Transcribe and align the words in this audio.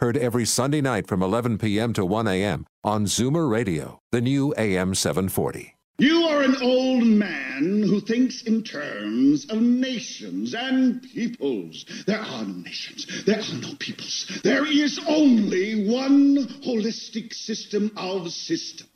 Heard 0.00 0.16
every 0.16 0.44
Sunday 0.44 0.80
night 0.80 1.06
from 1.06 1.22
11 1.22 1.56
p.m. 1.58 1.92
to 1.92 2.04
1 2.04 2.26
a.m. 2.26 2.66
on 2.82 3.04
Zoomer 3.04 3.48
Radio, 3.48 4.00
the 4.10 4.20
new 4.20 4.52
AM 4.58 4.92
740. 4.92 5.76
You 5.98 6.24
are 6.24 6.42
an 6.42 6.56
old 6.60 7.04
man 7.04 7.84
who 7.86 8.00
thinks 8.00 8.42
in 8.42 8.64
terms 8.64 9.48
of 9.48 9.62
nations 9.62 10.52
and 10.52 11.00
peoples. 11.00 11.84
There 12.08 12.18
are 12.18 12.44
no 12.44 12.54
nations. 12.54 13.06
There 13.24 13.38
are 13.38 13.60
no 13.60 13.76
peoples. 13.78 14.40
There 14.42 14.66
is 14.66 14.98
only 15.06 15.88
one 15.88 16.38
holistic 16.66 17.32
system 17.32 17.92
of 17.96 18.32
systems. 18.32 18.88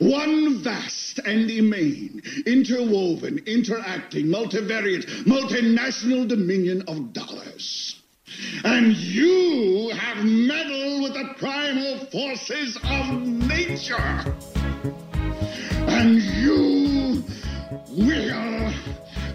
One 0.00 0.58
vast 0.58 1.20
and 1.20 1.48
immane, 1.48 2.20
interwoven, 2.46 3.44
interacting, 3.46 4.26
multivariate, 4.26 5.06
multinational 5.24 6.26
dominion 6.26 6.82
of 6.88 7.12
dollars. 7.12 7.95
And 8.64 8.96
you 8.96 9.90
have 9.90 10.24
meddled 10.24 11.02
with 11.02 11.14
the 11.14 11.34
primal 11.38 11.98
forces 12.06 12.76
of 12.84 13.22
nature. 13.22 14.34
And 15.88 16.20
you 16.20 17.22
will 17.90 18.72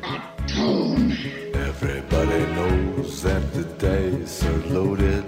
atone. 0.03 1.11
Everybody 1.53 2.45
knows 2.53 3.21
that 3.23 3.53
the 3.53 3.63
dice 3.79 4.45
are 4.45 4.57
loaded. 4.67 5.23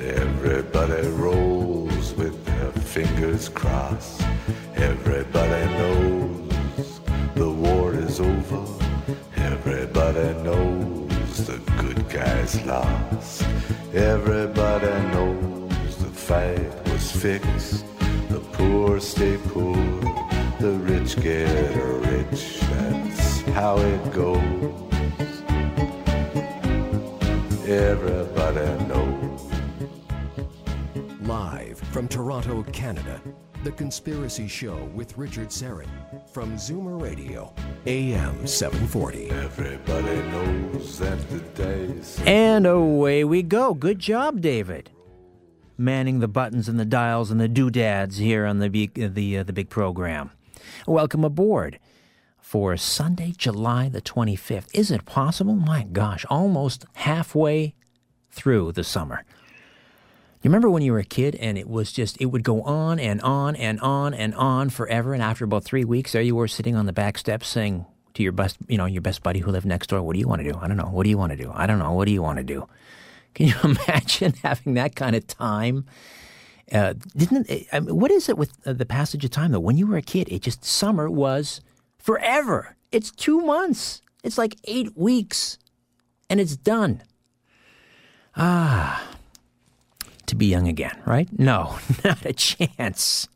Everybody 0.00 1.08
rolls 1.08 2.14
with 2.14 2.44
their 2.44 2.72
fingers 2.72 3.48
crossed. 3.48 4.22
Everybody 4.76 5.64
knows 5.74 6.23
guys 12.44 12.66
lost. 12.66 13.42
Everybody 13.94 14.92
knows 15.14 15.96
the 15.96 16.10
fight 16.10 16.88
was 16.90 17.10
fixed. 17.10 17.86
The 18.28 18.40
poor 18.52 19.00
stay 19.00 19.38
poor. 19.48 19.76
The 20.60 20.72
rich 20.82 21.16
get 21.22 21.74
rich. 22.10 22.60
That's 22.60 23.40
how 23.52 23.78
it 23.78 24.12
goes. 24.12 24.40
Everybody 27.66 28.84
knows. 28.88 29.40
Live 31.22 31.78
from 31.78 32.08
Toronto, 32.08 32.62
Canada, 32.72 33.22
The 33.62 33.72
Conspiracy 33.72 34.48
Show 34.48 34.76
with 34.94 35.16
Richard 35.16 35.48
Syrett 35.48 35.88
from 36.34 36.56
Zoomer 36.56 37.00
Radio, 37.00 37.54
AM 37.86 38.44
740. 38.44 39.30
Everybody 39.30 40.16
knows 40.30 40.98
that 40.98 41.30
the 41.30 41.38
days. 41.38 42.20
And 42.26 42.66
away 42.66 43.22
we 43.22 43.44
go. 43.44 43.72
Good 43.72 44.00
job, 44.00 44.40
David. 44.40 44.90
Manning 45.78 46.18
the 46.18 46.26
buttons 46.26 46.68
and 46.68 46.78
the 46.78 46.84
dials 46.84 47.30
and 47.30 47.40
the 47.40 47.46
doodads 47.46 48.16
here 48.16 48.46
on 48.46 48.58
the 48.58 48.68
big, 48.68 49.00
uh, 49.00 49.10
the 49.12 49.38
uh, 49.38 49.42
the 49.44 49.52
big 49.52 49.70
program. 49.70 50.32
Welcome 50.88 51.22
aboard 51.22 51.78
for 52.40 52.76
Sunday, 52.76 53.32
July 53.36 53.88
the 53.88 54.02
25th. 54.02 54.66
Is 54.74 54.90
it 54.90 55.04
possible? 55.04 55.54
My 55.54 55.84
gosh, 55.84 56.26
almost 56.28 56.84
halfway 56.94 57.76
through 58.32 58.72
the 58.72 58.82
summer. 58.82 59.24
You 60.44 60.50
remember 60.50 60.68
when 60.68 60.82
you 60.82 60.92
were 60.92 60.98
a 60.98 61.04
kid 61.04 61.36
and 61.36 61.56
it 61.56 61.66
was 61.66 61.90
just, 61.90 62.20
it 62.20 62.26
would 62.26 62.42
go 62.42 62.60
on 62.64 63.00
and 63.00 63.18
on 63.22 63.56
and 63.56 63.80
on 63.80 64.12
and 64.12 64.34
on 64.34 64.68
forever. 64.68 65.14
And 65.14 65.22
after 65.22 65.46
about 65.46 65.64
three 65.64 65.86
weeks, 65.86 66.12
there 66.12 66.20
you 66.20 66.36
were 66.36 66.48
sitting 66.48 66.76
on 66.76 66.84
the 66.84 66.92
back 66.92 67.16
steps 67.16 67.48
saying 67.48 67.86
to 68.12 68.22
your 68.22 68.32
best, 68.32 68.58
you 68.68 68.76
know, 68.76 68.84
your 68.84 69.00
best 69.00 69.22
buddy 69.22 69.40
who 69.40 69.50
lived 69.50 69.64
next 69.64 69.86
door, 69.86 70.02
what 70.02 70.12
do 70.12 70.18
you 70.18 70.28
want 70.28 70.42
to 70.42 70.52
do? 70.52 70.58
I 70.60 70.68
don't 70.68 70.76
know. 70.76 70.90
What 70.90 71.04
do 71.04 71.08
you 71.08 71.16
want 71.16 71.30
to 71.30 71.38
do? 71.38 71.50
I 71.54 71.66
don't 71.66 71.78
know. 71.78 71.94
What 71.94 72.04
do 72.04 72.12
you 72.12 72.20
want 72.20 72.36
to 72.36 72.44
do? 72.44 72.68
Can 73.32 73.46
you 73.46 73.54
imagine 73.64 74.34
having 74.42 74.74
that 74.74 74.94
kind 74.94 75.16
of 75.16 75.26
time? 75.26 75.86
Uh, 76.70 76.92
didn't 77.16 77.50
I 77.72 77.80
mean, 77.80 77.98
what 77.98 78.10
is 78.10 78.28
it 78.28 78.36
with 78.36 78.52
uh, 78.66 78.74
the 78.74 78.84
passage 78.84 79.24
of 79.24 79.30
time 79.30 79.52
though? 79.52 79.60
When 79.60 79.78
you 79.78 79.86
were 79.86 79.96
a 79.96 80.02
kid, 80.02 80.28
it 80.30 80.42
just 80.42 80.62
summer 80.62 81.08
was 81.08 81.62
forever. 81.96 82.76
It's 82.92 83.10
two 83.10 83.40
months. 83.40 84.02
It's 84.22 84.36
like 84.36 84.56
eight 84.64 84.94
weeks, 84.94 85.56
and 86.28 86.38
it's 86.38 86.54
done. 86.54 87.02
Ah, 88.36 89.13
to 90.26 90.36
be 90.36 90.46
young 90.46 90.68
again, 90.68 91.00
right? 91.06 91.28
No, 91.38 91.78
not 92.04 92.24
a 92.24 92.32
chance. 92.32 93.28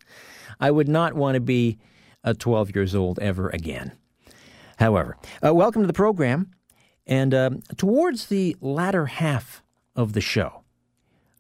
I 0.61 0.71
would 0.71 0.89
not 0.89 1.15
want 1.15 1.35
to 1.35 1.41
be 1.41 1.79
uh, 2.25 2.35
12 2.39 2.75
years 2.75 2.95
old 2.95 3.19
ever 3.21 3.49
again. 3.51 3.93
However, 4.79 5.17
uh, 5.45 5.55
welcome 5.55 5.83
to 5.83 5.87
the 5.87 5.93
program. 5.93 6.53
And 7.07 7.33
um, 7.35 7.63
towards 7.77 8.27
the 8.27 8.57
latter 8.61 9.07
half 9.07 9.63
of 9.97 10.13
the 10.13 10.21
show, 10.21 10.63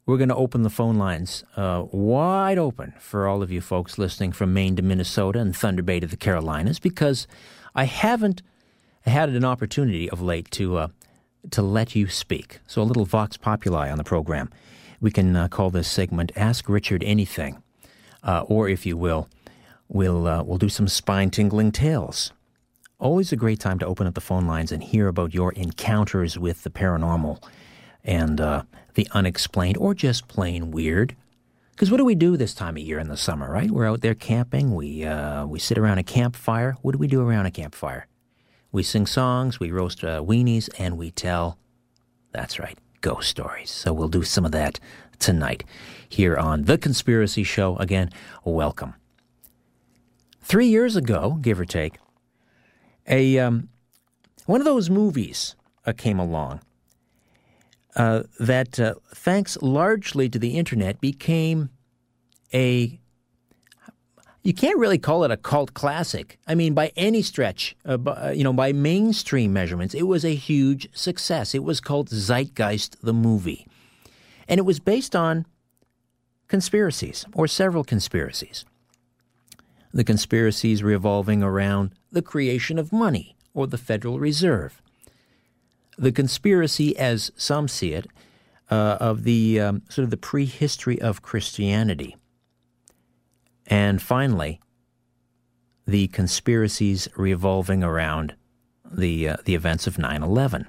we're 0.06 0.16
going 0.16 0.30
to 0.30 0.34
open 0.34 0.62
the 0.62 0.70
phone 0.70 0.96
lines 0.96 1.44
uh, 1.56 1.84
wide 1.92 2.56
open 2.56 2.94
for 2.98 3.28
all 3.28 3.42
of 3.42 3.52
you 3.52 3.60
folks 3.60 3.98
listening 3.98 4.32
from 4.32 4.54
Maine 4.54 4.74
to 4.76 4.82
Minnesota 4.82 5.38
and 5.38 5.54
Thunder 5.54 5.82
Bay 5.82 6.00
to 6.00 6.06
the 6.06 6.16
Carolinas 6.16 6.78
because 6.78 7.26
I 7.74 7.84
haven't 7.84 8.40
had 9.02 9.28
an 9.28 9.44
opportunity 9.44 10.08
of 10.08 10.22
late 10.22 10.50
to 10.52 10.78
uh, 10.78 10.88
to 11.50 11.62
let 11.62 11.94
you 11.94 12.08
speak. 12.08 12.60
So 12.66 12.82
a 12.82 12.84
little 12.84 13.04
vox 13.04 13.36
populi 13.36 13.90
on 13.90 13.98
the 13.98 14.04
program. 14.04 14.50
We 15.00 15.10
can 15.10 15.36
uh, 15.36 15.48
call 15.48 15.70
this 15.70 15.88
segment 15.88 16.32
"Ask 16.36 16.68
Richard 16.68 17.02
Anything," 17.04 17.62
uh, 18.22 18.42
or 18.46 18.68
if 18.68 18.84
you 18.86 18.96
will, 18.96 19.28
we'll 19.88 20.26
uh, 20.26 20.42
we'll 20.42 20.58
do 20.58 20.68
some 20.68 20.88
spine 20.88 21.30
tingling 21.30 21.72
tales. 21.72 22.32
Always 22.98 23.30
a 23.30 23.36
great 23.36 23.60
time 23.60 23.78
to 23.78 23.86
open 23.86 24.08
up 24.08 24.14
the 24.14 24.20
phone 24.20 24.46
lines 24.46 24.72
and 24.72 24.82
hear 24.82 25.06
about 25.06 25.32
your 25.32 25.52
encounters 25.52 26.36
with 26.36 26.64
the 26.64 26.70
paranormal 26.70 27.40
and 28.02 28.40
uh, 28.40 28.62
the 28.94 29.06
unexplained 29.12 29.76
or 29.76 29.94
just 29.94 30.26
plain 30.26 30.72
weird. 30.72 31.14
Because 31.70 31.92
what 31.92 31.98
do 31.98 32.04
we 32.04 32.16
do 32.16 32.36
this 32.36 32.54
time 32.54 32.76
of 32.76 32.82
year 32.82 32.98
in 32.98 33.06
the 33.06 33.16
summer, 33.16 33.48
right? 33.48 33.70
We're 33.70 33.88
out 33.88 34.00
there 34.00 34.16
camping. 34.16 34.74
We 34.74 35.04
uh, 35.04 35.46
we 35.46 35.60
sit 35.60 35.78
around 35.78 35.98
a 35.98 36.02
campfire. 36.02 36.76
What 36.82 36.92
do 36.92 36.98
we 36.98 37.06
do 37.06 37.20
around 37.20 37.46
a 37.46 37.52
campfire? 37.52 38.08
We 38.72 38.82
sing 38.82 39.06
songs, 39.06 39.60
we 39.60 39.70
roast 39.70 40.02
uh, 40.02 40.20
weenies, 40.22 40.68
and 40.76 40.98
we 40.98 41.12
tell. 41.12 41.56
That's 42.32 42.58
right, 42.58 42.76
ghost 43.00 43.28
stories. 43.28 43.70
So 43.70 43.92
we'll 43.92 44.08
do 44.08 44.22
some 44.22 44.44
of 44.44 44.52
that 44.52 44.80
tonight 45.18 45.64
here 46.08 46.36
on 46.36 46.64
the 46.64 46.78
Conspiracy 46.78 47.42
Show. 47.42 47.76
Again, 47.76 48.10
welcome. 48.44 48.94
Three 50.40 50.68
years 50.68 50.96
ago, 50.96 51.38
give 51.40 51.60
or 51.60 51.64
take, 51.64 51.98
a 53.06 53.38
um, 53.38 53.68
one 54.46 54.60
of 54.60 54.64
those 54.64 54.88
movies 54.88 55.56
uh, 55.84 55.92
came 55.92 56.18
along 56.18 56.60
uh, 57.96 58.22
that, 58.38 58.78
uh, 58.78 58.94
thanks 59.14 59.58
largely 59.60 60.28
to 60.28 60.38
the 60.38 60.56
internet, 60.56 61.00
became 61.00 61.70
a 62.54 63.00
you 64.42 64.54
can't 64.54 64.78
really 64.78 64.98
call 64.98 65.24
it 65.24 65.30
a 65.30 65.36
cult 65.36 65.74
classic. 65.74 66.38
I 66.46 66.54
mean, 66.54 66.74
by 66.74 66.92
any 66.96 67.22
stretch, 67.22 67.76
uh, 67.84 67.96
by, 67.96 68.32
you 68.32 68.44
know, 68.44 68.52
by 68.52 68.72
mainstream 68.72 69.52
measurements, 69.52 69.94
it 69.94 70.04
was 70.04 70.24
a 70.24 70.34
huge 70.34 70.88
success. 70.96 71.54
It 71.54 71.64
was 71.64 71.80
called 71.80 72.08
Zeitgeist 72.08 72.96
the 73.02 73.12
movie, 73.12 73.66
and 74.48 74.58
it 74.58 74.64
was 74.64 74.80
based 74.80 75.14
on 75.16 75.46
conspiracies 76.46 77.26
or 77.34 77.46
several 77.46 77.84
conspiracies. 77.84 78.64
The 79.92 80.04
conspiracies 80.04 80.82
revolving 80.82 81.42
around 81.42 81.92
the 82.12 82.22
creation 82.22 82.78
of 82.78 82.92
money 82.92 83.36
or 83.54 83.66
the 83.66 83.78
Federal 83.78 84.18
Reserve, 84.18 84.80
the 85.96 86.12
conspiracy, 86.12 86.96
as 86.96 87.32
some 87.36 87.68
see 87.68 87.92
it, 87.92 88.06
uh, 88.70 88.98
of 89.00 89.24
the 89.24 89.60
um, 89.60 89.82
sort 89.88 90.04
of 90.04 90.10
the 90.10 90.16
prehistory 90.16 91.00
of 91.00 91.22
Christianity. 91.22 92.16
And 93.68 94.00
finally, 94.02 94.60
the 95.86 96.08
conspiracies 96.08 97.06
revolving 97.16 97.84
around 97.84 98.34
the, 98.90 99.28
uh, 99.28 99.36
the 99.44 99.54
events 99.54 99.86
of 99.86 99.98
9 99.98 100.22
11. 100.22 100.66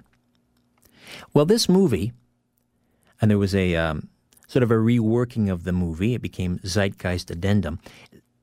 Well, 1.34 1.46
this 1.46 1.68
movie, 1.68 2.12
and 3.22 3.32
there 3.32 3.38
was 3.38 3.56
a 3.56 3.76
um, 3.76 4.10
sort 4.48 4.64
of 4.64 4.72
a 4.72 4.76
reworking 4.76 5.50
of 5.50 5.64
the 5.64 5.72
movie, 5.72 6.14
it 6.14 6.22
became 6.22 6.60
Zeitgeist 6.60 7.32
Addendum. 7.32 7.80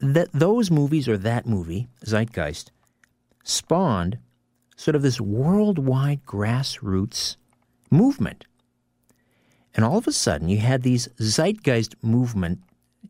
That 0.01 0.33
those 0.33 0.71
movies, 0.71 1.09
or 1.09 1.17
that 1.19 1.47
movie, 1.47 1.89
Zeitgeist, 2.05 2.71
spawned 3.45 4.19
sort 4.77 4.95
of 4.95 5.03
this 5.03 5.21
worldwide 5.21 6.25
grassroots 6.25 7.37
movement. 7.91 8.45
And 9.75 9.85
all 9.85 9.99
of 9.99 10.07
a 10.07 10.13
sudden, 10.13 10.49
you 10.49 10.59
had 10.59 10.83
these 10.83 11.09
zeitgeist 11.19 11.95
movement 12.03 12.61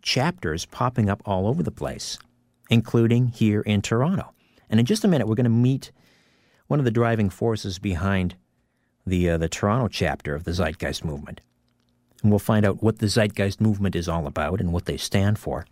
chapters 0.06 0.64
popping 0.66 1.10
up 1.10 1.20
all 1.26 1.46
over 1.46 1.62
the 1.62 1.70
place, 1.70 2.18
including 2.70 3.26
here 3.26 3.60
in 3.60 3.82
Toronto. 3.82 4.32
And 4.70 4.80
in 4.80 4.86
just 4.86 5.04
a 5.04 5.08
minute, 5.08 5.26
we're 5.26 5.34
going 5.34 5.44
to 5.44 5.50
meet 5.50 5.90
one 6.68 6.78
of 6.78 6.84
the 6.84 6.90
driving 6.90 7.28
forces 7.28 7.78
behind 7.78 8.36
the 9.04 9.30
uh, 9.30 9.38
the 9.38 9.48
Toronto 9.48 9.88
chapter 9.88 10.34
of 10.34 10.44
the 10.44 10.52
Zeitgeist 10.52 11.04
movement, 11.04 11.40
and 12.22 12.32
we'll 12.32 12.38
find 12.38 12.64
out 12.64 12.82
what 12.82 12.98
the 12.98 13.06
Zeitgeist 13.06 13.60
movement 13.60 13.94
is 13.94 14.08
all 14.08 14.26
about 14.26 14.60
and 14.60 14.72
what 14.72 14.86
they 14.86 14.96
stand 14.96 15.38
for. 15.38 15.66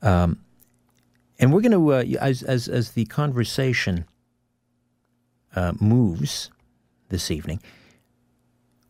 Um, 0.00 0.38
and 1.38 1.52
we're 1.52 1.60
going 1.60 1.72
to, 1.72 1.92
uh, 1.92 2.18
as 2.20 2.42
as 2.42 2.68
as 2.68 2.92
the 2.92 3.04
conversation 3.06 4.06
uh, 5.54 5.72
moves 5.78 6.50
this 7.10 7.30
evening, 7.30 7.60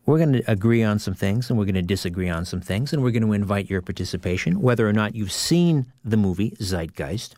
we're 0.09 0.17
going 0.17 0.33
to 0.33 0.51
agree 0.51 0.81
on 0.81 0.97
some 0.97 1.13
things 1.13 1.49
and 1.49 1.59
we're 1.59 1.65
going 1.65 1.75
to 1.75 1.83
disagree 1.83 2.29
on 2.29 2.43
some 2.43 2.61
things, 2.61 2.91
and 2.91 3.03
we're 3.03 3.11
going 3.11 3.21
to 3.21 3.31
invite 3.31 3.69
your 3.69 3.79
participation, 3.79 4.59
whether 4.59 4.89
or 4.89 4.91
not 4.91 5.13
you've 5.13 5.31
seen 5.31 5.85
the 6.03 6.17
movie 6.17 6.55
Zeitgeist. 6.59 7.35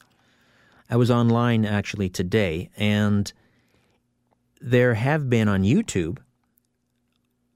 I 0.90 0.96
was 0.96 1.12
online 1.12 1.66
actually 1.66 2.08
today, 2.08 2.70
and 2.78 3.34
there 4.62 4.94
have 4.94 5.30
been 5.30 5.50
on 5.50 5.64
YouTube 5.64 6.20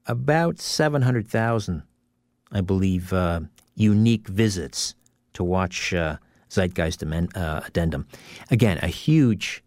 about 0.04 0.60
700,000, 0.60 1.82
I 2.52 2.60
believe, 2.60 3.10
uh, 3.14 3.40
unique 3.74 4.28
visits 4.28 4.94
to 5.32 5.42
watch 5.42 5.94
uh, 5.94 6.18
Zeitgeist 6.50 7.02
uh, 7.34 7.60
Addendum. 7.66 8.06
Again, 8.50 8.78
a 8.82 8.88
huge 8.88 9.64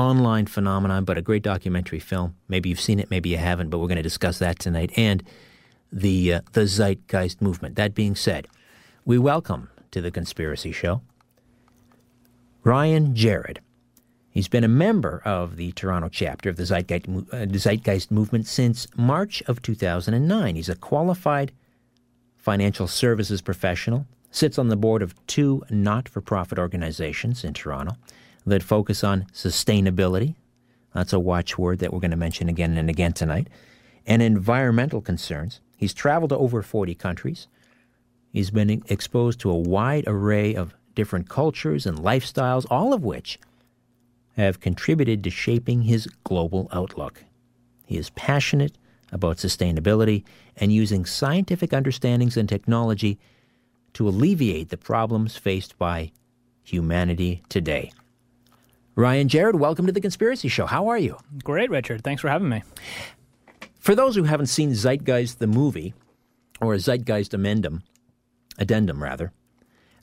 online 0.00 0.46
phenomenon, 0.46 1.04
but 1.04 1.18
a 1.18 1.22
great 1.22 1.42
documentary 1.42 2.00
film. 2.00 2.34
Maybe 2.48 2.70
you've 2.70 2.80
seen 2.80 2.98
it, 2.98 3.10
maybe 3.10 3.28
you 3.28 3.36
haven't, 3.36 3.68
but 3.68 3.78
we're 3.78 3.86
going 3.86 3.96
to 3.96 4.02
discuss 4.02 4.38
that 4.38 4.58
tonight. 4.58 4.90
And 4.96 5.22
the 5.92 6.34
uh, 6.34 6.40
the 6.52 6.66
Zeitgeist 6.66 7.42
movement. 7.42 7.76
That 7.76 7.94
being 7.94 8.16
said, 8.16 8.48
we 9.04 9.18
welcome 9.18 9.68
to 9.90 10.00
the 10.00 10.10
Conspiracy 10.10 10.72
Show 10.72 11.02
Ryan 12.64 13.14
Jared. 13.14 13.60
He's 14.30 14.48
been 14.48 14.64
a 14.64 14.68
member 14.68 15.20
of 15.24 15.56
the 15.56 15.72
Toronto 15.72 16.08
chapter 16.08 16.48
of 16.48 16.56
the 16.56 16.62
Zeitgeist, 16.62 17.06
uh, 17.32 17.46
Zeitgeist 17.58 18.10
movement 18.10 18.46
since 18.46 18.86
March 18.96 19.42
of 19.48 19.60
2009. 19.60 20.54
He's 20.54 20.68
a 20.68 20.76
qualified 20.76 21.52
financial 22.38 22.86
services 22.86 23.42
professional, 23.42 24.06
sits 24.30 24.58
on 24.58 24.68
the 24.68 24.76
board 24.76 25.02
of 25.02 25.14
two 25.26 25.62
not 25.68 26.08
for 26.08 26.20
profit 26.20 26.58
organizations 26.58 27.44
in 27.44 27.52
Toronto 27.52 27.96
that 28.46 28.62
focus 28.62 29.04
on 29.04 29.26
sustainability. 29.32 30.34
That's 30.94 31.12
a 31.12 31.20
watchword 31.20 31.78
that 31.78 31.92
we're 31.92 32.00
going 32.00 32.10
to 32.10 32.16
mention 32.16 32.48
again 32.48 32.76
and 32.76 32.88
again 32.88 33.12
tonight. 33.12 33.48
And 34.06 34.22
environmental 34.22 35.00
concerns. 35.00 35.60
He's 35.76 35.94
traveled 35.94 36.30
to 36.30 36.38
over 36.38 36.62
40 36.62 36.94
countries. 36.94 37.46
He's 38.32 38.50
been 38.50 38.82
exposed 38.88 39.40
to 39.40 39.50
a 39.50 39.58
wide 39.58 40.04
array 40.06 40.54
of 40.54 40.74
different 40.94 41.28
cultures 41.28 41.86
and 41.86 41.98
lifestyles, 41.98 42.66
all 42.70 42.92
of 42.92 43.02
which 43.02 43.38
have 44.36 44.60
contributed 44.60 45.22
to 45.24 45.30
shaping 45.30 45.82
his 45.82 46.06
global 46.24 46.68
outlook. 46.72 47.24
He 47.86 47.96
is 47.96 48.10
passionate 48.10 48.76
about 49.12 49.38
sustainability 49.38 50.24
and 50.56 50.72
using 50.72 51.04
scientific 51.04 51.72
understandings 51.72 52.36
and 52.36 52.48
technology 52.48 53.18
to 53.94 54.08
alleviate 54.08 54.68
the 54.68 54.76
problems 54.76 55.36
faced 55.36 55.76
by 55.78 56.12
humanity 56.62 57.42
today. 57.48 57.90
Ryan 58.96 59.28
Jared, 59.28 59.56
welcome 59.56 59.86
to 59.86 59.92
the 59.92 60.00
Conspiracy 60.00 60.48
Show. 60.48 60.66
How 60.66 60.88
are 60.88 60.98
you? 60.98 61.16
Great, 61.44 61.70
Richard. 61.70 62.02
Thanks 62.02 62.20
for 62.20 62.28
having 62.28 62.48
me. 62.48 62.62
For 63.78 63.94
those 63.94 64.16
who 64.16 64.24
haven't 64.24 64.46
seen 64.46 64.72
Zeitgeist 64.72 65.38
the 65.38 65.46
movie, 65.46 65.94
or 66.60 66.74
Zeitgeist 66.74 67.32
Addendum, 67.32 67.82
addendum 68.58 69.02
rather, 69.02 69.32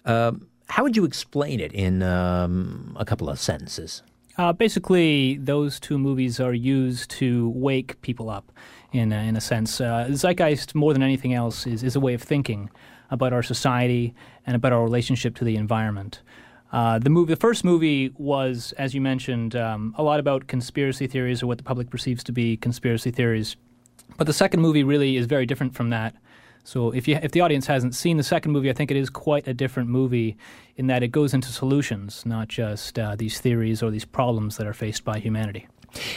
uh, 0.06 0.31
how 0.69 0.84
would 0.84 0.95
you 0.95 1.04
explain 1.04 1.60
it 1.60 1.74
in 1.74 2.01
um, 2.01 2.95
a 2.98 3.06
couple 3.06 3.30
of 3.30 3.39
sentences? 3.39 4.04
Uh, 4.38 4.54
basically, 4.54 5.38
those 5.38 5.80
two 5.80 5.98
movies 5.98 6.40
are 6.40 6.54
used 6.54 7.10
to 7.12 7.50
wake 7.50 8.00
people 8.01 8.30
up, 8.30 8.51
in 8.94 9.12
a, 9.12 9.18
in 9.24 9.36
a 9.36 9.42
sense. 9.42 9.81
Uh, 9.81 10.07
Zeitgeist, 10.10 10.75
more 10.75 10.94
than 10.94 11.04
anything 11.04 11.33
else, 11.33 11.68
is, 11.68 11.83
is 11.83 11.95
a 11.95 12.00
way 12.00 12.13
of 12.13 12.24
thinking 12.24 12.69
about 13.12 13.33
our 13.33 13.44
society 13.44 14.13
and 14.45 14.56
about 14.56 14.72
our 14.72 14.83
relationship 14.83 15.36
to 15.36 15.44
the 15.44 15.56
environment. 15.57 16.22
Uh, 16.72 17.00
the 17.00 17.10
movie, 17.10 17.34
the 17.34 17.40
first 17.40 17.64
movie 17.64 18.12
was, 18.18 18.74
as 18.78 18.94
you 18.94 19.02
mentioned, 19.02 19.56
um, 19.56 19.96
a 19.98 20.04
lot 20.04 20.19
about 20.19 20.48
conspiracy 20.48 21.08
theories 21.08 21.42
or 21.42 21.48
what 21.48 21.58
the 21.58 21.64
public 21.64 21.90
perceives 21.90 22.24
to 22.25 22.31
be 22.31 22.58
conspiracy 22.58 23.12
theories. 23.12 23.56
But 24.18 24.28
the 24.28 24.34
second 24.34 24.62
movie 24.62 24.84
really 24.84 25.16
is 25.16 25.25
very 25.25 25.46
different 25.46 25.75
from 25.75 25.90
that. 25.92 26.16
So 26.64 26.92
if 26.92 27.08
you 27.08 27.18
if 27.24 27.31
the 27.31 27.40
audience 27.40 27.66
hasn't 27.68 27.96
seen 27.96 28.18
the 28.18 28.24
second 28.24 28.52
movie, 28.52 28.69
I 28.69 28.74
think 28.74 28.92
it 28.92 28.98
is 28.98 29.10
quite 29.10 29.48
a 29.48 29.54
different 29.54 29.88
movie 29.88 30.36
in 30.75 30.88
that 30.88 31.02
it 31.02 31.10
goes 31.10 31.34
into 31.34 31.48
solutions, 31.48 32.25
not 32.25 32.50
just 32.50 33.00
uh, 33.00 33.16
these 33.16 33.40
theories 33.40 33.81
or 33.81 33.90
these 33.90 34.04
problems 34.04 34.58
that 34.58 34.68
are 34.68 34.74
faced 34.74 35.06
by 35.06 35.19
humanity. 35.19 35.68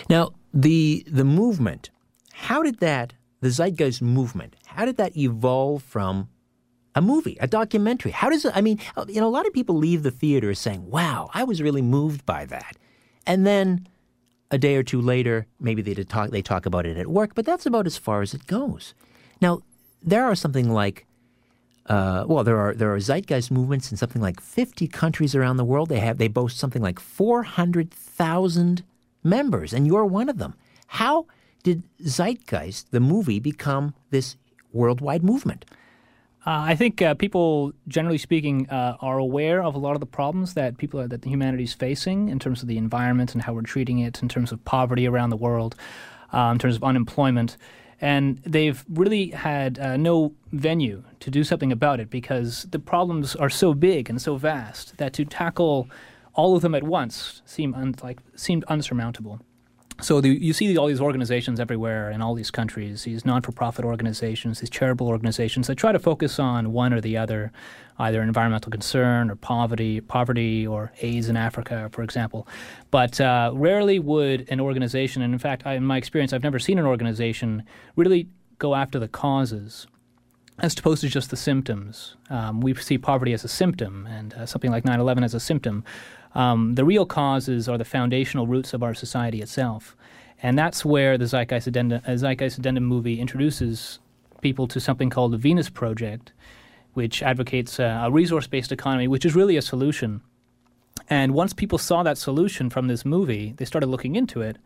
Now, 0.08 0.32
the 0.52 1.05
the 1.06 1.25
movement, 1.25 1.91
how 2.32 2.64
did 2.64 2.81
that 2.81 3.12
the 3.41 3.49
Zeitgeist 3.49 4.02
movement, 4.02 4.56
how 4.67 4.85
did 4.85 4.97
that 4.97 5.17
evolve 5.17 5.85
from 5.85 6.29
a 6.94 7.00
movie, 7.00 7.37
a 7.40 7.46
documentary? 7.46 8.10
How 8.10 8.31
does 8.31 8.44
it? 8.44 8.52
I 8.54 8.60
mean, 8.60 8.78
you 9.08 9.20
know, 9.20 9.28
a 9.28 9.31
lot 9.31 9.46
of 9.46 9.52
people 9.52 9.76
leave 9.76 10.02
the 10.02 10.10
theater 10.10 10.54
saying, 10.54 10.90
"Wow, 10.90 11.31
I 11.34 11.44
was 11.44 11.62
really 11.62 11.82
moved 11.82 12.26
by 12.26 12.44
that," 12.46 12.76
and 13.26 13.46
then 13.46 13.87
a 14.50 14.58
day 14.58 14.76
or 14.76 14.82
two 14.82 15.00
later, 15.00 15.46
maybe 15.60 15.82
they 15.82 15.94
talk 15.94 16.31
they 16.31 16.42
talk 16.42 16.66
about 16.66 16.87
it 16.87 16.96
at 16.96 17.06
work, 17.06 17.34
but 17.34 17.44
that's 17.44 17.66
about 17.66 17.87
as 17.87 17.96
far 17.96 18.22
as 18.22 18.34
it 18.34 18.46
goes. 18.46 18.94
Now, 19.40 19.62
there 20.02 20.25
are 20.25 20.34
something 20.34 20.72
like 20.72 21.06
uh, 21.87 22.25
well, 22.26 22.44
there 22.44 22.58
are 22.58 22.75
there 22.75 22.94
are 22.94 22.98
zeitgeist 22.98 23.50
movements 23.50 23.90
in 23.90 23.96
something 23.96 24.22
like 24.22 24.40
50 24.40 24.87
countries 24.88 25.34
around 25.34 25.56
the 25.56 25.64
world. 25.64 25.88
They 25.88 26.00
have 26.00 26.19
they 26.19 26.28
boast 26.28 26.58
something 26.58 26.82
like 26.82 27.00
400,000 27.00 28.84
members, 29.25 29.72
and 29.72 29.87
you're 29.87 30.04
one 30.04 30.28
of 30.28 30.38
them. 30.38 30.54
How 30.87 31.26
did 31.62 31.82
Zeitgeist, 32.02 32.90
the 32.90 33.00
movie, 33.00 33.38
become 33.40 33.94
this 34.10 34.37
worldwide 34.72 35.22
movement? 35.22 35.64
Uh, 36.46 36.72
I 36.72 36.75
think 36.75 37.02
uh, 37.02 37.14
people, 37.14 37.72
generally 37.87 38.16
speaking, 38.19 38.69
uh, 38.70 38.96
are 39.00 39.19
aware 39.19 39.62
of 39.62 39.75
a 39.75 39.78
lot 39.78 39.92
of 39.94 40.00
the 40.00 40.06
problems 40.06 40.54
that 40.54 40.78
people 40.78 40.98
are, 40.98 41.06
that 41.08 41.25
humanity 41.25 41.64
is 41.64 41.75
facing 41.75 42.31
in 42.31 42.38
terms 42.38 42.62
of 42.62 42.69
the 42.69 42.78
environment 42.78 43.34
and 43.34 43.42
how 43.42 43.52
we're 43.52 43.60
treating 43.62 43.98
it, 43.98 44.22
in 44.22 44.28
terms 44.28 44.50
of 44.50 44.64
poverty 44.64 45.06
around 45.06 45.31
the 45.31 45.37
world, 45.37 45.75
uh, 46.32 46.48
in 46.52 46.58
terms 46.58 46.76
of 46.76 46.84
unemployment 46.84 47.56
and 48.00 48.38
they've 48.44 48.84
really 48.88 49.28
had 49.31 49.78
uh, 49.78 49.96
no 49.96 50.32
venue 50.52 51.04
to 51.20 51.31
do 51.31 51.44
something 51.44 51.70
about 51.70 52.00
it 52.00 52.09
because 52.09 52.66
the 52.70 52.78
problems 52.78 53.37
are 53.37 53.50
so 53.50 53.75
big 53.75 54.09
and 54.09 54.20
so 54.23 54.37
vast 54.37 54.97
that 54.97 55.12
to 55.12 55.25
tackle 55.25 55.88
all 56.35 56.56
of 56.56 56.62
them 56.62 56.75
at 56.75 56.82
once 56.82 57.42
seem 57.44 57.75
un- 57.75 57.94
like 58.02 58.20
seemed 58.35 58.64
unsurmountable. 58.68 59.40
So 60.02 60.21
the, 60.21 60.30
you 60.30 60.52
see 60.52 60.76
all 60.76 60.87
these 60.87 61.00
organizations 61.00 61.61
everywhere 61.61 62.11
in 62.11 62.23
all 62.23 62.35
these 62.35 62.50
countries, 62.50 63.04
these 63.04 63.25
non-for-profit 63.25 63.85
organizations, 63.85 64.61
these 64.61 64.71
charitable 64.71 65.09
organizations 65.09 65.66
that 65.66 65.76
try 65.76 65.92
to 65.92 65.99
focus 65.99 66.38
on 66.38 66.73
one 66.73 66.92
or 66.92 67.00
the 67.00 67.16
other, 67.16 67.52
either 67.99 68.23
environmental 68.23 68.71
concern 68.71 69.30
or 69.30 69.37
poverty, 69.37 70.00
poverty 70.00 70.66
or 70.66 70.92
AIDS 71.02 71.28
in 71.28 71.37
Africa, 71.37 71.88
for 71.92 72.02
example. 72.02 72.47
But 72.90 73.21
uh, 73.21 73.50
rarely 73.54 73.99
would 73.99 74.49
an 74.49 74.61
organization, 74.61 75.23
and 75.23 75.33
in 75.33 75.38
fact, 75.38 75.66
I, 75.66 75.75
in 75.75 75.85
my 75.85 75.97
experience, 75.97 76.33
I've 76.33 76.42
never 76.42 76.59
seen 76.59 76.78
an 76.78 76.87
organization 76.87 77.64
really 77.97 78.28
go 78.59 78.75
after 78.75 78.99
the 78.99 79.09
causes 79.09 79.87
as 80.61 80.78
opposed 80.78 81.00
to 81.00 81.09
just 81.09 81.30
the 81.30 81.37
symptoms. 81.37 82.16
Um, 82.28 82.61
we 82.61 82.75
see 82.75 82.99
poverty 82.99 83.33
as 83.33 83.45
a 83.45 83.49
symptom 83.49 84.07
and 84.07 84.35
uh, 84.35 84.47
something 84.47 84.71
like 84.71 84.85
9 84.85 85.00
11 85.00 85.25
as 85.25 85.35
a 85.35 85.40
symptom. 85.40 85.85
Um, 86.34 86.75
the 86.75 86.84
real 86.84 87.06
causes 87.06 87.68
are 87.68 87.78
the 87.78 87.84
foundational 87.84 88.46
roots 88.46 88.72
of 88.72 88.82
our 88.82 88.94
society 88.94 89.42
itself. 89.42 89.96
And 90.42 90.58
that's 90.58 90.84
where 90.84 91.18
the 91.18 91.26
Zeitgeist 91.26 91.66
Addendum, 91.66 92.00
uh, 92.06 92.16
Zeitgeist 92.16 92.58
Addendum 92.58 92.84
movie 92.84 93.20
introduces 93.20 93.99
people 94.40 94.66
to 94.68 94.80
something 94.80 95.10
called 95.10 95.32
the 95.32 95.37
Venus 95.37 95.68
Project, 95.68 96.32
which 96.94 97.22
advocates 97.22 97.78
uh, 97.78 98.02
a 98.04 98.10
resource 98.10 98.46
based 98.46 98.72
economy, 98.72 99.06
which 99.06 99.25
is 99.25 99.34
really 99.34 99.56
a 99.56 99.62
solution. 99.62 100.22
And 101.08 101.34
once 101.34 101.52
people 101.52 101.78
saw 101.78 102.02
that 102.04 102.16
solution 102.16 102.70
from 102.70 102.87
this 102.87 103.04
movie, 103.04 103.54
they 103.56 103.64
started 103.64 103.88
looking 103.88 104.16
into 104.16 104.40
it. 104.40 104.56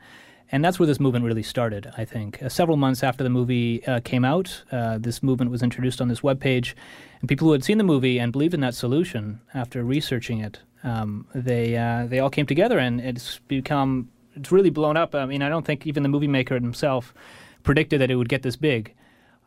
And 0.52 0.62
that's 0.62 0.78
where 0.78 0.86
this 0.86 1.00
movement 1.00 1.24
really 1.24 1.42
started, 1.42 1.90
I 1.96 2.04
think. 2.04 2.42
Uh, 2.42 2.50
several 2.50 2.76
months 2.76 3.02
after 3.02 3.24
the 3.24 3.30
movie 3.30 3.84
uh, 3.86 4.00
came 4.00 4.24
out, 4.26 4.62
uh, 4.70 4.98
this 4.98 5.22
movement 5.22 5.50
was 5.50 5.62
introduced 5.62 6.02
on 6.02 6.08
this 6.08 6.20
webpage. 6.20 6.74
And 7.20 7.28
people 7.28 7.48
who 7.48 7.52
had 7.52 7.64
seen 7.64 7.78
the 7.78 7.84
movie 7.84 8.18
and 8.18 8.30
believed 8.30 8.52
in 8.52 8.60
that 8.60 8.74
solution 8.74 9.40
after 9.54 9.82
researching 9.82 10.40
it 10.40 10.60
um, 10.84 11.26
they 11.34 11.76
uh, 11.76 12.06
they 12.06 12.20
all 12.20 12.30
came 12.30 12.46
together, 12.46 12.78
and 12.78 13.00
it's 13.00 13.40
become 13.48 14.10
it's 14.36 14.52
really 14.52 14.70
blown 14.70 14.96
up. 14.96 15.14
I 15.14 15.24
mean, 15.26 15.42
I 15.42 15.48
don't 15.48 15.64
think 15.64 15.86
even 15.86 16.02
the 16.02 16.08
movie 16.08 16.28
maker 16.28 16.54
himself 16.54 17.14
predicted 17.62 18.00
that 18.00 18.10
it 18.10 18.16
would 18.16 18.28
get 18.28 18.42
this 18.42 18.56
big, 18.56 18.94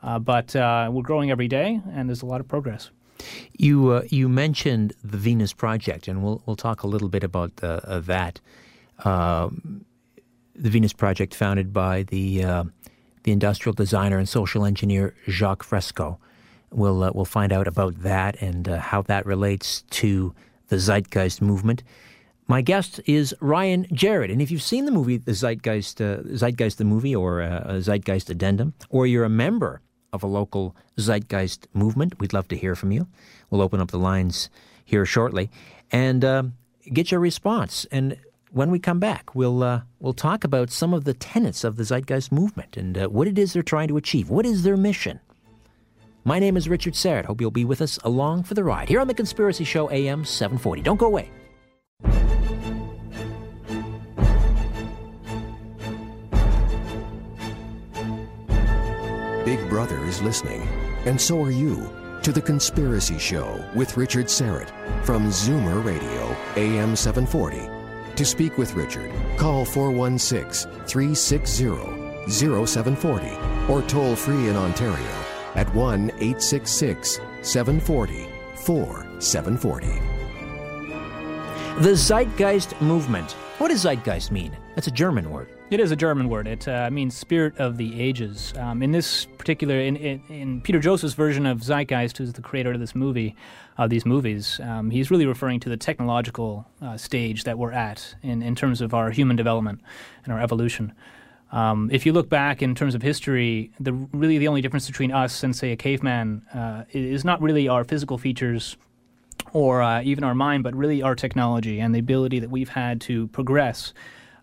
uh, 0.01 0.19
but 0.19 0.55
uh, 0.55 0.89
we're 0.91 1.03
growing 1.03 1.29
every 1.29 1.47
day, 1.47 1.79
and 1.93 2.09
there's 2.09 2.23
a 2.23 2.25
lot 2.25 2.41
of 2.41 2.47
progress. 2.47 2.89
You 3.57 3.91
uh, 3.91 4.01
you 4.09 4.27
mentioned 4.27 4.93
the 5.03 5.17
Venus 5.17 5.53
Project, 5.53 6.07
and 6.07 6.23
we'll 6.23 6.41
we'll 6.45 6.55
talk 6.55 6.83
a 6.83 6.87
little 6.87 7.09
bit 7.09 7.23
about 7.23 7.51
uh, 7.61 7.99
that. 7.99 8.41
Um, 9.05 9.85
the 10.55 10.71
Venus 10.71 10.93
Project, 10.93 11.35
founded 11.35 11.71
by 11.71 12.01
the 12.01 12.43
uh, 12.43 12.63
the 13.23 13.31
industrial 13.31 13.73
designer 13.73 14.17
and 14.17 14.27
social 14.27 14.65
engineer 14.65 15.13
Jacques 15.29 15.63
Fresco. 15.63 16.19
We'll, 16.69 16.97
we'll 17.15 17.23
find 17.23 17.53
out 17.53 17.65
about 17.65 18.01
that 18.01 18.41
and 18.41 18.67
how 18.67 19.01
that 19.03 19.25
relates 19.25 19.83
to 19.91 20.35
the 20.67 20.77
Zeitgeist 20.77 21.41
movement. 21.41 21.83
My 22.47 22.61
guest 22.61 23.01
is 23.05 23.35
Ryan 23.41 23.87
Jarrett, 23.91 24.31
and 24.31 24.41
if 24.41 24.49
you've 24.51 24.61
seen 24.61 24.85
the 24.85 24.91
movie 24.91 25.17
The 25.17 25.33
Zeitgeist, 25.33 25.99
uh, 25.99 26.23
Zeitgeist 26.37 26.77
the 26.77 26.85
movie, 26.85 27.15
or 27.15 27.41
uh, 27.41 27.79
Zeitgeist 27.81 28.29
addendum, 28.29 28.73
or 28.89 29.05
you're 29.05 29.25
a 29.25 29.29
member 29.29 29.81
of 30.13 30.23
a 30.23 30.27
local 30.27 30.75
Zeitgeist 30.97 31.67
movement, 31.73 32.19
we'd 32.19 32.33
love 32.33 32.47
to 32.47 32.57
hear 32.57 32.73
from 32.73 32.91
you. 32.91 33.07
We'll 33.49 33.61
open 33.61 33.81
up 33.81 33.91
the 33.91 33.99
lines 33.99 34.49
here 34.85 35.05
shortly 35.05 35.49
and 35.91 36.23
uh, 36.23 36.43
get 36.93 37.11
your 37.11 37.19
response. 37.19 37.85
And 37.91 38.17
when 38.51 38.71
we 38.71 38.79
come 38.79 38.99
back, 38.99 39.35
we'll 39.35 39.61
uh, 39.61 39.81
we'll 39.99 40.13
talk 40.13 40.43
about 40.43 40.69
some 40.69 40.93
of 40.93 41.03
the 41.03 41.13
tenets 41.13 41.63
of 41.63 41.75
the 41.75 41.83
Zeitgeist 41.83 42.31
movement 42.31 42.77
and 42.77 42.97
uh, 42.97 43.07
what 43.07 43.27
it 43.27 43.37
is 43.37 43.53
they're 43.53 43.63
trying 43.63 43.89
to 43.89 43.97
achieve. 43.97 44.29
What 44.29 44.45
is 44.45 44.63
their 44.63 44.77
mission? 44.77 45.19
My 46.27 46.39
name 46.39 46.57
is 46.57 46.67
Richard 46.67 46.93
Syrett. 46.93 47.23
Hope 47.23 47.39
you'll 47.39 47.51
be 47.51 47.63
with 47.63 47.81
us 47.81 47.97
along 48.03 48.43
for 48.43 48.53
the 48.53 48.61
ride 48.61 48.89
here 48.89 48.99
on 48.99 49.07
the 49.07 49.13
Conspiracy 49.13 49.63
Show 49.63 49.89
AM 49.91 50.25
740. 50.25 50.81
Don't 50.81 50.99
go 50.99 51.05
away. 51.05 51.31
Big 59.45 59.69
Brother 59.69 60.03
is 60.03 60.21
listening, 60.21 60.67
and 61.05 61.21
so 61.21 61.41
are 61.41 61.49
you, 61.49 61.89
to 62.23 62.33
The 62.33 62.41
Conspiracy 62.41 63.17
Show 63.17 63.63
with 63.73 63.95
Richard 63.95 64.25
Syrett 64.25 64.69
from 65.05 65.29
Zoomer 65.29 65.81
Radio, 65.81 66.35
AM 66.57 66.97
740. 66.97 67.69
To 68.17 68.25
speak 68.25 68.57
with 68.57 68.73
Richard, 68.73 69.13
call 69.37 69.63
416 69.63 70.69
360 70.87 72.27
0740 72.27 73.71
or 73.71 73.81
toll 73.83 74.17
free 74.17 74.49
in 74.49 74.57
Ontario 74.57 75.26
at 75.55 75.73
1 75.73 76.09
866 76.09 77.19
740 77.41 78.27
4740. 78.55 80.17
The 81.81 81.95
Zeitgeist 81.95 82.79
movement. 82.81 83.31
What 83.59 83.69
does 83.69 83.81
Zeitgeist 83.81 84.31
mean? 84.31 84.57
That's 84.75 84.87
a 84.87 84.91
German 84.91 85.29
word. 85.31 85.49
It 85.69 85.79
is 85.79 85.91
a 85.91 85.95
German 85.95 86.29
word. 86.29 86.47
It 86.47 86.67
uh, 86.67 86.89
means 86.89 87.15
spirit 87.15 87.57
of 87.57 87.77
the 87.77 88.01
ages. 88.01 88.53
Um, 88.57 88.81
in 88.81 88.91
this 88.91 89.25
particular, 89.37 89.79
in, 89.79 89.95
in, 89.95 90.23
in, 90.29 90.61
Peter 90.61 90.79
Joseph's 90.79 91.13
version 91.13 91.45
of 91.45 91.59
Zeitgeist, 91.59 92.17
who's 92.17 92.33
the 92.33 92.41
creator 92.41 92.71
of 92.71 92.79
this 92.79 92.95
movie, 92.95 93.35
of 93.77 93.89
these 93.89 94.05
movies, 94.05 94.59
um, 94.63 94.89
he's 94.89 95.11
really 95.11 95.25
referring 95.25 95.59
to 95.59 95.69
the 95.69 95.77
technological 95.77 96.65
uh, 96.81 96.95
stage 96.95 97.43
that 97.43 97.57
we're 97.57 97.73
at 97.73 98.15
in, 98.23 98.41
in 98.41 98.55
terms 98.55 98.81
of 98.81 98.93
our 98.93 99.11
human 99.11 99.35
development 99.35 99.81
and 100.23 100.33
our 100.33 100.39
evolution. 100.39 100.93
Um, 101.51 101.89
if 101.91 102.05
you 102.05 102.13
look 102.13 102.29
back 102.29 102.61
in 102.61 102.75
terms 102.75 102.93
of 102.93 103.01
history, 103.01 103.71
the 103.79 103.93
really 103.93 104.37
the 104.37 104.47
only 104.47 104.61
difference 104.61 104.87
between 104.87 105.11
us 105.11 105.43
and 105.43 105.55
say 105.55 105.71
a 105.71 105.77
caveman 105.77 106.41
uh, 106.53 106.83
is 106.91 107.23
not 107.23 107.41
really 107.41 107.67
our 107.67 107.83
physical 107.83 108.17
features 108.17 108.75
or 109.53 109.81
uh, 109.81 110.01
even 110.01 110.23
our 110.23 110.35
mind, 110.35 110.63
but 110.63 110.75
really 110.75 111.01
our 111.01 111.15
technology 111.15 111.79
and 111.79 111.95
the 111.95 111.99
ability 111.99 112.39
that 112.39 112.49
we've 112.49 112.69
had 112.69 112.99
to 113.01 113.27
progress. 113.27 113.93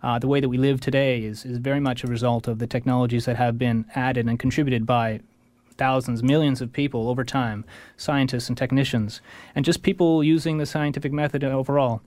Uh, 0.02 0.18
the 0.18 0.28
way 0.28 0.40
that 0.40 0.48
we 0.48 0.58
live 0.58 0.80
today 0.80 1.22
is, 1.22 1.44
is 1.44 1.58
very 1.58 1.80
much 1.80 2.04
a 2.04 2.06
result 2.06 2.46
of 2.46 2.58
the 2.58 2.66
technologies 2.66 3.24
that 3.24 3.36
have 3.36 3.58
been 3.58 3.84
added 3.94 4.26
and 4.26 4.38
contributed 4.38 4.86
by 4.86 5.20
thousands, 5.76 6.22
millions 6.22 6.60
of 6.60 6.72
people 6.72 7.08
over 7.08 7.24
time, 7.24 7.64
scientists 7.96 8.48
and 8.48 8.56
technicians, 8.56 9.20
and 9.54 9.64
just 9.64 9.82
people 9.82 10.22
using 10.22 10.58
the 10.58 10.66
scientific 10.66 11.12
method 11.12 11.42
overall 11.42 12.00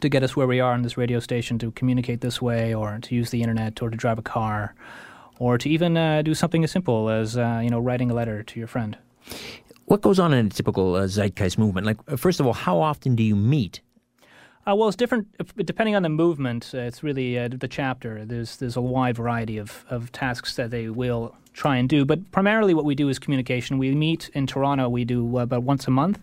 to 0.00 0.08
get 0.08 0.22
us 0.22 0.36
where 0.36 0.46
we 0.46 0.60
are 0.60 0.72
on 0.72 0.82
this 0.82 0.96
radio 0.96 1.20
station 1.20 1.58
to 1.58 1.70
communicate 1.72 2.20
this 2.20 2.40
way, 2.42 2.74
or 2.74 2.98
to 3.02 3.14
use 3.14 3.30
the 3.30 3.42
internet, 3.42 3.80
or 3.82 3.90
to 3.90 3.96
drive 3.96 4.18
a 4.18 4.22
car, 4.22 4.74
or 5.38 5.58
to 5.58 5.68
even 5.68 5.96
uh, 5.96 6.22
do 6.22 6.34
something 6.34 6.64
as 6.64 6.70
simple 6.70 7.08
as 7.08 7.36
uh, 7.36 7.60
you 7.62 7.70
know 7.70 7.80
writing 7.80 8.10
a 8.10 8.14
letter 8.14 8.42
to 8.42 8.58
your 8.58 8.68
friend. 8.68 8.96
What 9.86 10.02
goes 10.02 10.18
on 10.18 10.32
in 10.32 10.46
a 10.46 10.50
typical 10.50 10.96
uh, 10.96 11.06
zeitgeist 11.06 11.58
movement? 11.58 11.86
Like, 11.86 12.18
first 12.18 12.40
of 12.40 12.46
all, 12.46 12.52
how 12.52 12.80
often 12.80 13.14
do 13.14 13.22
you 13.22 13.36
meet 13.36 13.80
uh, 14.68 14.74
well, 14.74 14.88
it's 14.88 14.96
different 14.96 15.28
depending 15.64 15.94
on 15.94 16.02
the 16.02 16.08
movement. 16.08 16.72
Uh, 16.74 16.78
it's 16.78 17.04
really 17.04 17.38
uh, 17.38 17.48
the 17.48 17.68
chapter. 17.68 18.24
There's 18.24 18.56
there's 18.56 18.76
a 18.76 18.80
wide 18.80 19.16
variety 19.16 19.58
of, 19.58 19.84
of 19.90 20.10
tasks 20.10 20.56
that 20.56 20.72
they 20.72 20.88
will 20.88 21.36
try 21.52 21.76
and 21.76 21.88
do, 21.88 22.04
but 22.04 22.32
primarily 22.32 22.74
what 22.74 22.84
we 22.84 22.96
do 22.96 23.08
is 23.08 23.20
communication. 23.20 23.78
We 23.78 23.94
meet 23.94 24.28
in 24.34 24.46
Toronto. 24.46 24.88
We 24.88 25.04
do 25.04 25.38
uh, 25.38 25.42
about 25.42 25.62
once 25.62 25.86
a 25.86 25.92
month. 25.92 26.18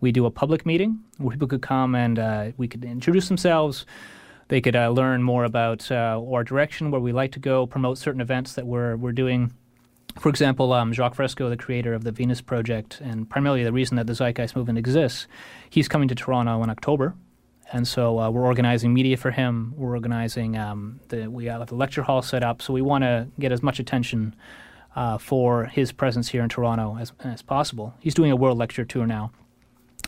We 0.00 0.12
do 0.12 0.26
a 0.26 0.30
public 0.30 0.66
meeting 0.66 1.00
where 1.18 1.32
people 1.32 1.48
could 1.48 1.62
come 1.62 1.94
and 1.94 2.18
uh, 2.18 2.52
we 2.56 2.68
could 2.68 2.84
introduce 2.84 3.28
themselves. 3.28 3.86
They 4.48 4.60
could 4.60 4.76
uh, 4.76 4.90
learn 4.90 5.22
more 5.22 5.44
about 5.44 5.90
our 5.90 6.44
direction, 6.44 6.90
where 6.90 7.00
we 7.00 7.12
like 7.12 7.32
to 7.32 7.40
go, 7.40 7.66
promote 7.66 7.98
certain 7.98 8.20
events 8.20 8.54
that 8.54 8.66
we're 8.66 8.96
we're 8.96 9.12
doing. 9.12 9.52
For 10.18 10.28
example, 10.28 10.72
um, 10.72 10.92
Jacques 10.92 11.14
Fresco, 11.14 11.48
the 11.48 11.56
creator 11.56 11.92
of 11.92 12.04
the 12.04 12.12
Venus 12.12 12.40
Project, 12.40 13.00
and 13.00 13.28
primarily 13.28 13.64
the 13.64 13.72
reason 13.72 13.96
that 13.96 14.06
the 14.06 14.12
Zeitgeist 14.12 14.54
movement 14.54 14.78
exists, 14.78 15.26
he's 15.70 15.88
coming 15.88 16.08
to 16.08 16.14
Toronto 16.14 16.62
in 16.62 16.70
October 16.70 17.14
and 17.72 17.88
so 17.88 18.18
uh, 18.20 18.30
we're 18.30 18.44
organizing 18.44 18.92
media 18.92 19.16
for 19.16 19.30
him. 19.30 19.74
We're 19.76 19.94
organizing 19.94 20.56
um, 20.56 21.00
the 21.08 21.28
we 21.28 21.46
have 21.46 21.66
the 21.66 21.74
lecture 21.74 22.02
hall 22.02 22.22
set 22.22 22.42
up, 22.42 22.62
so 22.62 22.72
we 22.72 22.82
want 22.82 23.02
to 23.02 23.26
get 23.38 23.52
as 23.52 23.62
much 23.62 23.80
attention 23.80 24.34
uh, 24.94 25.18
for 25.18 25.64
his 25.64 25.90
presence 25.92 26.28
here 26.28 26.42
in 26.42 26.48
Toronto 26.48 26.96
as, 27.00 27.12
as 27.20 27.42
possible. 27.42 27.94
He's 28.00 28.14
doing 28.14 28.30
a 28.30 28.36
world 28.36 28.58
lecture 28.58 28.84
tour 28.84 29.06
now. 29.06 29.32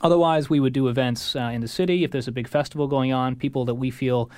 Otherwise, 0.03 0.51
we 0.51 0.61
would 0.61 0.73
do 0.73 0.89
events 0.89 1.35
uh, 1.37 1.51
in 1.53 1.61
the 1.61 1.69
city 1.69 2.05
if 2.05 2.11
there's 2.11 2.29
a 2.29 2.33
big 2.33 2.49
festival 2.49 2.87
going 2.87 3.13
on. 3.13 3.35
People 3.35 3.65
that 3.65 3.75
we 3.75 3.91
feel 3.91 4.31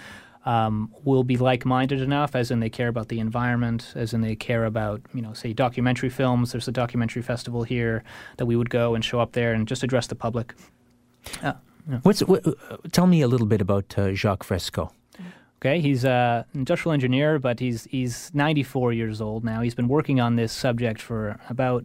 um, 0.44 0.94
will 1.04 1.24
be 1.24 1.36
like-minded 1.36 2.00
enough, 2.00 2.34
as 2.34 2.50
in 2.50 2.60
they 2.60 2.70
care 2.70 2.88
about 2.88 3.08
the 3.08 3.18
environment, 3.18 3.92
as 3.94 4.14
in 4.14 4.20
they 4.20 4.36
care 4.36 4.64
about, 4.64 5.00
you 5.12 5.20
know, 5.20 5.32
say 5.32 5.52
documentary 5.52 6.08
films. 6.08 6.52
There's 6.52 6.68
a 6.68 6.72
documentary 6.72 7.22
festival 7.22 7.64
here 7.64 8.04
that 8.36 8.46
we 8.46 8.56
would 8.56 8.70
go 8.70 8.94
and 8.94 9.04
show 9.04 9.20
up 9.20 9.32
there 9.32 9.52
and 9.52 9.66
just 9.66 9.82
address 9.82 10.06
the 10.06 10.14
public. 10.14 10.54
Uh, 11.42 11.54
yeah. 11.90 11.98
What's 12.02 12.20
what, 12.20 12.46
uh, 12.46 12.76
tell 12.92 13.06
me 13.06 13.20
a 13.22 13.28
little 13.28 13.46
bit 13.46 13.60
about 13.60 13.98
uh, 13.98 14.12
Jacques 14.12 14.44
Fresco. 14.44 14.92
Okay, 15.60 15.80
he's 15.80 16.04
an 16.04 16.44
industrial 16.54 16.92
engineer, 16.92 17.40
but 17.40 17.58
he's 17.58 17.84
he's 17.84 18.30
94 18.32 18.92
years 18.92 19.20
old 19.20 19.44
now. 19.44 19.60
He's 19.60 19.74
been 19.74 19.88
working 19.88 20.20
on 20.20 20.36
this 20.36 20.52
subject 20.52 21.02
for 21.02 21.40
about 21.50 21.84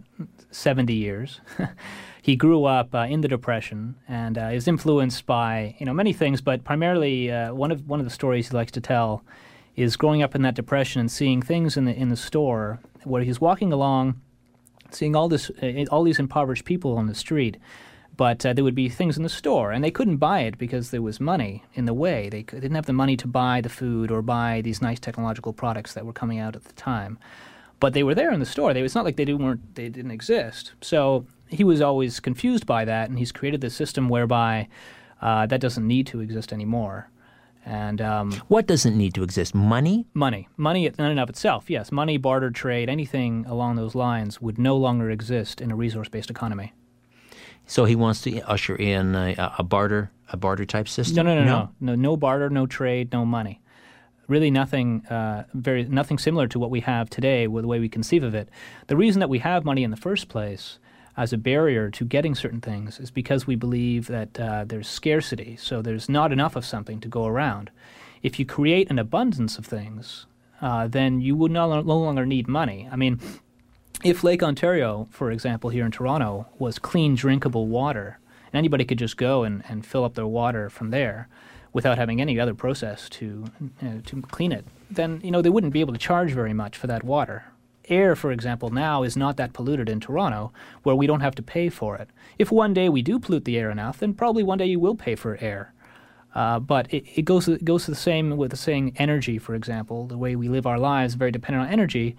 70 0.51 0.93
years. 0.93 1.41
he 2.23 2.37
grew 2.37 2.63
up 2.63 2.95
uh, 2.95 2.99
in 2.99 3.19
the 3.19 3.27
Depression 3.27 3.95
and 4.07 4.37
uh, 4.37 4.45
is 4.45 4.65
influenced 4.65 5.25
by 5.25 5.75
you 5.77 5.85
know 5.85 5.93
many 5.93 6.13
things, 6.13 6.39
but 6.39 6.63
primarily 6.63 7.29
uh, 7.29 7.53
one 7.53 7.69
of 7.69 7.85
one 7.85 7.99
of 7.99 8.05
the 8.05 8.09
stories 8.09 8.47
he 8.47 8.55
likes 8.55 8.71
to 8.71 8.79
tell 8.79 9.25
is 9.75 9.97
growing 9.97 10.23
up 10.23 10.33
in 10.33 10.41
that 10.43 10.55
Depression 10.55 11.01
and 11.01 11.11
seeing 11.11 11.41
things 11.41 11.75
in 11.75 11.83
the 11.83 11.93
in 11.93 12.07
the 12.07 12.15
store 12.15 12.79
where 13.03 13.23
he's 13.23 13.41
walking 13.41 13.73
along, 13.73 14.21
seeing 14.89 15.17
all 15.17 15.27
this 15.27 15.51
uh, 15.61 15.83
all 15.91 16.03
these 16.03 16.17
impoverished 16.17 16.63
people 16.63 16.97
on 16.97 17.07
the 17.07 17.15
street 17.15 17.57
but 18.15 18.45
uh, 18.45 18.53
there 18.53 18.63
would 18.63 18.75
be 18.75 18.89
things 18.89 19.17
in 19.17 19.23
the 19.23 19.29
store, 19.29 19.71
and 19.71 19.83
they 19.83 19.91
couldn't 19.91 20.17
buy 20.17 20.41
it 20.41 20.57
because 20.57 20.91
there 20.91 21.01
was 21.01 21.19
money 21.19 21.63
in 21.73 21.85
the 21.85 21.93
way. 21.93 22.29
They, 22.29 22.43
they 22.43 22.59
didn't 22.59 22.75
have 22.75 22.85
the 22.85 22.93
money 22.93 23.17
to 23.17 23.27
buy 23.27 23.59
the 23.61 23.69
food 23.69 24.11
or 24.11 24.21
buy 24.21 24.61
these 24.61 24.81
nice 24.81 24.99
technological 24.99 25.51
products 25.51 25.93
that 25.93 26.05
were 26.05 26.13
coming 26.13 26.39
out 26.39 26.55
at 26.55 26.63
the 26.63 26.73
time. 26.73 27.17
But 27.79 27.93
they 27.93 28.03
were 28.03 28.15
there 28.15 28.31
in 28.31 28.39
the 28.39 28.45
store. 28.45 28.73
They, 28.73 28.81
it's 28.81 28.95
not 28.95 29.03
like 29.03 29.15
they 29.15 29.25
didn't, 29.25 29.43
weren't, 29.43 29.75
they 29.75 29.89
didn't 29.89 30.11
exist. 30.11 30.73
So 30.81 31.25
he 31.53 31.63
was 31.63 31.81
always 31.81 32.19
confused 32.19 32.65
by 32.65 32.85
that, 32.85 33.09
and 33.09 33.17
he's 33.19 33.31
created 33.31 33.61
this 33.61 33.75
system 33.75 34.09
whereby 34.09 34.67
uh, 35.21 35.45
that 35.45 35.61
doesn't 35.61 35.87
need 35.87 36.07
to 36.07 36.19
exist 36.19 36.51
anymore. 36.51 37.09
And 37.65 38.01
um, 38.01 38.33
what 38.49 38.67
doesn't 38.67 38.97
need 38.97 39.13
to 39.13 39.23
exist? 39.23 39.55
Money? 39.55 40.05
Money. 40.13 40.49
Money 40.57 40.85
in 40.85 40.93
and 40.99 41.19
of 41.19 41.29
itself, 41.29 41.69
yes. 41.69 41.91
Money, 41.91 42.17
barter, 42.17 42.51
trade, 42.51 42.89
anything 42.89 43.45
along 43.47 43.77
those 43.77 43.95
lines 43.95 44.41
would 44.41 44.57
no 44.57 44.75
longer 44.75 45.09
exist 45.09 45.61
in 45.61 45.71
a 45.71 45.75
resource 45.75 46.09
based 46.09 46.29
economy. 46.29 46.73
So 47.65 47.85
he 47.85 47.95
wants 47.95 48.21
to 48.23 48.41
usher 48.41 48.75
in 48.75 49.15
a, 49.15 49.53
a 49.57 49.63
barter, 49.63 50.11
a 50.33 50.35
barter 50.35 50.65
type 50.65 50.89
system. 50.89 51.25
No, 51.25 51.35
no, 51.35 51.41
no, 51.41 51.45
no, 51.45 51.69
no, 51.79 51.95
no 51.95 52.17
barter, 52.17 52.49
no 52.49 52.65
trade, 52.67 53.13
no 53.13 53.25
money. 53.25 53.61
Really, 54.27 54.51
nothing 54.51 55.05
uh, 55.07 55.45
very 55.53 55.83
nothing 55.85 56.17
similar 56.17 56.47
to 56.47 56.59
what 56.59 56.69
we 56.69 56.79
have 56.81 57.09
today, 57.09 57.47
with 57.47 57.63
the 57.63 57.67
way 57.67 57.79
we 57.79 57.89
conceive 57.89 58.23
of 58.23 58.33
it. 58.33 58.49
The 58.87 58.95
reason 58.97 59.19
that 59.19 59.29
we 59.29 59.39
have 59.39 59.65
money 59.65 59.83
in 59.83 59.91
the 59.91 59.97
first 59.97 60.27
place 60.27 60.79
as 61.15 61.31
a 61.31 61.37
barrier 61.37 61.89
to 61.91 62.05
getting 62.05 62.35
certain 62.35 62.61
things 62.61 62.99
is 62.99 63.11
because 63.11 63.45
we 63.45 63.55
believe 63.55 64.07
that 64.07 64.39
uh, 64.39 64.65
there's 64.65 64.87
scarcity, 64.87 65.55
so 65.55 65.81
there's 65.81 66.09
not 66.09 66.31
enough 66.31 66.55
of 66.55 66.65
something 66.65 66.99
to 66.99 67.07
go 67.07 67.25
around. 67.25 67.69
If 68.21 68.39
you 68.39 68.45
create 68.45 68.89
an 68.89 68.99
abundance 68.99 69.57
of 69.57 69.65
things, 69.65 70.25
uh, 70.61 70.87
then 70.87 71.21
you 71.21 71.35
would 71.35 71.51
no, 71.51 71.81
no 71.81 71.97
longer 71.97 72.25
need 72.25 72.47
money. 72.47 72.87
I 72.91 72.95
mean, 72.95 73.19
if 74.03 74.23
Lake 74.23 74.41
Ontario, 74.41 75.07
for 75.11 75.29
example, 75.29 75.69
here 75.69 75.85
in 75.85 75.91
Toronto, 75.91 76.47
was 76.57 76.79
clean, 76.79 77.15
drinkable 77.15 77.67
water, 77.67 78.19
and 78.51 78.57
anybody 78.57 78.85
could 78.85 78.97
just 78.97 79.17
go 79.17 79.43
and, 79.43 79.63
and 79.67 79.85
fill 79.85 80.03
up 80.03 80.15
their 80.15 80.27
water 80.27 80.69
from 80.69 80.89
there 80.89 81.27
without 81.73 81.97
having 81.97 82.21
any 82.21 82.39
other 82.39 82.53
process 82.53 83.09
to, 83.09 83.45
you 83.81 83.89
know, 83.89 84.01
to 84.05 84.21
clean 84.23 84.51
it, 84.51 84.65
then 84.89 85.19
you 85.23 85.31
know 85.31 85.41
they 85.41 85.49
wouldn't 85.49 85.73
be 85.73 85.79
able 85.79 85.93
to 85.93 85.99
charge 85.99 86.31
very 86.31 86.53
much 86.53 86.77
for 86.77 86.87
that 86.87 87.03
water. 87.03 87.45
Air, 87.89 88.15
for 88.15 88.31
example, 88.31 88.69
now 88.69 89.03
is 89.03 89.17
not 89.17 89.37
that 89.37 89.53
polluted 89.53 89.89
in 89.89 89.99
Toronto, 89.99 90.53
where 90.83 90.95
we 90.95 91.07
don't 91.07 91.19
have 91.19 91.35
to 91.35 91.43
pay 91.43 91.69
for 91.69 91.95
it. 91.97 92.09
If 92.37 92.51
one 92.51 92.73
day 92.73 92.89
we 92.89 93.01
do 93.01 93.19
pollute 93.19 93.45
the 93.45 93.57
air 93.57 93.69
enough, 93.69 93.99
then 93.99 94.13
probably 94.13 94.43
one 94.43 94.57
day 94.57 94.67
you 94.67 94.79
will 94.79 94.95
pay 94.95 95.15
for 95.15 95.37
air. 95.41 95.73
Uh, 96.33 96.59
but 96.59 96.91
it, 96.93 97.03
it 97.15 97.23
goes 97.23 97.47
it 97.47 97.63
goes 97.63 97.85
to 97.85 97.91
the 97.91 97.97
same 97.97 98.37
with 98.37 98.51
the 98.51 98.57
saying 98.57 98.93
energy, 98.97 99.37
for 99.37 99.53
example. 99.53 100.07
The 100.07 100.17
way 100.17 100.35
we 100.35 100.49
live 100.49 100.65
our 100.65 100.79
lives, 100.79 101.13
very 101.13 101.31
dependent 101.31 101.67
on 101.67 101.71
energy 101.71 102.15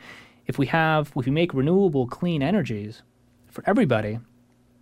if 0.47 0.59
we 0.59 0.67
have, 0.67 1.13
if 1.17 1.27
we 1.27 1.33
make 1.33 1.55
renewable 1.55 2.07
clean 2.07 2.43
energies 2.43 3.03
for 3.49 3.65
everybody, 3.67 4.19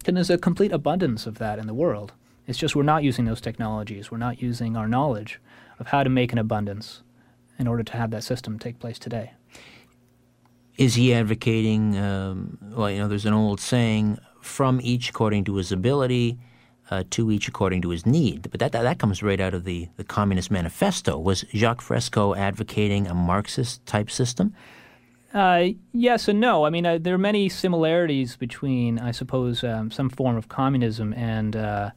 then 0.05 0.17
there's 0.17 0.31
a 0.31 0.39
complete 0.39 0.73
abundance 0.73 1.27
of 1.27 1.39
that 1.39 1.59
in 1.59 1.67
the 1.67 1.75
world. 1.75 2.13
It's 2.47 2.59
just 2.59 2.75
we're 2.75 2.83
not 2.83 3.05
using 3.05 3.25
those 3.25 3.41
technologies. 3.41 4.11
We're 4.11 4.19
not 4.19 4.43
using 4.43 4.77
our 4.77 4.89
knowledge 4.89 5.41
of 5.79 5.89
how 5.89 6.03
to 6.03 6.11
make 6.11 6.33
an 6.33 6.39
abundance 6.39 7.03
in 7.59 7.69
order 7.69 7.85
to 7.85 7.97
have 7.97 8.11
that 8.11 8.25
system 8.25 8.59
take 8.59 8.81
place 8.81 8.99
today. 8.99 9.33
Is 10.77 10.95
he 10.95 11.13
advocating? 11.13 11.99
Um, 11.99 12.59
well, 12.63 12.91
you 12.91 12.99
know, 12.99 13.09
there's 13.09 13.27
an 13.27 13.35
old 13.35 13.61
saying: 13.61 14.19
"From 14.41 14.81
each 14.83 15.11
according 15.11 15.45
to 15.45 15.57
his 15.57 15.71
ability, 15.71 16.39
uh, 16.91 17.05
to 17.11 17.31
each 17.31 17.49
according 17.49 17.83
to 17.83 17.91
his 17.91 18.07
need." 18.07 18.51
But 18.51 18.61
that, 18.61 18.73
that 18.73 18.83
that 18.83 18.99
comes 18.99 19.23
right 19.23 19.41
out 19.41 19.55
of 19.55 19.65
the 19.65 19.89
the 19.97 20.05
Communist 20.05 20.51
Manifesto. 20.51 21.19
Was 21.19 21.45
Jacques 21.55 21.83
Fresco 21.83 22.35
advocating 22.35 23.07
a 23.07 23.15
Marxist 23.15 23.85
type 23.87 24.11
system? 24.11 24.55
Uh, 25.35 25.69
yes 25.93 26.29
and 26.29 26.41
no. 26.41 26.65
I 26.65 26.71
mean, 26.71 26.85
uh, 26.85 26.99
there 27.01 27.15
are 27.15 27.19
many 27.19 27.49
similarities 27.49 28.37
between, 28.37 28.99
I 28.99 29.13
suppose, 29.13 29.65
um, 29.65 29.91
some 29.91 30.11
form 30.11 30.37
of 30.37 30.49
communism 30.49 31.15
and 31.15 31.57
uh, 31.57 31.91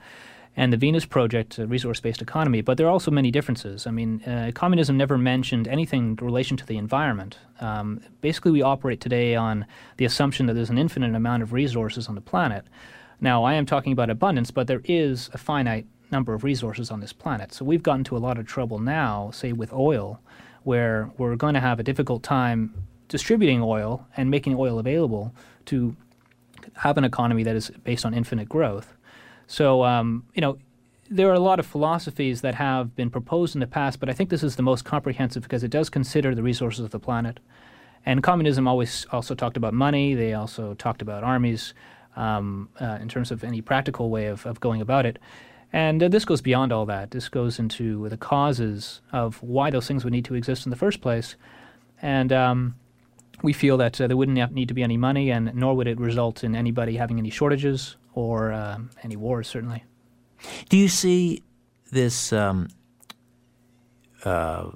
and 0.58 0.72
the 0.72 0.78
Venus 0.78 1.06
Project, 1.06 1.58
a 1.60 1.68
resource-based 1.68 2.22
economy. 2.22 2.62
But 2.62 2.78
there 2.78 2.88
are 2.88 2.92
also 2.92 3.12
many 3.12 3.32
differences. 3.32 3.86
I 3.86 3.92
mean, 3.92 4.24
uh, 4.24 4.52
communism 4.54 4.98
never 4.98 5.18
mentioned 5.18 5.68
anything 5.68 6.18
in 6.20 6.26
relation 6.26 6.56
to 6.58 6.66
the 6.66 6.78
environment. 6.78 7.38
Um, 7.60 8.02
basically, 8.22 8.52
we 8.52 8.62
operate 8.62 9.02
today 9.02 9.36
on 9.36 9.66
the 9.98 10.06
assumption 10.06 10.46
that 10.46 10.54
there's 10.54 10.70
an 10.70 10.78
infinite 10.78 11.14
amount 11.14 11.44
of 11.44 11.54
resources 11.54 12.08
on 12.08 12.16
the 12.16 12.22
planet. 12.22 12.66
Now, 13.20 13.44
I 13.44 13.54
am 13.56 13.66
talking 13.66 13.94
about 13.94 14.10
abundance, 14.10 14.52
but 14.52 14.68
there 14.68 14.82
is 14.86 15.30
a 15.34 15.38
finite 15.38 15.86
number 16.12 16.34
of 16.34 16.44
resources 16.44 16.92
on 16.92 17.00
this 17.00 17.14
planet. 17.14 17.54
So 17.54 17.66
we've 17.66 17.84
gotten 17.84 18.04
to 18.06 18.18
a 18.18 18.20
lot 18.20 18.38
of 18.38 18.46
trouble 18.46 18.80
now, 18.80 19.32
say 19.32 19.52
with 19.52 19.74
oil, 19.74 20.20
where 20.64 21.12
we're 21.18 21.36
going 21.36 21.54
to 21.54 21.60
have 21.60 21.80
a 21.80 21.84
difficult 21.84 22.24
time 22.24 22.74
distributing 23.08 23.62
oil 23.62 24.08
and 24.18 24.32
making 24.32 24.56
oil 24.56 24.80
available 24.80 25.34
to 25.66 25.96
have 26.78 26.98
an 26.98 27.04
economy 27.04 27.44
that 27.44 27.56
is 27.56 27.70
based 27.84 28.06
on 28.06 28.14
infinite 28.14 28.50
growth. 28.50 28.95
So, 29.48 29.84
um, 29.84 30.26
you 30.34 30.42
know, 30.42 30.58
there 31.10 31.30
are 31.30 31.34
a 31.34 31.40
lot 31.40 31.60
of 31.60 31.66
philosophies 31.66 32.42
that 32.42 32.56
have 32.56 32.96
been 32.96 33.10
proposed 33.10 33.56
in 33.56 33.60
the 33.60 33.68
past, 33.68 34.00
but 34.00 34.10
I 34.10 34.14
think 34.14 34.30
this 34.30 34.44
is 34.44 34.56
the 34.56 34.64
most 34.64 34.86
comprehensive 34.86 35.44
because 35.44 35.64
it 35.64 35.70
does 35.70 35.90
consider 35.90 36.34
the 36.34 36.44
resources 36.44 36.84
of 36.84 36.92
the 36.92 37.00
planet. 37.00 37.40
And 38.06 38.24
communism 38.24 38.68
always 38.68 39.06
also 39.12 39.36
talked 39.36 39.58
about 39.58 39.74
money. 39.74 40.14
They 40.14 40.34
also 40.34 40.74
talked 40.76 41.02
about 41.02 41.24
armies 41.24 41.74
um, 42.16 42.70
uh, 42.80 42.98
in 43.02 43.10
terms 43.10 43.32
of 43.32 43.44
any 43.44 43.62
practical 43.62 44.10
way 44.10 44.28
of, 44.28 44.46
of 44.46 44.60
going 44.60 44.82
about 44.82 45.06
it. 45.06 45.20
And 45.74 46.02
uh, 46.02 46.08
this 46.08 46.26
goes 46.26 46.42
beyond 46.42 46.72
all 46.72 46.86
that. 46.86 47.12
This 47.12 47.30
goes 47.30 47.60
into 47.60 48.08
the 48.10 48.18
causes 48.18 49.02
of 49.12 49.42
why 49.44 49.70
those 49.70 49.88
things 49.88 50.04
would 50.04 50.14
need 50.14 50.26
to 50.26 50.36
exist 50.36 50.66
in 50.66 50.70
the 50.70 50.76
first 50.76 51.02
place. 51.02 51.36
And 52.02 52.32
um, 52.32 52.76
we 53.42 53.54
feel 53.54 53.78
that 53.78 54.00
uh, 54.00 54.08
there 54.08 54.18
wouldn't 54.18 54.54
need 54.54 54.68
to 54.68 54.74
be 54.74 54.84
any 54.84 54.98
money, 54.98 55.32
and 55.32 55.54
nor 55.54 55.76
would 55.76 55.88
it 55.88 56.00
result 56.00 56.44
in 56.44 56.56
anybody 56.56 56.98
having 56.98 57.20
any 57.20 57.30
shortages 57.30 57.98
or 58.16 58.52
um, 58.52 58.90
any 59.04 59.16
wars, 59.16 59.48
certainly. 59.48 59.84
Do 60.70 60.78
you 60.78 60.88
see 60.88 61.44
this 61.92 62.34
um, 62.34 62.70
uh, 64.24 64.72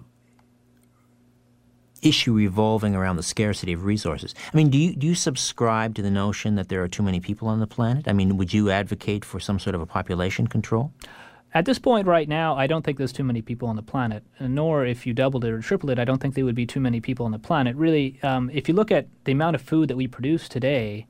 issue 2.02 2.34
revolving 2.34 2.96
around 2.96 3.16
the 3.16 3.24
scarcity 3.24 3.74
of 3.74 3.84
resources? 3.86 4.36
I 4.54 4.56
mean, 4.56 4.70
do 4.70 4.78
you 4.78 4.96
do 4.96 5.08
you 5.08 5.16
subscribe 5.16 5.96
to 5.96 6.02
the 6.02 6.12
notion 6.12 6.56
that 6.56 6.70
there 6.70 6.84
are 6.84 6.88
too 6.88 7.04
many 7.04 7.20
people 7.20 7.48
on 7.48 7.60
the 7.60 7.68
planet? 7.68 8.08
I 8.08 8.14
mean, 8.14 8.38
would 8.38 8.54
you 8.54 8.70
advocate 8.70 9.26
for 9.26 9.40
some 9.40 9.58
sort 9.58 9.76
of 9.76 9.82
a 9.82 9.86
population 9.86 10.48
control? 10.48 10.94
At 11.52 11.66
this 11.66 11.80
point, 11.80 12.06
right 12.06 12.30
now, 12.30 12.56
I 12.56 12.68
don't 12.68 12.86
think 12.86 13.00
there's 13.00 13.12
too 13.12 13.24
many 13.24 13.42
people 13.42 13.68
on 13.70 13.76
the 13.76 13.82
planet. 13.82 14.24
Nor, 14.40 14.86
if 14.86 15.08
you 15.08 15.16
doubled 15.16 15.44
it 15.44 15.52
or 15.52 15.62
tripled 15.62 15.90
it, 15.90 15.98
I 15.98 16.06
don't 16.06 16.22
think 16.22 16.36
there 16.36 16.46
would 16.46 16.54
be 16.54 16.68
too 16.68 16.80
many 16.80 17.02
people 17.02 17.26
on 17.26 17.32
the 17.32 17.40
planet. 17.40 17.76
Really, 17.76 18.20
um, 18.22 18.52
if 18.54 18.68
you 18.68 18.76
look 18.76 18.92
at 18.92 19.08
the 19.24 19.32
amount 19.32 19.56
of 19.56 19.62
food 19.62 19.90
that 19.90 19.98
we 19.98 20.08
produce 20.08 20.48
today, 20.48 21.08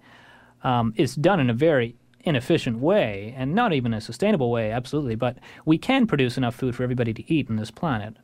um, 0.64 0.94
it's 0.96 1.16
done 1.16 1.42
in 1.42 1.50
a 1.50 1.54
very 1.54 1.96
inefficient 2.22 2.80
way, 2.80 3.34
and 3.38 3.54
not 3.54 3.74
even 3.74 3.94
a 3.94 4.02
sustainable 4.02 4.52
way, 4.52 4.72
absolutely. 4.72 5.16
But 5.16 5.38
we 5.66 5.78
can 5.78 6.08
produce 6.08 6.38
enough 6.38 6.56
food 6.56 6.76
for 6.76 6.84
everybody 6.84 7.14
to 7.14 7.34
eat 7.34 7.50
on 7.50 7.56
this 7.56 7.72
planet. 7.72 8.16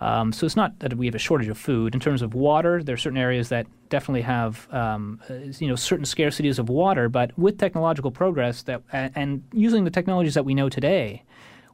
Um, 0.00 0.32
so 0.32 0.44
it's 0.44 0.56
not 0.56 0.80
that 0.80 0.94
we 0.94 1.06
have 1.06 1.14
a 1.14 1.20
shortage 1.20 1.48
of 1.48 1.56
food. 1.56 1.94
In 1.94 2.00
terms 2.00 2.20
of 2.20 2.34
water, 2.34 2.82
there 2.82 2.94
are 2.94 2.98
certain 2.98 3.18
areas 3.18 3.48
that 3.50 3.66
definitely 3.90 4.22
have, 4.22 4.66
um, 4.72 5.20
uh, 5.30 5.34
you 5.58 5.68
know, 5.68 5.76
certain 5.76 6.04
scarcities 6.04 6.58
of 6.58 6.68
water. 6.68 7.08
But 7.08 7.36
with 7.38 7.58
technological 7.58 8.10
progress 8.10 8.62
that 8.64 8.82
and, 8.92 9.44
using 9.52 9.84
the 9.84 9.90
technologies 9.90 10.34
that 10.34 10.44
we 10.44 10.54
know 10.54 10.68
today, 10.68 11.22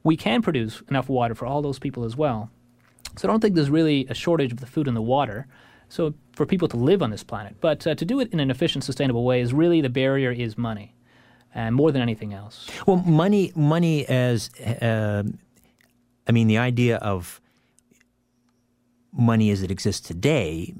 we 0.05 0.17
can 0.17 0.43
produce 0.43 0.83
enough 0.91 1.09
water 1.09 1.35
for 1.35 1.47
all 1.47 1.63
those 1.63 1.79
people 1.79 2.05
as 2.05 2.17
well. 2.17 2.51
So 3.17 3.27
I 3.27 3.31
don't 3.31 3.41
think 3.41 3.55
there's 3.55 3.71
really 3.71 4.07
a 4.09 4.15
shortage 4.15 4.53
of 4.53 4.61
the 4.61 4.67
food 4.67 4.87
and 4.87 4.97
the 4.97 5.03
water. 5.03 5.47
So 5.89 6.15
for 6.33 6.47
people 6.47 6.69
to 6.69 6.77
live 6.77 7.03
on 7.03 7.11
this 7.11 7.25
planet, 7.25 7.57
but 7.61 7.87
uh, 7.87 7.95
to 7.97 8.05
do 8.05 8.21
it 8.21 8.33
in 8.33 8.39
an 8.39 8.51
efficient, 8.51 8.85
sustainable 8.85 9.25
way 9.25 9.41
is 9.41 9.53
really 9.53 9.81
the 9.81 9.89
barrier 9.89 10.31
is 10.31 10.57
money, 10.57 10.95
and 11.55 11.75
more 11.75 11.93
than 11.93 12.03
anything 12.03 12.33
else. 12.33 12.69
Well, 12.87 12.97
money, 12.97 13.53
money 13.55 14.07
as, 14.07 14.51
uh, 14.61 15.25
I 16.27 16.33
mean, 16.33 16.47
the 16.47 16.59
idea 16.59 16.97
of 16.99 17.41
money 19.13 19.51
as 19.51 19.63
it 19.63 19.71
exists 19.71 20.07
today 20.07 20.75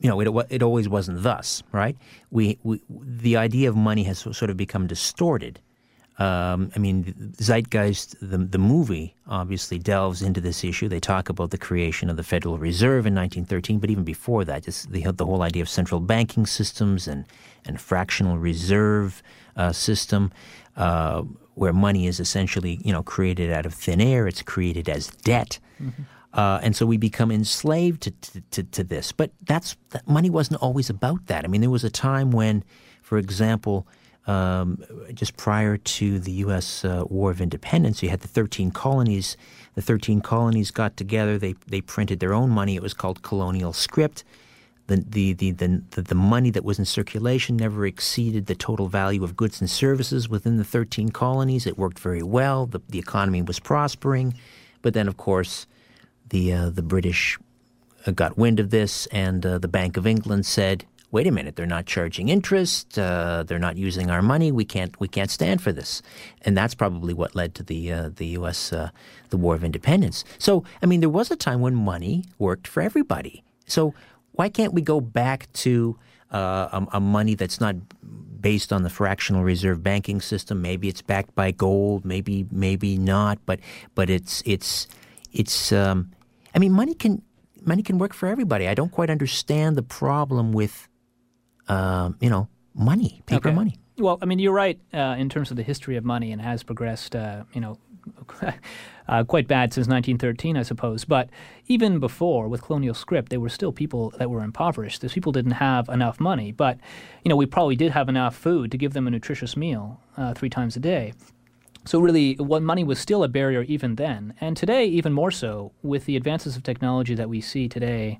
you 0.00 0.08
know, 0.08 0.20
it, 0.20 0.46
it 0.48 0.62
always 0.62 0.88
wasn't 0.88 1.22
thus, 1.22 1.62
right? 1.72 1.96
We, 2.30 2.58
we, 2.62 2.80
the 2.88 3.36
idea 3.36 3.68
of 3.68 3.76
money 3.76 4.04
has 4.04 4.18
sort 4.18 4.50
of 4.50 4.56
become 4.56 4.86
distorted 4.86 5.60
um, 6.20 6.70
I 6.76 6.78
mean, 6.78 7.32
Zeitgeist, 7.38 8.14
the, 8.20 8.36
the 8.36 8.58
movie, 8.58 9.16
obviously 9.26 9.78
delves 9.78 10.20
into 10.20 10.38
this 10.38 10.62
issue. 10.62 10.86
They 10.86 11.00
talk 11.00 11.30
about 11.30 11.50
the 11.50 11.56
creation 11.56 12.10
of 12.10 12.18
the 12.18 12.22
Federal 12.22 12.58
Reserve 12.58 13.06
in 13.06 13.14
1913, 13.14 13.78
but 13.78 13.88
even 13.88 14.04
before 14.04 14.44
that, 14.44 14.64
just 14.64 14.92
the, 14.92 15.10
the 15.12 15.24
whole 15.24 15.40
idea 15.40 15.62
of 15.62 15.68
central 15.70 15.98
banking 15.98 16.44
systems 16.44 17.08
and, 17.08 17.24
and 17.64 17.80
fractional 17.80 18.36
reserve 18.36 19.22
uh, 19.56 19.72
system, 19.72 20.30
uh, 20.76 21.22
where 21.54 21.72
money 21.72 22.06
is 22.06 22.20
essentially, 22.20 22.78
you 22.84 22.92
know, 22.92 23.02
created 23.02 23.50
out 23.50 23.64
of 23.64 23.72
thin 23.72 23.98
air. 23.98 24.28
It's 24.28 24.42
created 24.42 24.90
as 24.90 25.06
debt. 25.06 25.58
Mm-hmm. 25.82 26.02
Uh, 26.34 26.60
and 26.62 26.76
so 26.76 26.84
we 26.84 26.98
become 26.98 27.30
enslaved 27.30 28.02
to, 28.02 28.10
to, 28.50 28.62
to, 28.62 28.84
this. 28.84 29.10
But 29.10 29.32
that's 29.46 29.74
that 29.90 30.06
money 30.06 30.28
wasn't 30.28 30.60
always 30.60 30.90
about 30.90 31.26
that. 31.26 31.44
I 31.44 31.48
mean, 31.48 31.62
there 31.62 31.70
was 31.70 31.82
a 31.82 31.90
time 31.90 32.30
when, 32.30 32.62
for 33.02 33.16
example, 33.16 33.86
um, 34.30 34.78
just 35.12 35.36
prior 35.36 35.76
to 35.76 36.20
the 36.20 36.32
U.S. 36.44 36.84
Uh, 36.84 37.04
War 37.08 37.30
of 37.30 37.40
Independence, 37.40 38.02
you 38.02 38.10
had 38.10 38.20
the 38.20 38.28
13 38.28 38.70
colonies. 38.70 39.36
The 39.74 39.82
13 39.82 40.20
colonies 40.20 40.70
got 40.70 40.96
together. 40.96 41.36
They 41.36 41.54
they 41.66 41.80
printed 41.80 42.20
their 42.20 42.32
own 42.32 42.50
money. 42.50 42.76
It 42.76 42.82
was 42.82 42.94
called 42.94 43.22
colonial 43.22 43.72
script. 43.72 44.22
The, 44.86 44.96
the, 45.08 45.32
the, 45.34 45.52
the, 45.52 46.02
the 46.02 46.14
money 46.16 46.50
that 46.50 46.64
was 46.64 46.80
in 46.80 46.84
circulation 46.84 47.56
never 47.56 47.86
exceeded 47.86 48.46
the 48.46 48.56
total 48.56 48.88
value 48.88 49.22
of 49.22 49.36
goods 49.36 49.60
and 49.60 49.70
services 49.70 50.28
within 50.28 50.56
the 50.56 50.64
13 50.64 51.10
colonies. 51.10 51.64
It 51.64 51.78
worked 51.78 52.00
very 52.00 52.24
well. 52.24 52.66
The, 52.66 52.80
the 52.88 52.98
economy 52.98 53.40
was 53.40 53.60
prospering. 53.60 54.34
But 54.82 54.94
then, 54.94 55.06
of 55.06 55.16
course, 55.16 55.68
the, 56.30 56.52
uh, 56.52 56.70
the 56.70 56.82
British 56.82 57.38
uh, 58.04 58.10
got 58.10 58.36
wind 58.36 58.58
of 58.58 58.70
this, 58.70 59.06
and 59.12 59.46
uh, 59.46 59.58
the 59.58 59.68
Bank 59.68 59.96
of 59.96 60.08
England 60.08 60.44
said, 60.44 60.84
wait 61.12 61.26
a 61.26 61.30
minute, 61.30 61.56
they're 61.56 61.66
not 61.66 61.86
charging 61.86 62.28
interest, 62.28 62.98
uh, 62.98 63.42
they're 63.46 63.58
not 63.58 63.76
using 63.76 64.10
our 64.10 64.22
money, 64.22 64.52
we 64.52 64.64
can't 64.64 64.98
we 65.00 65.08
can't 65.08 65.30
stand 65.30 65.60
for 65.62 65.72
this, 65.72 66.02
and 66.42 66.56
that's 66.56 66.74
probably 66.74 67.14
what 67.14 67.34
led 67.34 67.54
to 67.54 67.62
the 67.62 67.92
uh, 67.92 68.10
the 68.14 68.26
U.S. 68.38 68.72
Uh, 68.72 68.90
the 69.30 69.36
War 69.36 69.54
of 69.54 69.64
Independence. 69.64 70.24
So 70.38 70.64
I 70.82 70.86
mean, 70.86 71.00
there 71.00 71.10
was 71.10 71.30
a 71.30 71.36
time 71.36 71.60
when 71.60 71.74
money 71.74 72.24
worked 72.38 72.68
for 72.68 72.82
everybody. 72.82 73.42
So 73.66 73.94
why 74.32 74.48
can't 74.48 74.72
we 74.72 74.82
go 74.82 75.00
back 75.00 75.52
to 75.52 75.98
uh, 76.32 76.68
a, 76.72 76.96
a 76.96 77.00
money 77.00 77.34
that's 77.34 77.60
not 77.60 77.76
based 78.40 78.72
on 78.72 78.82
the 78.82 78.90
fractional 78.90 79.42
reserve 79.42 79.82
banking 79.82 80.20
system? 80.20 80.62
Maybe 80.62 80.88
it's 80.88 81.02
backed 81.02 81.34
by 81.34 81.50
gold, 81.50 82.04
maybe 82.04 82.46
maybe 82.50 82.96
not, 82.96 83.38
but 83.46 83.60
but 83.94 84.10
it's 84.10 84.42
it's 84.46 84.86
it's. 85.32 85.72
Um, 85.72 86.12
I 86.54 86.58
mean, 86.58 86.72
money 86.72 86.94
can 86.94 87.22
money 87.64 87.82
can 87.82 87.98
work 87.98 88.14
for 88.14 88.28
everybody. 88.28 88.68
I 88.68 88.74
don't 88.74 88.90
quite 88.90 89.10
understand 89.10 89.76
the 89.76 89.82
problem 89.82 90.52
with 90.52 90.88
uh, 91.70 92.10
you 92.20 92.28
know, 92.28 92.48
money, 92.74 93.22
paper 93.26 93.48
okay. 93.48 93.54
money. 93.54 93.78
Well, 93.96 94.18
I 94.20 94.24
mean, 94.24 94.38
you're 94.38 94.52
right 94.52 94.78
uh, 94.92 95.14
in 95.18 95.28
terms 95.28 95.50
of 95.50 95.56
the 95.56 95.62
history 95.62 95.96
of 95.96 96.04
money, 96.04 96.32
and 96.32 96.42
has 96.42 96.62
progressed, 96.62 97.14
uh, 97.14 97.44
you 97.52 97.60
know, 97.60 97.78
uh, 99.08 99.24
quite 99.24 99.46
bad 99.46 99.72
since 99.72 99.86
1913, 99.86 100.56
I 100.56 100.62
suppose. 100.62 101.04
But 101.04 101.28
even 101.68 102.00
before, 102.00 102.48
with 102.48 102.62
colonial 102.62 102.94
script, 102.94 103.28
there 103.28 103.38
were 103.38 103.48
still 103.48 103.72
people 103.72 104.10
that 104.18 104.30
were 104.30 104.42
impoverished. 104.42 105.00
Those 105.00 105.12
people 105.12 105.32
didn't 105.32 105.52
have 105.52 105.88
enough 105.88 106.18
money, 106.18 106.50
but 106.50 106.78
you 107.24 107.28
know, 107.28 107.36
we 107.36 107.46
probably 107.46 107.76
did 107.76 107.92
have 107.92 108.08
enough 108.08 108.34
food 108.34 108.72
to 108.72 108.78
give 108.78 108.92
them 108.92 109.06
a 109.06 109.10
nutritious 109.10 109.56
meal 109.56 110.00
uh, 110.16 110.34
three 110.34 110.50
times 110.50 110.76
a 110.76 110.80
day. 110.80 111.12
So 111.84 112.00
really, 112.00 112.34
what 112.34 112.62
money 112.62 112.84
was 112.84 112.98
still 112.98 113.22
a 113.22 113.28
barrier 113.28 113.62
even 113.62 113.94
then, 113.94 114.34
and 114.40 114.56
today 114.56 114.86
even 114.86 115.12
more 115.12 115.30
so 115.30 115.72
with 115.82 116.06
the 116.06 116.16
advances 116.16 116.56
of 116.56 116.62
technology 116.62 117.14
that 117.14 117.28
we 117.28 117.40
see 117.40 117.68
today 117.68 118.18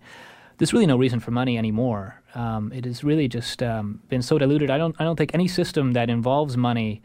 there's 0.61 0.75
really 0.75 0.87
no 0.87 0.99
reason 0.99 1.21
for 1.21 1.31
money 1.31 1.57
anymore. 1.57 2.20
Um, 2.35 2.73
it 2.73 2.85
has 2.85 3.03
really 3.03 3.29
just 3.29 3.63
um, 3.63 4.01
been 4.09 4.23
so 4.23 4.39
diluted. 4.39 4.71
I 4.71 4.79
don't 4.79 4.97
I 4.99 5.05
don't 5.05 5.17
think 5.17 5.35
any 5.35 5.49
system 5.49 5.93
that 5.93 6.09
involves 6.09 6.57
money 6.57 7.03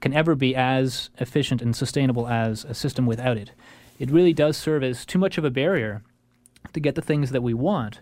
can 0.00 0.12
ever 0.12 0.34
be 0.34 0.54
as 0.54 1.10
efficient 1.18 1.62
and 1.62 1.74
sustainable 1.74 2.28
as 2.28 2.64
a 2.64 2.74
system 2.74 3.06
without 3.06 3.36
it. 3.36 3.52
It 3.98 4.10
really 4.10 4.32
does 4.32 4.56
serve 4.56 4.82
as 4.82 5.06
too 5.06 5.18
much 5.18 5.38
of 5.38 5.44
a 5.44 5.50
barrier 5.50 6.02
to 6.74 6.80
get 6.80 6.94
the 6.94 7.02
things 7.02 7.30
that 7.30 7.42
we 7.42 7.54
want. 7.54 8.00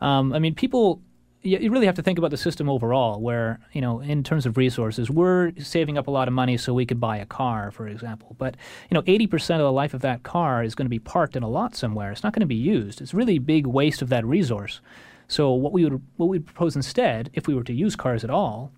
Um, 0.00 0.32
I 0.32 0.38
mean, 0.38 0.54
people 0.54 1.02
you 1.44 1.58
you 1.58 1.70
really 1.70 1.86
have 1.86 1.94
to 1.96 2.02
think 2.02 2.18
about 2.18 2.30
the 2.30 2.36
system 2.36 2.68
overall, 2.68 3.20
where, 3.20 3.60
you 3.72 3.80
know, 3.80 4.00
in 4.00 4.24
terms 4.24 4.46
of 4.46 4.56
resources, 4.56 5.10
we're 5.10 5.52
saving 5.58 5.96
up 5.98 6.08
a 6.08 6.10
lot 6.10 6.26
of 6.26 6.34
money 6.34 6.56
so 6.56 6.74
we 6.74 6.86
could 6.86 6.98
buy 6.98 7.18
a 7.18 7.26
car, 7.26 7.70
for 7.70 7.86
example. 7.86 8.34
But, 8.38 8.56
you 8.90 8.94
know, 8.94 9.02
80% 9.02 9.56
of 9.56 9.60
the 9.60 9.72
life 9.72 9.94
of 9.94 10.00
that 10.00 10.22
car 10.22 10.64
is 10.64 10.74
going 10.74 10.86
to 10.86 10.90
be 10.90 10.98
parked 10.98 11.36
in 11.36 11.42
a 11.42 11.48
lot 11.48 11.76
somewhere. 11.76 12.10
It's 12.10 12.22
not 12.22 12.32
going 12.32 12.40
to 12.40 12.46
be 12.46 12.54
used. 12.54 13.00
It's 13.00 13.14
really 13.14 13.38
big 13.38 13.66
waste 13.66 14.02
of 14.02 14.08
that 14.08 14.24
resource. 14.24 14.80
So 15.28 15.52
what 15.52 15.72
we 15.72 15.84
would 15.84 16.02
what 16.16 16.26
we 16.26 16.38
would 16.38 16.46
propose 16.46 16.76
instead, 16.76 17.30
if 17.34 17.46
we 17.46 17.54
were 17.54 17.64
to 17.64 17.72
use 17.72 17.96
cars 17.96 18.24
at 18.24 18.30
all, 18.30 18.72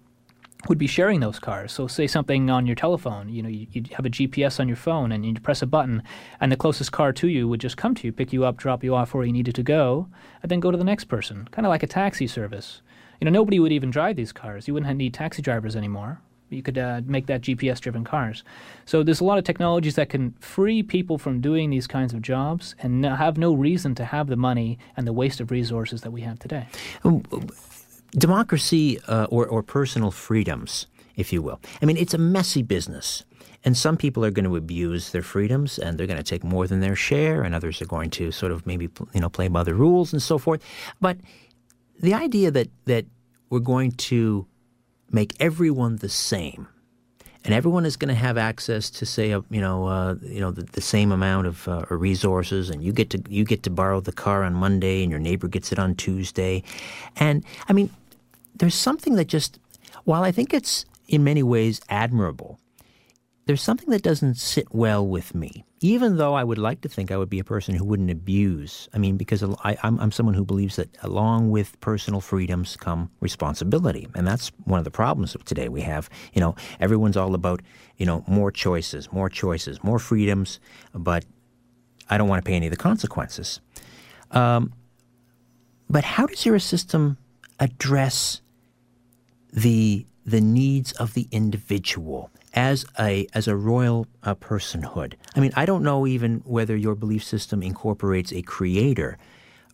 would 0.68 0.78
be 0.78 0.86
sharing 0.86 1.20
those 1.20 1.38
cars. 1.38 1.72
So 1.72 1.86
say 1.86 2.06
something 2.06 2.50
on 2.50 2.66
your 2.66 2.76
telephone, 2.76 3.28
you 3.28 3.42
know, 3.42 3.48
you, 3.48 3.66
you 3.72 3.84
have 3.92 4.06
a 4.06 4.10
GPS 4.10 4.58
on 4.58 4.68
your 4.68 4.76
phone 4.76 5.12
and 5.12 5.24
you 5.24 5.34
press 5.34 5.62
a 5.62 5.66
button 5.66 6.02
and 6.40 6.50
the 6.50 6.56
closest 6.56 6.92
car 6.92 7.12
to 7.12 7.28
you 7.28 7.46
would 7.46 7.60
just 7.60 7.76
come 7.76 7.94
to 7.94 8.06
you, 8.06 8.12
pick 8.12 8.32
you 8.32 8.44
up, 8.44 8.56
drop 8.56 8.82
you 8.82 8.94
off 8.94 9.14
where 9.14 9.24
you 9.24 9.32
needed 9.32 9.54
to 9.54 9.62
go, 9.62 10.08
and 10.42 10.50
then 10.50 10.60
go 10.60 10.70
to 10.70 10.78
the 10.78 10.84
next 10.84 11.04
person, 11.04 11.48
kind 11.50 11.66
of 11.66 11.70
like 11.70 11.82
a 11.82 11.86
taxi 11.86 12.26
service. 12.26 12.82
You 13.20 13.26
know, 13.26 13.30
nobody 13.30 13.60
would 13.60 13.72
even 13.72 13.90
drive 13.90 14.16
these 14.16 14.32
cars. 14.32 14.66
You 14.66 14.74
wouldn't 14.74 14.96
need 14.96 15.14
taxi 15.14 15.42
drivers 15.42 15.76
anymore. 15.76 16.20
You 16.48 16.62
could 16.62 16.78
uh, 16.78 17.00
make 17.04 17.26
that 17.26 17.42
GPS 17.42 17.80
driven 17.80 18.04
cars. 18.04 18.44
So 18.84 19.02
there's 19.02 19.20
a 19.20 19.24
lot 19.24 19.38
of 19.38 19.44
technologies 19.44 19.96
that 19.96 20.08
can 20.08 20.32
free 20.40 20.82
people 20.82 21.18
from 21.18 21.40
doing 21.40 21.70
these 21.70 21.86
kinds 21.86 22.14
of 22.14 22.22
jobs 22.22 22.74
and 22.80 23.04
have 23.04 23.36
no 23.36 23.52
reason 23.52 23.94
to 23.96 24.04
have 24.04 24.28
the 24.28 24.36
money 24.36 24.78
and 24.96 25.06
the 25.06 25.12
waste 25.12 25.40
of 25.40 25.50
resources 25.50 26.02
that 26.02 26.12
we 26.12 26.20
have 26.22 26.38
today. 26.38 26.66
democracy 28.12 28.98
uh, 29.08 29.26
or, 29.30 29.46
or 29.46 29.62
personal 29.62 30.10
freedoms, 30.10 30.86
if 31.16 31.32
you 31.32 31.42
will. 31.42 31.60
I 31.82 31.86
mean, 31.86 31.96
it's 31.96 32.14
a 32.14 32.18
messy 32.18 32.62
business. 32.62 33.24
And 33.64 33.76
some 33.76 33.96
people 33.96 34.24
are 34.24 34.30
going 34.30 34.44
to 34.44 34.54
abuse 34.54 35.10
their 35.10 35.22
freedoms 35.22 35.78
and 35.78 35.98
they're 35.98 36.06
going 36.06 36.18
to 36.18 36.22
take 36.22 36.44
more 36.44 36.68
than 36.68 36.80
their 36.80 36.94
share, 36.94 37.42
and 37.42 37.54
others 37.54 37.82
are 37.82 37.86
going 37.86 38.10
to 38.10 38.30
sort 38.30 38.52
of 38.52 38.64
maybe 38.64 38.88
you 39.12 39.20
know 39.20 39.28
play 39.28 39.48
by 39.48 39.64
the 39.64 39.74
rules 39.74 40.12
and 40.12 40.22
so 40.22 40.38
forth. 40.38 40.62
But 41.00 41.18
the 42.00 42.14
idea 42.14 42.52
that, 42.52 42.68
that 42.84 43.06
we're 43.50 43.58
going 43.58 43.92
to 43.92 44.46
make 45.10 45.34
everyone 45.40 45.96
the 45.96 46.08
same. 46.08 46.68
And 47.44 47.54
everyone 47.54 47.86
is 47.86 47.96
going 47.96 48.08
to 48.08 48.14
have 48.14 48.36
access 48.36 48.90
to 48.90 49.06
say 49.06 49.30
a, 49.30 49.40
you 49.50 49.60
know 49.60 49.86
uh, 49.86 50.16
you 50.20 50.40
know 50.40 50.50
the, 50.50 50.64
the, 50.64 50.80
same 50.80 51.12
amount 51.12 51.46
of 51.46 51.68
uh, 51.68 51.86
resources 51.90 52.70
and 52.70 52.82
you 52.82 52.92
get 52.92 53.10
to 53.10 53.22
you 53.28 53.44
get 53.44 53.62
to 53.62 53.70
borrow 53.70 54.00
the 54.00 54.10
car 54.10 54.42
on 54.42 54.52
Monday 54.54 55.02
and 55.04 55.12
your 55.12 55.20
neighbor 55.20 55.46
gets 55.46 55.70
it 55.70 55.78
on 55.78 55.94
Tuesday. 55.94 56.64
And 57.14 57.44
I 57.68 57.72
mean 57.72 57.90
there's 58.56 58.74
something 58.74 59.14
that 59.14 59.28
just 59.28 59.60
while 60.02 60.24
I 60.24 60.32
think 60.32 60.52
it's 60.52 60.86
in 61.06 61.22
many 61.22 61.44
ways 61.44 61.80
admirable 61.88 62.58
there's 63.46 63.62
something 63.62 63.90
that 63.90 64.02
doesn't 64.02 64.36
sit 64.36 64.74
well 64.74 65.06
with 65.06 65.34
me 65.34 65.64
even 65.80 66.16
though 66.16 66.34
I 66.34 66.42
would 66.42 66.58
like 66.58 66.80
to 66.82 66.88
think 66.88 67.10
I 67.10 67.16
would 67.16 67.28
be 67.28 67.38
a 67.38 67.44
person 67.44 67.74
who 67.74 67.84
wouldn't 67.84 68.10
abuse, 68.10 68.88
I 68.94 68.98
mean, 68.98 69.16
because 69.16 69.42
I, 69.62 69.76
am 69.82 70.10
someone 70.10 70.34
who 70.34 70.44
believes 70.44 70.76
that 70.76 70.96
along 71.02 71.50
with 71.50 71.78
personal 71.80 72.20
freedoms 72.20 72.76
come 72.76 73.10
responsibility. 73.20 74.08
And 74.14 74.26
that's 74.26 74.50
one 74.64 74.78
of 74.78 74.84
the 74.84 74.90
problems 74.90 75.34
of 75.34 75.44
today. 75.44 75.68
We 75.68 75.82
have, 75.82 76.08
you 76.32 76.40
know, 76.40 76.54
everyone's 76.80 77.16
all 77.16 77.34
about, 77.34 77.60
you 77.98 78.06
know, 78.06 78.24
more 78.26 78.50
choices, 78.50 79.12
more 79.12 79.28
choices, 79.28 79.82
more 79.84 79.98
freedoms, 79.98 80.60
but 80.94 81.24
I 82.08 82.16
don't 82.16 82.28
want 82.28 82.42
to 82.42 82.48
pay 82.48 82.56
any 82.56 82.66
of 82.66 82.72
the 82.72 82.78
consequences. 82.78 83.60
Um, 84.30 84.72
but 85.90 86.04
how 86.04 86.26
does 86.26 86.46
your 86.46 86.58
system 86.58 87.18
address 87.60 88.40
the 89.52 90.06
the 90.24 90.40
needs 90.40 90.90
of 90.92 91.14
the 91.14 91.28
individual? 91.30 92.30
As 92.56 92.86
a 92.98 93.26
as 93.34 93.46
a 93.46 93.54
royal 93.54 94.06
uh, 94.22 94.34
personhood. 94.34 95.14
I 95.36 95.40
mean, 95.40 95.52
I 95.54 95.66
don't 95.66 95.82
know 95.82 96.06
even 96.06 96.42
whether 96.44 96.74
your 96.74 96.94
belief 96.94 97.22
system 97.22 97.62
incorporates 97.62 98.32
a 98.32 98.42
creator 98.42 99.18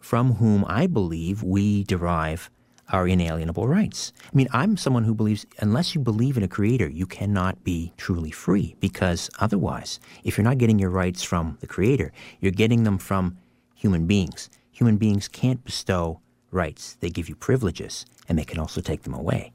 from 0.00 0.34
whom 0.34 0.64
I 0.66 0.88
believe 0.88 1.42
we 1.44 1.84
derive 1.84 2.50
our 2.88 3.06
inalienable 3.06 3.68
rights. 3.68 4.12
I 4.24 4.36
mean, 4.36 4.48
I'm 4.52 4.76
someone 4.76 5.04
who 5.04 5.14
believes 5.14 5.46
unless 5.60 5.94
you 5.94 6.00
believe 6.00 6.36
in 6.36 6.42
a 6.42 6.48
creator, 6.48 6.88
you 6.88 7.06
cannot 7.06 7.62
be 7.64 7.92
truly 7.96 8.32
free 8.32 8.76
because 8.80 9.30
otherwise, 9.38 10.00
if 10.24 10.36
you're 10.36 10.44
not 10.44 10.58
getting 10.58 10.78
your 10.78 10.90
rights 10.90 11.22
from 11.22 11.56
the 11.60 11.66
creator, 11.66 12.12
you're 12.40 12.52
getting 12.52 12.82
them 12.82 12.98
from 12.98 13.38
human 13.74 14.06
beings. 14.06 14.50
Human 14.72 14.96
beings 14.96 15.28
can't 15.28 15.64
bestow 15.64 16.20
rights. 16.50 16.96
They 17.00 17.10
give 17.10 17.28
you 17.28 17.36
privileges 17.36 18.04
and 18.28 18.38
they 18.38 18.44
can 18.44 18.58
also 18.58 18.80
take 18.80 19.02
them 19.02 19.14
away. 19.14 19.52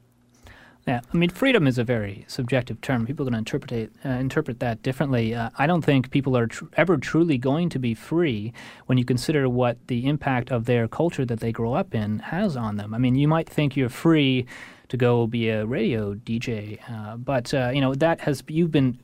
Yeah, 0.88 1.02
I 1.12 1.16
mean, 1.18 1.28
freedom 1.28 1.66
is 1.66 1.76
a 1.76 1.84
very 1.84 2.24
subjective 2.28 2.80
term. 2.80 3.04
People 3.04 3.28
are 3.28 3.30
going 3.30 3.44
to 3.44 3.56
interpret 3.56 3.92
uh, 4.06 4.08
interpret 4.08 4.58
that 4.60 4.82
differently. 4.82 5.34
Uh, 5.34 5.50
I 5.58 5.66
don't 5.66 5.84
think 5.84 6.10
people 6.10 6.34
are 6.34 6.46
tr- 6.46 6.64
ever 6.78 6.96
truly 6.96 7.36
going 7.36 7.68
to 7.68 7.78
be 7.78 7.92
free 7.92 8.54
when 8.86 8.96
you 8.96 9.04
consider 9.04 9.50
what 9.50 9.76
the 9.88 10.06
impact 10.06 10.50
of 10.50 10.64
their 10.64 10.88
culture 10.88 11.26
that 11.26 11.40
they 11.40 11.52
grow 11.52 11.74
up 11.74 11.94
in 11.94 12.20
has 12.20 12.56
on 12.56 12.76
them. 12.76 12.94
I 12.94 12.98
mean, 12.98 13.16
you 13.16 13.28
might 13.28 13.50
think 13.50 13.76
you're 13.76 13.90
free 13.90 14.46
to 14.88 14.96
go 14.96 15.26
be 15.26 15.50
a 15.50 15.66
radio 15.66 16.14
DJ, 16.14 16.78
uh, 16.90 17.18
but 17.18 17.52
uh, 17.52 17.70
you 17.74 17.82
know 17.82 17.94
that 17.94 18.22
has 18.22 18.42
you've 18.48 18.72
been 18.72 18.98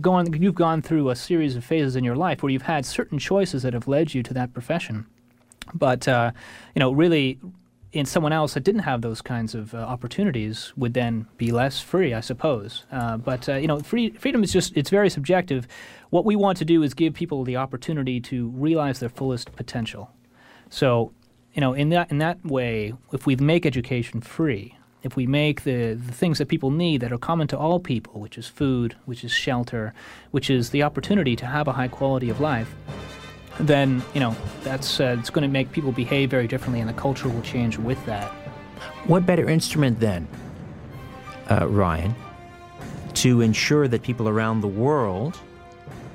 going 0.00 0.32
you've 0.42 0.54
gone 0.54 0.80
through 0.80 1.10
a 1.10 1.16
series 1.16 1.56
of 1.56 1.62
phases 1.62 1.94
in 1.94 2.04
your 2.04 2.16
life 2.16 2.42
where 2.42 2.50
you've 2.50 2.62
had 2.62 2.86
certain 2.86 3.18
choices 3.18 3.64
that 3.64 3.74
have 3.74 3.86
led 3.86 4.14
you 4.14 4.22
to 4.22 4.32
that 4.32 4.54
profession. 4.54 5.04
But 5.74 6.08
uh, 6.08 6.30
you 6.74 6.80
know, 6.80 6.90
really, 6.90 7.38
in 7.92 8.04
someone 8.04 8.32
else 8.32 8.54
that 8.54 8.64
didn't 8.64 8.82
have 8.82 9.00
those 9.00 9.22
kinds 9.22 9.54
of 9.54 9.74
uh, 9.74 9.78
opportunities 9.78 10.72
would 10.76 10.94
then 10.94 11.26
be 11.36 11.50
less 11.50 11.80
free, 11.80 12.12
I 12.12 12.20
suppose. 12.20 12.84
Uh, 12.92 13.16
but 13.16 13.48
uh, 13.48 13.54
you 13.54 13.66
know, 13.66 13.80
free, 13.80 14.10
freedom 14.10 14.44
is 14.44 14.52
just 14.52 14.76
it's 14.76 14.90
very 14.90 15.08
subjective. 15.08 15.66
What 16.10 16.24
we 16.24 16.36
want 16.36 16.58
to 16.58 16.64
do 16.64 16.82
is 16.82 16.94
give 16.94 17.14
people 17.14 17.44
the 17.44 17.56
opportunity 17.56 18.20
to 18.22 18.48
realize 18.48 19.00
their 19.00 19.08
fullest 19.08 19.52
potential. 19.56 20.10
So, 20.70 21.12
you 21.54 21.60
know, 21.60 21.72
in 21.72 21.88
that 21.90 22.10
in 22.10 22.18
that 22.18 22.44
way, 22.44 22.92
if 23.12 23.26
we 23.26 23.36
make 23.36 23.64
education 23.64 24.20
free, 24.20 24.76
if 25.02 25.16
we 25.16 25.26
make 25.26 25.62
the, 25.62 25.94
the 25.94 26.12
things 26.12 26.38
that 26.38 26.48
people 26.48 26.70
need 26.70 27.00
that 27.00 27.12
are 27.12 27.18
common 27.18 27.48
to 27.48 27.58
all 27.58 27.80
people, 27.80 28.20
which 28.20 28.36
is 28.36 28.46
food, 28.46 28.96
which 29.06 29.24
is 29.24 29.32
shelter, 29.32 29.94
which 30.30 30.50
is 30.50 30.70
the 30.70 30.82
opportunity 30.82 31.36
to 31.36 31.46
have 31.46 31.68
a 31.68 31.72
high 31.72 31.88
quality 31.88 32.28
of 32.28 32.40
life, 32.40 32.74
then 33.58 34.02
you 34.14 34.20
know 34.20 34.36
that's 34.62 35.00
uh, 35.00 35.16
it's 35.18 35.30
going 35.30 35.42
to 35.42 35.48
make 35.48 35.72
people 35.72 35.92
behave 35.92 36.30
very 36.30 36.46
differently, 36.46 36.80
and 36.80 36.88
the 36.88 36.94
culture 36.94 37.28
will 37.28 37.42
change 37.42 37.78
with 37.78 38.04
that. 38.06 38.30
What 39.06 39.26
better 39.26 39.48
instrument 39.48 40.00
then, 40.00 40.28
uh, 41.50 41.66
Ryan, 41.68 42.14
to 43.14 43.40
ensure 43.40 43.88
that 43.88 44.02
people 44.02 44.28
around 44.28 44.60
the 44.60 44.68
world 44.68 45.38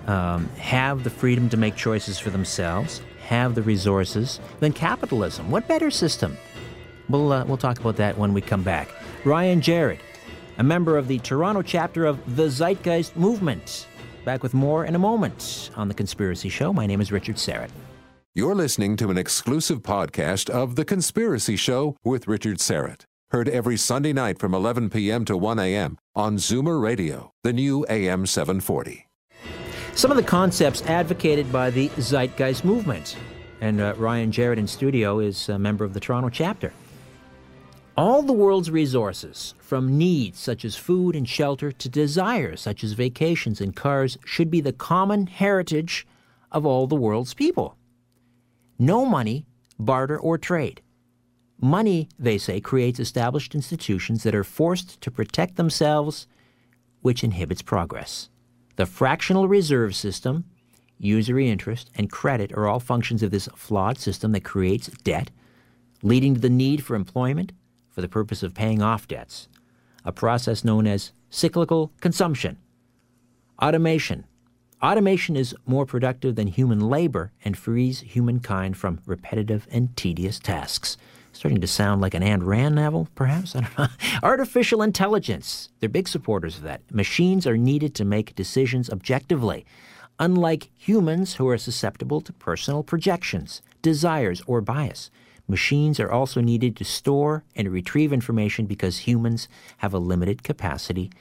um, 0.07 0.47
have 0.57 1.03
the 1.03 1.09
freedom 1.09 1.49
to 1.49 1.57
make 1.57 1.75
choices 1.75 2.19
for 2.19 2.29
themselves, 2.29 3.01
have 3.27 3.55
the 3.55 3.61
resources, 3.61 4.39
than 4.59 4.73
capitalism? 4.73 5.51
What 5.51 5.67
better 5.67 5.91
system? 5.91 6.37
We'll 7.09 7.31
uh, 7.31 7.45
we'll 7.45 7.57
talk 7.57 7.79
about 7.79 7.97
that 7.97 8.17
when 8.17 8.33
we 8.33 8.41
come 8.41 8.63
back. 8.63 8.89
Ryan 9.25 9.61
Jared, 9.61 9.99
a 10.57 10.63
member 10.63 10.97
of 10.97 11.07
the 11.07 11.19
Toronto 11.19 11.61
chapter 11.61 12.05
of 12.05 12.35
the 12.35 12.49
Zeitgeist 12.49 13.15
Movement. 13.15 13.87
Back 14.25 14.41
with 14.41 14.53
more 14.53 14.85
in 14.85 14.95
a 14.95 14.99
moment 14.99 15.69
on 15.75 15.87
The 15.87 15.93
Conspiracy 15.93 16.49
Show. 16.49 16.71
My 16.71 16.87
name 16.87 17.01
is 17.01 17.11
Richard 17.11 17.35
Syrett. 17.35 17.69
You're 18.33 18.55
listening 18.55 18.95
to 18.97 19.11
an 19.11 19.17
exclusive 19.17 19.81
podcast 19.81 20.49
of 20.49 20.75
The 20.75 20.85
Conspiracy 20.85 21.55
Show 21.55 21.97
with 22.03 22.27
Richard 22.27 22.57
Syrett. 22.57 23.01
Heard 23.31 23.49
every 23.49 23.77
Sunday 23.77 24.13
night 24.13 24.39
from 24.39 24.53
11 24.53 24.89
p.m. 24.89 25.25
to 25.25 25.35
1 25.35 25.59
a.m. 25.59 25.97
on 26.15 26.37
Zoomer 26.37 26.81
Radio, 26.81 27.31
the 27.43 27.51
new 27.51 27.85
AM 27.89 28.25
740. 28.25 29.07
Some 29.93 30.09
of 30.09 30.17
the 30.17 30.23
concepts 30.23 30.81
advocated 30.83 31.51
by 31.51 31.69
the 31.69 31.89
Zeitgeist 31.89 32.63
movement. 32.63 33.17
And 33.61 33.81
uh, 33.81 33.93
Ryan 33.97 34.31
Jarrett 34.31 34.57
in 34.57 34.67
studio 34.67 35.19
is 35.19 35.49
a 35.49 35.59
member 35.59 35.83
of 35.85 35.93
the 35.93 35.99
Toronto 35.99 36.29
chapter. 36.29 36.73
All 37.95 38.23
the 38.23 38.33
world's 38.33 38.71
resources, 38.71 39.53
from 39.59 39.99
needs 39.99 40.39
such 40.39 40.65
as 40.65 40.75
food 40.75 41.15
and 41.15 41.29
shelter 41.29 41.71
to 41.71 41.89
desires 41.89 42.59
such 42.59 42.83
as 42.83 42.93
vacations 42.93 43.61
and 43.61 43.75
cars, 43.75 44.17
should 44.25 44.49
be 44.49 44.61
the 44.61 44.73
common 44.73 45.27
heritage 45.27 46.07
of 46.51 46.65
all 46.65 46.87
the 46.87 46.95
world's 46.95 47.35
people. 47.35 47.77
No 48.79 49.05
money, 49.05 49.45
barter, 49.77 50.17
or 50.17 50.39
trade. 50.39 50.81
Money, 51.61 52.09
they 52.17 52.39
say, 52.39 52.59
creates 52.59 52.99
established 52.99 53.53
institutions 53.53 54.23
that 54.23 54.33
are 54.33 54.43
forced 54.43 54.99
to 55.01 55.11
protect 55.11 55.55
themselves, 55.55 56.25
which 57.01 57.23
inhibits 57.23 57.61
progress. 57.61 58.27
The 58.75 58.87
fractional 58.87 59.47
reserve 59.47 59.95
system, 59.95 60.45
usury 60.97 61.47
interest, 61.47 61.91
and 61.93 62.11
credit 62.11 62.53
are 62.53 62.67
all 62.67 62.79
functions 62.79 63.21
of 63.21 63.29
this 63.29 63.47
flawed 63.55 63.99
system 63.99 64.31
that 64.31 64.43
creates 64.43 64.87
debt, 65.03 65.29
leading 66.01 66.33
to 66.33 66.41
the 66.41 66.49
need 66.49 66.83
for 66.83 66.95
employment 66.95 67.51
for 67.93 68.01
the 68.01 68.09
purpose 68.09 68.43
of 68.43 68.53
paying 68.53 68.81
off 68.81 69.07
debts, 69.07 69.47
a 70.03 70.11
process 70.11 70.65
known 70.65 70.85
as 70.85 71.13
cyclical 71.29 71.93
consumption. 72.01 72.57
Automation. 73.61 74.25
Automation 74.81 75.37
is 75.37 75.55
more 75.65 75.85
productive 75.85 76.35
than 76.35 76.47
human 76.47 76.79
labor 76.81 77.31
and 77.45 77.57
frees 77.57 78.01
humankind 78.01 78.75
from 78.75 78.99
repetitive 79.05 79.65
and 79.71 79.95
tedious 79.95 80.39
tasks. 80.39 80.97
Starting 81.31 81.61
to 81.61 81.67
sound 81.67 82.01
like 82.01 82.13
an 82.13 82.21
Ayn 82.21 82.45
Rand 82.45 82.75
novel, 82.75 83.07
perhaps? 83.15 83.55
I 83.55 83.61
don't 83.61 83.77
know. 83.77 83.87
Artificial 84.23 84.81
intelligence. 84.81 85.69
They're 85.79 85.89
big 85.89 86.07
supporters 86.07 86.57
of 86.57 86.63
that. 86.63 86.81
Machines 86.91 87.47
are 87.47 87.57
needed 87.57 87.95
to 87.95 88.05
make 88.05 88.35
decisions 88.35 88.89
objectively, 88.89 89.65
unlike 90.19 90.69
humans 90.75 91.35
who 91.35 91.47
are 91.47 91.57
susceptible 91.57 92.21
to 92.21 92.33
personal 92.33 92.83
projections, 92.83 93.61
desires, 93.81 94.43
or 94.45 94.61
bias. 94.61 95.09
Machines 95.47 95.99
are 95.99 96.11
also 96.11 96.39
needed 96.39 96.75
to 96.77 96.85
store 96.85 97.43
and 97.55 97.69
retrieve 97.69 98.13
information 98.13 98.65
because 98.65 98.99
humans 98.99 99.47
have 99.77 99.93
a 99.93 99.99
limited 99.99 100.43
capacity 100.43 101.11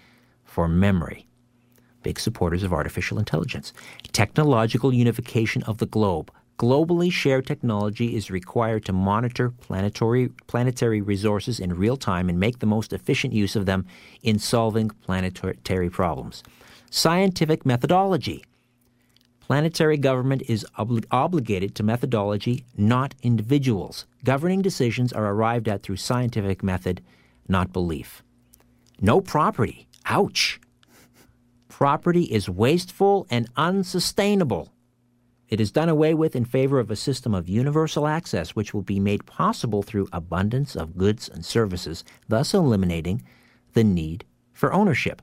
for 0.45 0.69
memory. 0.69 1.27
Big 2.03 2.21
supporters 2.21 2.63
of 2.63 2.73
artificial 2.73 3.19
intelligence. 3.19 3.73
Technological 4.13 4.93
unification 4.93 5.63
of 5.65 5.79
the 5.79 5.87
globe. 5.87 6.31
Globally 6.59 7.11
shared 7.11 7.47
technology 7.47 8.15
is 8.15 8.31
required 8.31 8.85
to 8.85 8.93
monitor 8.93 9.51
planetary, 9.51 10.29
planetary 10.47 11.01
resources 11.01 11.59
in 11.59 11.75
real 11.75 11.97
time 11.97 12.29
and 12.29 12.39
make 12.39 12.61
the 12.61 12.67
most 12.67 12.93
efficient 12.93 13.33
use 13.33 13.57
of 13.57 13.67
them 13.67 13.87
in 14.23 14.39
solving 14.39 14.89
planetary 14.89 15.91
problems. 15.91 16.45
Scientific 16.91 17.67
methodology. 17.67 18.45
Planetary 19.53 19.99
government 19.99 20.41
is 20.49 20.65
obli- 20.79 21.05
obligated 21.11 21.75
to 21.75 21.83
methodology, 21.83 22.65
not 22.75 23.15
individuals. 23.21 24.07
Governing 24.25 24.63
decisions 24.63 25.13
are 25.13 25.27
arrived 25.27 25.69
at 25.69 25.83
through 25.83 25.97
scientific 25.97 26.63
method, 26.63 27.03
not 27.49 27.71
belief. 27.71 28.23
No 28.99 29.21
property. 29.21 29.87
Ouch. 30.07 30.59
Property 31.69 32.23
is 32.23 32.49
wasteful 32.49 33.27
and 33.29 33.47
unsustainable. 33.55 34.73
It 35.51 35.61
is 35.61 35.71
done 35.71 35.91
away 35.91 36.15
with 36.15 36.35
in 36.35 36.47
favor 36.47 36.79
of 36.79 36.91
a 36.91 36.97
system 36.97 37.35
of 37.35 37.47
universal 37.47 38.07
access, 38.07 38.57
which 38.57 38.73
will 38.73 38.81
be 38.81 38.99
made 38.99 39.27
possible 39.27 39.83
through 39.83 40.09
abundance 40.15 40.75
of 40.75 40.97
goods 40.97 41.29
and 41.29 41.45
services, 41.45 42.05
thus 42.27 42.55
eliminating 42.55 43.23
the 43.75 43.85
need 43.85 44.25
for 44.55 44.73
ownership. 44.73 45.21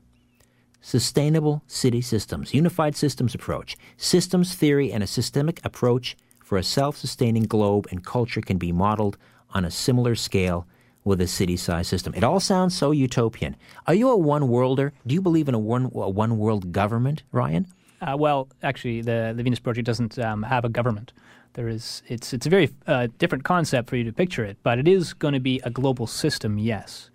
Sustainable 0.80 1.62
city 1.66 2.00
systems, 2.00 2.54
unified 2.54 2.96
systems 2.96 3.34
approach, 3.34 3.76
systems 3.96 4.54
theory, 4.54 4.90
and 4.92 5.02
a 5.02 5.06
systemic 5.06 5.60
approach 5.64 6.16
for 6.42 6.56
a 6.56 6.62
self 6.62 6.96
sustaining 6.96 7.44
globe 7.44 7.86
and 7.90 8.04
culture 8.04 8.40
can 8.40 8.58
be 8.58 8.72
modeled 8.72 9.16
on 9.50 9.64
a 9.64 9.70
similar 9.70 10.14
scale 10.14 10.66
with 11.04 11.20
a 11.20 11.26
city 11.26 11.56
sized 11.56 11.88
system. 11.88 12.14
It 12.14 12.24
all 12.24 12.40
sounds 12.40 12.76
so 12.76 12.92
utopian. 12.92 13.56
Are 13.86 13.94
you 13.94 14.10
a 14.10 14.16
one 14.16 14.48
worlder? 14.48 14.92
Do 15.06 15.14
you 15.14 15.22
believe 15.22 15.48
in 15.48 15.54
a 15.54 15.58
one, 15.58 15.86
a 15.94 16.08
one 16.08 16.38
world 16.38 16.72
government, 16.72 17.22
Ryan? 17.30 17.66
Uh, 18.00 18.16
well, 18.18 18.48
actually, 18.62 19.02
the 19.02 19.34
the 19.36 19.42
Venus 19.42 19.60
Project 19.60 19.86
doesn't 19.86 20.18
um, 20.18 20.42
have 20.42 20.64
a 20.64 20.68
government. 20.68 21.12
There 21.54 21.68
is 21.68 22.02
it's 22.08 22.32
it's 22.32 22.46
a 22.46 22.50
very 22.50 22.70
uh, 22.86 23.08
different 23.18 23.44
concept 23.44 23.90
for 23.90 23.96
you 23.96 24.04
to 24.04 24.12
picture 24.12 24.44
it, 24.44 24.56
but 24.62 24.78
it 24.78 24.88
is 24.88 25.12
going 25.12 25.34
to 25.34 25.40
be 25.40 25.60
a 25.64 25.70
global 25.70 26.06
system. 26.06 26.58
Yes, 26.58 27.10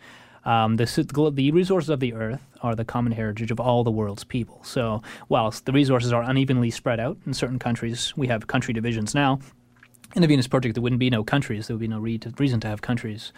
um, 0.46 0.78
the 0.78 1.32
the 1.34 1.52
resources 1.52 1.90
of 1.90 2.00
the 2.00 2.14
Earth 2.14 2.42
are 2.62 2.76
the 2.76 2.86
common 2.86 3.12
heritage 3.12 3.52
of 3.52 3.60
all 3.60 3.84
the 3.84 3.92
world's 3.92 4.24
people. 4.24 4.64
So, 4.64 5.02
whilst 5.28 5.66
the 5.66 5.72
resources 5.72 6.14
are 6.14 6.24
unevenly 6.24 6.72
spread 6.72 7.00
out 7.00 7.18
in 7.26 7.34
certain 7.34 7.60
countries, 7.60 8.14
we 8.16 8.28
have 8.28 8.48
country 8.48 8.74
divisions 8.74 9.14
now. 9.14 9.40
In 10.16 10.22
the 10.22 10.28
Venus 10.28 10.48
Project, 10.48 10.76
there 10.76 10.82
wouldn't 10.82 11.00
be 11.00 11.10
no 11.10 11.24
countries. 11.24 11.68
There 11.68 11.76
would 11.76 11.82
be 11.82 11.88
no 11.88 12.00
re- 12.00 12.20
reason 12.38 12.60
to 12.62 12.68
have 12.68 12.82
countries. 12.82 13.34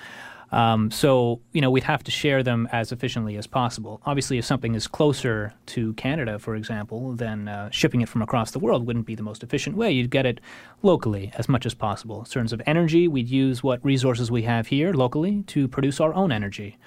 Um, 0.52 0.92
so, 0.92 1.42
you 1.52 1.62
know, 1.62 1.70
we'd 1.70 1.84
have 1.84 2.04
to 2.06 2.12
share 2.12 2.42
them 2.42 2.70
as 2.72 2.92
efficiently 2.92 3.36
as 3.36 3.48
possible. 3.48 4.02
Obviously, 4.06 4.38
if 4.38 4.46
something 4.46 4.76
is 4.76 4.88
closer 4.88 5.54
to 5.68 5.94
Canada, 5.94 6.40
for 6.40 6.56
example, 6.56 7.14
then 7.14 7.48
uh, 7.48 7.70
shipping 7.70 8.02
it 8.02 8.10
from 8.10 8.22
across 8.22 8.52
the 8.52 8.60
world 8.60 8.86
wouldn't 8.86 9.06
be 9.06 9.16
the 9.16 9.24
most 9.24 9.44
efficient 9.44 9.76
way. 9.76 9.92
You'd 9.92 10.10
get 10.10 10.26
it 10.26 10.40
locally 10.82 11.32
as 11.36 11.50
much 11.50 11.66
as 11.66 11.74
possible. 11.74 12.20
In 12.20 12.26
terms 12.26 12.54
of 12.54 12.62
energy, 12.66 13.08
we'd 13.08 13.30
use 13.30 13.62
what 13.62 13.84
resources 13.84 14.32
we 14.32 14.44
have 14.44 14.68
here 14.68 14.94
locally 14.94 15.44
to 15.48 15.68
produce 15.68 16.00
our 16.00 16.14
own 16.14 16.32
energy, 16.32 16.78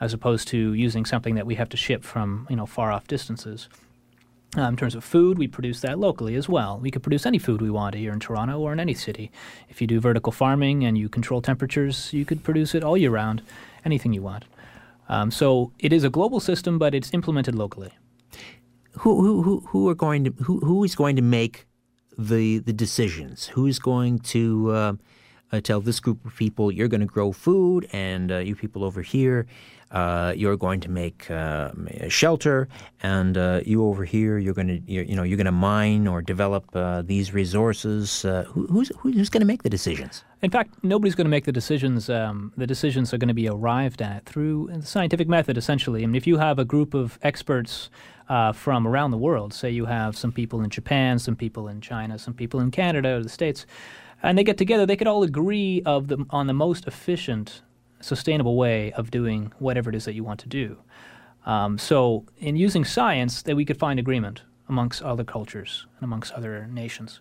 as 0.00 0.14
opposed 0.14 0.48
to 0.48 0.72
using 0.72 1.04
something 1.04 1.34
that 1.34 1.46
we 1.46 1.56
have 1.56 1.68
to 1.68 1.76
ship 1.76 2.04
from, 2.04 2.46
you 2.48 2.56
know, 2.56 2.66
far 2.66 2.90
off 2.90 3.06
distances. 3.06 3.68
Uh, 4.56 4.62
in 4.62 4.76
terms 4.76 4.96
of 4.96 5.04
food, 5.04 5.38
we 5.38 5.46
produce 5.46 5.80
that 5.80 5.98
locally 5.98 6.34
as 6.34 6.48
well. 6.48 6.78
We 6.80 6.90
could 6.90 7.04
produce 7.04 7.24
any 7.24 7.38
food 7.38 7.62
we 7.62 7.70
want 7.70 7.94
here 7.94 8.12
in 8.12 8.18
Toronto 8.18 8.58
or 8.58 8.72
in 8.72 8.80
any 8.80 8.94
city. 8.94 9.30
If 9.68 9.80
you 9.80 9.86
do 9.86 10.00
vertical 10.00 10.32
farming 10.32 10.84
and 10.84 10.98
you 10.98 11.08
control 11.08 11.40
temperatures, 11.40 12.12
you 12.12 12.24
could 12.24 12.42
produce 12.42 12.74
it 12.74 12.82
all 12.82 12.96
year 12.96 13.10
round, 13.10 13.42
anything 13.84 14.12
you 14.12 14.22
want. 14.22 14.44
Um, 15.08 15.30
so 15.30 15.72
it 15.78 15.92
is 15.92 16.02
a 16.02 16.10
global 16.10 16.40
system, 16.40 16.78
but 16.78 16.94
it's 16.96 17.14
implemented 17.14 17.54
locally. 17.54 17.92
Who, 18.98 19.20
who, 19.20 19.42
who, 19.42 19.60
who 19.68 19.88
are 19.88 19.94
going 19.94 20.24
to 20.24 20.30
who, 20.42 20.58
who 20.60 20.82
is 20.82 20.96
going 20.96 21.14
to 21.14 21.22
make 21.22 21.66
the 22.18 22.58
the 22.58 22.72
decisions? 22.72 23.46
Who 23.48 23.66
is 23.68 23.78
going 23.78 24.18
to 24.34 24.70
uh, 24.72 24.92
uh, 25.52 25.60
tell 25.60 25.80
this 25.80 26.00
group 26.00 26.24
of 26.24 26.34
people 26.34 26.72
you're 26.72 26.88
going 26.88 27.00
to 27.00 27.06
grow 27.06 27.30
food, 27.30 27.88
and 27.92 28.32
uh, 28.32 28.38
you 28.38 28.56
people 28.56 28.82
over 28.82 29.02
here 29.02 29.46
uh, 29.90 30.32
you're 30.36 30.56
going 30.56 30.80
to 30.80 30.90
make 30.90 31.30
uh, 31.30 31.70
shelter, 32.08 32.68
and 33.02 33.36
uh, 33.36 33.60
you 33.66 33.84
over 33.84 34.04
here, 34.04 34.38
you're 34.38 34.54
going 34.54 34.68
to 34.68 34.92
you 34.92 35.16
know 35.16 35.24
you're 35.24 35.36
going 35.36 35.46
to 35.46 35.52
mine 35.52 36.06
or 36.06 36.22
develop 36.22 36.64
uh, 36.74 37.02
these 37.02 37.34
resources. 37.34 38.22
Who, 38.22 38.66
who's 38.68 38.92
who's 38.98 39.28
going 39.28 39.40
to 39.40 39.46
make 39.46 39.62
the 39.62 39.70
decisions? 39.70 40.24
In 40.42 40.50
fact, 40.50 40.74
nobody's 40.82 41.14
going 41.14 41.26
to 41.26 41.30
make 41.30 41.44
the 41.44 41.52
decisions. 41.52 42.08
Um, 42.08 42.52
the 42.56 42.66
decisions 42.66 43.12
are 43.12 43.18
going 43.18 43.28
to 43.28 43.34
be 43.34 43.48
arrived 43.48 44.00
at 44.00 44.24
through 44.26 44.70
the 44.72 44.86
scientific 44.86 45.28
method, 45.28 45.58
essentially. 45.58 46.02
I 46.02 46.06
mean, 46.06 46.14
if 46.14 46.26
you 46.26 46.38
have 46.38 46.58
a 46.58 46.64
group 46.64 46.94
of 46.94 47.18
experts 47.22 47.90
uh, 48.28 48.52
from 48.52 48.86
around 48.86 49.10
the 49.10 49.18
world, 49.18 49.52
say 49.52 49.70
you 49.70 49.86
have 49.86 50.16
some 50.16 50.30
people 50.30 50.62
in 50.62 50.70
Japan, 50.70 51.18
some 51.18 51.34
people 51.34 51.66
in 51.66 51.80
China, 51.80 52.18
some 52.18 52.32
people 52.32 52.60
in 52.60 52.70
Canada 52.70 53.16
or 53.16 53.22
the 53.22 53.28
States, 53.28 53.66
and 54.22 54.38
they 54.38 54.44
get 54.44 54.56
together, 54.56 54.86
they 54.86 54.96
could 54.96 55.08
all 55.08 55.22
agree 55.22 55.82
of 55.84 56.08
the, 56.08 56.24
on 56.30 56.46
the 56.46 56.54
most 56.54 56.86
efficient 56.86 57.62
sustainable 58.00 58.56
way 58.56 58.92
of 58.92 59.10
doing 59.10 59.52
whatever 59.58 59.90
it 59.90 59.96
is 59.96 60.04
that 60.04 60.14
you 60.14 60.24
want 60.24 60.40
to 60.40 60.48
do. 60.48 60.78
Um, 61.46 61.78
so, 61.78 62.26
in 62.38 62.56
using 62.56 62.84
science, 62.84 63.42
that 63.42 63.56
we 63.56 63.64
could 63.64 63.78
find 63.78 63.98
agreement 63.98 64.42
amongst 64.68 65.02
other 65.02 65.24
cultures 65.24 65.86
and 65.96 66.04
amongst 66.04 66.32
other 66.32 66.66
nations. 66.66 67.20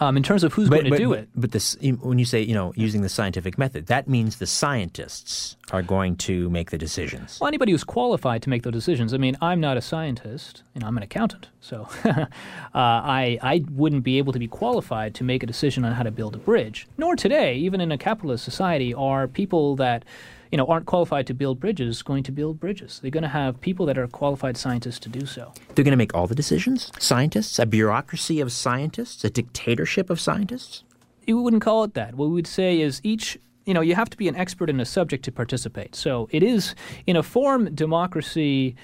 Um, 0.00 0.16
in 0.16 0.22
terms 0.22 0.44
of 0.44 0.54
who's 0.54 0.70
but, 0.70 0.76
going 0.76 0.84
to 0.84 0.90
but, 0.90 0.98
do 0.98 1.12
it. 1.12 1.28
But 1.36 1.52
this, 1.52 1.76
when 2.00 2.18
you 2.18 2.24
say, 2.24 2.40
you 2.40 2.54
know, 2.54 2.72
using 2.74 3.02
the 3.02 3.08
scientific 3.10 3.58
method, 3.58 3.86
that 3.88 4.08
means 4.08 4.38
the 4.38 4.46
scientists 4.46 5.56
are 5.72 5.82
going 5.82 6.16
to 6.16 6.48
make 6.48 6.70
the 6.70 6.78
decisions. 6.78 7.38
Well, 7.38 7.48
anybody 7.48 7.72
who's 7.72 7.84
qualified 7.84 8.42
to 8.42 8.50
make 8.50 8.62
those 8.62 8.72
decisions. 8.72 9.12
I 9.12 9.18
mean, 9.18 9.36
I'm 9.42 9.60
not 9.60 9.76
a 9.76 9.82
scientist. 9.82 10.62
You 10.74 10.80
know, 10.80 10.86
I'm 10.86 10.96
an 10.96 11.02
accountant, 11.02 11.48
so 11.60 11.86
uh, 12.04 12.26
I 12.74 13.38
I 13.42 13.62
wouldn't 13.70 14.02
be 14.02 14.16
able 14.16 14.32
to 14.32 14.38
be 14.38 14.48
qualified 14.48 15.14
to 15.16 15.24
make 15.24 15.42
a 15.42 15.46
decision 15.46 15.84
on 15.84 15.92
how 15.92 16.02
to 16.02 16.10
build 16.10 16.34
a 16.34 16.38
bridge. 16.38 16.88
Nor 16.96 17.14
today, 17.14 17.56
even 17.56 17.82
in 17.82 17.92
a 17.92 17.98
capitalist 17.98 18.42
society, 18.42 18.94
are 18.94 19.28
people 19.28 19.76
that 19.76 20.04
you 20.50 20.58
know, 20.58 20.66
aren't 20.66 20.86
qualified 20.86 21.26
to 21.28 21.34
build 21.34 21.60
bridges 21.60 22.02
going 22.02 22.22
to 22.24 22.32
build 22.32 22.58
bridges. 22.58 22.98
They're 23.00 23.10
going 23.10 23.22
to 23.22 23.28
have 23.28 23.60
people 23.60 23.86
that 23.86 23.96
are 23.96 24.06
qualified 24.08 24.56
scientists 24.56 24.98
to 25.00 25.08
do 25.08 25.26
so. 25.26 25.52
They're 25.74 25.84
going 25.84 25.92
to 25.92 25.96
make 25.96 26.14
all 26.14 26.26
the 26.26 26.34
decisions? 26.34 26.90
Scientists? 26.98 27.58
A 27.58 27.66
bureaucracy 27.66 28.40
of 28.40 28.52
scientists? 28.52 29.24
A 29.24 29.30
dictatorship 29.30 30.10
of 30.10 30.20
scientists? 30.20 30.84
We 31.26 31.34
wouldn't 31.34 31.62
call 31.62 31.84
it 31.84 31.94
that. 31.94 32.16
What 32.16 32.28
we 32.28 32.34
would 32.34 32.46
say 32.46 32.80
is 32.80 33.00
each 33.04 33.38
you 33.66 33.74
know, 33.74 33.82
you 33.82 33.94
have 33.94 34.10
to 34.10 34.16
be 34.16 34.26
an 34.26 34.34
expert 34.34 34.68
in 34.68 34.80
a 34.80 34.84
subject 34.84 35.24
to 35.26 35.30
participate. 35.30 35.94
So 35.94 36.28
it 36.32 36.42
is, 36.42 36.74
in 37.06 37.14
a 37.14 37.22
form, 37.22 37.72
democracy 37.72 38.74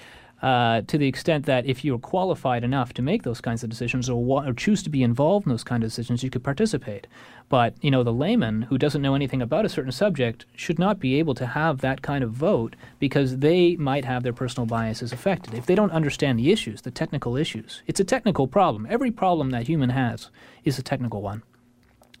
uh, 0.41 0.81
to 0.87 0.97
the 0.97 1.07
extent 1.07 1.45
that 1.45 1.65
if 1.65 1.83
you're 1.83 1.97
qualified 1.97 2.63
enough 2.63 2.93
to 2.93 3.01
make 3.01 3.23
those 3.23 3.41
kinds 3.41 3.63
of 3.63 3.69
decisions 3.69 4.09
or, 4.09 4.23
wa- 4.23 4.45
or, 4.45 4.53
choose 4.53 4.83
to 4.83 4.89
be 4.89 5.01
involved 5.01 5.47
in 5.47 5.49
those 5.49 5.63
kinds 5.63 5.83
of 5.83 5.89
decisions, 5.89 6.23
you 6.23 6.29
could 6.29 6.43
participate. 6.43 7.07
But 7.49 7.73
you 7.81 7.89
know, 7.89 8.03
the 8.03 8.13
layman 8.13 8.63
who 8.63 8.77
doesn't 8.77 9.01
know 9.01 9.15
anything 9.15 9.41
about 9.41 9.65
a 9.65 9.69
certain 9.69 9.91
subject 9.91 10.45
should 10.55 10.77
not 10.77 10.99
be 10.99 11.17
able 11.17 11.33
to 11.35 11.47
have 11.47 11.79
that 11.79 12.01
kind 12.01 12.23
of 12.23 12.31
vote 12.31 12.75
because 12.99 13.37
they 13.37 13.75
might 13.77 14.05
have 14.05 14.21
their 14.21 14.33
personal 14.33 14.67
biases 14.67 15.11
affected 15.11 15.53
if 15.53 15.65
they 15.65 15.75
don't 15.75 15.91
understand 15.91 16.37
the 16.37 16.51
issues, 16.51 16.81
the 16.81 16.91
technical 16.91 17.35
issues. 17.35 17.81
It's 17.87 17.99
a 17.99 18.03
technical 18.03 18.47
problem. 18.47 18.85
Every 18.89 19.11
problem 19.11 19.49
that 19.51 19.67
human 19.67 19.89
has 19.89 20.29
is 20.63 20.77
a 20.77 20.83
technical 20.83 21.21
one. 21.21 21.41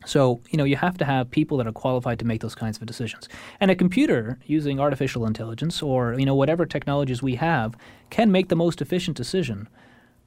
So, 0.05 0.41
you 0.49 0.57
know, 0.57 0.63
you 0.63 0.77
have 0.77 0.97
to 0.99 1.05
have 1.05 1.31
people 1.31 1.57
that 1.57 1.67
are 1.67 1.71
qualified 1.73 2.19
to 2.19 2.25
make 2.25 2.41
those 2.41 2.55
kinds 2.55 2.77
of 2.77 2.85
decisions. 2.85 3.27
And 3.59 3.69
a 3.69 3.75
computer 3.75 4.39
using 4.45 4.79
artificial 4.79 5.25
intelligence 5.25 5.81
or, 5.81 6.13
you 6.17 6.25
know, 6.25 6.35
whatever 6.35 6.65
technologies 6.65 7.21
we 7.21 7.35
have 7.35 7.75
can 8.09 8.31
make 8.31 8.47
the 8.47 8.55
most 8.55 8.81
efficient 8.81 9.17
decision. 9.17 9.67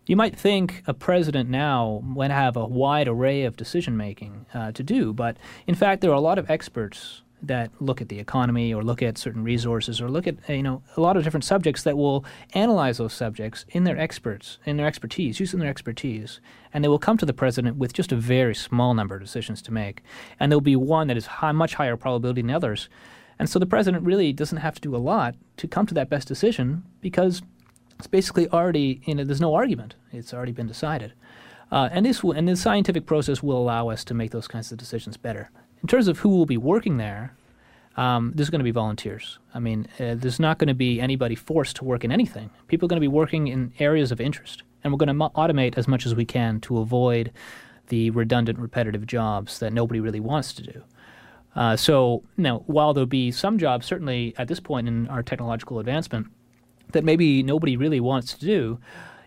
You 0.06 0.16
might 0.16 0.37
think 0.37 0.83
a 0.87 0.94
president 0.94 1.48
now 1.48 2.02
would 2.04 2.30
have 2.30 2.56
a 2.56 2.66
wide 2.66 3.09
array 3.09 3.44
of 3.44 3.56
decision 3.56 3.96
making 3.96 4.46
uh, 4.52 4.72
to 4.72 4.83
do, 4.83 5.12
but 5.12 5.37
in 5.66 5.74
fact, 5.74 6.00
there 6.00 6.11
are 6.11 6.14
a 6.14 6.20
lot 6.20 6.38
of 6.38 6.50
experts 6.50 7.22
that 7.42 7.70
look 7.81 8.00
at 8.00 8.09
the 8.09 8.18
economy 8.18 8.72
or 8.72 8.83
look 8.83 9.03
at 9.03 9.18
certain 9.18 9.42
resources 9.42 10.00
or 10.00 10.09
look 10.09 10.26
at 10.26 10.37
you 10.48 10.62
know 10.62 10.83
a 10.96 11.00
lot 11.00 11.16
of 11.16 11.24
different 11.24 11.44
subjects 11.44 11.83
that 11.83 11.96
will 11.96 12.24
analyze 12.55 12.98
those 12.98 13.12
subjects 13.12 13.64
in 13.70 13.85
their 13.85 13.98
experts 13.98 14.59
in 14.64 14.76
their 14.76 14.87
expertise 14.87 15.40
using 15.40 15.61
their 15.61 15.70
expertise. 15.70 16.40
And 16.72 16.85
they 16.85 16.88
will 16.88 16.98
come 16.98 17.16
to 17.18 17.26
the 17.26 17.33
president 17.33 17.76
with 17.76 17.92
just 17.92 18.12
a 18.12 18.16
very 18.16 18.55
small 18.55 18.94
number 18.94 19.16
of 19.16 19.20
decisions 19.20 19.61
to 19.62 19.72
make. 19.72 20.03
And 20.38 20.50
there'll 20.50 20.61
be 20.61 20.76
one 20.76 21.09
that 21.09 21.16
is 21.16 21.26
high, 21.26 21.53
much 21.53 21.74
higher 21.74 21.96
probability 21.96 22.42
than 22.42 22.50
others. 22.50 22.88
And 23.38 23.48
so 23.48 23.59
the 23.59 23.66
president 23.66 24.05
really 24.05 24.33
doesn't 24.33 24.59
have 24.59 24.74
to 24.74 24.81
do 24.81 24.94
a 24.94 24.98
lot 24.98 25.35
to 25.57 25.66
come 25.66 25.87
to 25.87 25.94
that 25.94 26.11
best 26.11 26.29
decision 26.29 26.85
because 27.00 27.42
it's 27.98 28.07
basically 28.07 28.48
already 28.48 29.00
you 29.05 29.14
know 29.14 29.24
there's 29.24 29.40
no 29.40 29.55
argument. 29.55 29.94
It's 30.12 30.35
already 30.35 30.53
been 30.53 30.68
decided. 30.68 31.12
Uh, 31.72 31.88
and 31.92 32.05
this 32.05 32.22
will, 32.24 32.33
and 32.33 32.48
the 32.48 32.57
scientific 32.57 33.07
process 33.07 33.42
will 33.42 33.57
allow 33.57 33.90
us 33.90 34.05
to 34.05 34.14
make 34.14 34.33
those 34.33 34.48
kinds 34.48 34.72
of 34.72 34.79
decisions 34.79 35.16
better 35.16 35.50
in 35.83 35.88
terms 35.88 36.09
of 36.09 36.19
who 36.19 36.31
will 36.31 36.47
be 36.47 36.57
working 36.57 36.97
there, 36.97 37.35
um, 37.97 38.33
there's 38.35 38.51
going 38.51 38.61
to 38.61 38.64
be 38.64 38.71
volunteers. 38.71 39.38
I 39.53 39.59
mean, 39.59 39.87
uh, 39.99 40.14
there's 40.16 40.40
not 40.40 40.59
going 40.59 40.69
to 40.69 40.75
be 40.75 41.01
anybody 41.01 41.35
forced 41.35 41.77
to 41.77 41.85
work 41.85 42.05
in 42.05 42.12
anything. 42.12 42.51
People 42.69 42.87
are 42.87 42.90
going 42.90 42.97
to 42.97 43.01
be 43.01 43.09
working 43.09 43.49
in 43.49 43.73
areas 43.79 44.12
of 44.12 44.21
interest, 44.21 44.62
and 44.83 44.93
we're 44.93 44.99
going 44.99 45.09
to 45.09 45.14
mo- 45.14 45.33
automate 45.35 45.77
as 45.77 45.88
much 45.88 46.07
as 46.07 46.14
we 46.14 46.25
can 46.25 46.61
to 46.61 46.79
avoid 46.79 47.33
the 47.88 48.11
redundant, 48.11 48.59
repetitive 48.59 49.07
jobs 49.07 49.59
that 49.59 49.73
nobody 49.73 50.01
really 50.01 50.21
wants 50.21 50.53
to 50.55 50.62
do. 50.62 50.83
Uh, 51.57 51.77
so, 51.77 52.23
now, 52.37 52.62
while 52.66 52.95
there'll 52.95 53.07
be 53.07 53.33
some 53.33 53.59
jobs, 53.59 53.85
certainly 53.85 54.35
at 54.38 54.47
this 54.47 54.61
point 54.61 54.87
in 54.87 55.09
our 55.09 55.23
technological 55.23 55.81
advancement, 55.81 56.29
that 56.93 57.05
maybe 57.05 57.43
nobody 57.43 57.77
really 57.77 58.01
wants 58.01 58.35
to 58.35 58.47
do, 58.47 58.79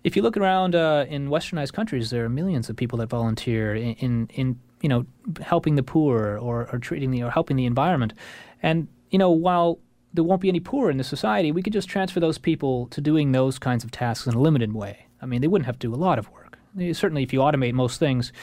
if 0.04 0.16
you 0.16 0.22
look 0.22 0.38
around 0.38 0.76
uh, 0.76 1.06
in 1.10 1.30
westernized 1.30 1.74
countries, 1.74 2.10
there 2.10 2.26
are 2.26 2.30
millions 2.30 2.70
of 2.70 2.76
people 2.76 2.98
that 3.00 3.08
volunteer 3.08 3.76
in, 3.76 3.94
in, 3.96 4.30
in 4.34 4.60
you 4.84 4.89
know, 4.89 5.06
helping 5.41 5.76
the 5.76 5.82
poor 5.82 6.38
or, 6.38 6.69
or 6.72 6.78
treating 6.78 7.10
the 7.10 7.24
or 7.24 7.32
helping 7.32 7.56
the 7.58 7.65
environment. 7.65 8.13
And 8.62 8.88
you 9.10 9.17
know, 9.17 9.32
while 9.32 9.80
there 10.13 10.24
won't 10.24 10.41
be 10.41 10.50
any 10.50 10.60
poor 10.60 10.91
in 10.91 10.98
the 10.98 11.04
society, 11.04 11.52
we 11.52 11.63
could 11.63 11.74
just 11.74 11.89
transfer 11.89 12.19
those 12.19 12.38
people 12.38 12.86
to 12.88 13.02
doing 13.02 13.32
those 13.32 13.58
kinds 13.58 13.84
of 13.84 13.89
tasks 13.89 14.28
in 14.28 14.36
a 14.36 14.39
limited 14.39 14.74
way. 14.74 15.08
I 15.22 15.26
mean, 15.26 15.41
they 15.41 15.48
wouldn't 15.48 15.65
have 15.65 15.80
to 15.80 15.88
do 15.88 15.96
a 15.96 15.98
lot 15.98 16.19
of 16.19 16.30
work. 16.30 16.60
Certainly, 16.91 17.24
if 17.24 17.34
you 17.34 17.39
automate 17.39 17.74
most 17.74 17.98
things, 17.98 18.34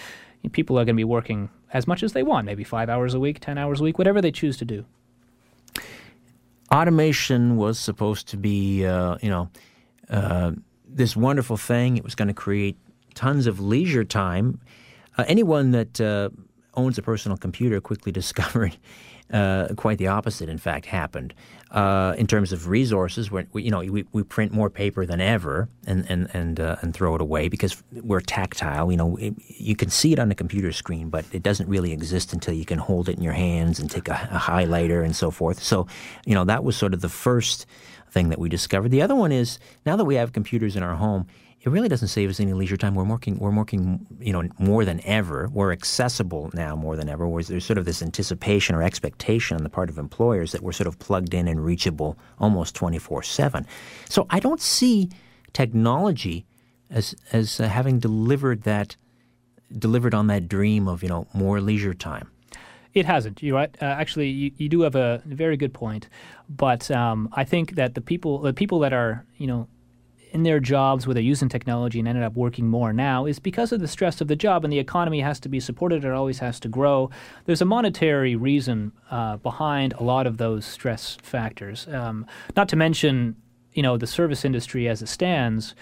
people 0.52 0.78
are 0.78 0.84
going 0.84 0.96
to 0.96 1.00
be 1.00 1.04
working 1.04 1.50
as 1.72 1.86
much 1.86 2.02
as 2.02 2.14
they 2.14 2.22
want, 2.22 2.46
maybe 2.46 2.64
five 2.64 2.88
hours 2.88 3.14
a 3.14 3.20
week, 3.20 3.38
ten 3.38 3.58
hours 3.58 3.80
a 3.80 3.84
week, 3.84 3.98
whatever 3.98 4.20
they 4.20 4.32
choose 4.32 4.56
to 4.56 4.64
do. 4.64 4.84
Automation 6.72 7.56
was 7.56 7.78
supposed 7.78 8.28
to 8.28 8.36
be, 8.36 8.86
uh, 8.86 9.18
you 9.20 9.28
know, 9.28 9.50
uh, 10.08 10.52
this 10.88 11.14
wonderful 11.16 11.56
thing. 11.56 11.96
It 11.96 12.04
was 12.04 12.14
going 12.14 12.28
to 12.28 12.34
create 12.34 12.78
tons 13.14 13.46
of 13.46 13.60
leisure 13.60 14.04
time. 14.04 14.60
Uh, 15.18 15.24
anyone 15.26 15.70
that 15.72 16.00
uh, 16.00 16.30
owns 16.74 16.98
a 16.98 17.02
personal 17.02 17.36
computer 17.36 17.80
quickly 17.80 18.12
discovered 18.20 18.76
uh, 19.32 19.68
quite 19.76 19.98
the 19.98 20.08
opposite, 20.08 20.48
in 20.48 20.58
fact, 20.58 20.86
happened. 20.86 21.34
Uh, 21.70 22.14
in 22.18 22.26
terms 22.26 22.52
of 22.52 22.66
resources, 22.66 23.30
we, 23.30 23.44
you 23.54 23.70
know, 23.70 23.78
we, 23.78 24.04
we 24.12 24.24
print 24.24 24.50
more 24.52 24.68
paper 24.68 25.06
than 25.06 25.20
ever 25.20 25.68
and 25.86 26.04
and 26.10 26.28
and, 26.34 26.58
uh, 26.58 26.76
and 26.80 26.94
throw 26.94 27.14
it 27.14 27.20
away 27.20 27.48
because 27.48 27.80
we're 27.92 28.20
tactile. 28.20 28.90
You 28.90 28.96
know, 28.96 29.16
it, 29.16 29.34
you 29.46 29.76
can 29.76 29.88
see 29.88 30.12
it 30.12 30.18
on 30.18 30.30
the 30.30 30.34
computer 30.34 30.72
screen, 30.72 31.10
but 31.10 31.24
it 31.32 31.44
doesn't 31.44 31.68
really 31.68 31.92
exist 31.92 32.32
until 32.32 32.54
you 32.54 32.64
can 32.64 32.78
hold 32.78 33.08
it 33.08 33.16
in 33.16 33.22
your 33.22 33.34
hands 33.34 33.78
and 33.78 33.88
take 33.88 34.08
a, 34.08 34.28
a 34.32 34.38
highlighter 34.38 35.04
and 35.04 35.14
so 35.14 35.30
forth. 35.30 35.62
So, 35.62 35.86
you 36.26 36.34
know, 36.34 36.44
that 36.44 36.64
was 36.64 36.76
sort 36.76 36.92
of 36.92 37.00
the 37.00 37.08
first 37.08 37.66
thing 38.10 38.30
that 38.30 38.40
we 38.40 38.48
discovered. 38.48 38.88
The 38.88 39.02
other 39.02 39.14
one 39.14 39.30
is 39.30 39.60
now 39.86 39.94
that 39.94 40.04
we 40.04 40.16
have 40.16 40.32
computers 40.32 40.74
in 40.74 40.82
our 40.82 40.96
home, 40.96 41.28
it 41.62 41.68
really 41.68 41.88
doesn't 41.88 42.08
save 42.08 42.30
us 42.30 42.40
any 42.40 42.54
leisure 42.54 42.78
time. 42.78 42.94
We're 42.94 43.04
working, 43.04 43.38
we're 43.38 43.54
working, 43.54 44.06
you 44.18 44.32
know, 44.32 44.48
more 44.58 44.86
than 44.86 45.00
ever. 45.04 45.48
We're 45.52 45.72
accessible 45.72 46.50
now 46.54 46.74
more 46.74 46.96
than 46.96 47.08
ever. 47.08 47.28
Whereas 47.28 47.48
there's 47.48 47.66
sort 47.66 47.76
of 47.76 47.84
this 47.84 48.00
anticipation 48.00 48.74
or 48.74 48.82
expectation 48.82 49.58
on 49.58 49.62
the 49.62 49.68
part 49.68 49.90
of 49.90 49.98
employers 49.98 50.52
that 50.52 50.62
we're 50.62 50.72
sort 50.72 50.86
of 50.86 50.98
plugged 50.98 51.34
in 51.34 51.46
and 51.46 51.62
reachable 51.62 52.18
almost 52.38 52.74
24/7. 52.74 53.66
So 54.08 54.26
I 54.30 54.40
don't 54.40 54.60
see 54.60 55.10
technology 55.52 56.46
as 56.88 57.14
as 57.32 57.60
uh, 57.60 57.68
having 57.68 57.98
delivered 57.98 58.62
that 58.62 58.96
delivered 59.78 60.14
on 60.14 60.28
that 60.28 60.48
dream 60.48 60.88
of 60.88 61.02
you 61.02 61.10
know 61.10 61.26
more 61.34 61.60
leisure 61.60 61.94
time. 61.94 62.30
It 62.94 63.04
hasn't. 63.04 63.42
You're 63.42 63.54
right. 63.54 63.76
Uh, 63.80 63.84
actually, 63.84 64.30
you, 64.30 64.50
you 64.56 64.68
do 64.68 64.80
have 64.80 64.96
a 64.96 65.22
very 65.26 65.56
good 65.56 65.72
point, 65.72 66.08
but 66.48 66.90
um, 66.90 67.28
I 67.32 67.44
think 67.44 67.76
that 67.76 67.94
the 67.94 68.00
people 68.00 68.38
the 68.38 68.54
people 68.54 68.80
that 68.80 68.94
are 68.94 69.26
you 69.36 69.46
know 69.46 69.68
in 70.32 70.42
their 70.42 70.60
jobs 70.60 71.06
where 71.06 71.14
they're 71.14 71.22
using 71.22 71.48
technology 71.48 71.98
and 71.98 72.08
ended 72.08 72.24
up 72.24 72.34
working 72.34 72.68
more 72.68 72.92
now 72.92 73.26
is 73.26 73.38
because 73.38 73.72
of 73.72 73.80
the 73.80 73.88
stress 73.88 74.20
of 74.20 74.28
the 74.28 74.36
job 74.36 74.64
and 74.64 74.72
the 74.72 74.78
economy 74.78 75.20
has 75.20 75.40
to 75.40 75.48
be 75.48 75.60
supported. 75.60 76.04
It 76.04 76.12
always 76.12 76.38
has 76.38 76.60
to 76.60 76.68
grow. 76.68 77.10
There's 77.46 77.62
a 77.62 77.66
monetary 77.66 78.36
reason 78.36 78.92
uh, 79.10 79.36
behind 79.38 79.92
a 79.94 80.02
lot 80.02 80.26
of 80.26 80.38
those 80.38 80.64
stress 80.64 81.16
factors. 81.22 81.88
Um, 81.88 82.26
not 82.56 82.68
to 82.68 82.76
mention, 82.76 83.36
you 83.72 83.82
know, 83.82 83.96
the 83.96 84.06
service 84.06 84.44
industry 84.44 84.88
as 84.88 85.02
it 85.02 85.08
stands. 85.08 85.74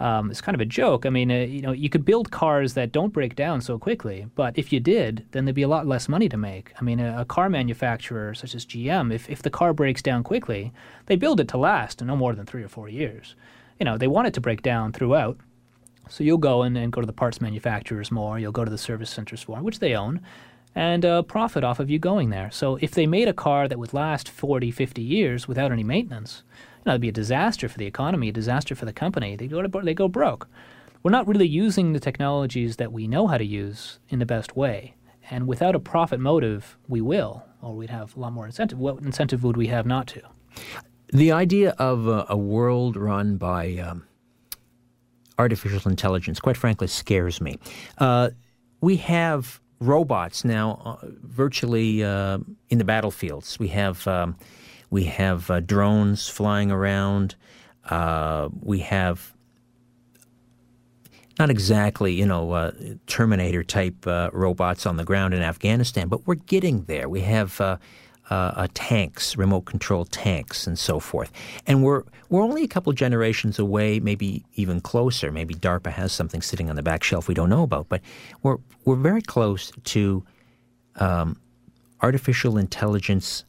Um, 0.00 0.32
it's 0.32 0.40
kind 0.40 0.56
of 0.56 0.60
a 0.60 0.66
joke. 0.66 1.06
I 1.06 1.10
mean, 1.10 1.30
uh, 1.30 1.36
you 1.36 1.62
know, 1.62 1.70
you 1.70 1.88
could 1.88 2.04
build 2.04 2.32
cars 2.32 2.74
that 2.74 2.90
don't 2.90 3.12
break 3.12 3.36
down 3.36 3.60
so 3.60 3.78
quickly, 3.78 4.26
but 4.34 4.58
if 4.58 4.72
you 4.72 4.80
did, 4.80 5.26
then 5.30 5.44
there'd 5.44 5.54
be 5.54 5.62
a 5.62 5.68
lot 5.68 5.86
less 5.86 6.08
money 6.08 6.28
to 6.28 6.36
make. 6.36 6.72
I 6.80 6.82
mean, 6.82 6.98
a, 6.98 7.20
a 7.20 7.24
car 7.24 7.48
manufacturer 7.48 8.34
such 8.34 8.56
as 8.56 8.66
GM, 8.66 9.14
if, 9.14 9.30
if 9.30 9.42
the 9.42 9.50
car 9.50 9.72
breaks 9.72 10.02
down 10.02 10.24
quickly, 10.24 10.72
they 11.06 11.14
build 11.14 11.38
it 11.38 11.46
to 11.48 11.56
last 11.56 12.02
no 12.02 12.16
more 12.16 12.34
than 12.34 12.46
three 12.46 12.64
or 12.64 12.68
four 12.68 12.88
years 12.88 13.36
you 13.78 13.84
know, 13.84 13.98
they 13.98 14.06
want 14.06 14.28
it 14.28 14.34
to 14.34 14.40
break 14.40 14.62
down 14.62 14.92
throughout. 14.92 15.38
So 16.08 16.24
you'll 16.24 16.38
go 16.38 16.62
in 16.62 16.76
and 16.76 16.92
go 16.92 17.00
to 17.00 17.06
the 17.06 17.12
parts 17.12 17.40
manufacturers 17.40 18.10
more, 18.10 18.38
you'll 18.38 18.52
go 18.52 18.64
to 18.64 18.70
the 18.70 18.78
service 18.78 19.10
centers 19.10 19.46
more, 19.48 19.62
which 19.62 19.78
they 19.78 19.94
own, 19.94 20.20
and 20.74 21.04
uh, 21.04 21.22
profit 21.22 21.64
off 21.64 21.80
of 21.80 21.90
you 21.90 21.98
going 21.98 22.30
there. 22.30 22.50
So 22.50 22.76
if 22.80 22.92
they 22.92 23.06
made 23.06 23.28
a 23.28 23.32
car 23.32 23.68
that 23.68 23.78
would 23.78 23.94
last 23.94 24.28
40, 24.28 24.70
50 24.70 25.02
years 25.02 25.46
without 25.46 25.72
any 25.72 25.84
maintenance, 25.84 26.42
you 26.50 26.82
know, 26.86 26.92
it'd 26.92 27.00
be 27.00 27.08
a 27.08 27.12
disaster 27.12 27.68
for 27.68 27.78
the 27.78 27.86
economy, 27.86 28.28
a 28.28 28.32
disaster 28.32 28.74
for 28.74 28.84
the 28.84 28.92
company. 28.92 29.36
They 29.36 29.46
go, 29.46 29.62
to, 29.62 29.80
they 29.82 29.94
go 29.94 30.08
broke. 30.08 30.48
We're 31.02 31.10
not 31.10 31.26
really 31.26 31.48
using 31.48 31.92
the 31.92 32.00
technologies 32.00 32.76
that 32.76 32.92
we 32.92 33.06
know 33.06 33.26
how 33.26 33.38
to 33.38 33.44
use 33.44 33.98
in 34.08 34.18
the 34.18 34.26
best 34.26 34.56
way. 34.56 34.94
And 35.30 35.46
without 35.46 35.74
a 35.74 35.80
profit 35.80 36.20
motive, 36.20 36.76
we 36.88 37.00
will, 37.00 37.44
or 37.60 37.74
we'd 37.74 37.90
have 37.90 38.16
a 38.16 38.20
lot 38.20 38.32
more 38.32 38.46
incentive. 38.46 38.78
What 38.78 39.02
incentive 39.02 39.42
would 39.44 39.56
we 39.56 39.68
have 39.68 39.86
not 39.86 40.06
to? 40.08 40.22
The 41.12 41.32
idea 41.32 41.74
of 41.78 42.08
a, 42.08 42.24
a 42.30 42.36
world 42.38 42.96
run 42.96 43.36
by 43.36 43.76
um, 43.76 44.04
artificial 45.38 45.90
intelligence, 45.90 46.40
quite 46.40 46.56
frankly, 46.56 46.86
scares 46.86 47.38
me. 47.38 47.58
Uh, 47.98 48.30
we 48.80 48.96
have 48.96 49.60
robots 49.78 50.42
now 50.42 50.80
uh, 51.02 51.06
virtually 51.22 52.02
uh, 52.02 52.38
in 52.70 52.78
the 52.78 52.84
battlefields. 52.84 53.58
We 53.58 53.68
have 53.68 54.06
um, 54.08 54.36
we 54.88 55.04
have 55.04 55.50
uh, 55.50 55.60
drones 55.60 56.28
flying 56.28 56.70
around. 56.70 57.34
Uh, 57.84 58.48
we 58.62 58.78
have 58.78 59.34
not 61.38 61.50
exactly, 61.50 62.12
you 62.12 62.26
know, 62.26 62.52
uh, 62.52 62.72
Terminator 63.06 63.62
type 63.62 64.06
uh, 64.06 64.30
robots 64.32 64.86
on 64.86 64.96
the 64.96 65.04
ground 65.04 65.34
in 65.34 65.42
Afghanistan, 65.42 66.08
but 66.08 66.26
we're 66.26 66.36
getting 66.36 66.84
there. 66.84 67.08
We 67.08 67.20
have 67.22 67.60
uh, 68.32 68.52
uh, 68.56 68.68
tanks, 68.72 69.36
remote 69.36 69.66
control 69.66 70.06
tanks, 70.06 70.66
and 70.66 70.78
so 70.78 70.98
forth. 70.98 71.30
And 71.66 71.84
we're 71.84 72.02
we're 72.30 72.42
only 72.42 72.64
a 72.64 72.66
couple 72.66 72.90
generations 72.94 73.58
away, 73.58 74.00
maybe 74.00 74.42
even 74.54 74.80
closer. 74.80 75.30
Maybe 75.30 75.54
DARPA 75.54 75.92
has 75.92 76.12
something 76.12 76.40
sitting 76.40 76.70
on 76.70 76.76
the 76.76 76.82
back 76.82 77.04
shelf 77.04 77.28
we 77.28 77.34
don't 77.34 77.50
know 77.50 77.62
about, 77.62 77.90
but 77.90 78.00
we're 78.42 78.56
we're 78.86 78.96
very 78.96 79.20
close 79.20 79.70
to 79.84 80.24
um, 80.96 81.38
artificial 82.00 82.56
intelligence 82.56 83.44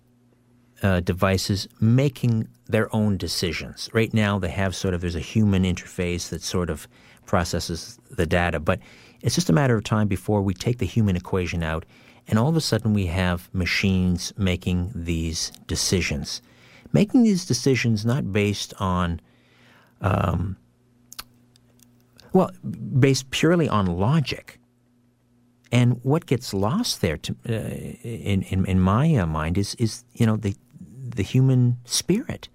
uh, 0.81 0.99
devices 0.99 1.65
making 1.79 2.49
their 2.67 2.93
own 2.93 3.15
decisions. 3.15 3.89
Right 3.93 4.13
now, 4.13 4.37
they 4.37 4.49
have 4.49 4.75
sort 4.75 4.93
of 4.93 4.99
there's 4.99 5.15
a 5.15 5.21
human 5.21 5.63
interface 5.63 6.27
that 6.27 6.41
sort 6.41 6.69
of 6.69 6.89
processes 7.25 7.97
the 8.11 8.25
data, 8.25 8.59
but 8.59 8.79
it's 9.21 9.35
just 9.35 9.49
a 9.49 9.53
matter 9.53 9.77
of 9.77 9.85
time 9.85 10.09
before 10.09 10.41
we 10.41 10.53
take 10.53 10.79
the 10.79 10.85
human 10.85 11.15
equation 11.15 11.63
out 11.63 11.85
and 12.27 12.39
all 12.39 12.47
of 12.47 12.55
a 12.55 12.61
sudden, 12.61 12.93
we 12.93 13.07
have 13.07 13.49
machines 13.53 14.33
making 14.37 14.91
these 14.95 15.51
decisions. 15.67 16.41
Making 16.91 17.23
these 17.23 17.45
decisions 17.45 18.05
not 18.05 18.31
based 18.31 18.73
on, 18.79 19.19
um, 20.01 20.57
well, 22.31 22.51
based 22.99 23.29
purely 23.31 23.67
on 23.67 23.85
logic. 23.85 24.59
And 25.71 25.99
what 26.03 26.27
gets 26.27 26.53
lost 26.53 27.01
there, 27.01 27.17
to, 27.17 27.35
uh, 27.49 27.51
in, 27.51 28.43
in, 28.43 28.65
in 28.65 28.79
my 28.79 29.15
uh, 29.15 29.25
mind, 29.25 29.57
is 29.57 29.73
is 29.75 30.03
you 30.13 30.25
know 30.25 30.37
the 30.37 30.55
the 31.15 31.23
human 31.23 31.77
spirit. 31.83 32.47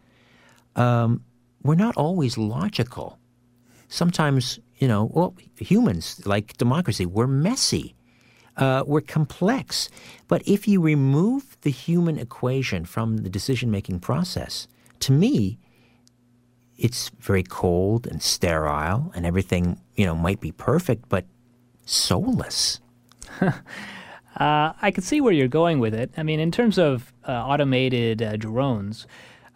Um, 0.76 1.24
we're 1.62 1.74
not 1.74 1.96
always 1.96 2.38
logical. 2.38 3.18
Sometimes, 3.88 4.60
you 4.76 4.86
know, 4.86 5.10
well, 5.12 5.34
humans 5.56 6.24
like 6.24 6.56
democracy, 6.58 7.06
we're 7.06 7.26
messy 7.26 7.96
uh, 8.58 8.84
were 8.86 9.00
complex. 9.00 9.88
But 10.26 10.46
if 10.46 10.68
you 10.68 10.80
remove 10.80 11.56
the 11.62 11.70
human 11.70 12.18
equation 12.18 12.84
from 12.84 13.18
the 13.18 13.30
decision 13.30 13.70
making 13.70 14.00
process, 14.00 14.68
to 15.00 15.12
me, 15.12 15.58
it's 16.76 17.10
very 17.20 17.42
cold 17.42 18.06
and 18.06 18.22
sterile, 18.22 19.12
and 19.14 19.26
everything 19.26 19.80
you 19.96 20.04
know 20.04 20.14
might 20.14 20.40
be 20.40 20.52
perfect, 20.52 21.08
but 21.08 21.24
soulless. 21.84 22.80
uh, 23.40 23.52
I 24.36 24.90
can 24.92 25.02
see 25.02 25.20
where 25.20 25.32
you're 25.32 25.48
going 25.48 25.80
with 25.80 25.94
it. 25.94 26.12
I 26.16 26.22
mean, 26.22 26.40
in 26.40 26.52
terms 26.52 26.78
of 26.78 27.12
uh, 27.26 27.32
automated 27.32 28.22
uh, 28.22 28.36
drones, 28.36 29.06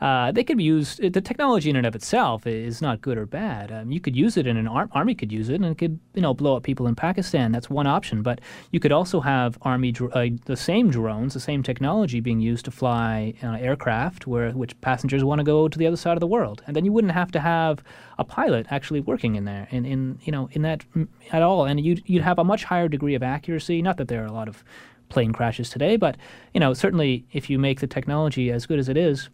uh, 0.02 0.32
they 0.32 0.42
could 0.42 0.56
be 0.56 0.64
used. 0.64 1.00
The 1.00 1.20
technology 1.20 1.70
in 1.70 1.76
and 1.76 1.86
of 1.86 1.94
itself 1.94 2.44
is 2.44 2.82
not 2.82 3.00
good 3.00 3.16
or 3.16 3.24
bad. 3.24 3.70
Um, 3.70 3.92
you 3.92 4.00
could 4.00 4.16
use 4.16 4.36
it 4.36 4.48
and 4.48 4.58
an 4.58 4.66
ar- 4.66 4.88
army 4.90 5.14
could 5.14 5.30
use 5.30 5.48
it 5.48 5.54
and 5.54 5.64
it 5.66 5.78
could 5.78 6.00
you 6.14 6.20
know 6.20 6.34
blow 6.34 6.56
up 6.56 6.64
people 6.64 6.88
in 6.88 6.96
Pakistan. 6.96 7.52
That's 7.52 7.70
one 7.70 7.86
option. 7.86 8.20
But 8.20 8.40
you 8.72 8.80
could 8.80 8.90
also 8.90 9.20
have 9.20 9.56
army 9.62 9.92
dr- 9.92 10.10
uh, 10.12 10.36
the 10.46 10.56
same 10.56 10.90
drones, 10.90 11.34
the 11.34 11.40
same 11.40 11.62
technology 11.62 12.18
being 12.18 12.40
used 12.40 12.64
to 12.64 12.72
fly 12.72 13.34
uh, 13.44 13.52
aircraft 13.52 14.26
where 14.26 14.50
which 14.50 14.78
passengers 14.80 15.22
want 15.22 15.38
to 15.38 15.44
go 15.44 15.68
to 15.68 15.78
the 15.78 15.86
other 15.86 15.96
side 15.96 16.14
of 16.14 16.20
the 16.20 16.26
world, 16.26 16.64
and 16.66 16.74
then 16.74 16.84
you 16.84 16.90
wouldn't 16.90 17.12
have 17.12 17.30
to 17.30 17.38
have 17.38 17.84
a 18.18 18.24
pilot 18.24 18.66
actually 18.70 19.00
working 19.00 19.36
in 19.36 19.44
there 19.44 19.68
in, 19.70 19.86
in 19.86 20.18
you 20.24 20.32
know 20.32 20.48
in 20.50 20.62
that 20.62 20.84
mm, 20.96 21.06
at 21.30 21.42
all, 21.42 21.64
and 21.64 21.78
you'd 21.78 22.02
you'd 22.06 22.22
have 22.22 22.40
a 22.40 22.44
much 22.44 22.64
higher 22.64 22.88
degree 22.88 23.14
of 23.14 23.22
accuracy. 23.22 23.80
Not 23.80 23.98
that 23.98 24.08
there 24.08 24.24
are 24.24 24.26
a 24.26 24.32
lot 24.32 24.48
of 24.48 24.64
plane 25.10 25.32
crashes 25.32 25.70
today, 25.70 25.94
but 25.94 26.16
you 26.52 26.58
know 26.58 26.74
certainly 26.74 27.24
if 27.30 27.48
you 27.48 27.56
make 27.56 27.78
the 27.78 27.86
technology 27.86 28.50
as 28.50 28.66
good 28.66 28.80
as 28.80 28.88
it 28.88 28.96
is 28.96 29.30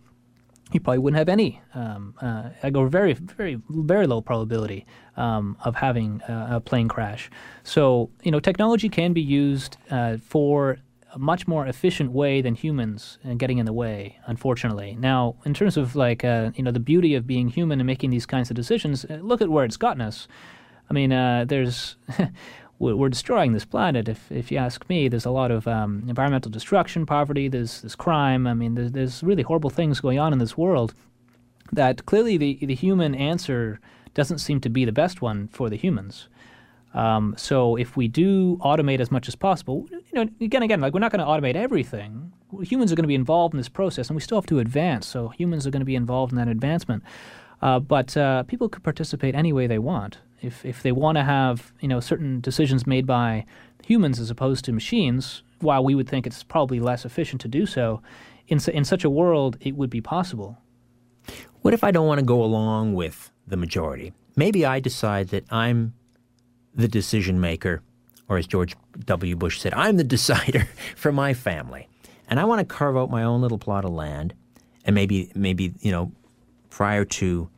you 0.72 0.80
probably 0.80 0.98
wouldn't 0.98 1.18
have 1.18 1.28
any. 1.28 1.60
Um, 1.74 2.14
uh, 2.20 2.50
I 2.62 2.70
go 2.70 2.86
very, 2.86 3.14
very, 3.14 3.60
very 3.68 4.06
low 4.06 4.20
probability 4.20 4.86
um, 5.16 5.56
of 5.64 5.76
having 5.76 6.20
a 6.28 6.60
plane 6.60 6.88
crash. 6.88 7.30
So 7.62 8.10
you 8.22 8.30
know, 8.30 8.40
technology 8.40 8.88
can 8.88 9.12
be 9.12 9.22
used 9.22 9.76
uh, 9.90 10.18
for 10.18 10.78
a 11.12 11.18
much 11.18 11.48
more 11.48 11.66
efficient 11.66 12.12
way 12.12 12.42
than 12.42 12.54
humans 12.54 13.18
and 13.24 13.38
getting 13.38 13.58
in 13.58 13.66
the 13.66 13.72
way, 13.72 14.18
unfortunately. 14.26 14.96
Now, 14.98 15.36
in 15.44 15.54
terms 15.54 15.76
of 15.76 15.96
like 15.96 16.24
uh, 16.24 16.50
you 16.54 16.62
know 16.62 16.70
the 16.70 16.80
beauty 16.80 17.14
of 17.14 17.26
being 17.26 17.48
human 17.48 17.80
and 17.80 17.86
making 17.86 18.10
these 18.10 18.26
kinds 18.26 18.50
of 18.50 18.56
decisions, 18.56 19.04
uh, 19.04 19.18
look 19.22 19.40
at 19.40 19.48
where 19.48 19.64
it's 19.64 19.76
gotten 19.76 20.02
us. 20.02 20.28
I 20.90 20.94
mean, 20.94 21.12
uh, 21.12 21.44
there's 21.46 21.96
we're 22.78 23.08
destroying 23.08 23.52
this 23.52 23.64
planet. 23.64 24.08
If 24.08 24.30
if 24.30 24.50
you 24.52 24.58
ask 24.58 24.88
me, 24.88 25.08
there's 25.08 25.26
a 25.26 25.30
lot 25.30 25.50
of 25.50 25.66
um, 25.66 26.04
environmental 26.08 26.50
destruction, 26.50 27.06
poverty, 27.06 27.48
there's 27.48 27.80
there's 27.82 27.96
crime. 27.96 28.46
I 28.46 28.54
mean, 28.54 28.74
there's, 28.74 28.92
there's 28.92 29.22
really 29.22 29.42
horrible 29.42 29.70
things 29.70 30.00
going 30.00 30.18
on 30.18 30.32
in 30.32 30.38
this 30.38 30.56
world. 30.56 30.94
That 31.72 32.06
clearly 32.06 32.36
the 32.36 32.58
the 32.64 32.74
human 32.74 33.14
answer 33.14 33.80
doesn't 34.14 34.38
seem 34.38 34.60
to 34.60 34.68
be 34.68 34.84
the 34.84 34.92
best 34.92 35.22
one 35.22 35.48
for 35.48 35.68
the 35.68 35.76
humans. 35.76 36.28
Um, 36.94 37.34
so 37.36 37.76
if 37.76 37.96
we 37.96 38.08
do 38.08 38.56
automate 38.58 39.00
as 39.00 39.10
much 39.10 39.28
as 39.28 39.36
possible, 39.36 39.86
you 39.90 40.00
know, 40.14 40.30
again, 40.40 40.62
again, 40.62 40.80
like 40.80 40.94
we're 40.94 41.00
not 41.00 41.12
going 41.12 41.24
to 41.24 41.26
automate 41.26 41.54
everything. 41.54 42.32
Humans 42.62 42.90
are 42.90 42.96
going 42.96 43.04
to 43.04 43.08
be 43.08 43.14
involved 43.14 43.52
in 43.54 43.58
this 43.58 43.68
process, 43.68 44.08
and 44.08 44.16
we 44.16 44.22
still 44.22 44.38
have 44.38 44.46
to 44.46 44.58
advance. 44.58 45.06
So 45.06 45.28
humans 45.28 45.66
are 45.66 45.70
going 45.70 45.80
to 45.80 45.86
be 45.86 45.94
involved 45.94 46.32
in 46.32 46.38
that 46.38 46.48
advancement. 46.48 47.02
Uh, 47.60 47.78
but 47.78 48.16
uh, 48.16 48.44
people 48.44 48.68
could 48.68 48.82
participate 48.82 49.34
any 49.34 49.52
way 49.52 49.66
they 49.66 49.78
want. 49.78 50.18
If 50.40 50.64
if 50.64 50.82
they 50.82 50.92
want 50.92 51.16
to 51.16 51.24
have 51.24 51.72
you 51.80 51.88
know 51.88 52.00
certain 52.00 52.40
decisions 52.40 52.86
made 52.86 53.06
by 53.06 53.44
humans 53.84 54.20
as 54.20 54.30
opposed 54.30 54.64
to 54.66 54.72
machines, 54.72 55.42
while 55.60 55.84
we 55.84 55.94
would 55.94 56.08
think 56.08 56.26
it's 56.26 56.42
probably 56.42 56.80
less 56.80 57.04
efficient 57.04 57.40
to 57.42 57.48
do 57.48 57.66
so, 57.66 58.02
in 58.46 58.60
in 58.72 58.84
such 58.84 59.04
a 59.04 59.10
world, 59.10 59.56
it 59.60 59.76
would 59.76 59.90
be 59.90 60.00
possible. 60.00 60.58
What 61.62 61.74
if 61.74 61.82
I 61.82 61.90
don't 61.90 62.06
want 62.06 62.20
to 62.20 62.24
go 62.24 62.42
along 62.42 62.94
with 62.94 63.30
the 63.46 63.56
majority? 63.56 64.12
Maybe 64.36 64.64
I 64.64 64.80
decide 64.80 65.28
that 65.28 65.44
I'm 65.50 65.94
the 66.74 66.88
decision 66.88 67.40
maker, 67.40 67.82
or 68.28 68.38
as 68.38 68.46
George 68.46 68.76
W. 69.04 69.36
Bush 69.36 69.60
said, 69.60 69.74
I'm 69.74 69.96
the 69.96 70.04
decider 70.04 70.68
for 70.96 71.12
my 71.12 71.34
family. 71.34 71.88
And 72.28 72.38
I 72.38 72.44
want 72.44 72.60
to 72.60 72.64
carve 72.64 72.96
out 72.96 73.10
my 73.10 73.24
own 73.24 73.40
little 73.40 73.58
plot 73.58 73.84
of 73.84 73.90
land, 73.90 74.34
and 74.84 74.94
maybe, 74.94 75.32
maybe 75.34 75.74
you 75.80 75.90
know, 75.90 76.12
prior 76.70 77.04
to 77.04 77.50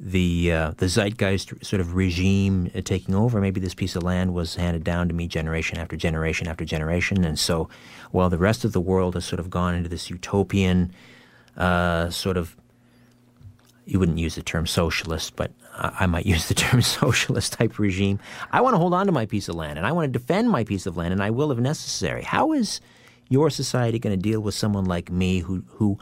the 0.00 0.52
uh, 0.52 0.70
the 0.76 0.86
zeitgeist 0.86 1.64
sort 1.64 1.80
of 1.80 1.94
regime 1.94 2.70
uh, 2.74 2.80
taking 2.80 3.14
over, 3.14 3.40
maybe 3.40 3.60
this 3.60 3.74
piece 3.74 3.96
of 3.96 4.02
land 4.02 4.32
was 4.32 4.54
handed 4.54 4.84
down 4.84 5.08
to 5.08 5.14
me 5.14 5.26
generation 5.26 5.78
after 5.78 5.96
generation 5.96 6.46
after 6.46 6.64
generation, 6.64 7.24
and 7.24 7.38
so 7.38 7.68
while 8.10 8.30
the 8.30 8.38
rest 8.38 8.64
of 8.64 8.72
the 8.72 8.80
world 8.80 9.14
has 9.14 9.24
sort 9.24 9.40
of 9.40 9.50
gone 9.50 9.74
into 9.74 9.88
this 9.88 10.08
utopian 10.08 10.92
uh, 11.56 12.08
sort 12.10 12.36
of 12.36 12.56
you 13.88 13.98
wouldn't 13.98 14.18
use 14.18 14.34
the 14.34 14.42
term 14.42 14.66
socialist, 14.66 15.34
but 15.34 15.50
I 15.74 16.06
might 16.06 16.26
use 16.26 16.46
the 16.46 16.54
term 16.54 16.82
socialist 17.02 17.54
type 17.54 17.78
regime. 17.78 18.18
I 18.52 18.60
want 18.60 18.74
to 18.74 18.78
hold 18.78 18.94
on 18.94 19.06
to 19.06 19.12
my 19.12 19.26
piece 19.26 19.48
of 19.48 19.54
land 19.54 19.78
and 19.78 19.86
I 19.86 19.92
want 19.92 20.12
to 20.12 20.18
defend 20.18 20.50
my 20.50 20.62
piece 20.62 20.86
of 20.86 20.96
land 20.96 21.12
and 21.12 21.22
I 21.22 21.30
will 21.30 21.50
if 21.50 21.58
necessary. 21.58 22.22
How 22.22 22.52
is 22.52 22.80
your 23.28 23.50
society 23.50 23.98
going 23.98 24.16
to 24.16 24.22
deal 24.22 24.40
with 24.40 24.54
someone 24.54 24.84
like 24.84 25.10
me 25.10 25.40
who, 25.40 25.64
who 25.68 25.98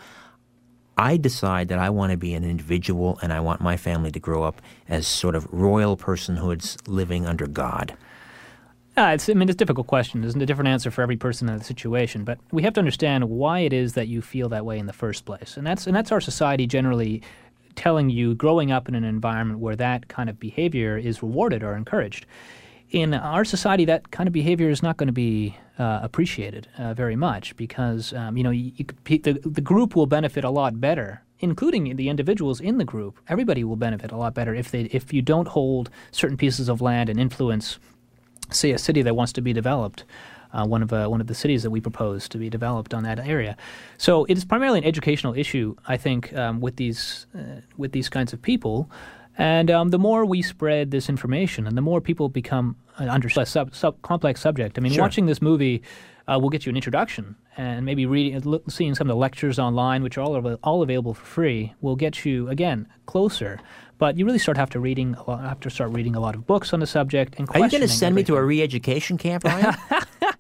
I 0.97 1.17
decide 1.17 1.69
that 1.69 1.79
I 1.79 1.91
want 1.91 2.13
to 2.13 2.17
be 2.17 2.35
an 2.35 2.45
individual 2.45 3.19
and 3.23 3.33
I 3.33 3.41
want 3.41 3.61
my 3.61 3.77
family 3.77 4.11
to 4.13 4.21
grow 4.21 4.45
up 4.45 4.63
as 4.89 5.07
sort 5.07 5.35
of 5.35 5.47
royal 5.53 5.97
personhoods 5.97 6.77
living 6.87 7.27
under 7.27 7.47
God? 7.47 7.97
Uh, 8.97 9.11
it's, 9.13 9.29
I 9.29 9.35
mean, 9.35 9.47
it's 9.49 9.57
a 9.57 9.59
difficult 9.59 9.89
question. 9.89 10.23
There's 10.23 10.35
a 10.35 10.47
different 10.47 10.69
answer 10.69 10.91
for 10.91 11.03
every 11.03 11.19
person 11.19 11.51
in 11.51 11.59
the 11.59 11.65
situation, 11.65 12.25
but 12.25 12.39
we 12.51 12.63
have 12.63 12.73
to 12.75 12.81
understand 12.81 13.29
why 13.29 13.59
it 13.59 13.75
is 13.75 13.93
that 13.93 14.09
you 14.09 14.23
feel 14.23 14.49
that 14.49 14.65
way 14.65 14.79
in 14.79 14.87
the 14.87 14.93
first 14.95 15.27
place, 15.27 15.59
and 15.59 15.67
that's 15.67 15.87
and 15.87 15.95
that's 15.95 16.11
our 16.11 16.21
society 16.21 16.67
generally 16.67 17.21
telling 17.75 18.09
you 18.09 18.35
growing 18.35 18.73
up 18.73 18.89
in 18.89 18.95
an 18.95 19.05
environment 19.05 19.61
where 19.61 19.77
that 19.77 20.09
kind 20.09 20.31
of 20.31 20.41
behavior 20.41 20.97
is 20.97 21.23
rewarded 21.23 21.63
or 21.63 21.77
encouraged. 21.77 22.25
In 22.91 23.15
our 23.15 23.45
society, 23.45 23.85
that 23.87 24.11
kind 24.11 24.27
of 24.27 24.33
behavior 24.33 24.71
is 24.71 24.83
not 24.83 24.97
going 24.97 25.09
to 25.09 25.13
be 25.13 25.57
uh, 25.79 26.01
appreciated 26.03 26.69
uh, 26.79 26.95
very 26.95 27.17
much 27.17 27.57
because 27.57 28.13
um, 28.13 28.37
you 28.37 28.45
know 28.45 28.51
you, 28.51 28.73
you, 28.77 28.85
the 29.19 29.41
the 29.45 29.61
group 29.61 29.97
will 29.97 30.07
benefit 30.07 30.45
a 30.45 30.51
lot 30.51 30.81
better, 30.81 31.23
including 31.41 31.97
the 31.97 32.09
individuals 32.09 32.61
in 32.61 32.79
the 32.79 32.85
group. 32.85 33.19
Everybody 33.29 33.65
will 33.65 33.77
benefit 33.77 34.13
a 34.13 34.17
lot 34.17 34.35
better 34.35 34.55
if 34.55 34.71
they 34.71 34.83
if 34.83 35.13
you 35.13 35.21
don't 35.21 35.49
hold 35.49 35.91
certain 36.13 36.37
pieces 36.37 36.69
of 36.69 36.81
land 36.81 37.09
and 37.09 37.19
influence, 37.19 37.79
say 38.51 38.71
a 38.71 38.79
city 38.79 39.03
that 39.03 39.17
wants 39.17 39.33
to 39.33 39.41
be 39.41 39.53
developed 39.53 40.05
uh, 40.53 40.67
one 40.67 40.83
of 40.83 40.93
uh, 40.93 41.07
one 41.07 41.21
of 41.21 41.27
the 41.27 41.35
cities 41.35 41.63
that 41.63 41.71
we 41.71 41.81
propose 41.81 42.29
to 42.29 42.39
be 42.39 42.49
developed 42.49 42.95
on 42.95 43.03
that 43.03 43.19
area. 43.19 43.57
So 43.99 44.25
it 44.25 44.37
is 44.37 44.45
primarily 44.45 44.79
an 44.79 44.85
educational 44.85 45.35
issue, 45.35 45.77
I 45.87 45.97
think, 45.97 46.35
um, 46.35 46.61
with 46.61 46.77
these 46.77 47.27
uh, 47.35 47.61
with 47.77 47.93
these 47.93 48.09
kinds 48.09 48.33
of 48.33 48.41
people. 48.41 48.91
And 49.39 49.71
um, 49.71 49.91
the 49.91 49.99
more 49.99 50.25
we 50.25 50.43
spread 50.43 50.91
this 50.91 51.09
information, 51.09 51.67
and 51.67 51.77
the 51.77 51.83
more 51.83 52.01
people 52.01 52.29
become 52.29 52.77
uh, 52.99 53.05
understand 53.05 53.47
a 53.47 53.51
sub, 53.51 53.75
sub, 53.75 54.01
complex 54.03 54.41
subject. 54.41 54.79
I 54.79 54.81
mean, 54.81 54.93
sure. 54.93 55.03
watching 55.03 55.27
this 55.27 55.43
movie 55.43 55.83
uh, 56.27 56.39
will 56.41 56.49
get 56.49 56.65
you 56.65 56.71
an 56.71 56.77
introduction, 56.77 57.37
and 57.57 57.85
maybe 57.85 58.07
reading, 58.07 58.63
seeing 58.69 58.95
some 58.95 59.09
of 59.09 59.15
the 59.15 59.19
lectures 59.19 59.59
online, 59.59 60.03
which 60.03 60.17
are 60.17 60.23
all, 60.23 60.59
all 60.63 60.83
available 60.83 61.15
for 61.15 61.25
free, 61.25 61.75
will 61.81 61.97
get 61.97 62.25
you 62.25 62.49
again 62.49 62.89
closer. 63.05 63.61
But 63.99 64.19
you 64.19 64.27
really 64.27 64.39
start 64.39 64.57
have 64.57 64.71
to 64.71 64.81
reading 64.81 65.15
a 65.15 65.31
lot, 65.31 65.41
have 65.41 65.61
to 65.61 65.71
start 65.71 65.91
reading 65.91 66.17
a 66.17 66.21
lot 66.21 66.35
of 66.35 66.47
books 66.47 66.73
on 66.73 66.81
the 66.81 66.87
subject. 66.87 67.37
And 67.39 67.49
are 67.51 67.61
you 67.61 67.71
going 67.71 67.81
to 67.81 67.89
send 67.89 68.13
everything. 68.13 68.35
me 68.35 68.37
to 68.37 68.43
a 68.43 68.45
re-education 68.45 69.17
camp, 69.17 69.45
Ryan? 69.45 69.75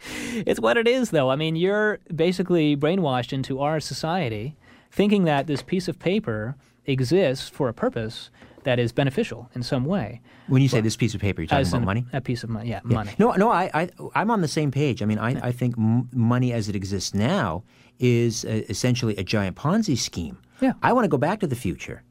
it's 0.47 0.61
what 0.61 0.76
it 0.76 0.86
is, 0.86 1.11
though. 1.11 1.30
I 1.30 1.36
mean, 1.36 1.57
you're 1.57 1.99
basically 2.14 2.76
brainwashed 2.76 3.32
into 3.32 3.61
our 3.61 3.80
society, 3.80 4.57
thinking 4.90 5.24
that 5.24 5.47
this 5.47 5.62
piece 5.62 5.88
of 5.88 5.99
paper 5.99 6.57
exists 6.86 7.49
for 7.49 7.68
a 7.68 7.74
purpose 7.74 8.30
that 8.67 8.79
is 8.81 8.93
beneficial 8.93 9.49
in 9.55 9.62
some 9.62 9.85
way. 9.85 10.21
When 10.49 10.61
you 10.61 10.69
say 10.69 10.81
this 10.81 10.97
piece 10.97 11.14
of 11.14 11.21
paper, 11.21 11.41
you're 11.41 11.47
talking 11.49 11.69
about 11.69 11.85
money. 11.85 12.05
A 12.12 12.21
piece 12.21 12.43
of 12.43 12.51
money, 12.51 12.69
yeah, 12.69 12.81
yeah. 12.87 12.95
money. 12.95 13.12
No, 13.17 13.31
no, 13.33 13.49
I, 13.51 13.71
I, 13.73 13.91
I'm 14.14 14.31
on 14.31 14.41
the 14.41 14.49
same 14.49 14.73
page. 14.73 15.03
I 15.03 15.07
mean, 15.07 15.19
I, 15.19 15.49
I 15.49 15.53
think 15.53 15.77
m- 15.79 16.09
money 16.12 16.53
as 16.53 16.69
it 16.69 16.75
exists 16.75 17.14
now 17.14 17.62
is 18.01 18.45
uh, 18.45 18.62
essentially 18.69 19.17
a 19.17 19.23
giant 19.23 19.57
Ponzi 19.57 19.97
scheme. 19.97 20.37
Yeah. 20.61 20.73
I 20.83 20.93
want 20.93 21.05
to 21.05 21.09
go 21.09 21.17
back 21.17 21.41
to 21.41 21.47
the 21.47 21.55
future. 21.55 22.03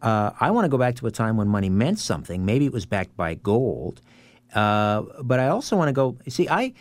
Uh, 0.00 0.30
I 0.40 0.50
want 0.50 0.64
to 0.64 0.70
go 0.70 0.78
back 0.78 0.96
to 0.96 1.06
a 1.06 1.10
time 1.10 1.36
when 1.36 1.48
money 1.48 1.68
meant 1.68 1.98
something. 1.98 2.46
Maybe 2.46 2.64
it 2.64 2.72
was 2.72 2.86
backed 2.86 3.14
by 3.14 3.34
gold. 3.34 4.00
Uh, 4.54 5.02
but 5.22 5.38
I 5.38 5.48
also 5.48 5.76
want 5.76 5.88
to 5.88 5.92
go. 5.92 6.16
See, 6.28 6.48
I, 6.48 6.72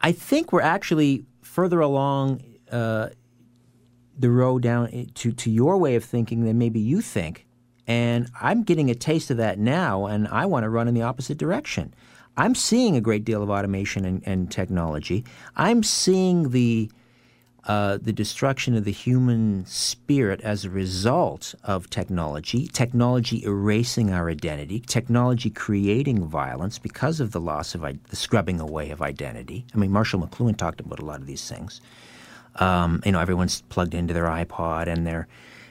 I 0.00 0.12
think 0.12 0.52
we're 0.52 0.60
actually 0.62 1.24
further 1.42 1.80
along 1.80 2.44
uh, 2.70 3.08
the 4.16 4.30
road 4.30 4.62
down 4.62 5.10
to 5.14 5.32
to 5.32 5.50
your 5.50 5.76
way 5.76 5.96
of 5.96 6.04
thinking 6.04 6.44
than 6.44 6.58
maybe 6.58 6.78
you 6.78 7.00
think. 7.00 7.44
And 7.88 8.28
I'm 8.40 8.62
getting 8.62 8.90
a 8.90 8.94
taste 8.94 9.30
of 9.30 9.38
that 9.38 9.58
now, 9.58 10.06
and 10.06 10.28
I 10.28 10.44
want 10.44 10.64
to 10.64 10.68
run 10.68 10.86
in 10.86 10.94
the 10.94 11.02
opposite 11.02 11.38
direction. 11.38 11.94
I'm 12.36 12.54
seeing 12.54 12.94
a 12.94 13.00
great 13.00 13.24
deal 13.24 13.42
of 13.42 13.50
automation 13.50 14.04
and, 14.04 14.22
and 14.24 14.50
technology. 14.52 15.24
I'm 15.56 15.82
seeing 15.82 16.50
the 16.50 16.90
uh, 17.64 17.98
the 18.00 18.12
destruction 18.12 18.74
of 18.74 18.84
the 18.84 18.92
human 18.92 19.66
spirit 19.66 20.40
as 20.40 20.64
a 20.64 20.70
result 20.70 21.54
of 21.64 21.90
technology, 21.90 22.66
technology 22.66 23.44
erasing 23.44 24.10
our 24.10 24.30
identity, 24.30 24.80
technology 24.80 25.50
creating 25.50 26.24
violence 26.24 26.78
because 26.78 27.20
of 27.20 27.32
the 27.32 27.40
loss 27.40 27.74
of 27.74 27.82
the 27.82 28.16
scrubbing 28.16 28.58
away 28.58 28.90
of 28.90 29.02
identity. 29.02 29.66
I 29.74 29.76
mean, 29.76 29.90
Marshall 29.90 30.20
McLuhan 30.20 30.56
talked 30.56 30.80
about 30.80 30.98
a 30.98 31.04
lot 31.04 31.20
of 31.20 31.26
these 31.26 31.46
things. 31.46 31.82
Um, 32.56 33.02
you 33.04 33.12
know, 33.12 33.20
everyone's 33.20 33.60
plugged 33.68 33.92
into 33.92 34.14
their 34.14 34.24
iPod 34.24 34.86
and 34.86 35.06
their 35.06 35.28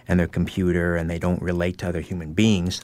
and 0.08 0.20
their 0.20 0.28
computer, 0.28 0.96
and 0.96 1.10
they 1.10 1.20
don't 1.20 1.42
relate 1.42 1.78
to 1.80 1.90
other 1.90 2.02
human 2.02 2.34
beings. 2.34 2.82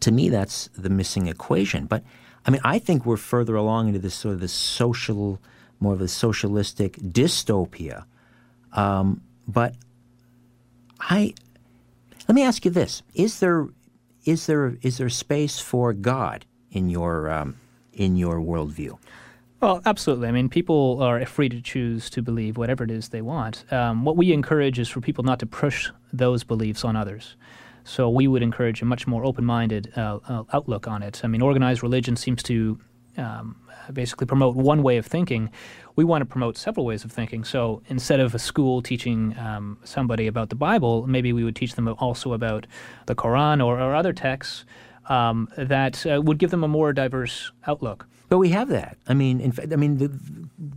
To 0.00 0.12
me, 0.12 0.28
that's 0.28 0.68
the 0.76 0.90
missing 0.90 1.26
equation. 1.26 1.86
But 1.86 2.02
I 2.46 2.50
mean, 2.50 2.60
I 2.64 2.78
think 2.78 3.06
we're 3.06 3.16
further 3.16 3.56
along 3.56 3.88
into 3.88 3.98
this 3.98 4.14
sort 4.14 4.34
of 4.34 4.40
this 4.40 4.52
social, 4.52 5.40
more 5.80 5.94
of 5.94 6.00
a 6.00 6.08
socialistic 6.08 6.96
dystopia 6.96 8.04
um, 8.74 9.22
but 9.46 9.74
I 11.00 11.34
let 12.28 12.34
me 12.34 12.42
ask 12.42 12.64
you 12.64 12.70
this: 12.70 13.02
Is 13.14 13.40
there 13.40 13.68
is 14.24 14.46
there 14.46 14.76
is 14.82 14.98
there 14.98 15.08
space 15.08 15.58
for 15.58 15.92
God 15.92 16.44
in 16.70 16.90
your 16.90 17.30
um, 17.30 17.56
in 17.92 18.16
your 18.16 18.36
worldview? 18.36 18.98
Well, 19.64 19.80
absolutely. 19.86 20.28
I 20.28 20.30
mean, 20.30 20.50
people 20.50 21.02
are 21.02 21.24
free 21.24 21.48
to 21.48 21.58
choose 21.58 22.10
to 22.10 22.20
believe 22.20 22.58
whatever 22.58 22.84
it 22.84 22.90
is 22.90 23.08
they 23.08 23.22
want. 23.22 23.64
Um, 23.72 24.04
what 24.04 24.14
we 24.14 24.30
encourage 24.30 24.78
is 24.78 24.90
for 24.90 25.00
people 25.00 25.24
not 25.24 25.38
to 25.38 25.46
push 25.46 25.90
those 26.12 26.44
beliefs 26.44 26.84
on 26.84 26.96
others. 26.96 27.34
So 27.82 28.10
we 28.10 28.28
would 28.28 28.42
encourage 28.42 28.82
a 28.82 28.84
much 28.84 29.06
more 29.06 29.24
open-minded 29.24 29.94
uh, 29.96 30.18
uh, 30.28 30.42
outlook 30.52 30.86
on 30.86 31.02
it. 31.02 31.22
I 31.24 31.28
mean, 31.28 31.40
organized 31.40 31.82
religion 31.82 32.14
seems 32.14 32.42
to 32.42 32.78
um, 33.16 33.56
basically 33.90 34.26
promote 34.26 34.54
one 34.54 34.82
way 34.82 34.98
of 34.98 35.06
thinking, 35.06 35.48
we 35.96 36.04
want 36.04 36.20
to 36.20 36.26
promote 36.26 36.58
several 36.58 36.84
ways 36.84 37.02
of 37.02 37.10
thinking. 37.10 37.42
So 37.42 37.80
instead 37.86 38.20
of 38.20 38.34
a 38.34 38.38
school 38.38 38.82
teaching 38.82 39.34
um, 39.38 39.78
somebody 39.82 40.26
about 40.26 40.50
the 40.50 40.56
Bible, 40.56 41.06
maybe 41.06 41.32
we 41.32 41.42
would 41.42 41.56
teach 41.56 41.74
them 41.74 41.88
also 42.00 42.34
about 42.34 42.66
the 43.06 43.14
Quran 43.14 43.64
or, 43.64 43.80
or 43.80 43.94
other 43.94 44.12
texts 44.12 44.66
um, 45.08 45.48
that 45.56 46.06
uh, 46.06 46.20
would 46.22 46.38
give 46.38 46.50
them 46.50 46.64
a 46.64 46.68
more 46.68 46.92
diverse 46.92 47.52
outlook. 47.66 48.06
But 48.28 48.38
we 48.38 48.48
have 48.50 48.68
that. 48.68 48.96
I 49.06 49.14
mean, 49.14 49.40
in 49.40 49.52
fact, 49.52 49.72
I 49.72 49.76
mean, 49.76 49.98
the, 49.98 50.10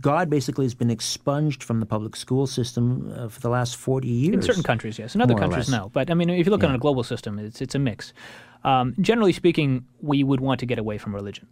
God 0.00 0.28
basically 0.28 0.64
has 0.66 0.74
been 0.74 0.90
expunged 0.90 1.62
from 1.62 1.80
the 1.80 1.86
public 1.86 2.14
school 2.14 2.46
system 2.46 3.12
uh, 3.16 3.28
for 3.28 3.40
the 3.40 3.48
last 3.48 3.76
forty 3.76 4.08
years. 4.08 4.34
In 4.34 4.42
certain 4.42 4.62
countries, 4.62 4.98
yes. 4.98 5.14
In 5.14 5.20
other 5.20 5.34
countries, 5.34 5.68
no. 5.68 5.90
But 5.92 6.10
I 6.10 6.14
mean, 6.14 6.30
if 6.30 6.46
you 6.46 6.52
look 6.52 6.62
yeah. 6.62 6.68
at 6.68 6.74
a 6.74 6.78
global 6.78 7.02
system, 7.02 7.38
it's 7.38 7.60
it's 7.60 7.74
a 7.74 7.78
mix. 7.78 8.12
Um, 8.64 8.94
generally 9.00 9.32
speaking, 9.32 9.86
we 10.00 10.22
would 10.22 10.40
want 10.40 10.60
to 10.60 10.66
get 10.66 10.78
away 10.78 10.98
from 10.98 11.14
religion. 11.14 11.48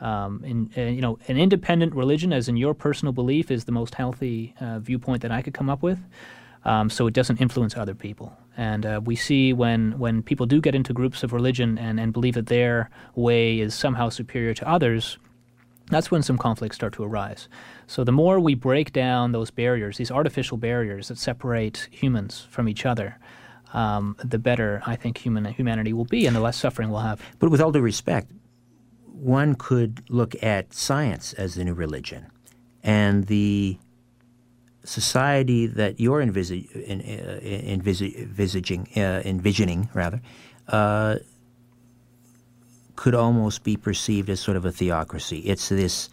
Um, 0.00 0.44
in, 0.44 0.70
uh, 0.76 0.82
you 0.82 1.00
know, 1.00 1.18
an 1.28 1.38
independent 1.38 1.94
religion, 1.94 2.32
as 2.32 2.48
in 2.48 2.56
your 2.56 2.74
personal 2.74 3.12
belief, 3.12 3.50
is 3.50 3.64
the 3.64 3.72
most 3.72 3.94
healthy 3.94 4.54
uh, 4.60 4.78
viewpoint 4.78 5.22
that 5.22 5.32
I 5.32 5.42
could 5.42 5.54
come 5.54 5.70
up 5.70 5.82
with. 5.82 5.98
Um, 6.64 6.90
so 6.90 7.06
it 7.06 7.14
doesn't 7.14 7.40
influence 7.40 7.76
other 7.76 7.94
people. 7.94 8.36
And 8.58 8.84
uh, 8.84 9.00
we 9.04 9.14
see 9.14 9.52
when, 9.52 9.96
when 10.00 10.20
people 10.20 10.44
do 10.44 10.60
get 10.60 10.74
into 10.74 10.92
groups 10.92 11.22
of 11.22 11.32
religion 11.32 11.78
and, 11.78 12.00
and 12.00 12.12
believe 12.12 12.34
that 12.34 12.48
their 12.48 12.90
way 13.14 13.60
is 13.60 13.72
somehow 13.72 14.08
superior 14.08 14.52
to 14.54 14.68
others, 14.68 15.16
that's 15.90 16.10
when 16.10 16.24
some 16.24 16.36
conflicts 16.36 16.74
start 16.74 16.92
to 16.94 17.04
arise. 17.04 17.48
So 17.86 18.02
the 18.02 18.10
more 18.10 18.40
we 18.40 18.56
break 18.56 18.92
down 18.92 19.30
those 19.30 19.52
barriers, 19.52 19.96
these 19.96 20.10
artificial 20.10 20.56
barriers 20.58 21.06
that 21.06 21.18
separate 21.18 21.88
humans 21.92 22.48
from 22.50 22.68
each 22.68 22.84
other, 22.84 23.20
um, 23.72 24.16
the 24.24 24.40
better 24.40 24.82
I 24.84 24.96
think 24.96 25.18
human 25.18 25.44
humanity 25.44 25.92
will 25.92 26.04
be, 26.04 26.26
and 26.26 26.34
the 26.34 26.40
less 26.40 26.56
suffering 26.56 26.90
we'll 26.90 27.00
have. 27.00 27.22
But 27.38 27.50
with 27.50 27.60
all 27.60 27.70
due 27.70 27.80
respect, 27.80 28.32
one 29.06 29.54
could 29.54 30.02
look 30.10 30.34
at 30.42 30.74
science 30.74 31.32
as 31.34 31.54
the 31.54 31.64
new 31.64 31.74
religion, 31.74 32.26
and 32.82 33.26
the 33.26 33.78
society 34.84 35.66
that 35.66 36.00
you're 36.00 36.20
uh, 36.20 36.24
envisaging, 36.24 36.68
uh, 38.96 39.22
envisioning 39.24 39.88
rather, 39.94 40.20
uh, 40.68 41.16
could 42.96 43.14
almost 43.14 43.64
be 43.64 43.76
perceived 43.76 44.28
as 44.28 44.40
sort 44.40 44.56
of 44.56 44.64
a 44.64 44.72
theocracy. 44.72 45.38
It's 45.40 45.68
this 45.68 46.08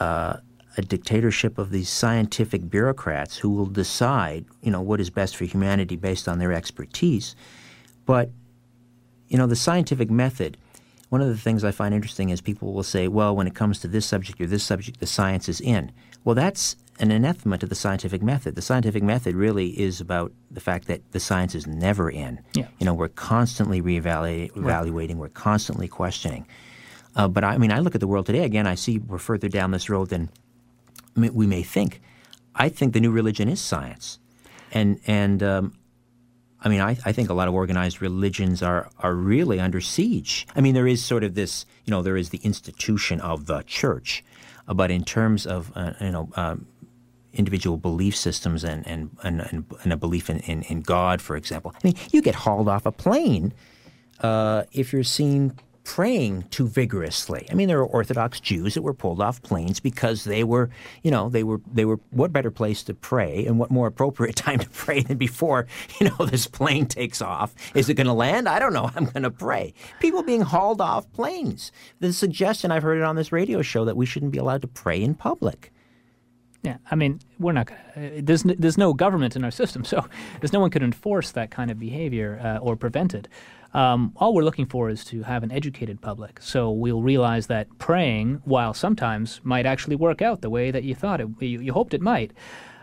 uh, 0.00 0.38
a 0.76 0.82
dictatorship 0.82 1.58
of 1.58 1.70
these 1.70 1.88
scientific 1.88 2.68
bureaucrats 2.68 3.38
who 3.38 3.50
will 3.50 3.66
decide, 3.66 4.44
you 4.60 4.70
know, 4.70 4.80
what 4.80 5.00
is 5.00 5.10
best 5.10 5.36
for 5.36 5.44
humanity 5.44 5.96
based 5.96 6.26
on 6.26 6.38
their 6.38 6.52
expertise. 6.52 7.36
But, 8.06 8.30
you 9.28 9.38
know, 9.38 9.46
the 9.46 9.56
scientific 9.56 10.10
method. 10.10 10.56
One 11.10 11.20
of 11.20 11.28
the 11.28 11.36
things 11.36 11.62
I 11.62 11.70
find 11.70 11.94
interesting 11.94 12.30
is 12.30 12.40
people 12.40 12.72
will 12.72 12.82
say, 12.82 13.06
well, 13.06 13.36
when 13.36 13.46
it 13.46 13.54
comes 13.54 13.78
to 13.80 13.88
this 13.88 14.04
subject 14.04 14.40
or 14.40 14.46
this 14.46 14.64
subject, 14.64 14.98
the 14.98 15.06
science 15.06 15.48
is 15.48 15.60
in. 15.60 15.92
Well, 16.24 16.34
that's 16.34 16.74
an 17.00 17.10
anathema 17.10 17.58
to 17.58 17.66
the 17.66 17.74
scientific 17.74 18.22
method. 18.22 18.54
The 18.54 18.62
scientific 18.62 19.02
method 19.02 19.34
really 19.34 19.78
is 19.80 20.00
about 20.00 20.32
the 20.50 20.60
fact 20.60 20.86
that 20.86 21.00
the 21.12 21.20
science 21.20 21.54
is 21.54 21.66
never 21.66 22.10
in. 22.10 22.40
Yeah. 22.54 22.68
You 22.78 22.86
know, 22.86 22.94
we're 22.94 23.08
constantly 23.08 23.82
reevaluating, 23.82 24.50
right. 24.56 25.16
we're 25.16 25.28
constantly 25.28 25.88
questioning. 25.88 26.46
Uh, 27.16 27.28
but 27.28 27.44
I 27.44 27.58
mean, 27.58 27.72
I 27.72 27.78
look 27.80 27.94
at 27.94 28.00
the 28.00 28.06
world 28.06 28.26
today 28.26 28.44
again. 28.44 28.66
I 28.66 28.74
see 28.74 28.98
we're 28.98 29.18
further 29.18 29.48
down 29.48 29.70
this 29.70 29.88
road 29.88 30.10
than 30.10 30.30
we 31.16 31.46
may 31.46 31.62
think. 31.62 32.00
I 32.54 32.68
think 32.68 32.92
the 32.92 33.00
new 33.00 33.10
religion 33.10 33.48
is 33.48 33.60
science, 33.60 34.18
and 34.72 35.00
and 35.06 35.42
um, 35.42 35.74
I 36.60 36.68
mean, 36.68 36.80
I, 36.80 36.96
I, 37.04 37.12
think 37.12 37.30
a 37.30 37.34
lot 37.34 37.46
of 37.46 37.54
organized 37.54 38.00
religions 38.00 38.62
are 38.62 38.90
are 38.98 39.14
really 39.14 39.60
under 39.60 39.80
siege. 39.80 40.46
I 40.56 40.60
mean, 40.60 40.74
there 40.74 40.86
is 40.86 41.04
sort 41.04 41.22
of 41.24 41.34
this, 41.34 41.66
you 41.84 41.90
know, 41.90 42.02
there 42.02 42.16
is 42.16 42.30
the 42.30 42.38
institution 42.38 43.20
of 43.20 43.46
the 43.46 43.62
church, 43.62 44.24
uh, 44.66 44.74
but 44.74 44.90
in 44.90 45.04
terms 45.04 45.46
of 45.46 45.72
uh, 45.74 45.92
you 46.00 46.10
know. 46.10 46.30
Um, 46.36 46.66
individual 47.34 47.76
belief 47.76 48.16
systems 48.16 48.64
and, 48.64 48.86
and, 48.86 49.10
and, 49.22 49.64
and 49.82 49.92
a 49.92 49.96
belief 49.96 50.30
in, 50.30 50.38
in, 50.40 50.62
in, 50.62 50.80
God, 50.80 51.20
for 51.20 51.36
example. 51.36 51.72
I 51.74 51.78
mean, 51.84 51.94
you 52.12 52.22
get 52.22 52.34
hauled 52.34 52.68
off 52.68 52.86
a 52.86 52.92
plane 52.92 53.52
uh, 54.20 54.64
if 54.72 54.92
you're 54.92 55.04
seen 55.04 55.52
praying 55.84 56.44
too 56.44 56.66
vigorously. 56.66 57.46
I 57.50 57.54
mean, 57.54 57.68
there 57.68 57.78
are 57.78 57.86
Orthodox 57.86 58.40
Jews 58.40 58.74
that 58.74 58.82
were 58.82 58.94
pulled 58.94 59.20
off 59.20 59.42
planes 59.42 59.80
because 59.80 60.24
they 60.24 60.42
were, 60.42 60.70
you 61.02 61.10
know, 61.10 61.28
they 61.28 61.44
were 61.44 61.60
they 61.70 61.84
were 61.84 62.00
what 62.10 62.32
better 62.32 62.50
place 62.50 62.82
to 62.84 62.94
pray 62.94 63.44
and 63.46 63.58
what 63.58 63.70
more 63.70 63.86
appropriate 63.86 64.36
time 64.48 64.58
to 64.58 64.68
pray 64.70 65.02
than 65.02 65.18
before, 65.18 65.66
you 66.00 66.08
know, 66.08 66.26
this 66.26 66.46
plane 66.46 66.86
takes 66.86 67.20
off. 67.22 67.54
Is 67.74 67.88
it 67.88 67.94
going 67.94 68.06
to 68.06 68.12
land? 68.12 68.48
I 68.48 68.58
don't 68.58 68.72
know. 68.72 68.90
I'm 68.96 69.04
going 69.04 69.22
to 69.22 69.30
pray. 69.30 69.74
People 70.00 70.22
being 70.22 70.40
hauled 70.40 70.80
off 70.80 71.10
planes. 71.12 71.70
The 72.00 72.12
suggestion 72.12 72.70
I've 72.70 72.82
heard 72.82 72.98
it 72.98 73.04
on 73.04 73.16
this 73.16 73.30
radio 73.30 73.62
show 73.62 73.84
that 73.84 73.96
we 73.96 74.06
shouldn't 74.06 74.32
be 74.32 74.38
allowed 74.38 74.62
to 74.62 74.68
pray 74.68 75.02
in 75.02 75.14
public. 75.14 75.70
Yeah, 76.64 76.78
I 76.90 76.94
mean, 76.94 77.20
we're 77.38 77.52
not. 77.52 77.70
Uh, 77.70 78.08
there's 78.22 78.42
there's 78.42 78.78
no 78.78 78.94
government 78.94 79.36
in 79.36 79.44
our 79.44 79.50
system, 79.50 79.84
so 79.92 80.04
there's 80.40 80.52
no 80.52 80.60
one 80.60 80.70
could 80.70 80.82
enforce 80.82 81.30
that 81.32 81.50
kind 81.50 81.70
of 81.70 81.78
behavior 81.78 82.40
uh, 82.42 82.58
or 82.58 82.74
prevent 82.74 83.14
it. 83.14 83.28
Um, 83.74 84.12
all 84.16 84.32
we're 84.32 84.44
looking 84.44 84.66
for 84.66 84.88
is 84.88 85.04
to 85.06 85.24
have 85.24 85.42
an 85.42 85.50
educated 85.52 86.00
public. 86.00 86.40
So 86.40 86.70
we'll 86.70 87.02
realize 87.02 87.48
that 87.48 87.66
praying, 87.78 88.40
while 88.44 88.72
sometimes 88.72 89.40
might 89.42 89.66
actually 89.66 89.96
work 89.96 90.22
out 90.22 90.40
the 90.42 90.50
way 90.50 90.70
that 90.70 90.84
you 90.84 90.94
thought 90.94 91.20
it, 91.20 91.28
you, 91.40 91.60
you 91.60 91.72
hoped 91.72 91.92
it 91.92 92.00
might. 92.00 92.32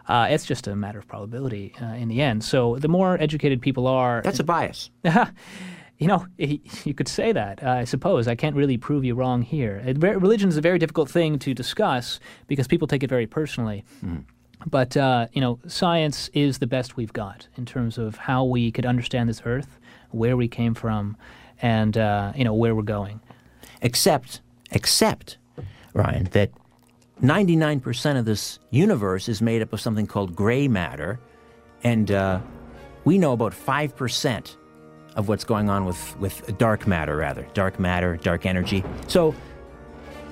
Uh, 0.07 0.27
it's 0.29 0.45
just 0.45 0.67
a 0.67 0.75
matter 0.75 0.99
of 0.99 1.07
probability 1.07 1.73
uh, 1.81 1.85
in 1.93 2.09
the 2.09 2.21
end. 2.21 2.43
So 2.43 2.75
the 2.75 2.89
more 2.89 3.17
educated 3.21 3.61
people 3.61 3.87
are, 3.87 4.21
that's 4.21 4.39
a 4.39 4.43
bias. 4.43 4.89
you 6.01 6.07
know, 6.07 6.25
you 6.37 6.93
could 6.95 7.07
say 7.07 7.31
that. 7.31 7.63
I 7.63 7.85
suppose 7.85 8.27
I 8.27 8.35
can't 8.35 8.55
really 8.55 8.77
prove 8.77 9.05
you 9.05 9.13
wrong 9.13 9.43
here. 9.43 9.81
It, 9.85 10.01
religion 10.01 10.49
is 10.49 10.57
a 10.57 10.61
very 10.61 10.79
difficult 10.79 11.09
thing 11.09 11.37
to 11.39 11.53
discuss 11.53 12.19
because 12.47 12.67
people 12.67 12.87
take 12.87 13.03
it 13.03 13.09
very 13.09 13.27
personally. 13.27 13.85
Mm. 14.03 14.25
But 14.65 14.97
uh, 14.97 15.27
you 15.31 15.41
know, 15.41 15.59
science 15.67 16.29
is 16.33 16.57
the 16.57 16.67
best 16.67 16.97
we've 16.97 17.13
got 17.13 17.47
in 17.55 17.65
terms 17.65 17.97
of 17.99 18.17
how 18.17 18.43
we 18.43 18.71
could 18.71 18.85
understand 18.85 19.29
this 19.29 19.43
Earth 19.45 19.79
where 20.09 20.35
we 20.35 20.47
came 20.47 20.73
from, 20.73 21.17
and 21.61 21.97
uh, 21.97 22.33
you 22.35 22.43
know 22.43 22.53
where 22.53 22.75
we're 22.75 22.81
going. 22.81 23.21
Except, 23.81 24.41
except, 24.71 25.37
Ryan, 25.93 26.25
that 26.31 26.51
99% 27.23 28.19
of 28.19 28.25
this 28.25 28.59
universe 28.69 29.29
is 29.29 29.41
made 29.41 29.61
up 29.61 29.73
of 29.73 29.81
something 29.81 30.05
called 30.05 30.35
gray 30.35 30.67
matter, 30.67 31.19
and 31.83 32.11
uh, 32.11 32.39
we 33.03 33.17
know 33.17 33.31
about 33.31 33.53
5% 33.53 34.55
of 35.15 35.27
what's 35.27 35.43
going 35.43 35.69
on 35.69 35.85
with, 35.85 36.17
with 36.19 36.57
dark 36.57 36.87
matter, 36.87 37.15
rather. 37.15 37.45
Dark 37.53 37.79
matter, 37.79 38.17
dark 38.17 38.45
energy. 38.45 38.83
So 39.07 39.35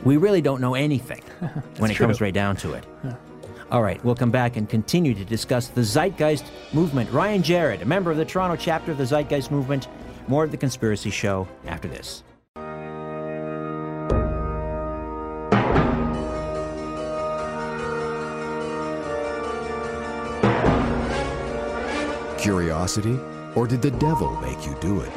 we 0.04 0.18
really 0.18 0.42
don't 0.42 0.62
know 0.62 0.76
anything 0.76 1.22
when 1.78 1.92
it 1.92 1.96
true. 1.96 2.06
comes 2.06 2.22
right 2.22 2.34
down 2.34 2.56
to 2.58 2.74
it. 2.74 2.86
All 3.72 3.84
right, 3.84 4.04
we'll 4.04 4.16
come 4.16 4.32
back 4.32 4.58
and 4.58 4.68
continue 4.68 5.14
to 5.14 5.24
discuss 5.24 5.68
the 5.68 5.82
Zeitgeist 5.82 6.46
Movement. 6.74 7.12
Ryan 7.12 7.44
Jarrett, 7.44 7.82
a 7.84 7.86
member 7.86 8.10
of 8.10 8.18
the 8.18 8.26
Toronto 8.26 8.56
chapter 8.56 8.92
of 8.92 8.98
the 8.98 9.06
Zeitgeist 9.06 9.52
Movement. 9.52 9.88
More 10.28 10.44
of 10.44 10.52
the 10.52 10.58
Conspiracy 10.58 11.12
Show 11.12 11.48
after 11.66 11.88
this. 11.88 12.24
Curiosity? 22.40 23.20
Or 23.56 23.68
did 23.68 23.82
the 23.82 23.92
devil 23.92 24.36
make 24.42 24.66
you 24.66 24.76
do 24.80 25.02
it? 25.02 25.12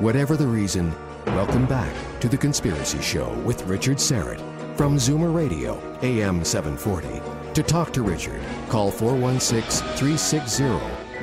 Whatever 0.00 0.36
the 0.36 0.46
reason, 0.46 0.92
welcome 1.26 1.66
back 1.66 1.94
to 2.20 2.28
The 2.28 2.36
Conspiracy 2.36 3.00
Show 3.00 3.32
with 3.44 3.64
Richard 3.66 3.98
Syrett 3.98 4.40
from 4.76 4.96
Zoomer 4.96 5.34
Radio, 5.34 5.80
AM 6.02 6.44
740. 6.44 7.20
To 7.54 7.62
talk 7.62 7.92
to 7.92 8.02
Richard, 8.02 8.40
call 8.68 8.90
416 8.90 9.86
360 9.96 10.64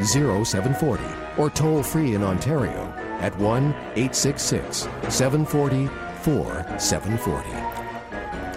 0740 0.06 1.04
or 1.38 1.50
toll 1.50 1.84
free 1.84 2.16
in 2.16 2.24
Ontario 2.24 2.94
at 3.20 3.38
1 3.38 3.64
866 3.96 4.88
740 5.10 5.88
4740. 6.24 7.50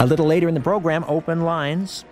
A 0.00 0.06
little 0.06 0.26
later 0.26 0.48
in 0.48 0.54
the 0.54 0.60
program, 0.60 1.04
open 1.08 1.42
lines. 1.42 2.04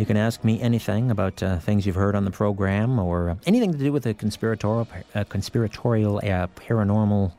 You 0.00 0.06
can 0.06 0.16
ask 0.16 0.42
me 0.44 0.58
anything 0.62 1.10
about 1.10 1.42
uh, 1.42 1.58
things 1.58 1.84
you've 1.84 1.94
heard 1.94 2.16
on 2.16 2.24
the 2.24 2.30
program 2.30 2.98
or 2.98 3.28
uh, 3.28 3.34
anything 3.44 3.70
to 3.72 3.76
do 3.76 3.92
with 3.92 4.06
a 4.06 4.14
conspiratorial, 4.14 4.88
uh, 5.14 5.24
conspiratorial 5.24 6.16
uh, 6.24 6.46
paranormal 6.56 7.34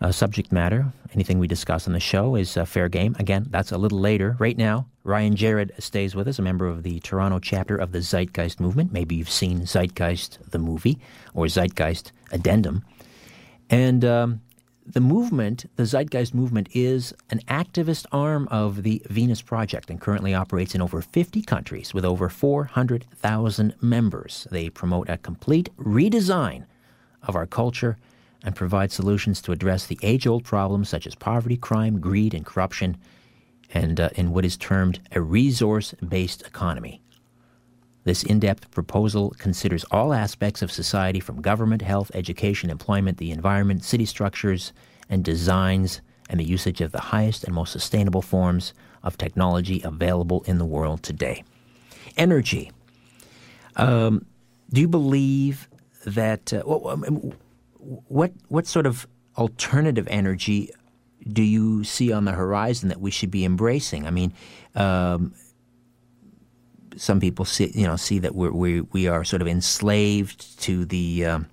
uh, 0.00 0.12
subject 0.12 0.50
matter. 0.50 0.90
Anything 1.12 1.38
we 1.38 1.46
discuss 1.46 1.86
on 1.86 1.92
the 1.92 2.00
show 2.00 2.36
is 2.36 2.56
fair 2.64 2.88
game. 2.88 3.14
Again, 3.18 3.48
that's 3.50 3.70
a 3.70 3.76
little 3.76 4.00
later. 4.00 4.34
Right 4.38 4.56
now, 4.56 4.86
Ryan 5.04 5.36
Jared 5.36 5.72
stays 5.78 6.14
with 6.14 6.26
us, 6.26 6.38
a 6.38 6.42
member 6.42 6.68
of 6.68 6.84
the 6.84 7.00
Toronto 7.00 7.38
chapter 7.38 7.76
of 7.76 7.92
the 7.92 8.00
Zeitgeist 8.00 8.58
movement. 8.58 8.90
Maybe 8.90 9.16
you've 9.16 9.28
seen 9.28 9.66
Zeitgeist 9.66 10.38
the 10.52 10.58
movie 10.58 10.98
or 11.34 11.48
Zeitgeist 11.48 12.12
Addendum. 12.32 12.82
And 13.68 14.06
um, 14.06 14.40
the 14.86 15.00
movement, 15.00 15.68
the 15.76 15.82
Zeitgeist 15.82 16.32
movement, 16.32 16.68
is 16.72 17.12
an 17.30 17.40
activist 17.48 18.06
arm 18.12 18.46
of 18.50 18.82
the 18.82 19.02
Venus 19.10 19.42
Project 19.42 19.90
and 19.90 20.00
currently 20.00 20.32
operates 20.34 20.74
in 20.74 20.80
over 20.80 21.02
50 21.02 21.42
countries 21.42 21.92
with 21.92 22.04
over 22.04 22.28
400,000 22.28 23.74
members. 23.80 24.46
They 24.50 24.70
promote 24.70 25.08
a 25.08 25.18
complete 25.18 25.70
redesign 25.76 26.66
of 27.22 27.34
our 27.34 27.46
culture 27.46 27.96
and 28.44 28.54
provide 28.54 28.92
solutions 28.92 29.42
to 29.42 29.52
address 29.52 29.86
the 29.86 29.98
age 30.02 30.26
old 30.26 30.44
problems 30.44 30.88
such 30.88 31.06
as 31.06 31.14
poverty, 31.14 31.56
crime, 31.56 32.00
greed, 32.00 32.32
and 32.32 32.46
corruption, 32.46 32.96
and 33.74 33.98
uh, 33.98 34.10
in 34.14 34.30
what 34.30 34.44
is 34.44 34.56
termed 34.56 35.00
a 35.12 35.20
resource 35.20 35.94
based 36.08 36.42
economy. 36.42 37.02
This 38.06 38.22
in 38.22 38.38
depth 38.38 38.70
proposal 38.70 39.34
considers 39.36 39.84
all 39.90 40.14
aspects 40.14 40.62
of 40.62 40.70
society 40.70 41.18
from 41.18 41.42
government, 41.42 41.82
health, 41.82 42.12
education, 42.14 42.70
employment, 42.70 43.18
the 43.18 43.32
environment, 43.32 43.82
city 43.82 44.04
structures, 44.04 44.72
and 45.10 45.24
designs, 45.24 46.00
and 46.30 46.38
the 46.38 46.44
usage 46.44 46.80
of 46.80 46.92
the 46.92 47.00
highest 47.00 47.42
and 47.42 47.52
most 47.52 47.72
sustainable 47.72 48.22
forms 48.22 48.74
of 49.02 49.18
technology 49.18 49.82
available 49.82 50.44
in 50.46 50.58
the 50.58 50.64
world 50.64 51.02
today. 51.02 51.42
Energy. 52.16 52.70
Um, 53.74 54.24
do 54.72 54.80
you 54.80 54.88
believe 54.88 55.68
that? 56.04 56.52
Uh, 56.52 56.62
what 56.62 58.30
what 58.46 58.68
sort 58.68 58.86
of 58.86 59.08
alternative 59.36 60.06
energy 60.08 60.70
do 61.32 61.42
you 61.42 61.82
see 61.82 62.12
on 62.12 62.24
the 62.24 62.32
horizon 62.32 62.88
that 62.88 63.00
we 63.00 63.10
should 63.10 63.32
be 63.32 63.44
embracing? 63.44 64.06
I 64.06 64.10
mean, 64.10 64.32
um, 64.76 65.34
some 66.96 67.20
people 67.20 67.44
see 67.44 67.70
you 67.74 67.86
know 67.86 67.96
see 67.96 68.18
that 68.18 68.34
we're, 68.34 68.52
we 68.52 68.80
we 68.80 69.06
are 69.06 69.24
sort 69.24 69.42
of 69.42 69.48
enslaved 69.48 70.60
to 70.62 70.84
the 70.84 71.24
um, 71.26 71.46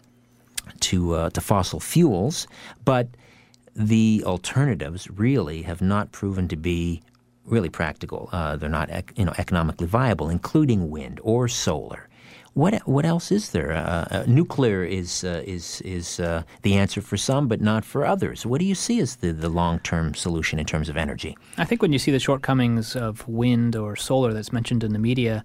to 0.81 1.13
uh, 1.13 1.29
to 1.31 1.41
fossil 1.41 1.79
fuels, 1.79 2.47
but 2.85 3.07
the 3.75 4.23
alternatives 4.25 5.09
really 5.09 5.63
have 5.63 5.81
not 5.81 6.11
proven 6.11 6.47
to 6.47 6.55
be 6.55 7.01
really 7.45 7.69
practical. 7.69 8.29
Uh, 8.31 8.55
they're 8.55 8.69
not 8.69 8.89
you 9.17 9.25
know 9.25 9.33
economically 9.37 9.87
viable, 9.87 10.29
including 10.29 10.89
wind 10.89 11.19
or 11.23 11.47
solar. 11.47 12.07
What 12.53 12.87
what 12.87 13.05
else 13.05 13.31
is 13.31 13.49
there? 13.49 13.71
Uh, 13.71 14.05
uh, 14.11 14.23
nuclear 14.27 14.83
is 14.83 15.23
uh, 15.23 15.41
is 15.45 15.81
is 15.81 16.19
uh, 16.19 16.43
the 16.61 16.75
answer 16.75 17.01
for 17.01 17.17
some, 17.17 17.47
but 17.47 17.61
not 17.61 17.83
for 17.83 18.05
others. 18.05 18.45
What 18.45 18.59
do 18.59 18.65
you 18.65 18.75
see 18.75 18.99
as 18.99 19.15
the, 19.15 19.31
the 19.31 19.49
long 19.49 19.79
term 19.79 20.13
solution 20.13 20.59
in 20.59 20.65
terms 20.65 20.87
of 20.87 20.95
energy? 20.95 21.35
I 21.57 21.65
think 21.65 21.81
when 21.81 21.91
you 21.93 21.99
see 21.99 22.11
the 22.11 22.19
shortcomings 22.19 22.95
of 22.95 23.27
wind 23.27 23.75
or 23.75 23.95
solar 23.95 24.33
that's 24.33 24.53
mentioned 24.53 24.83
in 24.83 24.93
the 24.93 24.99
media, 24.99 25.43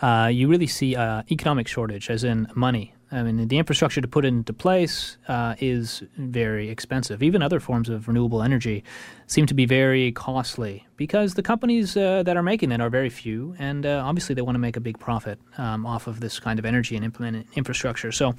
uh, 0.00 0.30
you 0.32 0.48
really 0.48 0.66
see 0.66 0.96
uh, 0.96 1.22
economic 1.30 1.68
shortage, 1.68 2.08
as 2.08 2.24
in 2.24 2.48
money. 2.54 2.94
I 3.12 3.22
mean, 3.22 3.46
the 3.46 3.58
infrastructure 3.58 4.00
to 4.00 4.08
put 4.08 4.24
into 4.24 4.52
place 4.52 5.16
uh, 5.28 5.54
is 5.60 6.02
very 6.16 6.68
expensive. 6.70 7.22
Even 7.22 7.40
other 7.40 7.60
forms 7.60 7.88
of 7.88 8.08
renewable 8.08 8.42
energy 8.42 8.82
seem 9.28 9.46
to 9.46 9.54
be 9.54 9.64
very 9.64 10.10
costly 10.10 10.86
because 10.96 11.34
the 11.34 11.42
companies 11.42 11.96
uh, 11.96 12.24
that 12.24 12.36
are 12.36 12.42
making 12.42 12.72
it 12.72 12.80
are 12.80 12.90
very 12.90 13.08
few, 13.08 13.54
and 13.60 13.86
uh, 13.86 14.02
obviously 14.04 14.34
they 14.34 14.42
want 14.42 14.56
to 14.56 14.60
make 14.60 14.76
a 14.76 14.80
big 14.80 14.98
profit 14.98 15.38
um, 15.56 15.86
off 15.86 16.08
of 16.08 16.18
this 16.18 16.40
kind 16.40 16.58
of 16.58 16.64
energy 16.64 16.96
and 16.96 17.04
implement 17.04 17.46
infrastructure. 17.54 18.10
So, 18.10 18.34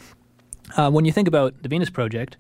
uh, 0.76 0.92
when 0.92 1.06
you 1.06 1.14
think 1.14 1.30
about 1.30 1.64
the 1.64 1.70
Venus 1.70 1.90
Project, 1.90 2.36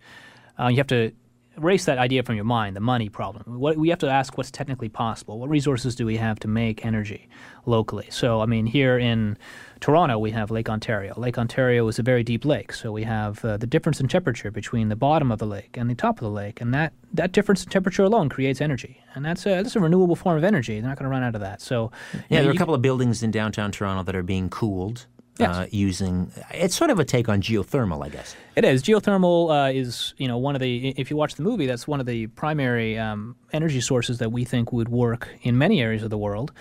uh, 0.59 0.67
you 0.67 0.77
have 0.77 0.87
to 0.87 1.13
erase 1.57 1.85
that 1.85 1.97
idea 1.97 2.23
from 2.23 2.35
your 2.35 2.45
mind, 2.45 2.75
the 2.75 2.81
money 2.81 3.09
problem. 3.09 3.59
What, 3.59 3.77
we 3.77 3.89
have 3.89 3.99
to 3.99 4.09
ask 4.09 4.37
what's 4.37 4.51
technically 4.51 4.89
possible. 4.89 5.39
What 5.39 5.49
resources 5.49 5.95
do 5.95 6.05
we 6.05 6.17
have 6.17 6.39
to 6.41 6.47
make 6.47 6.85
energy 6.85 7.29
locally? 7.65 8.07
So, 8.09 8.41
I 8.41 8.45
mean, 8.45 8.65
here 8.65 8.97
in 8.97 9.37
Toronto, 9.79 10.17
we 10.17 10.31
have 10.31 10.51
Lake 10.51 10.69
Ontario. 10.69 11.13
Lake 11.17 11.37
Ontario 11.37 11.87
is 11.87 11.99
a 11.99 12.03
very 12.03 12.23
deep 12.23 12.45
lake, 12.45 12.73
so 12.73 12.91
we 12.91 13.03
have 13.03 13.43
uh, 13.45 13.57
the 13.57 13.67
difference 13.67 13.99
in 13.99 14.07
temperature 14.07 14.51
between 14.51 14.89
the 14.89 14.95
bottom 14.95 15.31
of 15.31 15.39
the 15.39 15.45
lake 15.45 15.77
and 15.77 15.89
the 15.89 15.95
top 15.95 16.17
of 16.17 16.23
the 16.23 16.29
lake, 16.29 16.61
and 16.61 16.73
that, 16.73 16.93
that 17.13 17.31
difference 17.31 17.63
in 17.63 17.69
temperature 17.69 18.03
alone 18.03 18.29
creates 18.29 18.61
energy, 18.61 19.01
and 19.15 19.23
that's 19.23 19.45
a, 19.45 19.49
that's 19.49 19.75
a 19.75 19.79
renewable 19.79 20.15
form 20.15 20.37
of 20.37 20.43
energy. 20.43 20.79
They're 20.79 20.89
not 20.89 20.97
going 20.97 21.05
to 21.05 21.09
run 21.09 21.23
out 21.23 21.35
of 21.35 21.41
that. 21.41 21.61
So, 21.61 21.91
yeah, 22.29 22.41
there 22.41 22.49
are 22.49 22.53
a 22.53 22.57
couple 22.57 22.73
of 22.73 22.81
buildings 22.81 23.23
in 23.23 23.31
downtown 23.31 23.71
Toronto 23.71 24.03
that 24.03 24.15
are 24.15 24.23
being 24.23 24.49
cooled. 24.49 25.05
Yes. 25.39 25.55
Uh, 25.55 25.67
using 25.69 26.31
it's 26.49 26.75
sort 26.75 26.89
of 26.89 26.97
a 26.97 27.05
take 27.05 27.29
on 27.29 27.43
geothermal, 27.43 28.03
I 28.03 28.09
guess. 28.09 28.35
It 28.55 28.65
is. 28.65 28.81
Geothermal 28.81 29.67
uh, 29.67 29.71
is, 29.71 30.15
you 30.17 30.27
know, 30.27 30.39
one 30.39 30.55
of 30.55 30.61
the. 30.61 30.89
If 30.97 31.11
you 31.11 31.15
watch 31.15 31.35
the 31.35 31.43
movie, 31.43 31.67
that's 31.67 31.87
one 31.87 31.99
of 31.99 32.07
the 32.07 32.25
primary 32.25 32.97
um, 32.97 33.35
energy 33.53 33.79
sources 33.79 34.17
that 34.17 34.31
we 34.31 34.45
think 34.45 34.73
would 34.73 34.89
work 34.89 35.29
in 35.43 35.55
many 35.55 35.79
areas 35.79 36.01
of 36.01 36.09
the 36.09 36.17
world. 36.17 36.53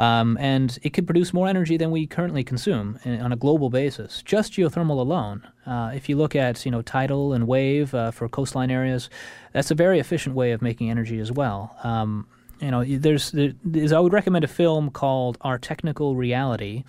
Um, 0.00 0.38
and 0.40 0.78
it 0.82 0.94
could 0.94 1.06
produce 1.06 1.34
more 1.34 1.46
energy 1.46 1.76
than 1.76 1.90
we 1.90 2.06
currently 2.06 2.42
consume 2.42 2.98
on 3.04 3.32
a 3.32 3.36
global 3.36 3.68
basis. 3.68 4.22
Just 4.22 4.54
geothermal 4.54 4.98
alone. 4.98 5.46
Uh, 5.66 5.92
if 5.94 6.08
you 6.08 6.16
look 6.16 6.34
at 6.34 6.64
you 6.64 6.72
know 6.72 6.80
tidal 6.80 7.34
and 7.34 7.46
wave 7.46 7.94
uh, 7.94 8.10
for 8.10 8.26
coastline 8.26 8.70
areas, 8.70 9.10
that's 9.52 9.70
a 9.70 9.74
very 9.74 9.98
efficient 9.98 10.34
way 10.34 10.52
of 10.52 10.62
making 10.62 10.90
energy 10.90 11.18
as 11.20 11.30
well. 11.30 11.76
Um, 11.84 12.26
you 12.62 12.70
know, 12.70 12.82
there's, 12.82 13.30
there's 13.32 13.92
I 13.92 14.00
would 14.00 14.14
recommend 14.14 14.42
a 14.42 14.48
film 14.48 14.90
called 14.90 15.36
Our 15.42 15.58
Technical 15.58 16.16
Reality, 16.16 16.84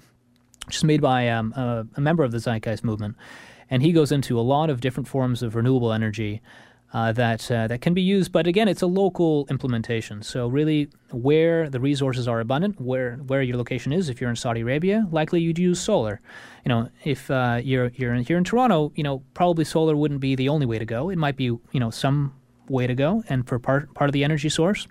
which 0.65 0.77
is 0.77 0.83
made 0.85 1.01
by 1.01 1.27
um, 1.27 1.51
a, 1.57 1.85
a, 1.97 2.01
member 2.01 2.23
of 2.23 2.31
the 2.31 2.39
Zeitgeist 2.39 2.85
movement, 2.85 3.17
and 3.69 3.81
he 3.81 3.91
goes 3.91 4.13
into 4.13 4.39
a 4.39 4.41
lot 4.41 4.69
of 4.69 4.79
different 4.79 5.09
forms 5.09 5.43
of 5.43 5.55
renewable 5.55 5.91
energy 5.91 6.41
uh, 6.93 7.11
that 7.13 7.49
uh, 7.49 7.67
that 7.67 7.81
can 7.81 7.93
be 7.93 8.01
used. 8.01 8.31
But 8.31 8.47
again, 8.47 8.67
it's 8.67 8.81
a 8.81 8.87
local 8.87 9.47
implementation. 9.49 10.21
So 10.23 10.47
really, 10.47 10.89
where 11.11 11.69
the 11.69 11.79
resources 11.79 12.27
are 12.27 12.39
abundant, 12.39 12.79
where 12.81 13.15
where 13.27 13.41
your 13.41 13.57
location 13.57 13.93
is. 13.93 14.09
If 14.09 14.19
you're 14.19 14.29
in 14.29 14.35
Saudi 14.35 14.61
Arabia, 14.61 15.07
likely 15.11 15.41
you'd 15.41 15.59
use 15.59 15.79
solar. 15.79 16.19
You 16.65 16.69
know, 16.69 16.89
if 17.03 17.31
uh, 17.31 17.61
you're 17.63 17.91
you're 17.95 18.15
here 18.15 18.37
in 18.37 18.43
Toronto, 18.43 18.91
you 18.95 19.03
know, 19.03 19.23
probably 19.33 19.63
solar 19.63 19.95
wouldn't 19.95 20.19
be 20.19 20.35
the 20.35 20.49
only 20.49 20.65
way 20.65 20.79
to 20.79 20.85
go. 20.85 21.09
It 21.09 21.17
might 21.17 21.37
be 21.37 21.45
you 21.45 21.79
know 21.79 21.89
some 21.89 22.33
way 22.67 22.87
to 22.87 22.95
go, 22.95 23.23
and 23.29 23.47
for 23.47 23.57
part 23.57 23.93
part 23.93 24.09
of 24.09 24.13
the 24.13 24.23
energy 24.23 24.49
source. 24.49 24.87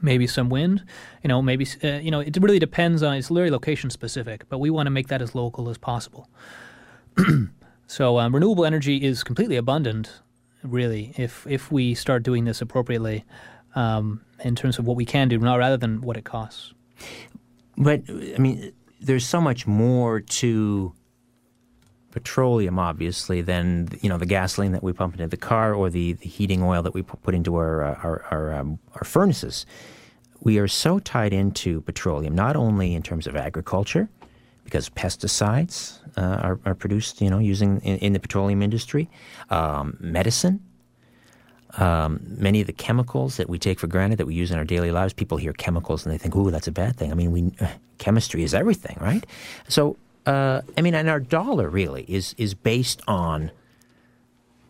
Maybe 0.00 0.26
some 0.26 0.48
wind, 0.48 0.84
you 1.22 1.28
know. 1.28 1.40
Maybe 1.40 1.66
uh, 1.84 1.98
you 1.98 2.10
know. 2.10 2.20
It 2.20 2.36
really 2.40 2.58
depends 2.58 3.02
on. 3.04 3.14
It's 3.16 3.28
very 3.28 3.50
location 3.50 3.90
specific, 3.90 4.48
but 4.48 4.58
we 4.58 4.70
want 4.70 4.86
to 4.86 4.90
make 4.90 5.06
that 5.08 5.22
as 5.22 5.34
local 5.34 5.68
as 5.68 5.78
possible. 5.78 6.28
so 7.86 8.18
um, 8.18 8.34
renewable 8.34 8.64
energy 8.64 8.96
is 8.96 9.22
completely 9.22 9.56
abundant 9.56 10.22
really, 10.62 11.12
if 11.16 11.46
if 11.46 11.70
we 11.70 11.94
start 11.94 12.22
doing 12.22 12.44
this 12.44 12.60
appropriately 12.60 13.24
um, 13.74 14.22
in 14.44 14.54
terms 14.54 14.78
of 14.78 14.86
what 14.86 14.96
we 14.96 15.04
can 15.04 15.28
do, 15.28 15.38
rather 15.38 15.76
than 15.76 16.00
what 16.00 16.16
it 16.16 16.24
costs. 16.24 16.74
But 17.76 18.02
I 18.08 18.38
mean, 18.38 18.72
there's 19.00 19.26
so 19.26 19.40
much 19.40 19.66
more 19.66 20.20
to 20.20 20.92
petroleum, 22.10 22.78
obviously, 22.78 23.40
than 23.40 23.88
you 24.00 24.08
know 24.08 24.18
the 24.18 24.26
gasoline 24.26 24.72
that 24.72 24.82
we 24.82 24.92
pump 24.92 25.14
into 25.14 25.28
the 25.28 25.36
car 25.36 25.74
or 25.74 25.90
the, 25.90 26.12
the 26.12 26.28
heating 26.28 26.62
oil 26.62 26.82
that 26.82 26.94
we 26.94 27.02
put 27.02 27.34
into 27.34 27.56
our 27.56 27.82
uh, 27.82 27.94
our 28.02 28.24
our, 28.30 28.54
um, 28.54 28.78
our 28.94 29.04
furnaces. 29.04 29.66
We 30.40 30.58
are 30.58 30.68
so 30.68 30.98
tied 30.98 31.32
into 31.32 31.82
petroleum, 31.82 32.34
not 32.34 32.56
only 32.56 32.94
in 32.94 33.02
terms 33.02 33.28
of 33.28 33.36
agriculture, 33.36 34.08
because 34.72 34.88
pesticides 34.88 35.98
uh, 36.16 36.38
are, 36.40 36.58
are, 36.64 36.74
produced, 36.74 37.20
you 37.20 37.28
know, 37.28 37.38
using 37.38 37.78
in, 37.82 37.98
in 37.98 38.12
the 38.14 38.18
petroleum 38.18 38.62
industry, 38.62 39.06
um, 39.50 39.98
medicine. 40.00 40.64
Um, 41.76 42.20
many 42.26 42.62
of 42.62 42.66
the 42.66 42.72
chemicals 42.72 43.36
that 43.36 43.50
we 43.50 43.58
take 43.58 43.78
for 43.78 43.86
granted 43.86 44.18
that 44.18 44.26
we 44.26 44.34
use 44.34 44.50
in 44.50 44.56
our 44.56 44.64
daily 44.64 44.90
lives, 44.90 45.12
people 45.12 45.36
hear 45.36 45.52
chemicals 45.52 46.06
and 46.06 46.12
they 46.12 46.16
think, 46.16 46.34
"Ooh, 46.34 46.50
that's 46.50 46.68
a 46.68 46.72
bad 46.72 46.96
thing." 46.96 47.10
I 47.12 47.14
mean, 47.14 47.32
we 47.32 47.52
chemistry 47.98 48.44
is 48.44 48.54
everything, 48.54 48.96
right? 48.98 49.26
So, 49.68 49.96
uh, 50.24 50.62
I 50.78 50.80
mean, 50.80 50.94
and 50.94 51.08
our 51.10 51.20
dollar 51.20 51.68
really 51.68 52.04
is 52.08 52.34
is 52.38 52.54
based 52.54 53.02
on. 53.06 53.50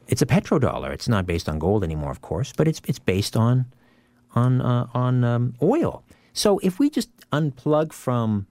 It's 0.09 0.23
a 0.23 0.27
petrodollar. 0.27 0.91
It's 0.91 1.09
not 1.09 1.27
based 1.27 1.49
on 1.49 1.61
gold 1.61 1.85
anymore, 1.85 2.11
of 2.11 2.23
course, 2.23 2.53
but 2.57 2.67
it's 2.67 2.81
it's 2.89 2.99
based 2.99 3.37
on 3.37 3.67
on 4.35 4.61
uh, 4.61 4.87
on 4.95 5.23
um, 5.23 5.55
oil. 5.63 6.03
So 6.33 6.59
if 6.59 6.81
we 6.81 6.91
just 6.91 7.11
unplug 7.33 7.93
from 7.93 8.47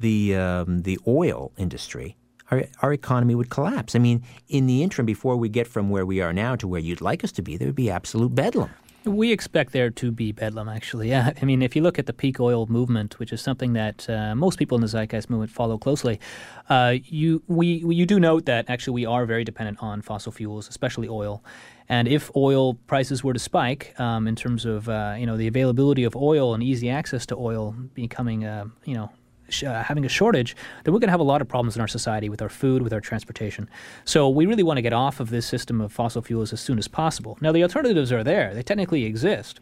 the 0.00 0.36
um, 0.36 0.82
the 0.82 0.98
oil 1.06 1.52
industry, 1.56 2.16
our, 2.50 2.64
our 2.82 2.92
economy 2.92 3.34
would 3.34 3.50
collapse. 3.50 3.94
I 3.94 3.98
mean, 3.98 4.22
in 4.48 4.66
the 4.66 4.82
interim, 4.82 5.06
before 5.06 5.36
we 5.36 5.48
get 5.48 5.66
from 5.66 5.90
where 5.90 6.06
we 6.06 6.20
are 6.20 6.32
now 6.32 6.56
to 6.56 6.68
where 6.68 6.80
you'd 6.80 7.00
like 7.00 7.24
us 7.24 7.32
to 7.32 7.42
be, 7.42 7.56
there 7.56 7.68
would 7.68 7.74
be 7.74 7.90
absolute 7.90 8.34
bedlam. 8.34 8.70
We 9.04 9.30
expect 9.30 9.72
there 9.72 9.90
to 9.90 10.10
be 10.10 10.32
bedlam, 10.32 10.68
actually. 10.68 11.10
Yeah. 11.10 11.32
I 11.40 11.44
mean, 11.44 11.62
if 11.62 11.76
you 11.76 11.82
look 11.82 11.96
at 11.96 12.06
the 12.06 12.12
peak 12.12 12.40
oil 12.40 12.66
movement, 12.66 13.20
which 13.20 13.32
is 13.32 13.40
something 13.40 13.72
that 13.74 14.10
uh, 14.10 14.34
most 14.34 14.58
people 14.58 14.74
in 14.74 14.82
the 14.82 14.88
Zeitgeist 14.88 15.30
movement 15.30 15.52
follow 15.52 15.78
closely, 15.78 16.18
uh, 16.68 16.96
you 17.04 17.40
we, 17.46 17.84
you 17.86 18.04
do 18.04 18.18
note 18.18 18.46
that 18.46 18.68
actually 18.68 18.94
we 18.94 19.06
are 19.06 19.24
very 19.24 19.44
dependent 19.44 19.78
on 19.80 20.02
fossil 20.02 20.32
fuels, 20.32 20.68
especially 20.68 21.08
oil. 21.08 21.44
And 21.88 22.08
if 22.08 22.34
oil 22.34 22.74
prices 22.74 23.22
were 23.22 23.32
to 23.32 23.38
spike, 23.38 23.94
um, 24.00 24.26
in 24.26 24.34
terms 24.34 24.64
of 24.64 24.88
uh, 24.88 25.14
you 25.16 25.24
know 25.24 25.36
the 25.36 25.46
availability 25.46 26.02
of 26.02 26.16
oil 26.16 26.52
and 26.52 26.60
easy 26.60 26.90
access 26.90 27.26
to 27.26 27.36
oil 27.36 27.76
becoming 27.94 28.44
uh, 28.44 28.64
you 28.84 28.94
know 28.94 29.12
uh, 29.64 29.82
having 29.82 30.04
a 30.04 30.08
shortage, 30.08 30.56
then 30.84 30.92
we're 30.92 31.00
going 31.00 31.08
to 31.08 31.12
have 31.12 31.20
a 31.20 31.24
lot 31.24 31.40
of 31.40 31.48
problems 31.48 31.76
in 31.76 31.80
our 31.80 31.88
society 31.88 32.28
with 32.28 32.42
our 32.42 32.48
food, 32.48 32.82
with 32.82 32.92
our 32.92 33.00
transportation. 33.00 33.68
So 34.04 34.28
we 34.28 34.46
really 34.46 34.62
want 34.62 34.78
to 34.78 34.82
get 34.82 34.92
off 34.92 35.20
of 35.20 35.30
this 35.30 35.46
system 35.46 35.80
of 35.80 35.92
fossil 35.92 36.22
fuels 36.22 36.52
as 36.52 36.60
soon 36.60 36.78
as 36.78 36.88
possible. 36.88 37.38
Now, 37.40 37.52
the 37.52 37.62
alternatives 37.62 38.12
are 38.12 38.24
there, 38.24 38.54
they 38.54 38.62
technically 38.62 39.04
exist. 39.04 39.60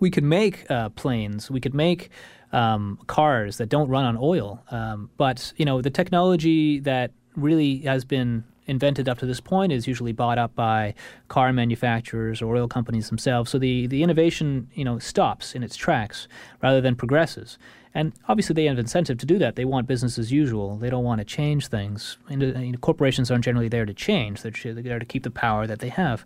We 0.00 0.10
could 0.10 0.24
make 0.24 0.68
uh, 0.70 0.88
planes, 0.90 1.50
we 1.50 1.60
could 1.60 1.74
make 1.74 2.10
um, 2.52 2.98
cars 3.06 3.58
that 3.58 3.68
don't 3.68 3.88
run 3.88 4.04
on 4.04 4.16
oil, 4.20 4.62
um, 4.70 5.10
but 5.16 5.52
you 5.56 5.64
know 5.64 5.82
the 5.82 5.90
technology 5.90 6.78
that 6.80 7.10
really 7.36 7.78
has 7.78 8.04
been 8.04 8.44
invented 8.66 9.08
up 9.08 9.18
to 9.18 9.26
this 9.26 9.40
point 9.40 9.72
is 9.72 9.86
usually 9.86 10.12
bought 10.12 10.38
up 10.38 10.54
by 10.54 10.94
car 11.28 11.52
manufacturers 11.52 12.40
or 12.40 12.56
oil 12.56 12.68
companies 12.68 13.08
themselves. 13.08 13.50
So 13.50 13.58
the, 13.58 13.86
the 13.86 14.02
innovation, 14.02 14.68
you 14.74 14.84
know, 14.84 14.98
stops 14.98 15.54
in 15.54 15.62
its 15.62 15.76
tracks 15.76 16.28
rather 16.62 16.80
than 16.80 16.96
progresses. 16.96 17.58
And 17.96 18.12
obviously, 18.28 18.54
they 18.54 18.64
have 18.64 18.78
incentive 18.78 19.18
to 19.18 19.26
do 19.26 19.38
that. 19.38 19.54
They 19.54 19.64
want 19.64 19.86
business 19.86 20.18
as 20.18 20.32
usual. 20.32 20.76
They 20.78 20.90
don't 20.90 21.04
want 21.04 21.20
to 21.20 21.24
change 21.24 21.68
things. 21.68 22.18
And, 22.28 22.74
uh, 22.74 22.78
corporations 22.78 23.30
aren't 23.30 23.44
generally 23.44 23.68
there 23.68 23.86
to 23.86 23.94
change. 23.94 24.42
They're, 24.42 24.74
there 24.74 24.98
to 24.98 25.04
keep 25.04 25.22
the 25.22 25.30
power 25.30 25.68
that 25.68 25.78
they 25.78 25.90
have. 25.90 26.24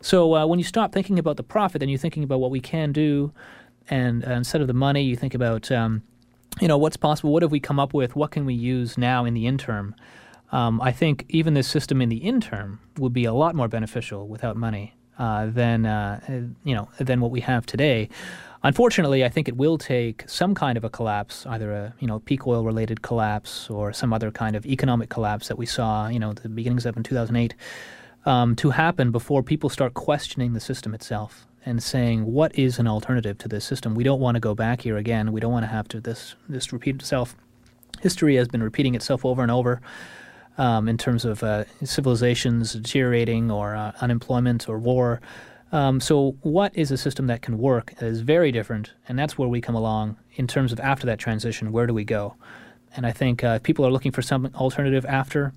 So 0.00 0.34
uh, 0.34 0.46
when 0.46 0.58
you 0.58 0.64
stop 0.64 0.92
thinking 0.92 1.18
about 1.18 1.36
the 1.36 1.42
profit, 1.42 1.80
then 1.80 1.90
you're 1.90 1.98
thinking 1.98 2.24
about 2.24 2.40
what 2.40 2.50
we 2.50 2.60
can 2.60 2.90
do, 2.90 3.32
and 3.90 4.26
uh, 4.26 4.30
instead 4.30 4.62
of 4.62 4.66
the 4.66 4.72
money, 4.72 5.02
you 5.02 5.16
think 5.16 5.34
about, 5.34 5.70
um, 5.70 6.02
you 6.60 6.68
know, 6.68 6.78
what's 6.78 6.96
possible. 6.96 7.32
What 7.32 7.42
have 7.42 7.52
we 7.52 7.60
come 7.60 7.78
up 7.78 7.92
with? 7.92 8.16
What 8.16 8.30
can 8.30 8.46
we 8.46 8.54
use 8.54 8.96
now 8.96 9.24
in 9.26 9.34
the 9.34 9.46
interim? 9.46 9.94
Um, 10.52 10.80
I 10.80 10.92
think 10.92 11.26
even 11.28 11.54
this 11.54 11.68
system 11.68 12.02
in 12.02 12.08
the 12.08 12.18
interim 12.18 12.80
would 12.98 13.12
be 13.12 13.24
a 13.24 13.32
lot 13.32 13.54
more 13.54 13.68
beneficial 13.68 14.26
without 14.28 14.56
money 14.56 14.94
uh, 15.18 15.46
than 15.46 15.86
uh, 15.86 16.20
you 16.64 16.74
know 16.74 16.88
than 16.98 17.20
what 17.20 17.30
we 17.30 17.40
have 17.40 17.66
today. 17.66 18.08
Unfortunately, 18.62 19.24
I 19.24 19.30
think 19.30 19.48
it 19.48 19.56
will 19.56 19.78
take 19.78 20.28
some 20.28 20.54
kind 20.54 20.76
of 20.76 20.84
a 20.84 20.90
collapse, 20.90 21.46
either 21.46 21.72
a 21.72 21.94
you 21.98 22.06
know 22.06 22.18
peak 22.20 22.46
oil 22.46 22.64
related 22.64 23.02
collapse 23.02 23.70
or 23.70 23.92
some 23.92 24.12
other 24.12 24.30
kind 24.30 24.56
of 24.56 24.66
economic 24.66 25.08
collapse 25.08 25.48
that 25.48 25.56
we 25.58 25.66
saw, 25.66 26.08
you 26.08 26.18
know, 26.18 26.32
the 26.32 26.48
beginnings 26.48 26.84
of 26.86 26.96
in 26.96 27.02
2008. 27.02 27.54
um, 28.26 28.54
to 28.56 28.70
happen 28.70 29.10
before 29.10 29.42
people 29.42 29.70
start 29.70 29.94
questioning 29.94 30.52
the 30.52 30.60
system 30.60 30.94
itself 30.94 31.46
and 31.64 31.82
saying 31.82 32.24
what 32.26 32.56
is 32.58 32.78
an 32.78 32.86
alternative 32.86 33.38
to 33.38 33.48
this 33.48 33.64
system. 33.64 33.94
We 33.94 34.04
don't 34.04 34.20
want 34.20 34.36
to 34.36 34.40
go 34.40 34.54
back 34.54 34.82
here 34.82 34.96
again. 34.96 35.32
We 35.32 35.40
don't 35.40 35.52
want 35.52 35.64
to 35.64 35.68
have 35.68 35.88
to 35.88 36.00
this 36.00 36.34
this 36.48 36.72
repeat 36.72 36.96
itself. 36.96 37.36
History 38.00 38.36
has 38.36 38.48
been 38.48 38.62
repeating 38.62 38.94
itself 38.94 39.24
over 39.24 39.42
and 39.42 39.50
over. 39.50 39.80
Um, 40.58 40.88
in 40.88 40.98
terms 40.98 41.24
of 41.24 41.42
uh, 41.42 41.64
civilizations 41.84 42.74
deteriorating 42.74 43.50
or 43.50 43.74
uh, 43.74 43.92
unemployment 44.02 44.68
or 44.68 44.78
war. 44.78 45.20
Um, 45.72 46.00
so, 46.00 46.36
what 46.42 46.76
is 46.76 46.90
a 46.90 46.98
system 46.98 47.28
that 47.28 47.40
can 47.40 47.56
work 47.56 47.94
that 47.98 48.06
is 48.06 48.20
very 48.20 48.52
different? 48.52 48.92
And 49.08 49.18
that's 49.18 49.38
where 49.38 49.48
we 49.48 49.62
come 49.62 49.74
along 49.74 50.18
in 50.34 50.46
terms 50.46 50.72
of 50.72 50.80
after 50.80 51.06
that 51.06 51.18
transition, 51.18 51.72
where 51.72 51.86
do 51.86 51.94
we 51.94 52.04
go? 52.04 52.34
And 52.96 53.06
I 53.06 53.12
think 53.12 53.44
uh, 53.44 53.54
if 53.56 53.62
people 53.62 53.86
are 53.86 53.90
looking 53.90 54.12
for 54.12 54.22
some 54.22 54.50
alternative 54.54 55.06
after 55.06 55.52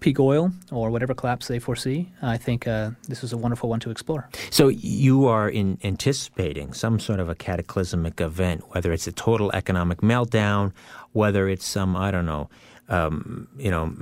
peak 0.00 0.18
oil 0.18 0.50
or 0.70 0.90
whatever 0.90 1.14
collapse 1.14 1.48
they 1.48 1.58
foresee, 1.58 2.10
I 2.22 2.36
think 2.36 2.66
uh, 2.66 2.90
this 3.08 3.22
is 3.24 3.32
a 3.32 3.36
wonderful 3.36 3.68
one 3.68 3.80
to 3.80 3.90
explore. 3.90 4.28
So 4.50 4.68
you 4.68 5.26
are 5.26 5.48
in 5.48 5.78
anticipating 5.82 6.72
some 6.72 6.98
sort 6.98 7.20
of 7.20 7.28
a 7.28 7.34
cataclysmic 7.34 8.20
event, 8.20 8.62
whether 8.68 8.92
it's 8.92 9.06
a 9.06 9.12
total 9.12 9.50
economic 9.52 9.98
meltdown, 10.00 10.72
whether 11.12 11.48
it's 11.48 11.66
some 11.66 11.96
I 11.96 12.10
don't 12.10 12.26
know, 12.26 12.48
um, 12.88 13.48
you 13.56 13.70
know, 13.70 13.94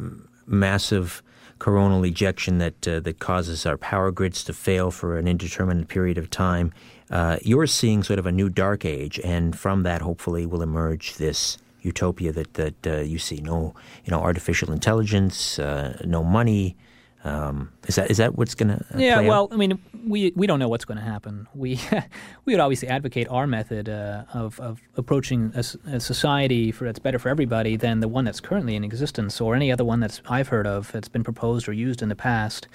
massive 0.47 1.23
coronal 1.59 2.05
ejection 2.05 2.59
that 2.59 2.89
uh, 2.89 3.01
that 3.01 3.19
causes 3.19 3.67
our 3.67 3.77
power 3.77 4.11
grids 4.11 4.43
to 4.45 4.53
fail 4.53 4.91
for 4.91 5.19
an 5.19 5.29
indeterminate 5.29 5.89
period 5.89 6.19
of 6.19 6.31
time. 6.31 6.73
Uh, 7.11 7.39
you're 7.43 7.67
seeing 7.67 8.03
sort 8.03 8.19
of 8.19 8.27
a 8.27 8.33
new 8.33 8.49
dark 8.49 8.85
age, 8.85 9.21
and 9.23 9.59
from 9.59 9.83
that, 9.83 10.01
hopefully, 10.03 10.47
will 10.47 10.63
emerge 10.63 11.15
this 11.17 11.59
utopia 11.83 12.33
that 12.33 12.55
that 12.55 12.87
uh, 12.87 13.01
you 13.01 13.19
see. 13.19 13.41
No, 13.41 13.75
you 14.05 14.11
know, 14.11 14.21
artificial 14.21 14.73
intelligence, 14.73 15.59
uh, 15.59 16.01
no 16.05 16.25
money. 16.25 16.77
Um, 17.23 17.73
is 17.87 17.97
that 17.97 18.11
is 18.11 18.17
that 18.17 18.37
what's 18.39 18.55
going 18.55 18.69
to? 18.69 18.85
Yeah, 18.97 19.21
well, 19.21 19.45
out? 19.45 19.53
I 19.53 19.57
mean, 19.57 19.79
we 20.07 20.33
we 20.35 20.47
don't 20.47 20.59
know 20.59 20.69
what's 20.69 20.87
going 20.87 20.97
to 20.97 21.05
happen. 21.05 21.47
We 21.55 21.79
we 22.45 22.55
would 22.55 22.61
obviously 22.61 22.89
advocate 22.89 23.29
our 23.29 23.47
method 23.47 23.89
uh, 23.89 24.25
of 24.33 24.59
of 24.59 24.81
approaching 24.97 25.53
a, 25.55 25.65
a, 25.95 26.01
society 26.01 26.73
for 26.73 26.87
that's 26.87 26.99
better 26.99 27.19
for 27.19 27.29
everybody 27.29 27.77
than 27.77 28.01
the 28.01 28.09
one 28.09 28.25
that's 28.25 28.41
currently 28.41 28.75
in 28.75 28.85
existence, 28.85 29.39
or 29.41 29.55
any 29.55 29.71
other 29.71 29.85
one 29.85 30.01
that's 30.01 30.23
I've 30.29 30.49
heard 30.49 30.67
of 30.67 30.91
that's 30.93 31.09
been 31.09 31.25
proposed 31.25 31.69
or 31.69 31.75
used 31.75 32.01
in 32.01 32.09
the 32.09 32.17
past. 32.17 32.69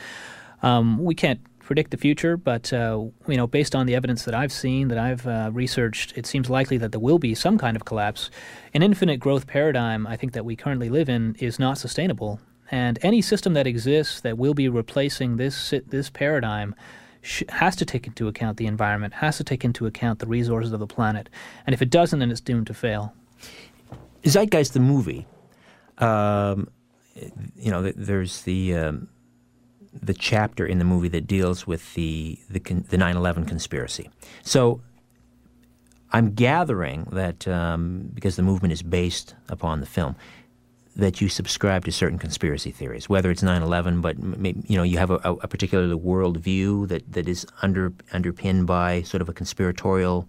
Um, 0.62 1.00
we 1.00 1.16
can't 1.16 1.40
predict 1.60 1.90
the 1.90 1.98
future, 1.98 2.38
but 2.38 2.72
uh, 2.72 3.04
you 3.28 3.38
know, 3.38 3.48
based 3.48 3.76
on 3.76 3.88
the 3.88 3.96
evidence 3.96 4.26
that 4.26 4.36
I've 4.36 4.52
seen, 4.52 4.90
that 4.90 5.00
I've 5.00 5.26
uh, 5.26 5.50
researched, 5.52 6.16
it 6.16 6.28
seems 6.28 6.52
likely 6.52 6.78
that 6.78 6.92
there 6.92 7.00
will 7.00 7.20
be 7.20 7.34
some 7.34 7.58
kind 7.58 7.76
of 7.76 7.84
collapse. 7.84 8.30
An 8.76 8.84
infinite 8.84 9.20
growth 9.20 9.48
paradigm, 9.48 10.06
I 10.06 10.16
think 10.16 10.34
that 10.34 10.46
we 10.46 10.56
currently 10.56 10.90
live 10.90 11.10
in, 11.10 11.36
is 11.40 11.58
not 11.58 11.80
sustainable. 11.80 12.40
And 12.72 12.98
any 13.02 13.22
system 13.22 13.54
that 13.54 13.68
exists 13.68 14.22
that 14.22 14.38
will 14.38 14.54
be 14.54 14.70
replacing 14.70 15.38
this 15.38 15.74
this 15.88 16.10
paradigm 16.10 16.76
has 17.50 17.76
to 17.76 17.86
take 17.86 18.06
into 18.06 18.28
account 18.28 18.58
the 18.58 18.68
environment, 18.68 19.16
has 19.16 19.38
to 19.38 19.44
take 19.44 19.66
into 19.66 19.86
account 19.86 20.20
the 20.20 20.28
resources 20.28 20.72
of 20.72 20.80
the 20.80 20.88
planet. 20.88 21.28
And 21.66 21.74
if 21.74 21.82
it 21.82 21.90
doesn't, 21.90 22.20
then 22.20 22.30
it's 22.32 22.42
doomed 22.42 22.68
to 22.68 22.74
fail. 22.74 23.14
Zeitgeist, 24.24 24.74
the 24.74 24.80
movie, 24.80 25.26
um, 25.98 26.68
you 27.56 27.72
know, 27.72 27.92
there's 27.96 28.42
the 28.42 28.76
um, 28.76 29.08
the 29.94 30.14
chapter 30.14 30.66
in 30.66 30.80
the 30.80 30.86
movie 30.86 31.08
that 31.10 31.28
deals 31.28 31.66
with 31.66 31.94
the 31.94 32.38
the, 32.50 32.60
the 32.60 32.98
9/11 32.98 33.48
conspiracy. 33.48 34.10
So 34.44 34.82
I'm 36.12 36.34
gathering 36.34 37.08
that 37.12 37.48
um, 37.48 38.10
because 38.14 38.36
the 38.36 38.44
movement 38.44 38.74
is 38.74 38.82
based 38.82 39.36
upon 39.48 39.80
the 39.80 39.86
film, 39.86 40.16
that 40.96 41.20
you 41.20 41.28
subscribe 41.28 41.84
to 41.86 41.92
certain 41.92 42.18
conspiracy 42.18 42.72
theories, 42.72 43.10
whether 43.10 43.30
it's 43.30 43.44
9/11, 43.44 44.02
but 44.02 44.18
you 44.70 44.78
know 44.78 44.84
you 44.84 44.98
have 44.98 45.12
a, 45.12 45.18
a 45.18 45.48
particular 45.48 45.96
worldview 45.96 46.88
that, 46.88 47.12
that 47.12 47.28
is 47.28 47.46
under 47.62 47.94
underpinned 48.14 48.68
by 48.68 49.02
sort 49.02 49.22
of 49.22 49.30
a 49.30 49.34
conspiratorial 49.34 50.28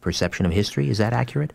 perception 0.00 0.46
of 0.46 0.52
history. 0.52 0.88
Is 0.88 0.98
that 0.98 1.12
accurate? 1.12 1.52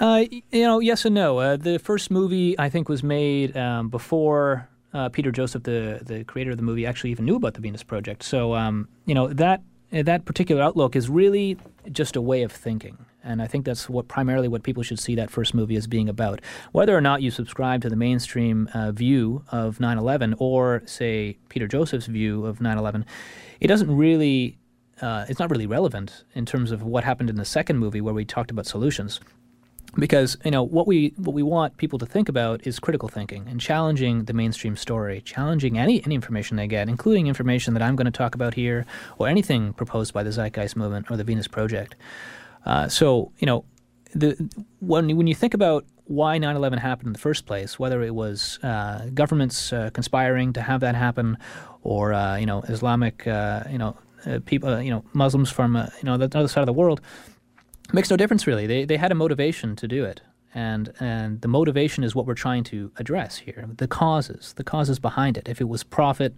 Uh, 0.00 0.24
you 0.30 0.64
know, 0.64 0.80
yes 0.80 1.04
and 1.04 1.14
no. 1.14 1.38
Uh, 1.38 1.56
the 1.56 1.78
first 1.78 2.10
movie 2.10 2.58
I 2.58 2.68
think 2.68 2.88
was 2.88 3.02
made 3.02 3.56
um, 3.56 3.88
before 3.90 4.68
uh, 4.92 5.08
Peter 5.08 5.30
Joseph, 5.30 5.62
the 5.62 6.00
the 6.02 6.24
creator 6.24 6.50
of 6.50 6.56
the 6.56 6.62
movie, 6.64 6.86
actually 6.86 7.10
even 7.10 7.24
knew 7.24 7.36
about 7.36 7.54
the 7.54 7.60
Venus 7.60 7.82
Project. 7.82 8.24
So 8.24 8.54
um, 8.54 8.88
you 9.06 9.14
know 9.14 9.28
that 9.28 9.62
that 9.90 10.24
particular 10.24 10.62
outlook 10.62 10.96
is 10.96 11.08
really 11.08 11.56
just 11.92 12.16
a 12.16 12.20
way 12.20 12.42
of 12.42 12.50
thinking. 12.50 13.06
And 13.24 13.40
I 13.40 13.46
think 13.46 13.64
that's 13.64 13.88
what 13.88 14.06
primarily 14.06 14.48
what 14.48 14.62
people 14.62 14.82
should 14.82 14.98
see 14.98 15.14
that 15.14 15.30
first 15.30 15.54
movie 15.54 15.76
as 15.76 15.86
being 15.86 16.08
about. 16.08 16.40
Whether 16.72 16.96
or 16.96 17.00
not 17.00 17.22
you 17.22 17.30
subscribe 17.30 17.82
to 17.82 17.90
the 17.90 17.96
mainstream 17.96 18.68
uh, 18.74 18.92
view 18.92 19.42
of 19.50 19.80
9 19.80 19.98
11 19.98 20.34
or, 20.38 20.82
say, 20.84 21.38
Peter 21.48 21.66
Joseph's 21.66 22.06
view 22.06 22.44
of 22.44 22.60
9 22.60 22.78
11, 22.78 23.06
it 23.60 23.68
doesn't 23.68 23.94
really, 23.94 24.58
uh, 25.00 25.24
it's 25.28 25.40
not 25.40 25.50
really 25.50 25.66
relevant 25.66 26.24
in 26.34 26.44
terms 26.44 26.70
of 26.70 26.82
what 26.82 27.04
happened 27.04 27.30
in 27.30 27.36
the 27.36 27.44
second 27.44 27.78
movie 27.78 28.00
where 28.00 28.14
we 28.14 28.24
talked 28.24 28.50
about 28.50 28.66
solutions 28.66 29.20
because 29.96 30.36
you 30.44 30.50
know 30.50 30.62
what 30.62 30.86
we 30.86 31.12
what 31.16 31.34
we 31.34 31.42
want 31.42 31.76
people 31.76 31.98
to 31.98 32.06
think 32.06 32.28
about 32.28 32.66
is 32.66 32.78
critical 32.78 33.08
thinking 33.08 33.46
and 33.48 33.60
challenging 33.60 34.24
the 34.24 34.32
mainstream 34.32 34.76
story, 34.76 35.20
challenging 35.20 35.78
any 35.78 36.04
any 36.04 36.14
information 36.14 36.56
they 36.56 36.66
get, 36.66 36.88
including 36.88 37.26
information 37.26 37.74
that 37.74 37.82
I'm 37.82 37.96
going 37.96 38.06
to 38.06 38.10
talk 38.10 38.34
about 38.34 38.54
here 38.54 38.86
or 39.18 39.28
anything 39.28 39.72
proposed 39.72 40.12
by 40.12 40.22
the 40.22 40.30
Zeitgeist 40.30 40.76
movement 40.76 41.10
or 41.10 41.16
the 41.16 41.24
Venus 41.24 41.48
Project. 41.48 41.94
Uh, 42.64 42.88
so 42.88 43.32
you 43.38 43.46
know, 43.46 43.64
the 44.14 44.36
when 44.80 45.16
when 45.16 45.26
you 45.26 45.34
think 45.34 45.54
about 45.54 45.84
why 46.06 46.38
9/11 46.38 46.78
happened 46.78 47.08
in 47.08 47.12
the 47.12 47.18
first 47.18 47.46
place, 47.46 47.78
whether 47.78 48.02
it 48.02 48.14
was 48.14 48.58
uh, 48.62 49.08
governments 49.14 49.72
uh, 49.72 49.90
conspiring 49.92 50.52
to 50.52 50.60
have 50.60 50.80
that 50.80 50.94
happen, 50.94 51.38
or 51.82 52.12
uh, 52.12 52.36
you 52.36 52.46
know 52.46 52.62
Islamic 52.62 53.26
uh, 53.26 53.64
you 53.70 53.78
know 53.78 53.96
people 54.46 54.80
you 54.80 54.90
know 54.90 55.04
Muslims 55.12 55.50
from 55.50 55.76
you 55.76 56.04
know 56.04 56.16
the 56.16 56.24
other 56.38 56.48
side 56.48 56.60
of 56.60 56.66
the 56.66 56.72
world 56.72 57.00
makes 57.92 58.10
no 58.10 58.16
difference 58.16 58.46
really. 58.46 58.66
They 58.66 58.84
they 58.84 58.96
had 58.96 59.12
a 59.12 59.14
motivation 59.14 59.76
to 59.76 59.88
do 59.88 60.04
it, 60.04 60.20
and 60.54 60.92
and 61.00 61.40
the 61.40 61.48
motivation 61.48 62.04
is 62.04 62.14
what 62.14 62.26
we're 62.26 62.34
trying 62.34 62.64
to 62.64 62.92
address 62.96 63.38
here. 63.38 63.68
The 63.76 63.88
causes, 63.88 64.54
the 64.54 64.64
causes 64.64 64.98
behind 64.98 65.36
it. 65.36 65.48
If 65.48 65.60
it 65.60 65.68
was 65.68 65.82
profit, 65.82 66.34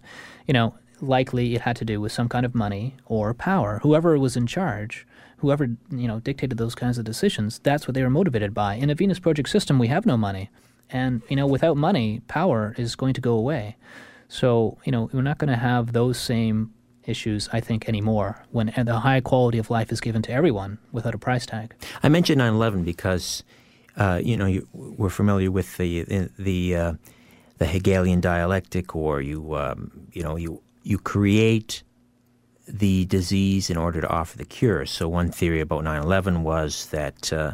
you 0.47 0.53
know, 0.53 0.75
likely 1.01 1.55
it 1.55 1.61
had 1.61 1.75
to 1.77 1.85
do 1.85 2.01
with 2.01 2.11
some 2.11 2.29
kind 2.29 2.45
of 2.45 2.55
money 2.55 2.95
or 3.05 3.33
power. 3.33 3.79
Whoever 3.83 4.17
was 4.17 4.35
in 4.35 4.47
charge, 4.47 5.05
whoever 5.37 5.65
you 5.91 6.07
know 6.07 6.19
dictated 6.19 6.57
those 6.57 6.75
kinds 6.75 6.97
of 6.97 7.05
decisions, 7.05 7.59
that's 7.59 7.87
what 7.87 7.95
they 7.95 8.03
were 8.03 8.09
motivated 8.09 8.53
by. 8.53 8.75
In 8.75 8.89
a 8.89 8.95
Venus 8.95 9.19
Project 9.19 9.49
system, 9.49 9.79
we 9.79 9.87
have 9.87 10.05
no 10.05 10.17
money, 10.17 10.49
and 10.89 11.21
you 11.29 11.35
know, 11.35 11.47
without 11.47 11.77
money, 11.77 12.21
power 12.27 12.75
is 12.77 12.95
going 12.95 13.13
to 13.13 13.21
go 13.21 13.33
away. 13.33 13.75
So 14.27 14.77
you 14.85 14.91
know, 14.91 15.09
we're 15.13 15.21
not 15.21 15.37
going 15.37 15.49
to 15.49 15.57
have 15.57 15.93
those 15.93 16.19
same 16.19 16.73
issues, 17.07 17.49
I 17.51 17.59
think, 17.61 17.87
anymore 17.87 18.45
when 18.51 18.71
the 18.75 18.99
high 18.99 19.21
quality 19.21 19.57
of 19.57 19.69
life 19.69 19.91
is 19.91 20.01
given 20.01 20.21
to 20.23 20.31
everyone 20.31 20.77
without 20.91 21.15
a 21.15 21.17
price 21.17 21.45
tag. 21.45 21.73
I 22.03 22.09
mentioned 22.09 22.39
9 22.39 22.53
11 22.53 22.83
because, 22.83 23.43
uh, 23.95 24.19
you 24.23 24.37
know, 24.37 24.45
you, 24.45 24.67
we're 24.73 25.09
familiar 25.09 25.49
with 25.49 25.77
the, 25.77 26.29
the, 26.37 26.75
uh, 26.75 26.93
the 27.57 27.65
Hegelian 27.65 28.21
dialectic, 28.21 28.95
or 28.95 29.21
you, 29.21 29.55
um, 29.55 30.07
you 30.11 30.21
know, 30.21 30.35
you, 30.35 30.61
you 30.83 30.97
create 30.99 31.83
the 32.67 33.05
disease 33.05 33.69
in 33.69 33.77
order 33.77 34.01
to 34.01 34.09
offer 34.09 34.37
the 34.37 34.45
cure. 34.45 34.85
So, 34.85 35.07
one 35.07 35.31
theory 35.31 35.61
about 35.61 35.83
9 35.83 36.01
11 36.01 36.43
was 36.43 36.87
that. 36.87 37.31
Uh, 37.31 37.53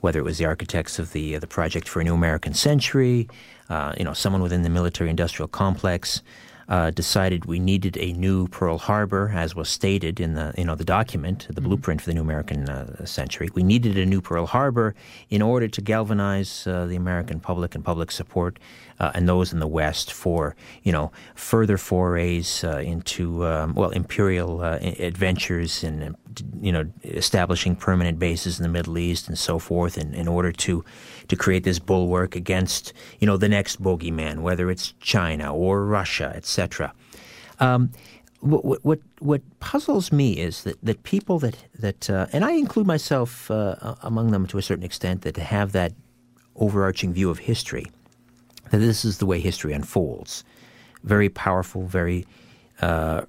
whether 0.00 0.20
it 0.20 0.22
was 0.22 0.38
the 0.38 0.44
architects 0.44 1.00
of 1.00 1.12
the 1.12 1.34
uh, 1.34 1.40
the 1.40 1.46
project 1.48 1.88
for 1.88 2.00
a 2.00 2.04
new 2.04 2.14
American 2.14 2.54
century, 2.54 3.28
uh, 3.68 3.92
you 3.98 4.04
know, 4.04 4.12
someone 4.12 4.42
within 4.42 4.62
the 4.62 4.70
military-industrial 4.70 5.48
complex, 5.48 6.22
uh, 6.68 6.90
decided 6.90 7.46
we 7.46 7.58
needed 7.58 7.96
a 7.96 8.12
new 8.12 8.46
Pearl 8.48 8.78
Harbor, 8.78 9.32
as 9.34 9.54
was 9.54 9.68
stated 9.68 10.20
in 10.20 10.34
the 10.34 10.52
you 10.58 10.64
know 10.64 10.74
the 10.74 10.84
document, 10.84 11.46
the 11.48 11.54
mm-hmm. 11.54 11.68
blueprint 11.68 12.00
for 12.02 12.10
the 12.10 12.14
new 12.14 12.20
American 12.20 12.68
uh, 12.68 13.04
century. 13.06 13.48
We 13.54 13.62
needed 13.62 13.96
a 13.96 14.04
new 14.04 14.20
Pearl 14.20 14.46
Harbor 14.46 14.94
in 15.30 15.40
order 15.40 15.68
to 15.68 15.80
galvanize 15.80 16.66
uh, 16.66 16.86
the 16.86 16.96
American 16.96 17.40
public 17.40 17.74
and 17.74 17.84
public 17.84 18.10
support 18.10 18.58
uh, 19.00 19.12
and 19.14 19.28
those 19.28 19.52
in 19.52 19.60
the 19.60 19.66
West 19.66 20.12
for 20.12 20.56
you 20.82 20.92
know 20.92 21.10
further 21.34 21.78
forays 21.78 22.64
uh, 22.64 22.78
into 22.78 23.46
um, 23.46 23.74
well 23.74 23.90
imperial 23.90 24.60
uh, 24.60 24.78
adventures 24.98 25.82
and 25.84 26.16
you 26.60 26.72
know 26.72 26.84
establishing 27.04 27.76
permanent 27.76 28.18
bases 28.18 28.58
in 28.58 28.62
the 28.62 28.68
Middle 28.68 28.98
East 28.98 29.28
and 29.28 29.38
so 29.38 29.58
forth 29.58 29.96
in, 29.96 30.14
in 30.14 30.28
order 30.28 30.52
to 30.52 30.84
to 31.28 31.36
create 31.36 31.64
this 31.64 31.78
bulwark 31.78 32.34
against 32.34 32.92
you 33.20 33.26
know 33.26 33.36
the 33.36 33.48
next 33.48 33.82
bogeyman, 33.82 34.40
whether 34.40 34.70
it's 34.70 34.94
China 35.00 35.54
or 35.54 35.84
Russia, 35.84 36.32
etc. 36.34 36.92
Um, 37.60 37.90
what, 38.40 38.84
what 38.84 39.00
what 39.18 39.42
puzzles 39.60 40.12
me 40.12 40.32
is 40.32 40.62
that, 40.62 40.76
that 40.82 41.02
people 41.02 41.38
that 41.40 41.56
that 41.78 42.10
uh, 42.10 42.26
and 42.32 42.44
I 42.44 42.52
include 42.52 42.86
myself 42.86 43.50
uh, 43.50 43.94
among 44.02 44.30
them 44.30 44.46
to 44.48 44.58
a 44.58 44.62
certain 44.62 44.84
extent 44.84 45.22
that 45.22 45.36
have 45.36 45.72
that 45.72 45.92
overarching 46.56 47.12
view 47.12 47.30
of 47.30 47.38
history 47.38 47.86
that 48.70 48.78
this 48.78 49.04
is 49.04 49.18
the 49.18 49.26
way 49.26 49.40
history 49.40 49.72
unfolds. 49.72 50.44
Very 51.04 51.28
powerful, 51.28 51.86
very 51.86 52.26
uh, 52.80 53.22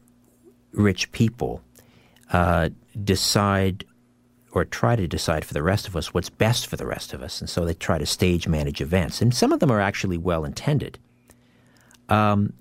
rich 0.73 1.11
people 1.11 1.61
uh, 2.31 2.69
decide 3.03 3.85
or 4.51 4.65
try 4.65 4.95
to 4.95 5.07
decide 5.07 5.45
for 5.45 5.53
the 5.53 5.63
rest 5.63 5.87
of 5.87 5.95
us 5.95 6.13
what's 6.13 6.29
best 6.29 6.67
for 6.67 6.75
the 6.75 6.85
rest 6.85 7.13
of 7.13 7.21
us. 7.21 7.39
And 7.39 7.49
so 7.49 7.65
they 7.65 7.73
try 7.73 7.97
to 7.97 8.05
stage 8.05 8.47
manage 8.47 8.81
events. 8.81 9.21
And 9.21 9.33
some 9.33 9.51
of 9.51 9.59
them 9.59 9.71
are 9.71 9.81
actually 9.81 10.17
well 10.17 10.43
intended. 10.43 10.97
Um, 12.09 12.53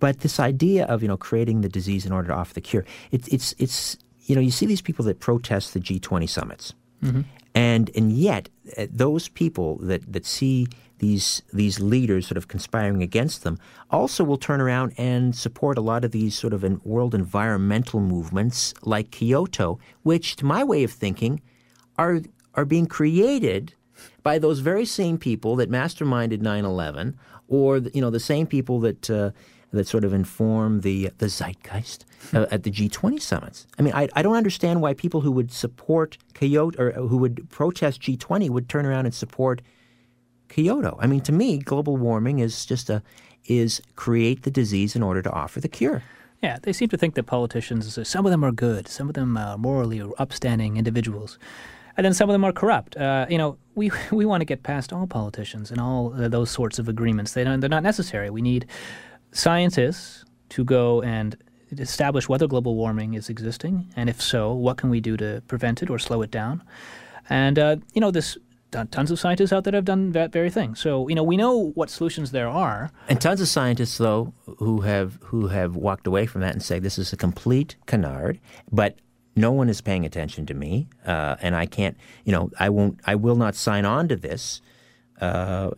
but 0.00 0.20
this 0.20 0.40
idea 0.40 0.86
of 0.86 1.02
you 1.02 1.08
know 1.08 1.16
creating 1.16 1.60
the 1.60 1.68
disease 1.68 2.04
in 2.04 2.12
order 2.12 2.28
to 2.28 2.34
offer 2.34 2.54
the 2.54 2.60
cure, 2.60 2.84
it, 3.10 3.26
it's 3.32 3.54
it's 3.58 3.96
you 4.24 4.34
know 4.34 4.40
you 4.40 4.50
see 4.50 4.66
these 4.66 4.82
people 4.82 5.04
that 5.06 5.20
protest 5.20 5.74
the 5.74 5.80
G20 5.80 6.28
summits, 6.28 6.74
Mm-hmm. 7.04 7.20
And 7.54 7.90
and 7.94 8.12
yet 8.12 8.48
uh, 8.76 8.86
those 8.90 9.28
people 9.28 9.76
that 9.78 10.12
that 10.12 10.26
see 10.26 10.66
these 10.98 11.42
these 11.52 11.80
leaders 11.80 12.26
sort 12.26 12.36
of 12.36 12.48
conspiring 12.48 13.02
against 13.02 13.42
them 13.42 13.58
also 13.90 14.24
will 14.24 14.38
turn 14.38 14.60
around 14.60 14.92
and 14.96 15.34
support 15.36 15.78
a 15.78 15.80
lot 15.80 16.04
of 16.04 16.12
these 16.12 16.36
sort 16.36 16.52
of 16.52 16.62
world 16.84 17.14
environmental 17.14 18.00
movements 18.00 18.74
like 18.82 19.10
Kyoto, 19.10 19.78
which 20.02 20.36
to 20.36 20.44
my 20.44 20.64
way 20.64 20.82
of 20.84 20.92
thinking 20.92 21.40
are 21.96 22.20
are 22.54 22.64
being 22.64 22.86
created 22.86 23.74
by 24.22 24.38
those 24.38 24.60
very 24.60 24.84
same 24.84 25.18
people 25.18 25.56
that 25.56 25.70
masterminded 25.70 26.40
9/11 26.40 27.14
or 27.48 27.78
you 27.78 28.00
know 28.00 28.10
the 28.10 28.20
same 28.20 28.46
people 28.46 28.80
that 28.80 29.10
uh, 29.10 29.30
that 29.74 29.86
sort 29.86 30.04
of 30.04 30.12
inform 30.12 30.80
the 30.80 31.10
the 31.18 31.28
zeitgeist 31.28 32.04
uh, 32.32 32.46
at 32.50 32.62
the 32.62 32.70
G20 32.70 33.20
summits. 33.20 33.66
I 33.78 33.82
mean, 33.82 33.94
I, 33.94 34.08
I 34.14 34.22
don't 34.22 34.36
understand 34.36 34.80
why 34.80 34.94
people 34.94 35.20
who 35.20 35.32
would 35.32 35.52
support 35.52 36.18
Kyoto 36.34 36.82
or 36.82 36.92
who 36.92 37.16
would 37.18 37.48
protest 37.50 38.00
G20 38.02 38.50
would 38.50 38.68
turn 38.68 38.86
around 38.86 39.06
and 39.06 39.14
support 39.14 39.62
Kyoto. 40.48 40.98
I 41.00 41.06
mean, 41.06 41.20
to 41.22 41.32
me, 41.32 41.58
global 41.58 41.96
warming 41.96 42.38
is 42.38 42.64
just 42.64 42.90
a 42.90 43.02
is 43.46 43.82
create 43.94 44.42
the 44.42 44.50
disease 44.50 44.96
in 44.96 45.02
order 45.02 45.20
to 45.22 45.30
offer 45.30 45.60
the 45.60 45.68
cure. 45.68 46.02
Yeah, 46.42 46.58
they 46.62 46.72
seem 46.72 46.88
to 46.90 46.96
think 46.96 47.14
that 47.14 47.24
politicians, 47.24 47.96
uh, 47.96 48.04
some 48.04 48.26
of 48.26 48.30
them 48.30 48.44
are 48.44 48.52
good, 48.52 48.88
some 48.88 49.08
of 49.08 49.14
them 49.14 49.36
are 49.36 49.56
morally 49.56 50.02
upstanding 50.18 50.76
individuals, 50.76 51.38
and 51.96 52.04
then 52.04 52.12
some 52.12 52.28
of 52.28 52.34
them 52.34 52.44
are 52.44 52.52
corrupt. 52.52 52.96
Uh, 52.96 53.26
you 53.28 53.38
know, 53.38 53.56
we 53.74 53.90
we 54.10 54.24
want 54.24 54.40
to 54.40 54.44
get 54.44 54.62
past 54.62 54.92
all 54.92 55.06
politicians 55.06 55.70
and 55.70 55.80
all 55.80 56.12
uh, 56.14 56.28
those 56.28 56.50
sorts 56.50 56.78
of 56.78 56.88
agreements. 56.88 57.32
They 57.32 57.44
don't, 57.44 57.60
they're 57.60 57.70
not 57.70 57.82
necessary. 57.82 58.30
We 58.30 58.42
need 58.42 58.66
scientists 59.34 60.24
to 60.50 60.64
go 60.64 61.02
and 61.02 61.36
establish 61.78 62.28
whether 62.28 62.46
global 62.46 62.76
warming 62.76 63.14
is 63.14 63.28
existing, 63.28 63.92
and 63.96 64.08
if 64.08 64.22
so, 64.22 64.54
what 64.54 64.76
can 64.76 64.88
we 64.88 65.00
do 65.00 65.16
to 65.16 65.42
prevent 65.48 65.82
it 65.82 65.90
or 65.90 65.98
slow 65.98 66.22
it 66.22 66.30
down. 66.30 66.62
And 67.28 67.58
uh, 67.58 67.76
you 67.92 68.00
know, 68.00 68.10
this 68.10 68.38
tons 68.90 69.10
of 69.10 69.20
scientists 69.20 69.52
out 69.52 69.64
there 69.64 69.72
have 69.74 69.84
done 69.84 70.12
that 70.12 70.32
very 70.32 70.50
thing. 70.50 70.74
So 70.74 71.08
you 71.08 71.14
know, 71.14 71.22
we 71.22 71.36
know 71.36 71.72
what 71.74 71.90
solutions 71.90 72.30
there 72.30 72.48
are. 72.48 72.90
And 73.08 73.20
tons 73.20 73.40
of 73.40 73.48
scientists, 73.48 73.98
though, 73.98 74.32
who 74.58 74.82
have 74.82 75.18
who 75.22 75.48
have 75.48 75.76
walked 75.76 76.06
away 76.06 76.26
from 76.26 76.40
that 76.42 76.52
and 76.52 76.62
say 76.62 76.78
this 76.78 76.98
is 76.98 77.12
a 77.12 77.16
complete 77.16 77.76
canard, 77.86 78.40
but 78.70 78.98
no 79.36 79.50
one 79.50 79.68
is 79.68 79.80
paying 79.80 80.04
attention 80.04 80.46
to 80.46 80.54
me, 80.54 80.88
uh, 81.04 81.36
and 81.40 81.56
I 81.56 81.66
can't, 81.66 81.96
you 82.24 82.30
know, 82.30 82.50
I 82.58 82.68
won't, 82.68 83.00
I 83.04 83.16
will 83.16 83.34
not 83.34 83.56
sign 83.56 83.84
on 83.84 84.06
to 84.08 84.16
this. 84.16 84.60
Uh, 85.20 85.70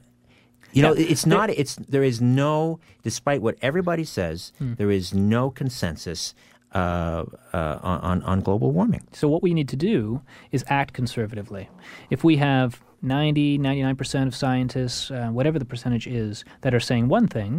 you 0.77 0.83
know, 0.83 0.95
Yeah. 0.95 1.13
it's 1.13 1.27
not. 1.27 1.51
It's 1.51 1.75
there 1.95 2.05
is 2.05 2.21
no, 2.21 2.79
despite 3.03 3.41
what 3.43 3.55
everybody 3.63 4.05
says, 4.05 4.53
there 4.61 4.91
is 4.91 5.13
no 5.15 5.51
consensus 5.51 6.35
uh, 6.75 7.25
uh, 7.55 7.79
on 7.83 8.23
on 8.31 8.41
global 8.41 8.71
warming. 8.73 9.05
So 9.13 9.29
what 9.29 9.43
we 9.43 9.53
need 9.55 9.69
to 9.75 9.77
do 9.77 10.21
is 10.53 10.65
act 10.69 10.93
conservatively. 10.93 11.69
If 12.11 12.23
we 12.25 12.37
have 12.37 12.69
90, 13.03 13.59
99% 13.59 14.27
of 14.27 14.35
scientists, 14.35 15.11
uh, 15.11 15.29
whatever 15.39 15.59
the 15.59 15.65
percentage 15.65 16.07
is, 16.07 16.45
that 16.63 16.75
are 16.75 16.81
saying 16.91 17.09
one 17.09 17.27
thing, 17.29 17.53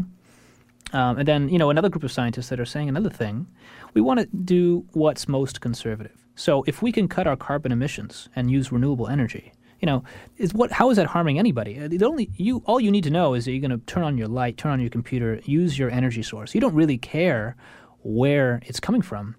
um, 0.94 1.18
and 1.20 1.28
then 1.28 1.50
you 1.50 1.58
know 1.58 1.70
another 1.70 1.90
group 1.90 2.04
of 2.04 2.12
scientists 2.12 2.50
that 2.50 2.60
are 2.60 2.66
saying 2.66 2.90
another 2.90 3.10
thing, 3.10 3.48
we 3.94 4.02
want 4.02 4.20
to 4.20 4.26
do 4.58 4.86
what's 4.94 5.28
most 5.28 5.62
conservative. 5.62 6.18
So 6.36 6.64
if 6.68 6.82
we 6.84 6.92
can 6.92 7.08
cut 7.08 7.26
our 7.28 7.36
carbon 7.38 7.72
emissions 7.72 8.30
and 8.36 8.52
use 8.52 8.72
renewable 8.72 9.08
energy, 9.08 9.52
you 9.80 9.86
know, 9.86 10.04
is 10.38 10.54
what 10.54 10.72
how 10.72 10.90
is 10.90 10.98
that 10.98 11.08
harming 11.08 11.40
anybody? 11.40 11.80
Uh, 11.80 11.88
The 11.88 12.06
only 12.06 12.30
you 12.36 12.64
all 12.66 12.80
you 12.80 12.92
need 12.92 13.04
to 13.04 13.10
know 13.10 13.34
is 13.34 13.46
that 13.46 13.52
you're 13.52 13.68
going 13.68 13.80
to 13.80 13.86
turn 13.86 14.04
on 14.04 14.18
your 14.18 14.28
light, 14.28 14.58
turn 14.58 14.72
on 14.72 14.80
your 14.80 14.90
computer, 14.90 15.40
use 15.46 15.78
your 15.78 15.90
energy 15.90 16.24
source. 16.24 16.56
You 16.56 16.62
don't 16.62 16.76
really 16.76 16.98
care 16.98 17.56
where 18.02 18.62
it's 18.66 18.80
coming 18.80 19.02
from 19.02 19.36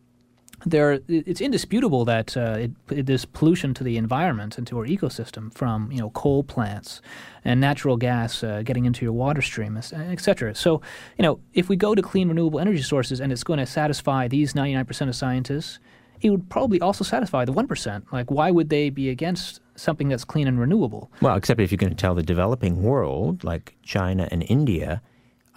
there 0.66 1.00
it's 1.08 1.40
indisputable 1.40 2.04
that 2.04 2.36
uh, 2.36 2.56
it, 2.58 2.70
it, 2.90 3.06
there's 3.06 3.24
pollution 3.24 3.74
to 3.74 3.84
the 3.84 3.96
environment 3.96 4.58
and 4.58 4.66
to 4.66 4.78
our 4.78 4.86
ecosystem 4.86 5.52
from 5.54 5.90
you 5.92 5.98
know 5.98 6.10
coal 6.10 6.42
plants 6.42 7.00
and 7.44 7.60
natural 7.60 7.96
gas 7.96 8.42
uh, 8.42 8.62
getting 8.64 8.84
into 8.84 9.04
your 9.04 9.12
water 9.12 9.40
stream, 9.40 9.76
et 9.76 10.20
cetera. 10.20 10.54
So 10.54 10.82
you 11.16 11.22
know 11.22 11.40
if 11.52 11.68
we 11.68 11.76
go 11.76 11.94
to 11.94 12.02
clean 12.02 12.28
renewable 12.28 12.58
energy 12.58 12.82
sources 12.82 13.20
and 13.20 13.30
it's 13.32 13.44
going 13.44 13.58
to 13.58 13.66
satisfy 13.66 14.26
these 14.26 14.54
99% 14.54 15.08
of 15.08 15.14
scientists, 15.14 15.78
it 16.20 16.30
would 16.30 16.50
probably 16.50 16.80
also 16.80 17.04
satisfy 17.04 17.44
the 17.44 17.52
1%. 17.52 18.12
Like 18.12 18.30
why 18.30 18.50
would 18.50 18.68
they 18.68 18.90
be 18.90 19.10
against 19.10 19.60
something 19.78 20.08
that's 20.08 20.24
clean 20.24 20.46
and 20.48 20.58
renewable? 20.58 21.10
Well, 21.20 21.36
except 21.36 21.60
if 21.60 21.70
you're 21.70 21.76
going 21.76 21.94
to 21.94 21.96
tell 21.96 22.14
the 22.14 22.22
developing 22.22 22.82
world, 22.82 23.44
like 23.44 23.76
China 23.82 24.28
and 24.30 24.44
India, 24.48 25.02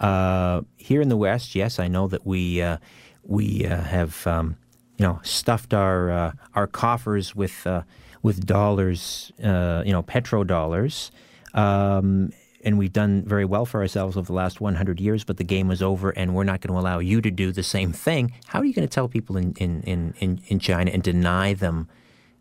uh, 0.00 0.62
here 0.76 1.00
in 1.00 1.08
the 1.08 1.16
West, 1.16 1.54
yes, 1.54 1.78
I 1.78 1.88
know 1.88 2.08
that 2.08 2.26
we 2.26 2.62
uh, 2.62 2.78
we 3.22 3.66
uh, 3.66 3.82
have 3.82 4.26
um, 4.26 4.56
you 4.98 5.06
know 5.06 5.20
stuffed 5.22 5.74
our 5.74 6.10
uh, 6.10 6.32
our 6.54 6.66
coffers 6.66 7.34
with 7.34 7.66
uh, 7.66 7.82
with 8.22 8.46
dollars, 8.46 9.32
uh, 9.42 9.82
you 9.84 9.92
know, 9.92 10.02
petrodollars. 10.02 11.10
Um, 11.54 12.32
and 12.64 12.78
we've 12.78 12.92
done 12.92 13.24
very 13.26 13.44
well 13.44 13.66
for 13.66 13.80
ourselves 13.80 14.16
over 14.16 14.26
the 14.26 14.32
last 14.32 14.60
100 14.60 15.00
years, 15.00 15.24
but 15.24 15.36
the 15.36 15.44
game 15.44 15.70
is 15.72 15.82
over, 15.82 16.10
and 16.10 16.34
we're 16.34 16.44
not 16.44 16.60
going 16.60 16.72
to 16.72 16.80
allow 16.80 17.00
you 17.00 17.20
to 17.20 17.30
do 17.30 17.50
the 17.50 17.64
same 17.64 17.92
thing. 17.92 18.32
How 18.46 18.60
are 18.60 18.64
you 18.64 18.72
going 18.72 18.86
to 18.86 18.92
tell 18.92 19.08
people 19.08 19.36
in, 19.36 19.52
in, 19.54 20.14
in, 20.20 20.40
in 20.46 20.58
China 20.60 20.92
and 20.92 21.02
deny 21.02 21.54
them 21.54 21.88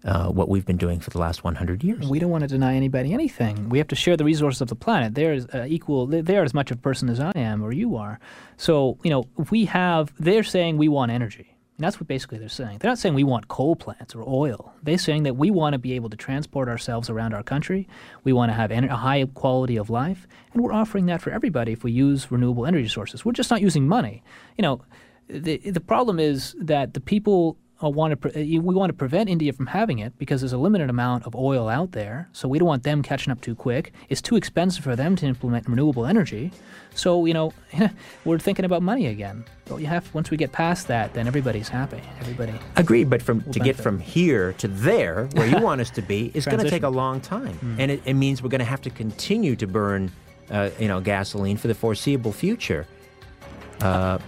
uh, 0.04 0.30
what 0.30 0.50
we've 0.50 0.66
been 0.66 0.78
doing 0.78 1.00
for 1.00 1.10
the 1.10 1.20
last 1.20 1.44
100 1.44 1.84
years? 1.84 2.08
We 2.08 2.20
don't 2.20 2.32
want 2.32 2.42
to 2.42 2.48
deny 2.48 2.76
anybody 2.76 3.14
anything. 3.14 3.70
We 3.70 3.78
have 3.78 3.88
to 3.90 3.96
share 3.96 4.18
the 4.18 4.26
resources 4.26 4.62
of 4.62 4.68
the 4.68 4.76
planet. 4.76 5.16
They're 5.16 5.34
as, 5.34 5.48
uh, 5.54 5.66
equal. 5.68 6.08
They're, 6.08 6.44
as 6.44 6.54
much 6.54 6.72
of 6.72 6.78
a 6.78 6.82
person 6.82 7.10
as 7.10 7.20
I 7.20 7.32
am 7.36 7.64
or 7.64 7.72
you 7.72 7.96
are. 7.96 8.20
So 8.58 8.98
you 9.04 9.10
know, 9.10 9.28
we 9.50 9.66
have. 9.66 10.14
They're 10.20 10.44
saying 10.44 10.78
we 10.78 10.88
want 10.88 11.12
energy. 11.12 11.56
And 11.78 11.86
that's 11.88 12.00
what 12.00 12.08
basically 12.08 12.38
they're 12.38 12.48
saying. 12.48 12.78
They're 12.78 12.92
not 12.92 13.00
saying 13.00 13.16
we 13.16 13.24
want 13.24 13.48
coal 13.48 13.76
plants 13.76 14.14
or 14.14 14.24
oil. 14.28 14.72
They're 14.84 15.00
saying 15.00 15.24
that 15.24 15.36
we 15.36 15.50
want 15.50 15.74
to 15.74 15.80
be 15.80 15.94
able 15.94 16.12
to 16.12 16.16
transport 16.16 16.68
ourselves 16.68 17.10
around 17.10 17.34
our 17.34 17.42
country. 17.42 17.88
We 18.24 18.34
want 18.34 18.52
to 18.52 18.54
have 18.54 18.72
en- 18.72 18.84
a 18.84 18.98
high 18.98 19.26
quality 19.34 19.78
of 19.78 19.90
life, 19.90 20.28
and 20.54 20.62
we're 20.62 20.74
offering 20.74 21.08
that 21.08 21.24
for 21.24 21.32
everybody 21.32 21.72
if 21.72 21.84
we 21.84 21.92
use 21.92 22.32
renewable 22.32 22.68
energy 22.68 22.88
sources. 22.88 23.26
We're 23.26 23.32
just 23.32 23.50
not 23.50 23.62
using 23.62 23.88
money. 23.88 24.22
You 24.58 24.62
know, 24.62 24.82
the 25.28 25.58
the 25.58 25.80
problem 25.80 26.20
is 26.20 26.56
that 26.60 26.94
the 26.94 27.00
people 27.00 27.58
Uh, 27.84 27.90
want 27.90 28.12
to 28.12 28.18
pre- 28.18 28.32
uh, 28.32 28.62
we 28.62 28.76
want 28.76 28.90
to 28.90 28.94
prevent 28.94 29.30
India 29.30 29.52
from 29.54 29.68
having 29.68 30.00
it 30.00 30.18
because 30.18 30.42
there's 30.42 30.54
a 30.54 30.58
limited 30.58 30.90
amount 30.90 31.26
of 31.26 31.36
oil 31.36 31.68
out 31.70 31.92
there. 31.92 32.30
So 32.32 32.48
we 32.48 32.60
don't 32.60 32.68
want 32.68 32.84
them 32.84 33.02
catching 33.02 33.32
up 33.32 33.42
too 33.42 33.56
quick. 33.56 33.94
It's 34.10 34.22
too 34.22 34.36
expensive 34.36 34.84
for 34.84 34.96
them 34.96 35.16
to 35.18 35.26
implement 35.26 35.68
renewable 35.68 36.06
energy. 36.06 36.52
So 36.94 37.26
you 37.26 37.34
know, 37.34 37.54
we're 38.26 38.40
thinking 38.40 38.66
about 38.66 38.82
money 38.82 39.08
again. 39.08 39.46
But 39.66 39.78
you 39.78 39.88
have 39.88 40.14
once 40.14 40.30
we 40.30 40.38
get 40.38 40.52
past 40.52 40.88
that, 40.88 41.14
then 41.14 41.28
everybody's 41.28 41.70
happy. 41.70 42.02
Everybody. 42.20 42.54
Agreed, 42.76 43.10
but 43.10 43.22
from 43.22 43.42
to 43.52 43.60
get 43.60 43.76
from 43.76 44.00
here 44.00 44.54
to 44.54 44.68
there, 44.68 45.28
where 45.34 45.48
you 45.48 45.60
want 45.60 45.82
us 45.82 45.90
to 45.92 46.02
be, 46.02 46.32
is 46.34 46.46
going 46.46 46.60
to 46.60 46.70
take 46.70 46.84
a 46.84 46.90
long 46.90 47.22
time, 47.22 47.54
mm-hmm. 47.54 47.80
and 47.80 47.92
it, 47.92 48.02
it 48.06 48.14
means 48.14 48.44
we're 48.44 48.50
going 48.50 48.60
to 48.60 48.66
have 48.66 48.82
to 48.82 48.90
continue 48.90 49.56
to 49.56 49.68
burn, 49.68 50.12
uh, 50.50 50.70
you 50.80 50.88
know, 50.88 51.00
gasoline 51.00 51.58
for 51.58 51.68
the 51.68 51.76
foreseeable 51.76 52.34
future. 52.34 52.86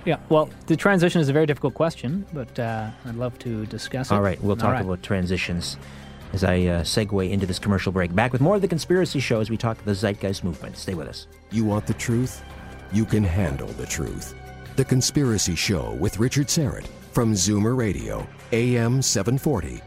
Yeah. 0.06 0.18
Well, 0.30 0.50
the 0.68 0.76
transition 0.76 1.22
is 1.22 1.30
a 1.30 1.34
very 1.34 1.46
difficult 1.46 1.74
question, 1.74 2.26
but 2.34 2.58
uh, 2.60 2.90
I'd 3.06 3.16
love 3.16 3.38
to 3.40 3.66
discuss 3.68 4.12
it. 4.12 4.14
All 4.14 4.22
right, 4.22 4.42
we'll 4.42 4.56
talk 4.56 4.74
right. 4.74 4.82
about 4.86 5.04
transitions 5.04 5.78
as 6.34 6.44
I 6.44 6.56
uh, 6.62 6.82
segue 6.82 7.30
into 7.30 7.46
this 7.46 7.60
commercial 7.60 7.92
break. 7.92 8.14
Back 8.14 8.32
with 8.32 8.42
more 8.42 8.56
of 8.56 8.62
the 8.62 8.68
conspiracy 8.68 9.20
show 9.20 9.40
as 9.40 9.50
we 9.50 9.58
talk 9.58 9.84
the 9.86 9.92
Zeitgeist 9.92 10.44
movement. 10.44 10.78
Stay 10.78 10.96
with 10.96 11.08
us. 11.08 11.28
You 11.52 11.64
want 11.64 11.86
the 11.86 11.94
truth? 11.94 12.44
You 12.92 13.06
can 13.06 13.24
handle 13.24 13.68
the 13.70 13.86
truth. 13.86 14.36
The 14.76 14.86
Conspiracy 14.86 15.56
Show 15.56 15.94
with 16.00 16.20
Richard 16.20 16.48
Syrett 16.48 16.88
from 17.12 17.34
Zoomer 17.34 17.78
Radio, 17.78 18.28
AM 18.52 19.02
740. 19.02 19.82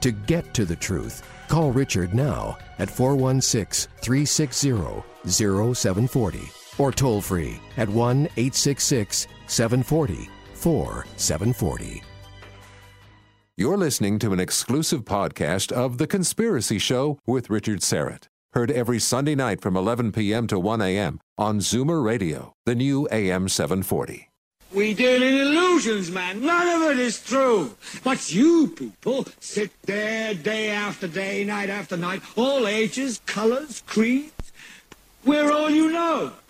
To 0.00 0.10
get 0.10 0.52
to 0.54 0.64
the 0.64 0.74
truth, 0.74 1.22
call 1.48 1.70
Richard 1.70 2.12
now 2.12 2.58
at 2.78 2.90
416 2.90 3.88
360 4.00 5.02
0740 5.28 6.61
or 6.78 6.92
toll 6.92 7.20
free 7.20 7.60
at 7.76 7.88
1 7.88 8.16
866 8.36 9.26
740 9.46 10.28
4740. 10.54 12.02
You're 13.56 13.76
listening 13.76 14.18
to 14.20 14.32
an 14.32 14.40
exclusive 14.40 15.04
podcast 15.04 15.70
of 15.72 15.98
The 15.98 16.06
Conspiracy 16.06 16.78
Show 16.78 17.18
with 17.26 17.50
Richard 17.50 17.80
Syrett. 17.80 18.28
Heard 18.54 18.70
every 18.70 18.98
Sunday 18.98 19.34
night 19.34 19.60
from 19.60 19.76
11 19.76 20.12
p.m. 20.12 20.46
to 20.46 20.58
1 20.58 20.80
a.m. 20.80 21.20
on 21.36 21.58
Zoomer 21.58 22.02
Radio, 22.02 22.54
the 22.64 22.74
new 22.74 23.06
AM 23.12 23.48
740. 23.48 24.28
We 24.72 24.94
deal 24.94 25.22
in 25.22 25.34
illusions, 25.34 26.10
man. 26.10 26.40
None 26.40 26.82
of 26.82 26.90
it 26.92 26.98
is 26.98 27.22
true. 27.22 27.74
But 28.02 28.32
you 28.32 28.68
people 28.68 29.26
sit 29.38 29.70
there 29.82 30.32
day 30.32 30.70
after 30.70 31.06
day, 31.06 31.44
night 31.44 31.68
after 31.68 31.96
night, 31.98 32.22
all 32.36 32.66
ages, 32.66 33.20
colors, 33.26 33.82
creeds. 33.86 34.32
We're 35.26 35.52
all 35.52 35.68
you 35.68 35.92
know. 35.92 36.32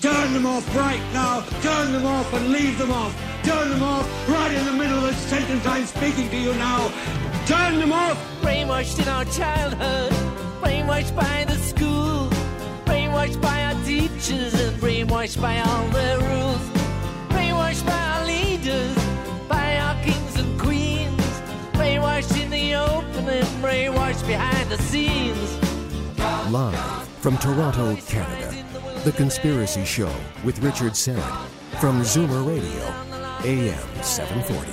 Turn 0.00 0.32
them 0.32 0.46
off 0.46 0.76
right 0.76 1.02
now. 1.12 1.40
Turn 1.60 1.92
them 1.92 2.06
off 2.06 2.32
and 2.32 2.50
leave 2.50 2.78
them 2.78 2.92
off. 2.92 3.12
Turn 3.42 3.68
them 3.70 3.82
off 3.82 4.06
right 4.28 4.52
in 4.52 4.64
the 4.64 4.72
middle 4.72 4.98
of 4.98 5.02
the 5.02 5.14
sentence 5.14 5.66
I'm 5.66 5.86
speaking 5.86 6.30
to 6.30 6.36
you 6.36 6.54
now. 6.54 6.92
Turn 7.46 7.80
them 7.80 7.92
off. 7.92 8.16
Brainwashed 8.40 9.00
in 9.02 9.08
our 9.08 9.24
childhood, 9.24 10.12
brainwashed 10.62 11.16
by 11.16 11.44
the 11.48 11.56
school, 11.56 12.28
brainwashed 12.84 13.40
by 13.40 13.64
our 13.64 13.84
teachers, 13.84 14.54
and 14.54 14.76
brainwashed 14.80 15.40
by 15.40 15.58
all 15.60 15.88
the 15.88 16.18
rules, 16.28 16.62
brainwashed 17.30 17.84
by 17.84 17.98
our 17.98 18.24
leaders, 18.24 18.96
by 19.48 19.78
our 19.78 20.00
kings 20.04 20.36
and 20.36 20.60
queens, 20.60 21.20
brainwashed 21.72 22.40
in 22.40 22.50
the 22.50 22.74
open 22.76 23.28
and 23.28 23.46
brainwashed 23.64 24.26
behind 24.28 24.70
the 24.70 24.78
scenes. 24.78 25.58
Live 26.50 27.08
from 27.18 27.36
Toronto, 27.38 27.96
Canada, 28.06 28.64
The 29.08 29.16
Conspiracy 29.16 29.86
Show 29.86 30.14
with 30.44 30.58
Richard 30.58 30.92
Syrett 30.92 31.46
from 31.80 32.02
Zoomer 32.02 32.46
Radio, 32.46 32.84
AM 33.42 34.02
740. 34.02 34.70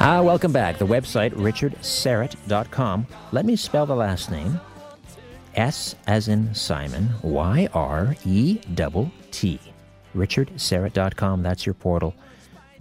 Ah, 0.00 0.20
welcome 0.22 0.52
back. 0.52 0.76
The 0.76 0.86
website, 0.86 1.32
richardsyrett.com. 1.32 3.06
Let 3.32 3.46
me 3.46 3.56
spell 3.56 3.86
the 3.86 3.96
last 3.96 4.30
name. 4.30 4.60
S 5.54 5.94
as 6.06 6.28
in 6.28 6.54
Simon, 6.54 7.08
Y 7.22 7.70
R 7.72 8.14
E 8.26 8.58
T 8.58 9.10
T. 9.30 9.60
richardsyrett.com. 10.14 11.42
That's 11.42 11.64
your 11.64 11.74
portal 11.74 12.14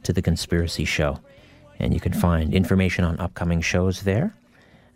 to 0.04 0.12
the 0.12 0.22
Conspiracy 0.22 0.84
Show. 0.84 1.18
And 1.80 1.94
you 1.94 2.02
can 2.02 2.12
find 2.12 2.54
information 2.54 3.06
on 3.06 3.18
upcoming 3.22 3.62
shows 3.62 4.02
there, 4.02 4.34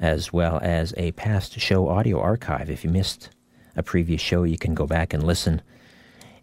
as 0.01 0.33
well 0.33 0.59
as 0.61 0.93
a 0.97 1.13
past 1.13 1.57
show 1.61 1.87
audio 1.87 2.19
archive. 2.19 2.69
If 2.69 2.83
you 2.83 2.89
missed 2.89 3.29
a 3.76 3.84
previous 3.84 4.22
show, 4.22 4.43
you 4.43 4.57
can 4.57 4.74
go 4.74 4.86
back 4.86 5.13
and 5.13 5.24
listen. 5.24 5.61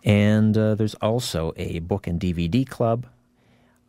And 0.04 0.56
uh, 0.56 0.74
there's 0.74 0.94
also 0.96 1.52
a 1.56 1.80
book 1.80 2.06
and 2.06 2.20
DVD 2.20 2.66
club. 2.68 3.06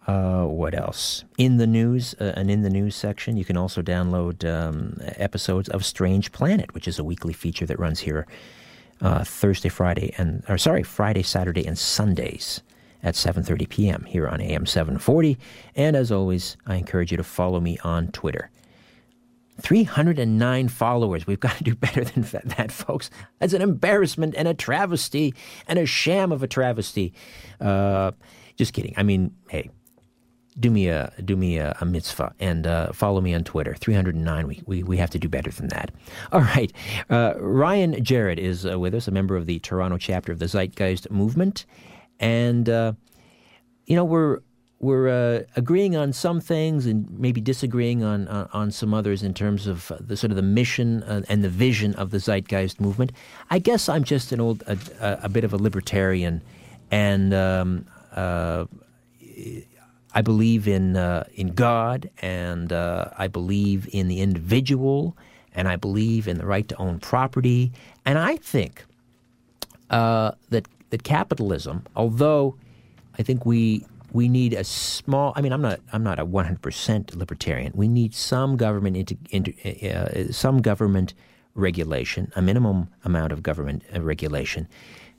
Uh, 0.08 0.46
what 0.46 0.74
else? 0.74 1.24
In 1.38 1.58
the 1.58 1.68
news, 1.68 2.16
uh, 2.20 2.34
and 2.36 2.50
in 2.50 2.64
the 2.64 2.70
news 2.70 2.96
section, 2.96 3.38
you 3.38 3.46
can 3.46 3.58
also 3.58 3.82
download 3.82 4.44
um, 4.44 4.98
episodes 5.02 5.70
of 5.70 5.86
Strange 5.86 6.32
Planet, 6.32 6.74
which 6.74 6.88
is 6.88 6.98
a 6.98 7.04
weekly 7.04 7.34
feature 7.34 7.66
that 7.66 7.80
runs 7.80 8.00
here 8.00 8.26
uh, 9.02 9.24
Thursday, 9.24 9.70
Friday, 9.70 10.14
and 10.18 10.44
or 10.50 10.58
sorry, 10.58 10.84
Friday, 10.84 11.24
Saturday, 11.24 11.66
and 11.66 11.78
Sundays 11.78 12.62
at 13.04 13.16
7:30 13.16 13.70
p.m. 13.70 14.06
here 14.08 14.28
on 14.28 14.42
AM 14.42 14.66
740. 14.66 15.38
And 15.76 15.96
as 15.96 16.12
always, 16.12 16.58
I 16.66 16.76
encourage 16.76 17.12
you 17.12 17.18
to 17.18 17.24
follow 17.24 17.60
me 17.60 17.78
on 17.84 18.08
Twitter. 18.08 18.50
309 19.60 20.68
followers. 20.70 21.28
We've 21.28 21.40
got 21.50 21.58
to 21.58 21.64
do 21.64 21.76
better 21.76 22.04
than 22.04 22.24
that, 22.24 22.72
folks. 22.72 23.10
That's 23.40 23.54
an 23.54 23.62
embarrassment 23.62 24.36
and 24.38 24.48
a 24.48 24.54
travesty 24.54 25.34
and 25.68 25.80
a 25.80 25.86
sham 25.86 26.32
of 26.32 26.44
a 26.44 26.48
travesty. 26.48 27.14
Uh, 27.60 28.12
just 28.56 28.74
kidding. 28.74 28.94
I 28.98 29.04
mean, 29.04 29.36
hey, 29.50 29.70
do 30.60 30.70
me 30.70 30.88
a 30.88 31.12
do 31.24 31.36
me 31.36 31.58
a, 31.58 31.76
a 31.80 31.86
mitzvah 31.86 32.34
and 32.40 32.68
uh, 32.68 32.92
follow 32.92 33.22
me 33.22 33.34
on 33.34 33.44
Twitter. 33.44 33.74
309. 33.76 34.48
We, 34.48 34.62
we 34.66 34.84
we 34.84 34.98
have 34.98 35.10
to 35.12 35.20
do 35.20 35.30
better 35.30 35.52
than 35.52 35.68
that. 35.70 35.92
All 36.32 36.42
right. 36.42 36.72
Uh, 37.10 37.34
Ryan 37.38 38.04
Jarrett 38.04 38.40
is 38.40 38.66
uh, 38.66 38.78
with 38.80 38.94
us, 38.94 39.08
a 39.08 39.12
member 39.12 39.36
of 39.36 39.46
the 39.46 39.60
Toronto 39.60 39.98
chapter 39.98 40.32
of 40.32 40.40
the 40.40 40.48
Zeitgeist 40.48 41.10
movement, 41.10 41.66
and 42.20 42.68
uh, 42.68 42.94
you 43.86 43.96
know 43.96 44.04
we're 44.04 44.40
we're 44.80 45.10
uh, 45.10 45.44
agreeing 45.58 45.96
on 45.96 46.14
some 46.14 46.40
things 46.40 46.86
and 46.86 47.10
maybe 47.20 47.42
disagreeing 47.42 48.04
on 48.04 48.28
on, 48.28 48.50
on 48.54 48.72
some 48.72 48.94
others 48.94 49.24
in 49.24 49.34
terms 49.34 49.68
of 49.68 49.92
the 50.00 50.16
sort 50.16 50.32
of 50.32 50.38
the 50.38 50.42
mission 50.42 51.04
uh, 51.04 51.22
and 51.28 51.44
the 51.44 51.50
vision 51.50 51.94
of 51.96 52.12
the 52.12 52.18
Zeitgeist 52.18 52.80
movement. 52.80 53.12
I 53.50 53.60
guess 53.60 53.90
I'm 53.90 54.04
just 54.04 54.32
an 54.32 54.40
old 54.40 54.64
a, 54.68 54.78
a 55.24 55.30
bit 55.30 55.44
of 55.44 55.54
a 55.54 55.58
libertarian, 55.58 56.42
and 56.92 57.34
um, 57.34 57.86
uh, 58.16 58.66
I 60.14 60.22
believe 60.22 60.68
in 60.68 60.96
uh, 60.96 61.26
in 61.34 61.54
God, 61.54 62.10
and 62.22 62.72
uh, 62.72 63.10
I 63.18 63.28
believe 63.28 63.90
in 63.92 64.08
the 64.08 64.22
individual, 64.22 65.18
and 65.54 65.68
I 65.68 65.76
believe 65.76 66.28
in 66.28 66.38
the 66.38 66.46
right 66.46 66.68
to 66.70 66.76
own 66.78 67.00
property, 67.00 67.74
and 68.06 68.18
I 68.18 68.38
think 68.38 68.86
uh, 69.90 70.32
that 70.50 70.68
that 70.90 71.04
capitalism, 71.04 71.86
although 71.96 72.56
I 73.18 73.24
think 73.24 73.46
we 73.46 73.86
we 74.12 74.28
need 74.28 74.54
a 74.54 74.64
small. 74.64 75.34
I 75.36 75.42
mean, 75.42 75.54
I'm 75.54 75.62
not 75.62 75.80
I'm 75.94 76.04
not 76.04 76.20
a 76.20 76.26
100 76.26 76.62
percent 76.62 77.16
libertarian. 77.16 77.72
We 77.76 77.88
need 77.88 78.14
some 78.14 78.58
government 78.58 78.98
into, 78.98 79.18
into 79.30 79.54
uh, 79.90 80.32
some 80.32 80.62
government 80.62 81.14
regulation, 81.56 82.32
a 82.36 82.42
minimum 82.42 82.90
amount 83.04 83.32
of 83.32 83.44
government 83.44 83.84
uh, 83.94 84.02
regulation, 84.02 84.68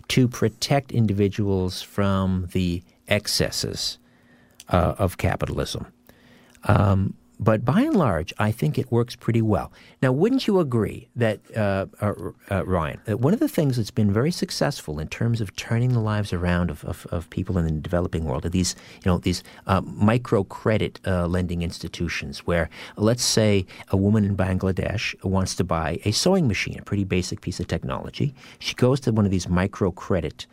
to 0.08 0.28
protect 0.28 0.92
individuals 0.92 1.82
from 1.82 2.48
the 2.52 2.82
excesses 3.08 3.98
uh, 4.68 4.94
of 4.98 5.18
capitalism. 5.18 5.86
Um, 6.64 7.14
but 7.40 7.64
by 7.64 7.80
and 7.80 7.96
large, 7.96 8.34
I 8.38 8.52
think 8.52 8.78
it 8.78 8.92
works 8.92 9.16
pretty 9.16 9.40
well. 9.40 9.72
Now, 10.02 10.12
wouldn't 10.12 10.46
you 10.46 10.60
agree 10.60 11.08
that, 11.16 11.40
uh, 11.56 11.86
uh, 12.02 12.12
uh, 12.50 12.66
Ryan, 12.66 13.00
that 13.06 13.20
one 13.20 13.32
of 13.32 13.40
the 13.40 13.48
things 13.48 13.78
that's 13.78 13.90
been 13.90 14.12
very 14.12 14.30
successful 14.30 14.98
in 14.98 15.08
terms 15.08 15.40
of 15.40 15.56
turning 15.56 15.94
the 15.94 16.00
lives 16.00 16.34
around 16.34 16.70
of, 16.70 16.84
of, 16.84 17.06
of 17.06 17.30
people 17.30 17.56
in 17.56 17.64
the 17.64 17.70
developing 17.70 18.24
world 18.24 18.44
are 18.44 18.50
these, 18.50 18.76
you 18.96 19.10
know, 19.10 19.16
these 19.16 19.42
uh, 19.66 19.80
microcredit 19.80 20.98
uh, 21.06 21.26
lending 21.26 21.62
institutions 21.62 22.40
where, 22.40 22.68
let's 22.96 23.24
say, 23.24 23.64
a 23.88 23.96
woman 23.96 24.26
in 24.26 24.36
Bangladesh 24.36 25.14
wants 25.24 25.54
to 25.54 25.64
buy 25.64 25.98
a 26.04 26.10
sewing 26.10 26.46
machine, 26.46 26.78
a 26.78 26.82
pretty 26.82 27.04
basic 27.04 27.40
piece 27.40 27.58
of 27.58 27.66
technology. 27.66 28.34
She 28.58 28.74
goes 28.74 29.00
to 29.00 29.12
one 29.12 29.24
of 29.24 29.30
these 29.30 29.46
microcredit 29.46 30.44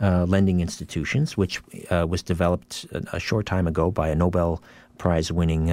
uh, 0.00 0.26
lending 0.26 0.60
institutions, 0.60 1.36
which 1.36 1.60
was 1.90 2.22
developed 2.22 2.86
a, 2.92 3.16
a, 3.16 3.18
short 3.18 3.46
time 3.46 3.66
ago 3.66 3.90
by 3.90 4.10
a 4.10 4.14
Nobel 4.14 4.62
Prize 4.98 5.32
winning 5.32 5.72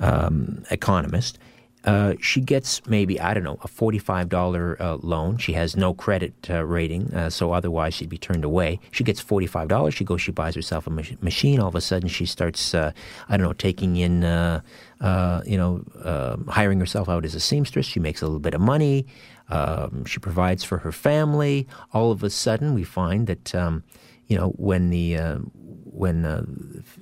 um, 0.00 0.64
economist. 0.70 1.38
Uh, 1.82 2.12
she 2.20 2.42
gets 2.42 2.86
maybe, 2.86 3.18
I 3.18 3.32
don't 3.32 3.42
know, 3.42 3.58
a 3.62 3.68
$45 3.68 4.80
uh, 4.80 4.96
loan. 4.96 5.38
She 5.38 5.54
has 5.54 5.76
no 5.76 5.94
credit 5.94 6.34
uh, 6.50 6.62
rating, 6.66 7.30
so 7.30 7.52
otherwise 7.52 7.94
she'd 7.94 8.10
be 8.10 8.18
turned 8.18 8.44
away. 8.44 8.80
She 8.90 9.02
gets 9.02 9.22
$45. 9.22 9.94
She 9.94 10.04
goes, 10.04 10.20
she 10.20 10.30
buys 10.30 10.54
herself 10.54 10.86
a 10.86 10.90
mach- 10.90 11.22
machine. 11.22 11.58
All 11.58 11.68
of 11.68 11.74
a 11.74 11.80
sudden 11.80 12.10
she 12.10 12.26
starts, 12.26 12.74
I 12.74 12.92
don't 13.30 13.40
know, 13.40 13.54
taking 13.54 13.96
in, 13.96 14.20
you 14.20 15.56
know, 15.56 16.44
hiring 16.48 16.80
herself 16.80 17.08
out 17.08 17.24
as 17.24 17.34
a 17.34 17.40
seamstress. 17.40 17.86
She 17.86 17.98
makes 17.98 18.20
a 18.20 18.26
little 18.26 18.40
bit 18.40 18.52
of 18.52 18.60
money. 18.60 19.06
Um, 19.50 20.04
she 20.04 20.20
provides 20.20 20.62
for 20.64 20.78
her 20.78 20.92
family. 20.92 21.66
All 21.92 22.12
of 22.12 22.22
a 22.22 22.30
sudden, 22.30 22.74
we 22.74 22.84
find 22.84 23.26
that 23.26 23.54
um, 23.54 23.82
you 24.28 24.36
know 24.38 24.50
when 24.50 24.90
the 24.90 25.16
uh, 25.16 25.36
when 25.36 26.24
uh, 26.24 26.44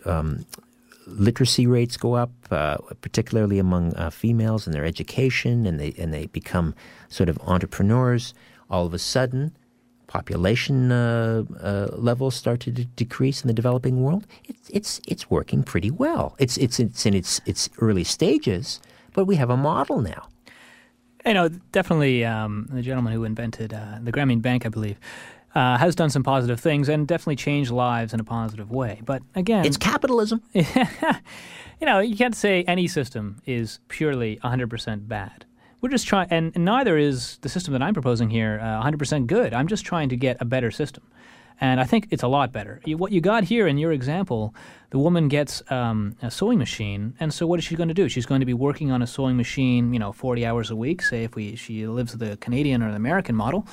um, 0.07 0.47
literacy 1.09 1.67
rates 1.67 1.97
go 1.97 2.15
up, 2.15 2.31
uh, 2.51 2.79
particularly 3.01 3.59
among 3.59 3.95
uh, 3.95 4.11
females 4.11 4.67
and 4.67 4.75
their 4.75 4.85
education, 4.85 5.67
and 5.67 5.81
they 5.81 5.95
and 5.99 6.13
they 6.13 6.27
become 6.27 6.75
sort 7.09 7.29
of 7.29 7.39
entrepreneurs. 7.47 8.35
All 8.71 8.85
of 8.85 8.93
a 8.93 8.99
sudden, 8.99 9.57
population 10.07 10.93
uh, 10.93 11.45
uh, 11.61 11.89
levels 11.93 12.35
start 12.35 12.61
to 12.61 12.71
d- 12.71 12.89
decrease 12.97 13.43
in 13.43 13.49
the 13.49 13.55
developing 13.55 14.03
world. 14.03 14.27
It's 14.45 14.69
it's 14.71 15.01
it's 15.07 15.31
working 15.31 15.63
pretty 15.63 15.91
well. 15.91 16.35
It's 16.39 16.57
it's 16.57 16.79
it's 16.79 17.07
in 17.07 17.15
its 17.15 17.41
its 17.47 17.71
early 17.79 18.05
stages, 18.05 18.81
but 19.15 19.25
we 19.25 19.37
have 19.37 19.51
a 19.51 19.57
model 19.57 20.01
now. 20.01 20.29
You 21.27 21.35
know, 21.35 21.49
definitely 21.73 22.25
um, 22.25 22.69
the 22.71 22.83
gentleman 22.83 23.13
who 23.13 23.25
invented 23.25 23.75
uh, 23.75 23.99
the 24.03 24.13
Grameen 24.13 24.41
Bank, 24.41 24.65
I 24.65 24.69
believe, 24.69 24.99
uh, 25.59 25.77
has 25.77 25.97
done 25.97 26.09
some 26.09 26.23
positive 26.23 26.61
things 26.61 26.89
and 26.89 27.09
definitely 27.09 27.35
changed 27.35 27.73
lives 27.73 28.15
in 28.15 28.21
a 28.21 28.25
positive 28.25 28.71
way. 28.71 29.01
But 29.05 29.23
again, 29.35 29.65
it's 29.65 29.77
capitalism. 29.77 30.41
you 30.53 30.65
know, 31.83 31.99
you 31.99 32.17
can't 32.17 32.37
say 32.37 32.63
any 32.63 32.87
system 32.87 33.43
is 33.45 33.81
purely 33.89 34.37
100% 34.45 35.09
bad. 35.09 35.45
We're 35.81 35.89
just 35.89 36.07
trying, 36.07 36.29
and, 36.31 36.53
and, 36.55 36.65
neither 36.65 36.97
is 36.97 37.39
the 37.39 37.49
system 37.49 37.73
that 37.73 37.83
I'm 37.83 37.93
proposing 37.93 38.31
here 38.31 38.61
uh, 38.63 38.85
100% 38.85 39.27
good. 39.27 39.53
I'm 39.53 39.67
just 39.67 39.85
trying 39.85 40.09
to 40.11 40.17
get 40.17 40.37
a 40.41 40.45
better 40.45 40.71
system. 40.71 41.03
And 41.61 41.81
I 41.81 41.85
think 41.85 42.07
it's 42.11 42.23
a 42.23 42.29
lot 42.29 42.53
better. 42.53 42.81
You, 42.85 42.97
what 42.97 43.11
you 43.11 43.21
got 43.21 43.43
here 43.43 43.67
in 43.67 43.79
your 43.79 43.91
example, 43.91 44.55
the 44.91 44.99
woman 44.99 45.27
gets 45.27 45.61
um, 45.73 46.15
a 46.23 46.31
sewing 46.31 46.61
machine, 46.61 47.15
and 47.19 47.35
so 47.35 47.49
what 47.49 47.59
is 47.59 47.65
she 47.65 47.75
going 47.75 47.89
to 47.89 47.95
do? 47.95 48.09
She's 48.09 48.27
going 48.27 48.39
to 48.41 48.47
be 48.47 48.55
working 48.55 48.93
on 48.93 49.03
a 49.03 49.09
sewing 49.09 49.37
machine, 49.37 49.93
you 49.93 49.99
know, 49.99 50.13
40 50.13 50.47
hours 50.47 50.71
a 50.71 50.77
week. 50.77 51.03
Say 51.03 51.25
if 51.25 51.35
we 51.35 51.57
she 51.57 51.85
lives 51.89 52.13
the 52.13 52.37
Canadian 52.37 52.81
or 52.81 52.91
the 52.91 52.97
American 52.97 53.35
model. 53.35 53.67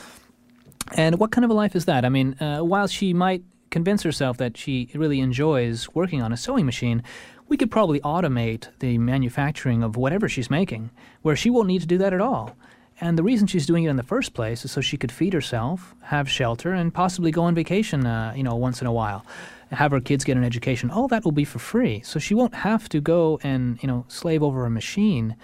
And 0.93 1.19
what 1.19 1.31
kind 1.31 1.43
of 1.43 1.51
a 1.51 1.53
life 1.53 1.75
is 1.75 1.85
that? 1.85 2.05
I 2.05 2.09
mean, 2.09 2.35
uh, 2.39 2.59
while 2.59 2.87
she 2.87 3.13
might 3.13 3.43
convince 3.71 4.03
herself 4.03 4.37
that 4.37 4.55
she 4.55 4.89
really 4.93 5.19
enjoys 5.19 5.89
working 5.93 6.21
on 6.21 6.31
a 6.31 6.37
sewing 6.37 6.65
machine, 6.65 7.03
we 7.47 7.57
could 7.57 7.71
probably 7.71 7.99
automate 8.01 8.69
the 8.79 8.97
manufacturing 8.97 9.83
of 9.83 9.97
whatever 9.97 10.29
she's 10.29 10.49
making, 10.49 10.91
where 11.21 11.35
she 11.35 11.49
won't 11.49 11.67
need 11.67 11.81
to 11.81 11.87
do 11.87 11.97
that 11.97 12.13
at 12.13 12.21
all 12.21 12.55
And 13.01 13.17
the 13.17 13.23
reason 13.23 13.47
she's 13.47 13.65
doing 13.65 13.83
it 13.83 13.89
in 13.89 13.97
the 13.97 14.03
first 14.03 14.33
place 14.33 14.63
is 14.63 14.71
so 14.71 14.79
she 14.81 14.97
could 14.97 15.11
feed 15.11 15.33
herself, 15.33 15.93
have 16.03 16.29
shelter, 16.29 16.71
and 16.73 16.93
possibly 16.93 17.31
go 17.31 17.43
on 17.43 17.53
vacation, 17.53 18.05
uh, 18.05 18.33
you 18.35 18.43
know, 18.43 18.55
once 18.55 18.79
in 18.81 18.87
a 18.87 18.93
while, 18.93 19.25
have 19.71 19.91
her 19.91 19.99
kids 19.99 20.23
get 20.23 20.37
an 20.37 20.43
education. 20.43 20.89
All 20.89 21.07
that 21.09 21.25
will 21.25 21.33
be 21.33 21.43
for 21.43 21.59
free, 21.59 22.01
so 22.03 22.19
she 22.19 22.33
won't 22.33 22.55
have 22.55 22.87
to 22.89 23.01
go 23.01 23.39
and 23.43 23.81
you 23.81 23.87
know 23.87 24.05
slave 24.07 24.41
over 24.41 24.65
a 24.65 24.69
machine. 24.69 25.35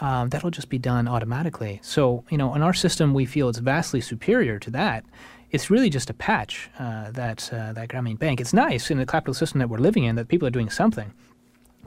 Um, 0.00 0.28
that'll 0.28 0.50
just 0.50 0.68
be 0.68 0.78
done 0.78 1.08
automatically. 1.08 1.80
So 1.82 2.24
you 2.30 2.38
know, 2.38 2.54
in 2.54 2.62
our 2.62 2.74
system, 2.74 3.14
we 3.14 3.26
feel 3.26 3.48
it's 3.48 3.58
vastly 3.58 4.00
superior 4.00 4.58
to 4.60 4.70
that. 4.70 5.04
It's 5.50 5.70
really 5.70 5.88
just 5.88 6.10
a 6.10 6.14
patch 6.14 6.70
uh, 6.78 7.10
that 7.12 7.52
uh, 7.52 7.72
that 7.72 7.88
Grameen 7.88 8.18
Bank. 8.18 8.40
It's 8.40 8.52
nice 8.52 8.90
in 8.90 8.98
the 8.98 9.06
capitalist 9.06 9.38
system 9.38 9.58
that 9.60 9.68
we're 9.68 9.78
living 9.78 10.04
in 10.04 10.16
that 10.16 10.28
people 10.28 10.46
are 10.46 10.52
doing 10.52 10.70
something 10.70 11.12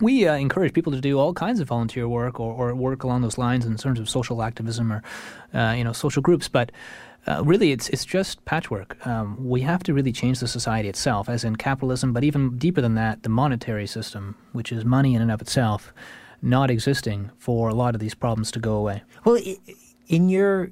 we 0.01 0.27
uh, 0.27 0.35
encourage 0.35 0.73
people 0.73 0.91
to 0.91 0.99
do 0.99 1.19
all 1.19 1.33
kinds 1.33 1.59
of 1.59 1.67
volunteer 1.67 2.07
work 2.07 2.39
or, 2.39 2.53
or, 2.53 2.75
work 2.75 3.03
along 3.03 3.21
those 3.21 3.37
lines 3.37 3.65
in 3.65 3.77
terms 3.77 3.99
of 3.99 4.09
social 4.09 4.41
activism 4.41 4.91
or 4.91 5.03
uh, 5.53 5.73
you 5.77 5.83
know 5.83 5.93
social 5.93 6.21
groups 6.21 6.47
but 6.47 6.71
uh, 7.27 7.43
really 7.45 7.71
it's 7.71 7.87
it's 7.89 8.03
just 8.03 8.43
patchwork 8.45 9.05
um, 9.05 9.37
we 9.47 9.61
have 9.61 9.83
to 9.83 9.93
really 9.93 10.11
change 10.11 10.39
the 10.39 10.47
society 10.47 10.89
itself 10.89 11.29
as 11.29 11.43
in 11.43 11.55
capitalism 11.55 12.11
but 12.13 12.23
even 12.23 12.57
deeper 12.57 12.81
than 12.81 12.95
that 12.95 13.21
the 13.23 13.29
monetary 13.29 13.85
system 13.85 14.35
which 14.53 14.71
is 14.71 14.83
money 14.83 15.13
in 15.13 15.21
and 15.21 15.31
of 15.31 15.41
itself 15.41 15.93
not 16.41 16.71
existing 16.71 17.31
for 17.37 17.69
a 17.69 17.73
lot 17.73 17.95
of 17.95 18.01
these 18.01 18.15
problems 18.15 18.51
to 18.51 18.59
go 18.59 18.75
away 18.75 19.03
well 19.25 19.39
in 20.07 20.27
your 20.27 20.71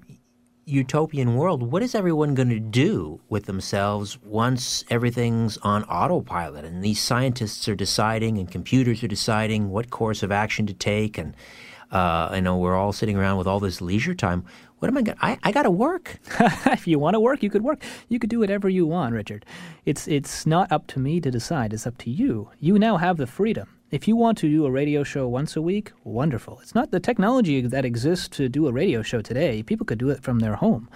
utopian 0.70 1.36
world, 1.36 1.64
what 1.64 1.82
is 1.82 1.96
everyone 1.96 2.36
going 2.36 2.50
to 2.50 2.60
do 2.60 3.20
with 3.28 3.46
themselves 3.46 4.20
once 4.22 4.84
everything's 4.90 5.58
on 5.60 5.84
autopilot 5.86 6.64
and 6.64 6.84
these 6.84 7.02
scientists 7.02 7.68
are 7.68 7.76
deciding 7.76 8.38
and 8.38 8.52
computers 8.52 9.04
are 9.04 9.08
deciding 9.08 9.70
what 9.70 9.90
course 9.90 10.22
of 10.22 10.32
action 10.32 10.68
to 10.68 10.74
take 10.74 11.18
and 11.18 11.36
uh, 11.92 12.30
I 12.32 12.40
know 12.40 12.58
we're 12.58 12.76
all 12.76 12.94
sitting 12.94 13.18
around 13.18 13.38
with 13.38 13.48
all 13.48 13.60
this 13.60 13.82
leisure 13.82 14.14
time. 14.14 14.46
What 14.78 14.90
am 14.90 14.98
I 14.98 15.02
going? 15.02 15.18
I 15.22 15.40
I 15.42 15.52
got 15.52 15.64
to 15.64 15.72
work. 15.72 16.20
if 16.68 16.88
you 16.88 17.00
want 17.00 17.16
to 17.16 17.20
work, 17.20 17.42
you 17.42 17.50
could 17.50 17.64
work. 17.64 17.82
You 18.10 18.20
could 18.20 18.30
do 18.30 18.38
whatever 18.38 18.70
you 18.70 18.86
want, 18.86 19.16
Richard. 19.16 19.44
It's 19.86 20.08
it's 20.08 20.46
not 20.46 20.72
up 20.72 20.86
to 20.88 21.00
me 21.00 21.20
to 21.20 21.32
decide. 21.32 21.74
It's 21.74 21.88
up 21.88 21.98
to 22.00 22.12
you. 22.12 22.52
You 22.60 22.78
now 22.78 22.98
have 22.98 23.18
the 23.18 23.26
freedom 23.26 23.79
if 23.92 24.08
you 24.08 24.16
want 24.16 24.38
to 24.40 24.50
do 24.50 24.66
a 24.66 24.72
radio 24.72 25.04
show 25.04 25.28
once 25.28 25.56
a 25.56 25.62
week, 25.62 25.92
wonderful. 26.04 26.60
It's 26.62 26.76
not 26.76 26.92
the 26.92 27.00
technology 27.00 27.62
that 27.62 27.86
exists 27.86 28.28
to 28.30 28.48
do 28.48 28.68
a 28.68 28.72
radio 28.72 29.02
show 29.02 29.22
today. 29.22 29.64
People 29.64 29.86
could 29.86 29.98
do 29.98 30.10
it 30.10 30.22
from 30.22 30.40
their 30.40 30.56
home. 30.56 30.90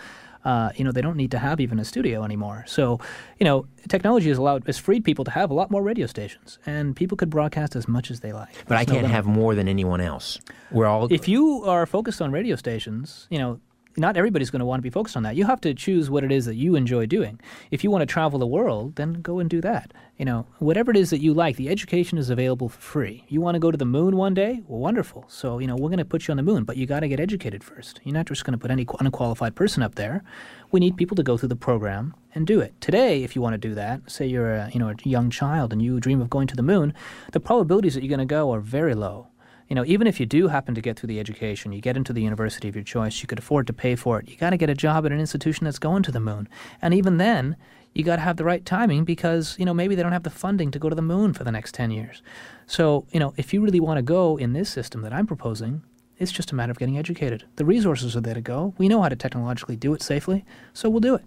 Uh, 0.46 0.72
you 0.76 0.84
know, 0.84 0.92
they 0.92 1.02
don't 1.02 1.16
need 1.16 1.32
to 1.32 1.40
have 1.40 1.62
even 1.62 1.80
a 1.80 1.86
studio 1.86 2.24
anymore. 2.24 2.66
So, 2.68 3.00
you 3.40 3.46
know, 3.46 3.66
technology 3.88 4.28
has 4.28 4.38
allowed 4.38 4.66
has 4.66 4.78
freed 4.78 5.06
people 5.06 5.24
to 5.26 5.32
have 5.32 5.50
a 5.50 5.54
lot 5.54 5.72
more 5.72 5.82
radio 5.82 6.06
stations, 6.06 6.60
and 6.66 6.96
people 6.96 7.16
could 7.16 7.30
broadcast 7.30 7.78
as 7.78 7.88
much 7.88 8.12
as 8.12 8.20
they 8.20 8.34
like. 8.34 8.54
But 8.68 8.76
There's 8.76 8.82
I 8.82 8.86
can't 8.86 9.08
no 9.08 9.14
have 9.14 9.26
more 9.26 9.56
than 9.56 9.70
anyone 9.70 10.02
else. 10.02 10.40
We're 10.70 10.86
all. 10.86 11.08
If 11.12 11.30
you 11.30 11.64
are 11.64 11.86
focused 11.86 12.22
on 12.22 12.32
radio 12.34 12.58
stations, 12.58 13.26
you 13.30 13.40
know, 13.40 13.62
not 13.98 14.18
everybody's 14.18 14.50
going 14.50 14.60
to 14.60 14.66
want 14.66 14.80
to 14.80 14.84
be 14.84 14.90
focused 14.90 15.16
on 15.16 15.24
that. 15.24 15.36
You 15.36 15.46
have 15.46 15.62
to 15.62 15.74
choose 15.74 16.10
what 16.10 16.24
it 16.24 16.32
is 16.32 16.46
that 16.46 16.56
you 16.56 16.76
enjoy 16.76 17.06
doing. 17.06 17.40
If 17.72 17.84
you 17.84 17.92
want 17.92 18.02
to 18.02 18.06
travel 18.06 18.40
the 18.40 18.48
world, 18.48 18.96
then 18.96 19.14
go 19.22 19.40
and 19.40 19.50
do 19.50 19.62
that. 19.62 19.94
You 20.18 20.26
know, 20.26 20.46
whatever 20.60 20.92
it 20.92 20.98
is 20.98 21.10
that 21.10 21.22
you 21.22 21.34
like, 21.34 21.58
the 21.58 21.70
education 21.70 22.18
is 22.18 22.30
available 22.30 22.70
for 22.70 22.80
free. 22.80 23.26
You 23.28 23.42
want 23.42 23.56
to 23.56 23.60
go 23.60 23.72
to 23.72 23.78
the 23.78 23.86
moon 23.86 24.16
one 24.16 24.34
day? 24.34 24.62
Well, 24.68 24.80
wonderful. 24.80 25.26
So, 25.28 25.60
you 25.60 25.68
know, 25.68 25.76
we're 25.76 25.90
going 25.90 25.98
to 25.98 26.06
put 26.06 26.28
you 26.28 26.32
on 26.32 26.38
the 26.38 26.44
moon, 26.44 26.64
but 26.64 26.78
you 26.78 26.86
got 26.86 27.02
to 27.02 27.08
get 27.08 27.20
educated 27.20 27.64
first. 27.64 28.00
You're 28.04 28.14
not 28.14 28.28
just 28.28 28.46
going 28.46 28.54
to 28.54 28.58
put 28.58 28.72
any 28.72 28.86
unqualified 29.00 29.56
person 29.56 29.84
up 29.84 29.96
there. 29.96 30.24
We 30.72 30.80
need 30.80 30.98
people 30.98 31.16
to 31.16 31.24
go 31.24 31.38
through 31.38 31.50
the 31.50 31.56
program 31.56 32.16
and 32.36 32.48
do 32.48 32.60
it. 32.60 32.80
Today, 32.80 33.24
if 33.24 33.36
you 33.36 33.42
want 33.42 33.54
to 33.54 33.58
do 33.58 33.76
that, 33.76 34.10
say 34.10 34.26
you're 34.26 34.54
a, 34.54 34.70
you 34.72 34.80
know, 34.80 34.90
a 34.90 34.96
young 35.04 35.30
child 35.30 35.72
and 35.72 35.82
you 35.82 36.00
dream 36.00 36.22
of 36.22 36.30
going 36.30 36.48
to 36.48 36.56
the 36.56 36.64
moon, 36.64 36.94
the 37.32 37.40
probabilities 37.40 37.94
that 37.96 38.04
you're 38.04 38.16
going 38.16 38.20
to 38.20 38.26
go 38.26 38.54
are 38.54 38.60
very 38.60 38.96
low 38.96 39.28
you 39.74 39.76
know, 39.76 39.86
even 39.88 40.06
if 40.06 40.20
you 40.20 40.28
do 40.28 40.50
happen 40.50 40.76
to 40.76 40.82
get 40.82 41.00
through 41.00 41.08
the 41.08 41.20
education, 41.20 41.72
you 41.72 41.82
get 41.82 41.98
into 41.98 42.14
the 42.14 42.22
university 42.22 42.70
of 42.70 42.76
your 42.76 42.84
choice, 42.84 43.24
you 43.24 43.28
could 43.28 43.40
afford 43.40 43.66
to 43.66 43.74
pay 43.74 43.96
for 43.96 44.20
it, 44.20 44.30
you 44.30 44.38
got 44.38 44.52
to 44.52 44.58
get 44.58 44.70
a 44.70 44.76
job 44.76 45.04
at 45.04 45.12
an 45.12 45.20
institution 45.20 45.66
that's 45.66 45.80
going 45.80 46.04
to 46.04 46.12
the 46.12 46.20
moon. 46.20 46.48
And 46.80 46.94
even 46.94 47.18
then, 47.18 47.58
you 47.96 48.04
got 48.04 48.18
to 48.18 48.22
have 48.22 48.38
the 48.38 48.44
right 48.44 48.64
timing 48.64 49.04
because, 49.04 49.56
you 49.58 49.66
know, 49.66 49.74
maybe 49.74 49.96
they 49.96 50.04
don't 50.04 50.12
have 50.12 50.22
the 50.22 50.30
funding 50.30 50.70
to 50.70 50.78
go 50.78 50.90
to 50.90 50.96
the 50.96 51.02
moon 51.02 51.34
for 51.34 51.44
the 51.44 51.52
next 51.52 51.74
10 51.74 51.90
years. 51.90 52.22
So, 52.68 53.08
you 53.10 53.20
know, 53.20 53.34
if 53.36 53.52
you 53.52 53.62
really 53.62 53.80
want 53.80 53.98
to 53.98 54.04
go 54.04 54.38
in 54.38 54.54
this 54.54 54.70
system 54.70 55.02
that 55.02 55.12
I'm 55.12 55.26
proposing, 55.26 55.82
it's 56.20 56.32
just 56.32 56.52
a 56.52 56.56
matter 56.56 56.70
of 56.70 56.78
getting 56.78 57.00
educated. 57.00 57.44
The 57.56 57.66
resources 57.66 58.16
are 58.16 58.22
there 58.22 58.36
to 58.36 58.42
go. 58.42 58.76
We 58.78 58.88
know 58.88 59.02
how 59.02 59.10
to 59.10 59.16
technologically 59.16 59.76
do 59.76 59.96
it 59.96 60.04
safely, 60.04 60.46
so 60.74 60.88
we'll 60.88 61.00
do 61.00 61.16
it. 61.16 61.26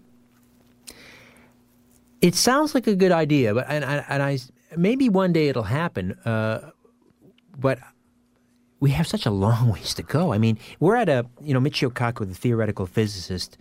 It 2.21 2.37
sounds 2.37 2.77
like 2.77 2.87
a 2.87 2.95
good 2.95 3.11
idea, 3.11 3.55
but 3.55 3.67
and, 3.69 3.85
and 3.85 4.23
I 4.23 4.39
maybe 4.77 5.09
one 5.09 5.33
day 5.33 5.49
it'll 5.49 5.65
happen. 5.65 6.13
Uh, 6.25 6.71
but 7.59 7.81
we 8.81 8.91
have 8.91 9.07
such 9.07 9.27
a 9.27 9.31
long 9.31 9.69
ways 9.73 9.95
to 9.95 10.03
go. 10.03 10.33
I 10.33 10.39
mean, 10.39 10.59
we're 10.81 10.97
at 10.97 11.09
a, 11.09 11.27
you 11.43 11.55
know, 11.55 11.61
Michio 11.61 11.91
Kaku, 11.91 12.27
the 12.29 12.35
theoretical 12.35 12.87
physicist, 12.87 13.57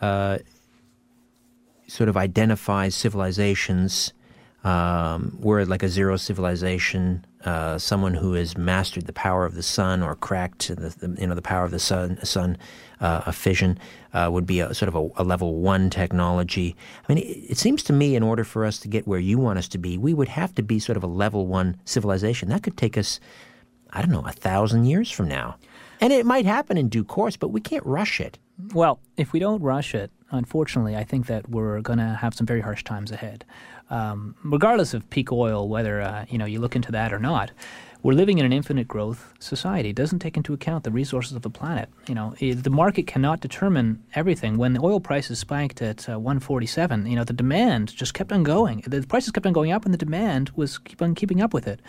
uh, 0.00 0.38
sort 1.86 2.08
of 2.08 2.16
identifies 2.16 2.94
civilizations. 2.94 4.12
Um, 4.64 5.38
we're 5.40 5.64
like 5.64 5.82
a 5.82 5.88
zero 5.88 6.16
civilization, 6.16 7.24
uh, 7.44 7.78
someone 7.78 8.14
who 8.14 8.34
has 8.34 8.58
mastered 8.58 9.06
the 9.06 9.12
power 9.12 9.44
of 9.44 9.54
the 9.54 9.62
sun 9.62 10.02
or 10.02 10.16
cracked 10.16 10.68
the, 10.68 10.74
the 10.74 11.16
you 11.20 11.26
know 11.26 11.34
the 11.34 11.42
power 11.42 11.64
of 11.64 11.70
the 11.70 11.78
sun. 11.78 12.18
Sun, 12.24 12.58
uh, 13.00 13.22
a 13.26 13.32
fission 13.32 13.78
uh, 14.12 14.28
would 14.30 14.44
be 14.44 14.60
a 14.60 14.74
sort 14.74 14.88
of 14.88 14.96
a, 14.96 15.22
a, 15.22 15.24
level 15.24 15.54
one 15.54 15.88
technology. 15.88 16.76
I 17.08 17.12
mean, 17.12 17.22
it, 17.22 17.52
it, 17.52 17.58
seems 17.58 17.84
to 17.84 17.92
me, 17.92 18.16
in 18.16 18.24
order 18.24 18.42
for 18.42 18.64
us 18.64 18.80
to 18.80 18.88
get 18.88 19.06
where 19.06 19.20
you 19.20 19.38
want 19.38 19.58
us 19.58 19.68
to 19.68 19.78
be, 19.78 19.96
we 19.96 20.12
would 20.12 20.28
have 20.28 20.52
to 20.56 20.62
be 20.62 20.80
sort 20.80 20.96
of 20.96 21.04
a 21.04 21.06
level 21.06 21.46
one 21.46 21.80
civilization. 21.84 22.48
That 22.48 22.64
could 22.64 22.76
take 22.76 22.98
us 22.98 23.20
I 23.92 24.00
don't 24.00 24.10
know, 24.10 24.26
a 24.26 24.32
thousand 24.32 24.84
years 24.84 25.10
from 25.10 25.28
now. 25.28 25.56
And 26.00 26.12
it 26.12 26.26
might 26.26 26.46
happen 26.46 26.76
in 26.76 26.88
due 26.88 27.04
course, 27.04 27.36
but 27.36 27.48
we 27.48 27.60
can't 27.60 27.84
rush 27.84 28.20
it. 28.20 28.38
Well, 28.74 29.00
if 29.16 29.32
we 29.32 29.40
don't 29.40 29.62
rush 29.62 29.94
it, 29.94 30.10
unfortunately, 30.30 30.96
I 30.96 31.04
think 31.04 31.26
that 31.26 31.48
we're 31.48 31.80
going 31.80 31.98
to 31.98 32.18
have 32.20 32.34
some 32.34 32.46
very 32.46 32.60
harsh 32.60 32.84
times 32.84 33.10
ahead. 33.10 33.44
Um, 33.90 34.34
regardless 34.44 34.94
of 34.94 35.08
peak 35.10 35.32
oil, 35.32 35.68
whether 35.68 36.00
uh, 36.00 36.26
you 36.28 36.38
know 36.38 36.44
you 36.44 36.60
look 36.60 36.76
into 36.76 36.92
that 36.92 37.12
or 37.12 37.18
not, 37.18 37.50
we're 38.02 38.12
living 38.12 38.38
in 38.38 38.46
an 38.46 38.52
infinite 38.52 38.86
growth 38.86 39.34
society. 39.40 39.90
It 39.90 39.96
doesn't 39.96 40.20
take 40.20 40.36
into 40.36 40.52
account 40.52 40.84
the 40.84 40.90
resources 40.90 41.32
of 41.32 41.42
the 41.42 41.50
planet. 41.50 41.88
You 42.06 42.14
know, 42.14 42.34
the 42.38 42.70
market 42.70 43.06
cannot 43.06 43.40
determine 43.40 44.04
everything. 44.14 44.56
When 44.56 44.72
the 44.72 44.80
oil 44.80 45.00
prices 45.00 45.40
spiked 45.40 45.82
at 45.82 46.08
uh, 46.08 46.18
147, 46.18 47.06
you 47.06 47.16
know, 47.16 47.24
the 47.24 47.32
demand 47.32 47.94
just 47.94 48.14
kept 48.14 48.30
on 48.30 48.44
going. 48.44 48.84
The 48.86 49.02
prices 49.02 49.32
kept 49.32 49.46
on 49.46 49.52
going 49.52 49.72
up, 49.72 49.84
and 49.84 49.92
the 49.92 49.98
demand 49.98 50.50
was 50.54 50.78
keep 50.78 51.02
on 51.02 51.14
keeping 51.14 51.42
up 51.42 51.52
with 51.52 51.66
it. 51.66 51.80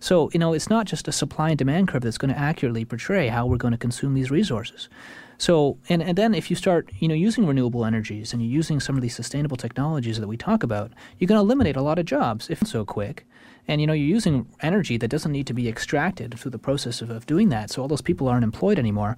So, 0.00 0.30
you 0.32 0.40
know, 0.40 0.54
it's 0.54 0.70
not 0.70 0.86
just 0.86 1.06
a 1.06 1.12
supply 1.12 1.50
and 1.50 1.58
demand 1.58 1.88
curve 1.88 2.02
that's 2.02 2.18
going 2.18 2.32
to 2.32 2.38
accurately 2.38 2.84
portray 2.84 3.28
how 3.28 3.46
we're 3.46 3.56
going 3.56 3.72
to 3.72 3.78
consume 3.78 4.14
these 4.14 4.30
resources. 4.30 4.88
So, 5.36 5.78
and, 5.88 6.02
and 6.02 6.18
then 6.18 6.34
if 6.34 6.50
you 6.50 6.56
start, 6.56 6.90
you 6.98 7.06
know, 7.06 7.14
using 7.14 7.46
renewable 7.46 7.84
energies 7.84 8.32
and 8.32 8.42
you're 8.42 8.50
using 8.50 8.80
some 8.80 8.96
of 8.96 9.02
these 9.02 9.14
sustainable 9.14 9.56
technologies 9.56 10.18
that 10.18 10.26
we 10.26 10.36
talk 10.36 10.64
about, 10.64 10.92
you're 11.18 11.28
going 11.28 11.38
to 11.38 11.44
eliminate 11.44 11.76
a 11.76 11.82
lot 11.82 11.98
of 11.98 12.06
jobs 12.06 12.50
if 12.50 12.66
so 12.66 12.84
quick. 12.84 13.24
And 13.68 13.80
you 13.80 13.86
know, 13.86 13.92
you're 13.92 14.06
using 14.06 14.46
energy 14.60 14.96
that 14.96 15.08
doesn't 15.08 15.30
need 15.30 15.46
to 15.46 15.54
be 15.54 15.68
extracted 15.68 16.38
through 16.38 16.50
the 16.50 16.58
process 16.58 17.02
of, 17.02 17.10
of 17.10 17.26
doing 17.26 17.50
that. 17.50 17.70
So 17.70 17.82
all 17.82 17.88
those 17.88 18.00
people 18.00 18.26
aren't 18.26 18.44
employed 18.44 18.78
anymore. 18.78 19.16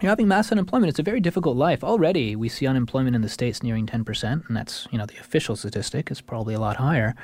You're 0.00 0.10
having 0.10 0.28
mass 0.28 0.50
unemployment. 0.50 0.88
It's 0.88 0.98
a 0.98 1.04
very 1.04 1.20
difficult 1.20 1.56
life. 1.56 1.84
Already, 1.84 2.34
we 2.34 2.48
see 2.48 2.66
unemployment 2.66 3.14
in 3.14 3.22
the 3.22 3.28
states 3.28 3.62
nearing 3.62 3.86
10%, 3.86 4.48
and 4.48 4.56
that's 4.56 4.88
you 4.90 4.98
know 4.98 5.06
the 5.06 5.18
official 5.18 5.56
statistic. 5.56 6.10
It's 6.10 6.20
probably 6.20 6.54
a 6.54 6.60
lot 6.60 6.76
higher. 6.76 7.14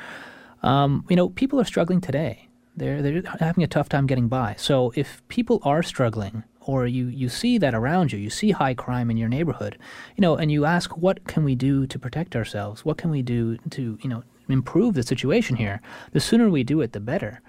Um, 0.63 1.05
you 1.09 1.17
know, 1.17 1.31
people 1.31 1.61
are 1.61 1.65
struggling 1.65 2.01
today. 2.01 2.49
They're 2.77 3.01
they're 3.01 3.23
having 3.41 3.65
a 3.65 3.67
tough 3.67 3.89
time 3.89 4.07
getting 4.07 4.29
by. 4.29 4.57
So 4.59 4.93
if 4.95 5.27
people 5.29 5.61
are 5.63 5.83
struggling, 5.83 6.45
or 6.61 6.87
you 6.87 7.07
you 7.07 7.31
see 7.31 7.57
that 7.59 7.75
around 7.75 8.13
you, 8.13 8.19
you 8.19 8.29
see 8.29 8.51
high 8.51 8.75
crime 8.75 9.11
in 9.11 9.17
your 9.17 9.31
neighborhood, 9.31 9.79
you 10.15 10.21
know, 10.21 10.37
and 10.37 10.53
you 10.53 10.67
ask, 10.67 10.97
what 10.99 11.27
can 11.27 11.45
we 11.45 11.55
do 11.55 11.87
to 11.87 11.99
protect 11.99 12.37
ourselves? 12.37 12.85
What 12.85 12.99
can 12.99 13.11
we 13.11 13.23
do 13.23 13.57
to 13.71 13.99
you 14.03 14.11
know 14.11 14.23
improve 14.49 14.95
the 14.95 15.03
situation 15.03 15.57
here, 15.57 15.81
the 16.13 16.21
sooner 16.21 16.49
we 16.49 16.65
do 16.65 16.81
it, 16.81 16.93
the 16.93 17.01
better. 17.01 17.41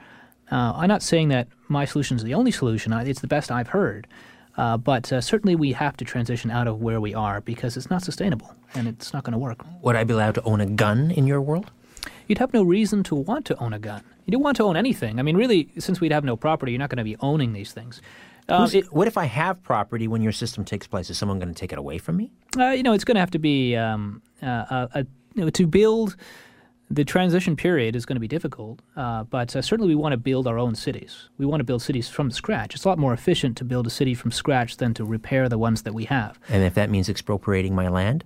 Uh, 0.52 0.74
I'm 0.76 0.88
not 0.88 1.04
saying 1.04 1.30
that 1.30 1.48
my 1.68 1.86
solution 1.86 2.18
is 2.18 2.24
the 2.24 2.34
only 2.34 2.52
solution. 2.52 2.94
It's 2.94 3.22
the 3.22 3.28
best 3.28 3.52
I've 3.52 3.70
heard. 3.70 4.08
Uh, 4.58 4.76
but 4.76 5.12
uh, 5.14 5.22
certainly 5.22 5.56
we 5.56 5.72
have 5.74 5.96
to 5.98 6.06
transition 6.06 6.50
out 6.50 6.68
of 6.68 6.82
where 6.82 7.00
we 7.00 7.14
are 7.14 7.42
because 7.42 7.78
it's 7.78 7.90
not 7.90 8.02
sustainable 8.02 8.56
and 8.74 8.88
it's 8.88 9.14
not 9.14 9.24
going 9.24 9.34
to 9.34 9.38
work. 9.38 9.64
Would 9.84 9.96
I 9.96 10.04
be 10.04 10.14
allowed 10.14 10.36
to 10.36 10.44
own 10.44 10.62
a 10.62 10.66
gun 10.66 11.12
in 11.12 11.28
your 11.28 11.42
world? 11.42 11.70
You'd 12.28 12.40
have 12.40 12.54
no 12.54 12.64
reason 12.64 13.04
to 13.04 13.16
want 13.16 13.46
to 13.46 13.58
own 13.60 13.74
a 13.74 13.80
gun. 13.80 14.02
You 14.26 14.32
don't 14.32 14.42
want 14.42 14.58
to 14.58 14.64
own 14.64 14.76
anything. 14.76 15.20
I 15.20 15.22
mean, 15.22 15.38
really, 15.38 15.70
since 15.78 16.02
we'd 16.02 16.12
have 16.12 16.24
no 16.24 16.36
property, 16.36 16.72
you're 16.72 16.80
not 16.80 16.90
going 16.90 16.98
to 16.98 17.04
be 17.04 17.16
owning 17.20 17.54
these 17.54 17.72
things. 17.72 18.02
Um, 18.50 18.70
it, 18.74 18.92
what 18.92 19.08
if 19.08 19.18
I 19.18 19.26
have 19.26 19.62
property 19.62 20.08
when 20.08 20.22
your 20.22 20.32
system 20.32 20.66
takes 20.66 20.88
place? 20.88 21.10
Is 21.10 21.18
someone 21.18 21.38
going 21.38 21.54
to 21.54 21.60
take 21.60 21.72
it 21.72 21.78
away 21.78 21.98
from 21.98 22.18
me? 22.18 22.32
Uh, 22.58 22.70
you 22.70 22.82
know, 22.82 22.94
it's 22.94 23.04
going 23.04 23.16
to 23.16 23.20
have 23.20 23.32
to 23.32 23.40
be 23.40 23.76
um, 23.76 24.22
uh, 24.42 24.88
a, 24.94 25.06
you 25.36 25.44
know, 25.44 25.50
to 25.50 25.68
build 25.68 26.16
the 26.90 27.04
transition 27.04 27.56
period 27.56 27.96
is 27.96 28.06
going 28.06 28.16
to 28.16 28.22
be 28.22 28.28
difficult, 28.28 28.82
uh, 28.96 29.24
but 29.24 29.56
uh, 29.56 29.62
certainly 29.62 29.90
we 29.90 29.96
want 29.96 30.14
to 30.14 30.18
build 30.18 30.48
our 30.48 30.58
own 30.58 30.76
cities. 30.76 31.30
We 31.38 31.46
want 31.46 31.60
to 31.60 31.66
build 31.66 31.82
cities 31.82 32.08
from 32.08 32.32
scratch. 32.32 32.76
It's 32.76 32.86
a 32.86 32.88
lot 32.88 32.98
more 32.98 33.14
efficient 33.14 33.58
to 33.58 33.66
build 33.66 33.88
a 33.88 33.90
city 33.90 34.14
from 34.14 34.32
scratch 34.32 34.78
than 34.78 34.94
to 34.96 35.04
repair 35.04 35.50
the 35.50 35.58
ones 35.58 35.82
that 35.84 35.94
we 35.94 36.06
have. 36.06 36.40
And 36.48 36.64
if 36.64 36.74
that 36.76 36.90
means 36.90 37.10
expropriating 37.10 37.76
my 37.76 37.90
land? 37.90 38.24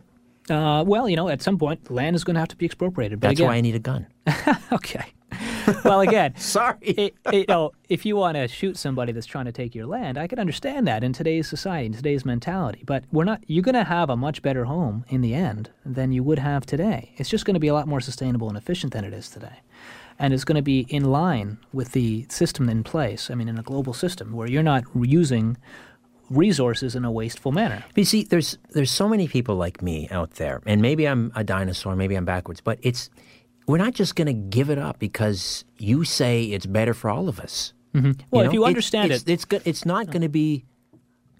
Uh, 0.51 0.83
well, 0.83 1.07
you 1.07 1.15
know, 1.15 1.29
at 1.29 1.41
some 1.41 1.57
point, 1.57 1.89
land 1.89 2.15
is 2.15 2.23
going 2.23 2.33
to 2.33 2.39
have 2.39 2.49
to 2.49 2.57
be 2.57 2.65
expropriated. 2.65 3.19
But 3.19 3.29
That's 3.29 3.39
again, 3.39 3.47
why 3.47 3.55
I 3.55 3.61
need 3.61 3.75
a 3.75 3.79
gun. 3.79 4.05
okay. 4.71 5.13
well, 5.85 6.01
again, 6.01 6.35
Sorry. 6.37 6.77
it, 6.81 7.15
it, 7.25 7.33
you 7.33 7.45
know, 7.47 7.71
if 7.87 8.05
you 8.05 8.17
want 8.17 8.35
to 8.35 8.49
shoot 8.49 8.77
somebody 8.77 9.13
that's 9.13 9.25
trying 9.25 9.45
to 9.45 9.53
take 9.53 9.73
your 9.73 9.85
land, 9.85 10.17
I 10.17 10.27
can 10.27 10.39
understand 10.39 10.87
that 10.87 11.03
in 11.03 11.13
today's 11.13 11.47
society, 11.47 11.85
in 11.85 11.93
today's 11.93 12.25
mentality. 12.25 12.83
But 12.85 13.05
we're 13.11 13.23
not. 13.23 13.41
You're 13.47 13.63
going 13.63 13.75
to 13.75 13.85
have 13.85 14.09
a 14.09 14.17
much 14.17 14.41
better 14.41 14.65
home 14.65 15.05
in 15.07 15.21
the 15.21 15.33
end 15.33 15.69
than 15.85 16.11
you 16.11 16.21
would 16.23 16.39
have 16.39 16.65
today. 16.65 17.13
It's 17.15 17.29
just 17.29 17.45
going 17.45 17.53
to 17.55 17.59
be 17.59 17.69
a 17.69 17.73
lot 17.73 17.87
more 17.87 18.01
sustainable 18.01 18.49
and 18.49 18.57
efficient 18.57 18.91
than 18.91 19.05
it 19.05 19.13
is 19.13 19.29
today, 19.29 19.61
and 20.19 20.33
it's 20.33 20.43
going 20.43 20.57
to 20.57 20.61
be 20.61 20.81
in 20.89 21.05
line 21.05 21.59
with 21.71 21.93
the 21.93 22.25
system 22.29 22.67
in 22.67 22.83
place. 22.83 23.31
I 23.31 23.35
mean, 23.35 23.47
in 23.47 23.57
a 23.57 23.63
global 23.63 23.93
system 23.93 24.33
where 24.33 24.49
you're 24.49 24.63
not 24.63 24.83
using 24.95 25.57
resources 26.31 26.95
in 26.95 27.05
a 27.05 27.11
wasteful 27.11 27.51
manner. 27.51 27.83
But 27.89 27.97
you 27.97 28.05
see, 28.05 28.23
there's 28.23 28.57
there's 28.71 28.91
so 28.91 29.07
many 29.07 29.27
people 29.27 29.55
like 29.55 29.81
me 29.81 30.07
out 30.09 30.31
there, 30.35 30.61
and 30.65 30.81
maybe 30.81 31.05
I'm 31.05 31.31
a 31.35 31.43
dinosaur, 31.43 31.95
maybe 31.95 32.15
I'm 32.15 32.25
backwards, 32.25 32.61
but 32.61 32.79
it's 32.81 33.09
we're 33.67 33.77
not 33.77 33.93
just 33.93 34.15
going 34.15 34.27
to 34.27 34.33
give 34.33 34.69
it 34.69 34.77
up 34.77 34.99
because 34.99 35.65
you 35.77 36.03
say 36.03 36.45
it's 36.45 36.65
better 36.65 36.93
for 36.93 37.09
all 37.09 37.29
of 37.29 37.39
us. 37.39 37.73
Mm-hmm. 37.93 38.11
Well, 38.31 38.41
if 38.41 38.47
know? 38.47 38.53
you 38.53 38.65
understand 38.65 39.11
it's, 39.11 39.23
it, 39.23 39.29
it's 39.29 39.45
go- 39.45 39.61
it's 39.65 39.85
not 39.85 40.07
going 40.07 40.21
to 40.21 40.29
be 40.29 40.65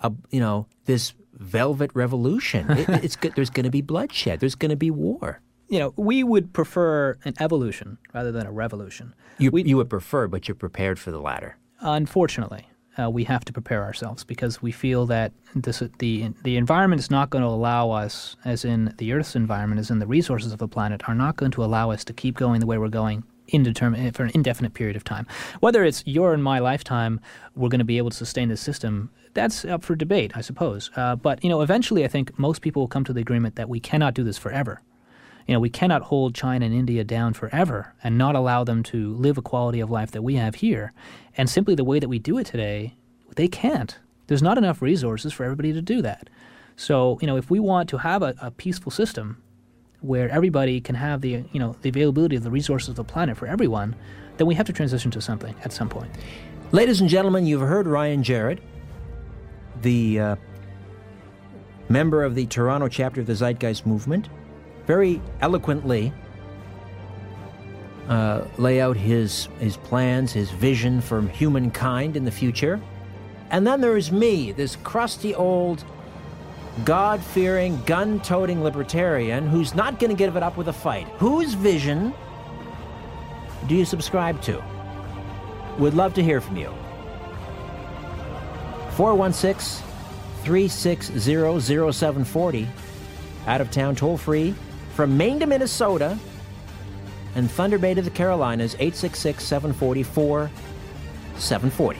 a 0.01 0.11
you 0.30 0.39
know 0.39 0.68
this 0.85 1.13
velvet 1.34 1.91
revolution. 1.93 2.69
It, 2.77 2.89
it's 3.03 3.18
there's 3.35 3.49
going 3.49 3.63
to 3.63 3.72
be 3.72 3.81
bloodshed. 3.81 4.39
There's 4.39 4.55
going 4.55 4.69
to 4.69 4.76
be 4.76 4.91
war. 4.91 5.41
you 5.69 5.80
know, 5.80 5.93
we 5.95 6.23
would 6.23 6.53
prefer 6.53 7.18
an 7.23 7.34
evolution 7.39 7.97
rather 8.13 8.31
than 8.31 8.45
a 8.45 8.51
revolution. 8.51 9.15
You 9.38 9.51
you 9.55 9.77
would 9.77 9.89
prefer, 9.89 10.27
but 10.27 10.47
you're 10.47 10.55
prepared 10.55 10.99
for 10.99 11.11
the 11.11 11.19
latter. 11.19 11.57
Unfortunately, 11.80 12.68
uh, 12.99 13.09
we 13.09 13.23
have 13.23 13.45
to 13.45 13.53
prepare 13.53 13.84
ourselves 13.84 14.23
because 14.23 14.61
we 14.61 14.72
feel 14.72 15.05
that 15.05 15.31
this, 15.55 15.81
the 15.99 16.31
the 16.43 16.57
environment 16.57 16.99
is 16.99 17.09
not 17.09 17.30
going 17.30 17.43
to 17.43 17.47
allow 17.47 17.91
us, 17.91 18.35
as 18.43 18.65
in 18.65 18.93
the 18.97 19.13
Earth's 19.13 19.35
environment, 19.35 19.80
as 19.80 19.89
in 19.89 19.99
the 19.99 20.07
resources 20.07 20.51
of 20.51 20.59
the 20.59 20.68
planet, 20.68 21.07
are 21.07 21.15
not 21.15 21.38
going 21.38 21.51
to 21.51 21.63
allow 21.63 21.91
us 21.91 22.03
to 22.05 22.13
keep 22.13 22.35
going 22.35 22.59
the 22.59 22.65
way 22.65 22.77
we're 22.77 22.89
going 22.89 23.23
indeterminate 23.47 24.15
for 24.15 24.23
an 24.23 24.31
indefinite 24.34 24.73
period 24.73 24.95
of 24.95 25.03
time. 25.03 25.27
Whether 25.59 25.84
it's 25.84 26.03
your 26.05 26.34
and 26.34 26.43
my 26.43 26.59
lifetime, 26.59 27.19
we're 27.55 27.69
going 27.69 27.80
to 27.80 27.85
be 27.85 27.97
able 27.97 28.09
to 28.09 28.18
sustain 28.18 28.49
this 28.49 28.61
system. 28.61 29.11
That's 29.34 29.65
up 29.65 29.84
for 29.84 29.95
debate, 29.95 30.34
I 30.35 30.41
suppose. 30.41 30.89
Uh, 30.95 31.15
but 31.15 31.43
you 31.43 31.49
know, 31.49 31.61
eventually, 31.61 32.03
I 32.03 32.07
think 32.07 32.38
most 32.38 32.61
people 32.61 32.81
will 32.81 32.88
come 32.88 33.05
to 33.05 33.13
the 33.13 33.22
agreement 33.22 33.55
that 33.55 33.69
we 33.69 33.80
cannot 33.80 34.13
do 34.13 34.23
this 34.23 34.38
forever. 34.38 34.81
You 35.47 35.53
know, 35.53 35.59
we 35.59 35.69
cannot 35.69 36.03
hold 36.03 36.35
China 36.35 36.65
and 36.65 36.76
India 36.76 37.03
down 37.03 37.34
forever 37.34 37.93
and 38.03 38.18
not 38.18 38.35
allow 38.35 38.63
them 38.63 38.84
to 38.84 39.13
live 39.15 39.38
a 39.38 39.41
quality 39.41 39.80
of 39.80 39.89
life 39.89 40.11
that 40.11 40.22
we 40.22 40.35
have 40.35 40.55
here. 40.55 40.93
And 41.38 41.49
simply 41.49 41.76
the 41.76 41.84
way 41.84 41.99
that 41.99 42.09
we 42.09 42.19
do 42.19 42.38
it 42.38 42.45
today, 42.45 42.95
they 43.35 43.47
can't. 43.47 43.97
There's 44.27 44.41
not 44.41 44.57
enough 44.57 44.81
resources 44.81 45.34
for 45.34 45.43
everybody 45.43 45.73
to 45.73 45.81
do 45.81 46.01
that. 46.01 46.30
So, 46.76 47.18
you 47.22 47.27
know, 47.27 47.38
if 47.38 47.49
we 47.49 47.59
want 47.59 47.89
to 47.89 47.97
have 47.97 48.23
a, 48.23 48.34
a 48.41 48.51
peaceful 48.51 48.91
system 48.91 49.41
where 49.99 50.30
everybody 50.30 50.81
can 50.81 50.95
have 50.95 51.22
the, 51.22 51.43
you 51.51 51.59
know, 51.59 51.76
the 51.81 51.89
availability 51.89 52.35
of 52.35 52.43
the 52.43 52.51
resources 52.51 52.89
of 52.89 52.95
the 52.95 53.03
planet 53.03 53.38
for 53.38 53.45
everyone, 53.47 53.95
then 54.38 54.47
we 54.47 54.55
have 54.55 54.65
to 54.65 54.73
transition 54.73 55.11
to 55.11 55.22
something 55.22 55.53
at 55.63 55.72
some 55.72 55.89
point. 55.89 56.09
Ladies 56.72 57.01
and 57.01 57.09
gentlemen, 57.09 57.45
you've 57.45 57.61
heard 57.61 57.85
Ryan 57.85 58.23
Jarrett, 58.23 58.59
the 59.81 60.19
uh, 60.19 60.35
member 61.89 62.23
of 62.23 62.34
the 62.34 62.45
Toronto 62.47 62.88
chapter 62.88 63.22
of 63.22 63.27
the 63.27 63.35
Zeitgeist 63.35 63.85
Movement, 63.85 64.30
very 64.86 65.22
eloquently 65.41 66.14
uh, 68.08 68.45
lay 68.58 68.82
out 68.82 68.98
his 68.98 69.48
his 69.60 69.78
plans, 69.78 70.34
his 70.34 70.52
vision 70.52 71.02
for 71.02 71.22
humankind 71.22 72.18
in 72.18 72.26
the 72.26 72.32
future. 72.32 72.80
And 73.52 73.68
then 73.68 73.82
there's 73.82 74.12
me, 74.12 74.52
this 74.52 74.78
crusty 74.78 75.36
old, 75.36 75.84
God 76.86 77.22
fearing, 77.22 77.82
gun 77.84 78.20
toting 78.22 78.64
libertarian 78.64 79.48
who's 79.48 79.76
not 79.76 79.99
going 79.99 80.10
to 80.10 80.16
give 80.16 80.36
it 80.36 80.44
up 80.44 80.58
with 80.58 80.70
a 80.70 80.74
fight. 80.74 81.08
Whose 81.18 81.53
vision 81.53 82.14
do 83.68 83.76
you 83.76 83.86
subscribe 83.86 84.41
to? 84.44 84.64
Would 85.80 85.94
love 85.94 86.14
to 86.16 86.24
hear 86.24 86.41
from 86.41 86.58
you. 86.58 86.74
416 88.95 89.86
360 90.44 91.20
0740. 91.20 92.68
Out 93.48 93.62
of 93.62 93.72
town 93.72 93.95
toll 93.95 94.18
free 94.18 94.56
from 95.02 95.18
Maine 95.18 95.40
to 95.40 95.48
Minnesota 95.48 96.15
and 97.34 97.49
Thunder 97.49 97.80
Bay 97.80 97.95
to 97.95 98.03
the 98.03 98.11
Carolinas 98.11 98.76
866 98.76 99.44
744 99.44 100.52
740. 101.38 101.98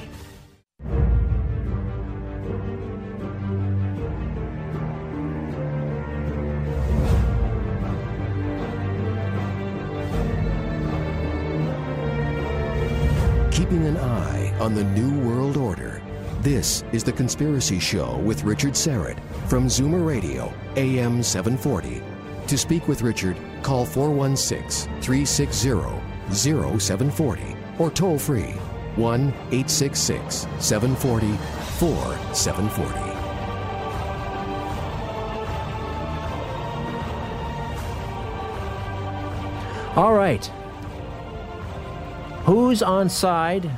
Keeping 13.50 13.88
an 13.88 13.98
eye 13.98 14.56
on 14.60 14.76
the 14.76 14.84
New 14.84 15.28
World 15.28 15.58
Order. 15.58 16.04
This 16.42 16.84
is 16.92 17.04
The 17.04 17.14
Conspiracy 17.14 17.80
Show 17.80 18.18
with 18.18 18.44
Richard 18.44 18.74
Syrett 18.74 19.20
from 19.48 19.66
Zoomer 19.66 20.06
Radio, 20.06 20.54
AM 20.76 21.24
740. 21.24 22.11
To 22.52 22.58
speak 22.58 22.90
with 22.90 23.02
Richard, 23.02 23.38
call 23.64 23.86
416 23.86 25.00
360 25.00 25.70
0740 26.34 27.56
or 27.80 27.90
toll 27.90 28.20
free 28.20 28.52
1 28.98 29.22
866 29.30 30.48
740 30.60 31.38
4740. 31.80 33.00
All 39.96 40.14
right. 40.14 40.46
Who's 42.44 42.84
on 42.84 43.08
side 43.08 43.72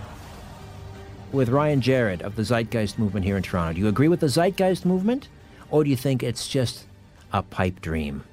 with 1.31 1.49
Ryan 1.49 1.79
Jarrett 1.79 2.23
of 2.23 2.35
the 2.35 2.41
Zeitgeist 2.41 2.97
movement 2.97 3.23
here 3.23 3.37
in 3.37 3.43
Toronto? 3.43 3.73
Do 3.73 3.81
you 3.81 3.87
agree 3.87 4.07
with 4.07 4.21
the 4.21 4.29
Zeitgeist 4.29 4.83
movement, 4.83 5.27
or 5.69 5.83
do 5.83 5.91
you 5.91 5.95
think 5.95 6.23
it's 6.23 6.47
just 6.47 6.87
a 7.31 7.43
pipe 7.43 7.79
dream? 7.79 8.23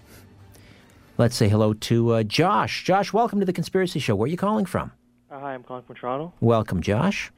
Let's 1.21 1.37
say 1.37 1.51
hello 1.51 1.75
to 1.75 2.13
uh, 2.13 2.23
Josh. 2.23 2.83
Josh, 2.83 3.13
welcome 3.13 3.41
to 3.41 3.45
the 3.45 3.53
Conspiracy 3.53 3.99
Show. 3.99 4.17
Where 4.17 4.25
are 4.25 4.29
you 4.31 4.39
calling 4.39 4.65
from? 4.65 4.91
Uh, 5.31 5.39
hi, 5.39 5.53
I'm 5.53 5.63
calling 5.63 5.83
from 5.83 5.97
Toronto. 5.97 6.33
Welcome, 6.41 6.81
Josh. 6.81 7.31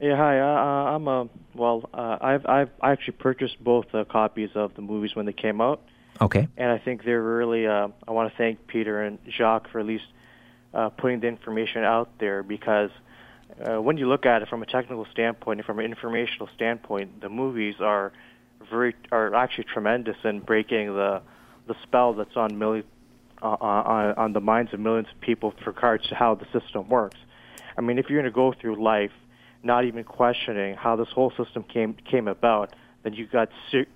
Yeah, 0.00 0.16
hi. 0.16 0.40
Uh, 0.40 0.44
uh, 0.44 0.96
I'm 0.96 1.06
a 1.06 1.28
well. 1.54 1.88
Uh, 1.94 2.18
I've 2.20 2.44
I've 2.46 2.70
I 2.80 2.90
actually 2.90 3.12
purchased 3.12 3.62
both 3.62 3.94
uh, 3.94 4.02
copies 4.06 4.50
of 4.56 4.74
the 4.74 4.82
movies 4.82 5.14
when 5.14 5.24
they 5.24 5.32
came 5.32 5.60
out, 5.60 5.82
Okay. 6.20 6.48
and 6.56 6.72
I 6.72 6.78
think 6.78 7.04
they're 7.04 7.22
really. 7.22 7.64
Uh, 7.64 7.90
I 8.08 8.10
want 8.10 8.28
to 8.28 8.36
thank 8.36 8.66
Peter 8.66 9.04
and 9.04 9.20
Jacque 9.28 9.70
for 9.70 9.78
at 9.78 9.86
least 9.86 10.06
uh, 10.74 10.88
putting 10.88 11.20
the 11.20 11.28
information 11.28 11.84
out 11.84 12.10
there 12.18 12.42
because 12.42 12.90
uh, 13.64 13.80
when 13.80 13.98
you 13.98 14.08
look 14.08 14.26
at 14.26 14.42
it 14.42 14.48
from 14.48 14.64
a 14.64 14.66
technical 14.66 15.06
standpoint 15.12 15.60
and 15.60 15.64
from 15.64 15.78
an 15.78 15.84
informational 15.84 16.48
standpoint, 16.56 17.20
the 17.20 17.28
movies 17.28 17.76
are 17.78 18.12
very 18.68 18.96
are 19.12 19.32
actually 19.36 19.66
tremendous 19.72 20.16
in 20.24 20.40
breaking 20.40 20.88
the 20.88 21.22
the 21.68 21.76
spell 21.84 22.14
that's 22.14 22.36
on 22.36 22.58
million 22.58 22.84
uh, 23.42 23.46
on, 23.46 24.14
on 24.14 24.32
the 24.32 24.40
minds 24.40 24.72
of 24.74 24.80
millions 24.80 25.08
of 25.14 25.20
people 25.20 25.50
with 25.50 25.66
regards 25.66 26.06
to 26.08 26.14
how 26.14 26.34
the 26.34 26.46
system 26.58 26.88
works. 26.88 27.18
I 27.76 27.80
mean, 27.80 27.98
if 27.98 28.06
you're 28.08 28.20
going 28.20 28.30
to 28.30 28.34
go 28.34 28.52
through 28.60 28.82
life 28.82 29.12
not 29.62 29.84
even 29.84 30.04
questioning 30.04 30.76
how 30.76 30.96
this 30.96 31.08
whole 31.14 31.32
system 31.36 31.64
came 31.64 31.94
came 32.08 32.28
about, 32.28 32.74
then 33.02 33.12
you've 33.12 33.30
got 33.30 33.48
ser- 33.70 33.86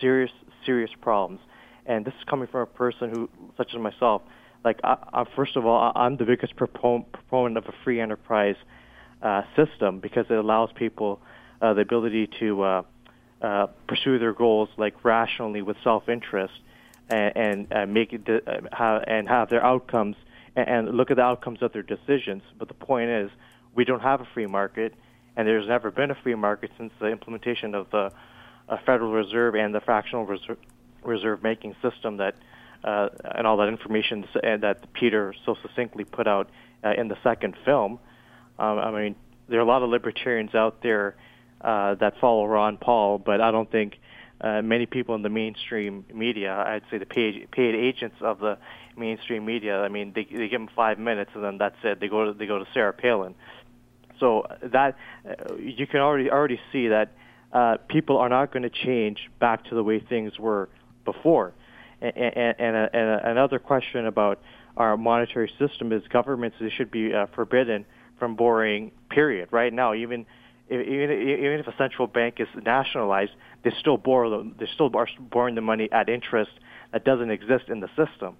serious 0.00 0.30
serious 0.64 0.90
problems. 1.00 1.40
And 1.86 2.04
this 2.04 2.14
is 2.14 2.24
coming 2.28 2.46
from 2.48 2.60
a 2.60 2.66
person 2.66 3.10
who, 3.10 3.30
such 3.56 3.74
as 3.74 3.80
myself, 3.80 4.22
like 4.64 4.80
I, 4.84 4.96
I, 5.12 5.24
first 5.34 5.56
of 5.56 5.64
all, 5.64 5.92
I, 5.94 6.04
I'm 6.04 6.16
the 6.16 6.24
biggest 6.24 6.56
propon- 6.56 7.10
proponent 7.12 7.56
of 7.56 7.64
a 7.66 7.74
free 7.84 8.00
enterprise 8.00 8.56
uh, 9.22 9.42
system 9.56 10.00
because 10.00 10.26
it 10.28 10.34
allows 10.34 10.70
people 10.74 11.20
uh, 11.62 11.74
the 11.74 11.80
ability 11.80 12.28
to 12.40 12.62
uh, 12.62 12.82
uh, 13.40 13.66
pursue 13.86 14.18
their 14.18 14.32
goals 14.32 14.68
like 14.76 15.04
rationally 15.04 15.62
with 15.62 15.76
self-interest 15.82 16.54
and, 17.08 17.36
and 17.36 17.72
uh, 17.72 17.86
make 17.86 18.12
it 18.12 18.24
de- 18.24 18.50
uh, 18.50 18.60
have, 18.72 19.04
and 19.06 19.28
have 19.28 19.48
their 19.50 19.64
outcomes 19.64 20.16
and, 20.56 20.68
and 20.68 20.96
look 20.96 21.10
at 21.10 21.16
the 21.16 21.22
outcomes 21.22 21.62
of 21.62 21.72
their 21.72 21.82
decisions. 21.82 22.42
But 22.58 22.68
the 22.68 22.74
point 22.74 23.10
is, 23.10 23.30
we 23.74 23.84
don't 23.84 24.00
have 24.00 24.20
a 24.20 24.28
free 24.34 24.46
market, 24.46 24.94
and 25.36 25.46
there's 25.46 25.68
never 25.68 25.90
been 25.90 26.10
a 26.10 26.16
free 26.22 26.34
market 26.34 26.70
since 26.78 26.92
the 27.00 27.06
implementation 27.06 27.74
of 27.74 27.90
the 27.90 28.10
uh, 28.68 28.76
Federal 28.84 29.12
Reserve 29.12 29.54
and 29.54 29.74
the 29.74 29.80
fractional 29.80 30.26
reserve, 30.26 30.58
reserve 31.02 31.42
making 31.42 31.74
system 31.82 32.18
that 32.18 32.34
uh, 32.84 33.08
and 33.24 33.46
all 33.46 33.56
that 33.56 33.68
information 33.68 34.24
that 34.42 34.92
Peter 34.92 35.34
so 35.44 35.56
succinctly 35.62 36.04
put 36.04 36.28
out 36.28 36.48
uh, 36.84 36.92
in 36.96 37.08
the 37.08 37.16
second 37.24 37.56
film. 37.64 37.98
Um, 38.58 38.78
I 38.78 38.90
mean, 38.92 39.16
there 39.48 39.58
are 39.58 39.62
a 39.62 39.66
lot 39.66 39.82
of 39.82 39.90
libertarians 39.90 40.54
out 40.54 40.82
there 40.82 41.16
uh, 41.60 41.94
that 41.96 42.14
follow 42.20 42.46
Ron 42.46 42.76
Paul, 42.76 43.18
but 43.18 43.40
I 43.40 43.50
don't 43.50 43.70
think 43.70 43.98
uh, 44.40 44.62
many 44.62 44.86
people 44.86 45.14
in 45.14 45.22
the 45.22 45.28
mainstream 45.28 46.04
media, 46.14 46.54
I'd 46.54 46.82
say 46.90 46.98
the 46.98 47.06
paid, 47.06 47.50
paid 47.50 47.74
agents 47.74 48.16
of 48.20 48.38
the 48.38 48.58
mainstream 48.96 49.44
media, 49.44 49.80
I 49.80 49.88
mean, 49.88 50.12
they, 50.14 50.24
they 50.24 50.48
give 50.48 50.60
them 50.60 50.68
five 50.74 50.98
minutes 50.98 51.30
and 51.34 51.42
then 51.42 51.58
that's 51.58 51.76
it. 51.82 52.00
They 52.00 52.08
go 52.08 52.26
to 52.26 52.38
they 52.38 52.46
go 52.46 52.58
to 52.58 52.66
Sarah 52.74 52.92
Palin. 52.92 53.34
So 54.20 54.46
that 54.62 54.96
uh, 55.28 55.54
you 55.56 55.86
can 55.86 56.00
already 56.00 56.30
already 56.30 56.60
see 56.72 56.88
that 56.88 57.12
uh, 57.52 57.76
people 57.88 58.18
are 58.18 58.28
not 58.28 58.52
going 58.52 58.64
to 58.64 58.70
change 58.70 59.30
back 59.40 59.64
to 59.66 59.74
the 59.74 59.82
way 59.82 60.00
things 60.00 60.38
were 60.38 60.68
before. 61.04 61.54
And, 62.00 62.16
and, 62.16 62.54
and, 62.58 62.76
a, 62.76 62.90
and 62.92 63.08
a, 63.08 63.30
another 63.30 63.58
question 63.58 64.06
about 64.06 64.40
our 64.76 64.96
monetary 64.96 65.50
system 65.58 65.92
is 65.92 66.02
governments 66.08 66.56
they 66.60 66.70
should 66.70 66.90
be 66.90 67.12
uh, 67.12 67.26
forbidden 67.34 67.86
from 68.18 68.36
borrowing. 68.36 68.92
Period. 69.10 69.48
Right 69.50 69.72
now, 69.72 69.94
even 69.94 70.26
even 70.70 71.10
even 71.10 71.60
if 71.60 71.66
a 71.66 71.74
central 71.76 72.06
bank 72.06 72.36
is 72.38 72.48
nationalized, 72.64 73.32
they 73.64 73.72
still 73.78 73.96
borrow 73.96 74.30
the, 74.30 74.52
they 74.58 74.68
still 74.72 74.90
are 74.94 75.08
borrowing 75.18 75.54
the 75.54 75.60
money 75.60 75.88
at 75.92 76.08
interest 76.08 76.50
that 76.92 77.04
doesn't 77.04 77.30
exist 77.30 77.64
in 77.68 77.80
the 77.80 77.88
system. 77.88 78.36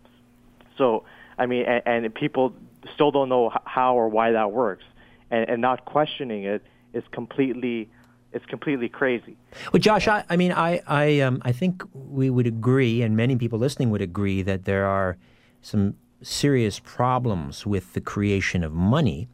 So 0.76 1.04
I 1.38 1.46
mean, 1.46 1.64
and, 1.66 2.04
and 2.04 2.14
people 2.14 2.54
still 2.94 3.10
don't 3.10 3.28
know 3.28 3.50
how 3.64 3.96
or 3.96 4.08
why 4.08 4.32
that 4.32 4.52
works, 4.52 4.84
and, 5.30 5.48
and 5.48 5.62
not 5.62 5.84
questioning 5.84 6.44
it 6.44 6.62
is 6.92 7.04
completely 7.12 7.88
it's 8.32 8.44
completely 8.46 8.88
crazy. 8.88 9.36
Well, 9.72 9.80
Josh, 9.80 10.06
I, 10.06 10.24
I 10.28 10.36
mean, 10.36 10.52
I 10.52 10.80
I 10.86 11.20
um, 11.20 11.40
I 11.42 11.52
think 11.52 11.82
we 11.94 12.30
would 12.30 12.46
agree, 12.46 13.02
and 13.02 13.16
many 13.16 13.36
people 13.36 13.58
listening 13.58 13.90
would 13.90 14.02
agree 14.02 14.42
that 14.42 14.64
there 14.64 14.86
are 14.86 15.16
some 15.62 15.94
serious 16.22 16.78
problems 16.78 17.64
with 17.66 17.94
the 17.94 18.00
creation 18.00 18.64
of 18.64 18.72
money. 18.72 19.28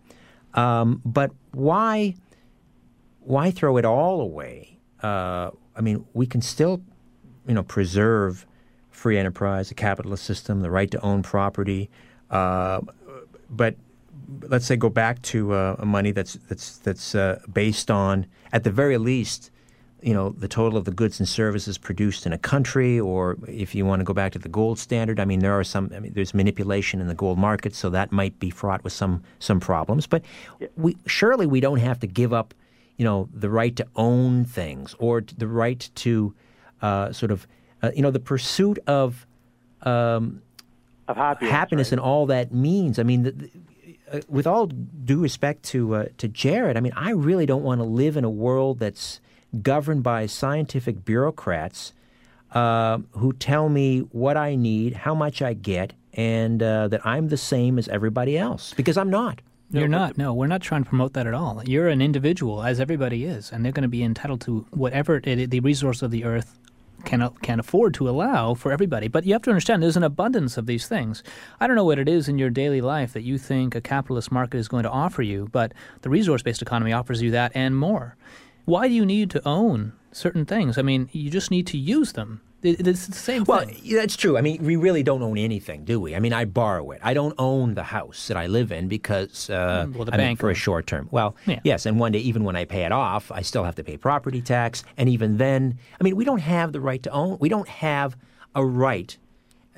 Um, 0.55 1.03
but 1.05 1.33
why 1.53 2.15
why 3.24 3.51
throw 3.51 3.76
it 3.76 3.84
all 3.84 4.20
away? 4.20 4.78
Uh, 5.02 5.51
I 5.76 5.80
mean, 5.80 6.06
we 6.14 6.26
can 6.26 6.40
still, 6.40 6.80
you 7.46 7.55
know, 7.55 7.62
preserve 7.62 8.46
free 8.90 9.18
enterprise, 9.18 9.68
the 9.68 9.74
capitalist 9.74 10.24
system, 10.24 10.60
the 10.60 10.70
right 10.70 10.90
to 10.90 11.01
own 11.01 11.22
property, 11.22 11.90
uh, 12.30 12.80
but 13.51 13.76
let's 14.42 14.66
say 14.66 14.76
go 14.76 14.88
back 14.88 15.20
to 15.22 15.52
uh, 15.52 15.76
money 15.84 16.12
that's 16.12 16.34
that's 16.48 16.78
that's 16.78 17.14
uh, 17.14 17.38
based 17.52 17.90
on, 17.90 18.26
at 18.52 18.64
the 18.64 18.70
very 18.70 18.96
least, 18.96 19.51
you 20.01 20.14
know, 20.14 20.30
the 20.30 20.48
total 20.48 20.78
of 20.78 20.84
the 20.84 20.90
goods 20.90 21.18
and 21.20 21.28
services 21.28 21.76
produced 21.78 22.26
in 22.26 22.32
a 22.32 22.38
country, 22.38 23.01
or 23.01 23.36
if 23.46 23.74
you 23.74 23.84
want 23.84 24.01
to 24.01 24.05
go 24.05 24.14
back 24.14 24.32
to 24.32 24.38
the 24.38 24.48
gold 24.48 24.78
standard, 24.78 25.18
I 25.18 25.24
mean, 25.24 25.40
there 25.40 25.59
are 25.59 25.64
some, 25.64 25.90
I 25.94 25.98
mean, 26.01 26.12
there's 26.14 26.34
manipulation 26.34 27.01
in 27.01 27.09
the 27.09 27.14
gold 27.14 27.38
market, 27.38 27.74
so 27.74 27.90
that 27.90 28.12
might 28.12 28.38
be 28.38 28.51
fraught 28.51 28.84
with 28.84 28.92
some 28.92 29.22
some 29.38 29.60
problems. 29.60 30.06
But 30.06 30.24
we 30.76 30.96
surely 31.06 31.46
we 31.46 31.60
don't 31.60 31.80
have 31.80 31.98
to 32.01 32.06
give 32.06 32.32
up, 32.32 32.55
you 32.97 33.05
know, 33.05 33.29
the 33.33 33.51
right 33.51 33.75
to 33.77 33.87
own 33.97 34.45
things 34.45 34.95
or 34.99 35.21
the 35.21 35.49
right 35.49 35.89
to 35.97 36.35
uh, 36.83 37.12
sort 37.12 37.31
of, 37.31 37.47
uh, 37.83 37.91
you 37.95 38.03
know, 38.03 38.11
the 38.11 38.21
pursuit 38.21 38.79
of. 38.87 39.27
Um, 39.83 40.43
of 41.07 41.16
happiness, 41.16 41.53
happiness 41.53 41.87
right? 41.89 41.93
and 41.93 42.01
all 42.01 42.27
that 42.27 42.53
means. 42.53 42.99
I 42.99 43.03
mean, 43.03 43.25
the, 43.25 43.33
the, 43.33 43.51
uh, 44.12 44.21
with 44.29 44.47
all 44.47 44.66
due 44.66 45.21
respect 45.21 45.62
to 45.65 45.95
uh, 45.95 46.05
to 46.19 46.29
Jared, 46.29 46.77
I 46.77 46.81
mean, 46.81 46.93
I 46.97 47.11
really 47.11 47.47
don't 47.47 47.62
want 47.62 47.81
to 47.81 47.85
live 47.85 48.16
in 48.16 48.25
a 48.25 48.31
world 48.31 48.79
that's 48.79 49.21
governed 49.62 50.03
by 50.03 50.27
scientific 50.27 51.05
bureaucrats 51.05 51.93
uh, 52.53 52.99
who 53.12 53.33
tell 53.33 53.69
me 53.69 54.01
what 54.01 54.37
I 54.37 54.55
need, 54.55 54.95
how 54.95 55.15
much 55.15 55.43
I 55.43 55.55
get, 55.55 55.93
and 56.12 56.62
uh, 56.62 56.89
that 56.89 57.05
I'm 57.05 57.29
the 57.29 57.37
same 57.37 57.79
as 57.79 57.89
everybody 57.89 58.39
else 58.39 58.73
because 58.75 58.97
I'm 58.97 59.11
not. 59.11 59.41
You're 59.80 59.88
not. 59.88 60.16
No, 60.16 60.32
we're 60.32 60.46
not 60.46 60.62
trying 60.62 60.84
to 60.84 60.88
promote 60.88 61.14
that 61.14 61.26
at 61.26 61.34
all. 61.34 61.62
You're 61.64 61.88
an 61.88 62.01
individual, 62.01 62.62
as 62.62 62.80
everybody 62.80 63.24
is, 63.24 63.51
and 63.51 63.64
they're 63.64 63.72
going 63.72 63.82
to 63.82 63.88
be 63.88 64.02
entitled 64.02 64.40
to 64.42 64.66
whatever 64.70 65.20
it, 65.22 65.51
the 65.51 65.60
resource 65.60 66.02
of 66.02 66.10
the 66.10 66.24
earth 66.24 66.59
can 67.05 67.28
can 67.42 67.60
afford 67.60 67.92
to 67.94 68.09
allow 68.09 68.55
for 68.55 68.72
everybody. 68.72 69.09
But 69.09 69.24
you 69.26 69.32
have 69.34 69.42
to 69.42 69.51
understand 69.51 69.82
there's 69.82 69.96
an 69.96 70.02
abundance 70.02 70.56
of 70.56 70.66
these 70.66 70.86
things. 70.88 71.22
I 71.60 71.66
don't 71.66 71.76
know 71.76 71.84
what 71.84 71.98
it 71.98 72.09
is 72.09 72.28
in 72.28 72.38
your 72.38 72.51
daily 72.51 72.80
life 72.80 73.12
that 73.12 73.22
you 73.22 73.36
think 73.36 73.74
a 73.74 73.80
capitalist 73.80 74.32
market 74.32 74.59
is 74.59 74.68
going 74.68 74.84
to 74.84 74.90
offer 74.90 75.22
you, 75.22 75.48
but 75.52 75.72
the 76.02 76.10
resource-based 76.10 76.62
economy 76.62 76.92
offers 76.92 77.20
you 77.20 77.30
that 77.32 77.52
and 77.55 77.76
more. 77.76 78.16
Why 78.64 78.88
do 78.88 78.94
you 78.94 79.05
need 79.05 79.30
to 79.30 79.46
own 79.46 79.92
certain 80.12 80.46
things? 80.46 80.78
I 80.78 80.82
mean, 80.82 81.10
you 81.12 81.30
just 81.30 81.51
need 81.51 81.66
to 81.68 81.76
use 81.76 82.12
them. 82.12 82.40
It's 82.65 83.07
the 83.07 83.15
same 83.15 83.45
well, 83.45 83.61
thing. 83.66 83.78
yeah, 83.82 84.01
that's 84.01 84.16
true. 84.16 84.39
I 84.39 84.41
mean, 84.41 84.65
we 84.65 84.77
really 84.77 85.03
don't 85.03 85.23
own 85.23 85.36
anything, 85.36 85.85
do 85.85 86.01
we? 86.01 86.16
I 86.16 86.19
mean, 86.19 86.32
I 86.32 86.47
borrow 86.47 86.91
it. 86.93 87.01
I 87.05 87.12
don't 87.12 87.35
own 87.39 87.74
the 87.74 87.82
house 87.82 88.27
that 88.28 88.39
I 88.39 88.47
live 88.47 88.73
in 88.73 88.89
because 88.89 89.51
uh, 89.51 89.86
Well, 89.95 90.07
the 90.07 90.15
I 90.15 90.16
bank 90.16 90.41
for 90.41 90.51
a 90.51 90.55
short 90.55 90.86
term. 90.86 91.09
Well, 91.11 91.36
Yeah. 91.47 91.61
yes, 91.62 91.85
and 91.85 92.01
one 92.01 92.12
day, 92.12 92.20
even 92.20 92.43
when 92.43 92.57
I 92.57 92.65
pay 92.65 92.85
it 92.85 92.93
off, 92.93 93.31
I 93.31 93.43
still 93.43 93.65
have 93.65 93.74
to 93.77 93.85
pay 93.85 93.99
property 93.99 94.41
tax, 94.41 94.82
and 94.97 95.09
even 95.11 95.36
then, 95.36 95.78
I 96.01 96.05
mean, 96.05 96.16
we 96.16 96.24
don't 96.24 96.39
have 96.41 96.73
the 96.73 96.81
right 96.81 97.03
to 97.03 97.11
own. 97.11 97.36
We 97.39 97.51
don't 97.51 97.69
have 97.69 98.16
a 98.55 98.65
right 98.65 99.15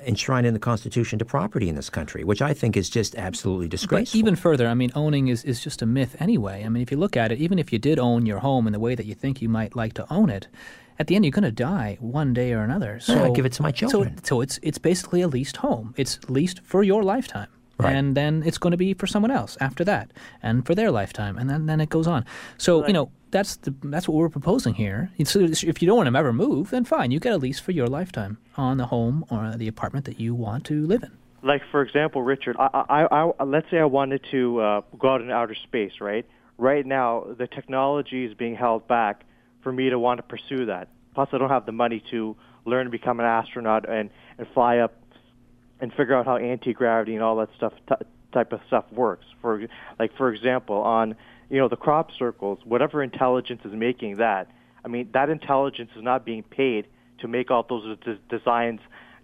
enshrined 0.06 0.46
in 0.46 0.52
the 0.54 0.60
Constitution 0.60 1.18
to 1.18 1.24
property 1.24 1.68
in 1.68 1.74
this 1.74 1.88
country, 1.90 2.22
which 2.22 2.42
I 2.42 2.52
think 2.52 2.76
is 2.76 2.88
just 2.90 3.16
absolutely 3.16 3.66
But 3.66 3.70
disgraceful. 3.72 4.18
even 4.18 4.36
further, 4.36 4.68
I 4.68 4.74
mean, 4.74 4.92
owning 4.94 5.28
is, 5.28 5.42
is 5.42 5.60
just 5.64 5.80
a 5.82 5.86
myth 5.86 6.14
anyway. 6.20 6.62
I 6.64 6.68
mean, 6.68 6.82
if 6.82 6.90
you 6.92 6.98
look 6.98 7.16
at 7.16 7.32
it, 7.32 7.38
even 7.40 7.58
if 7.58 7.72
you 7.72 7.78
did 7.78 7.98
own 7.98 8.26
your 8.26 8.38
home 8.40 8.66
in 8.66 8.72
the 8.74 8.78
way 8.78 8.94
that 8.94 9.06
you 9.06 9.14
think 9.14 9.40
you 9.42 9.48
might 9.48 9.74
like 9.74 9.94
to 9.94 10.06
own 10.12 10.28
it, 10.30 10.46
at 10.98 11.06
the 11.06 11.14
end 11.16 11.24
you're 11.24 11.32
going 11.32 11.44
to 11.44 11.50
die 11.50 11.96
one 12.00 12.32
day 12.32 12.52
or 12.52 12.62
another. 12.62 13.00
So 13.00 13.14
Yeah, 13.14 13.30
give 13.30 13.46
it 13.46 13.52
to 13.54 13.62
my 13.62 13.72
children. 13.72 14.22
So, 14.24 14.40
it's 14.40 14.58
it's 14.62 14.78
basically 14.78 15.20
a 15.22 15.28
leased 15.28 15.58
home. 15.58 15.94
It's 15.96 16.18
leased 16.28 16.60
for 16.62 16.82
your 16.82 17.02
lifetime. 17.02 17.48
Right. 17.78 17.94
And 17.94 18.16
then 18.16 18.42
it's 18.46 18.56
going 18.56 18.70
to 18.70 18.78
be 18.78 18.94
for 18.94 19.06
someone 19.06 19.30
else 19.30 19.58
after 19.60 19.84
that, 19.84 20.10
and 20.42 20.64
for 20.64 20.74
their 20.74 20.90
lifetime, 20.90 21.36
and 21.36 21.50
then, 21.50 21.66
then 21.66 21.78
it 21.78 21.90
goes 21.90 22.06
on. 22.06 22.24
So 22.56 22.86
you 22.86 22.94
know 22.94 23.10
that's 23.32 23.56
the 23.56 23.74
that's 23.84 24.08
what 24.08 24.16
we're 24.16 24.30
proposing 24.30 24.72
here. 24.74 25.10
So 25.24 25.40
if 25.40 25.82
you 25.82 25.86
don't 25.86 25.98
want 25.98 26.10
to 26.10 26.18
ever 26.18 26.32
move, 26.32 26.70
then 26.70 26.84
fine, 26.86 27.10
you 27.10 27.20
get 27.20 27.34
a 27.34 27.36
lease 27.36 27.60
for 27.60 27.72
your 27.72 27.86
lifetime 27.86 28.38
on 28.56 28.78
the 28.78 28.86
home 28.86 29.26
or 29.30 29.54
the 29.56 29.68
apartment 29.68 30.06
that 30.06 30.18
you 30.18 30.34
want 30.34 30.64
to 30.66 30.86
live 30.86 31.02
in. 31.02 31.12
like 31.42 31.62
for 31.70 31.82
example, 31.82 32.22
Richard, 32.22 32.56
I, 32.58 32.68
I, 32.88 33.24
I 33.40 33.44
let's 33.44 33.70
say 33.70 33.78
I 33.78 33.84
wanted 33.84 34.22
to 34.30 34.60
uh, 34.60 34.80
go 34.98 35.10
out 35.10 35.20
in 35.20 35.30
outer 35.30 35.54
space, 35.54 36.00
right? 36.00 36.24
Right 36.56 36.86
now, 36.86 37.26
the 37.36 37.46
technology 37.46 38.24
is 38.24 38.32
being 38.32 38.56
held 38.56 38.88
back 38.88 39.24
for 39.66 39.72
me 39.72 39.90
to 39.90 39.98
want 39.98 40.18
to 40.18 40.22
pursue 40.22 40.66
that. 40.66 40.86
Plus, 41.12 41.28
I 41.32 41.38
don't 41.38 41.48
have 41.48 41.66
the 41.66 41.72
money 41.72 42.00
to 42.12 42.36
learn 42.66 42.84
to 42.84 42.90
become 42.90 43.18
an 43.18 43.26
astronaut 43.26 43.88
and 43.88 44.10
and 44.38 44.46
fly 44.54 44.78
up 44.78 44.94
and 45.80 45.92
figure 45.92 46.14
out 46.14 46.24
how 46.24 46.36
anti 46.36 46.72
gravity 46.72 47.14
and 47.14 47.24
all 47.24 47.34
that 47.38 47.48
stuff 47.56 47.72
t- 47.88 48.06
type 48.32 48.52
of 48.52 48.60
stuff 48.68 48.84
works. 48.92 49.24
For 49.42 49.66
like 49.98 50.16
for 50.16 50.32
example, 50.32 50.76
on 50.76 51.16
you 51.50 51.58
know 51.58 51.66
the 51.66 51.76
crop 51.76 52.12
circles, 52.16 52.60
whatever 52.64 53.02
intelligence 53.02 53.62
is 53.64 53.72
making 53.72 54.18
that, 54.18 54.48
I 54.84 54.88
mean 54.88 55.10
that 55.14 55.30
intelligence 55.30 55.90
is 55.96 56.02
not 56.04 56.24
being 56.24 56.44
paid 56.44 56.86
to 57.18 57.26
make 57.26 57.50
all 57.50 57.66
those 57.68 57.98
des- 58.04 58.38
designs 58.38 58.78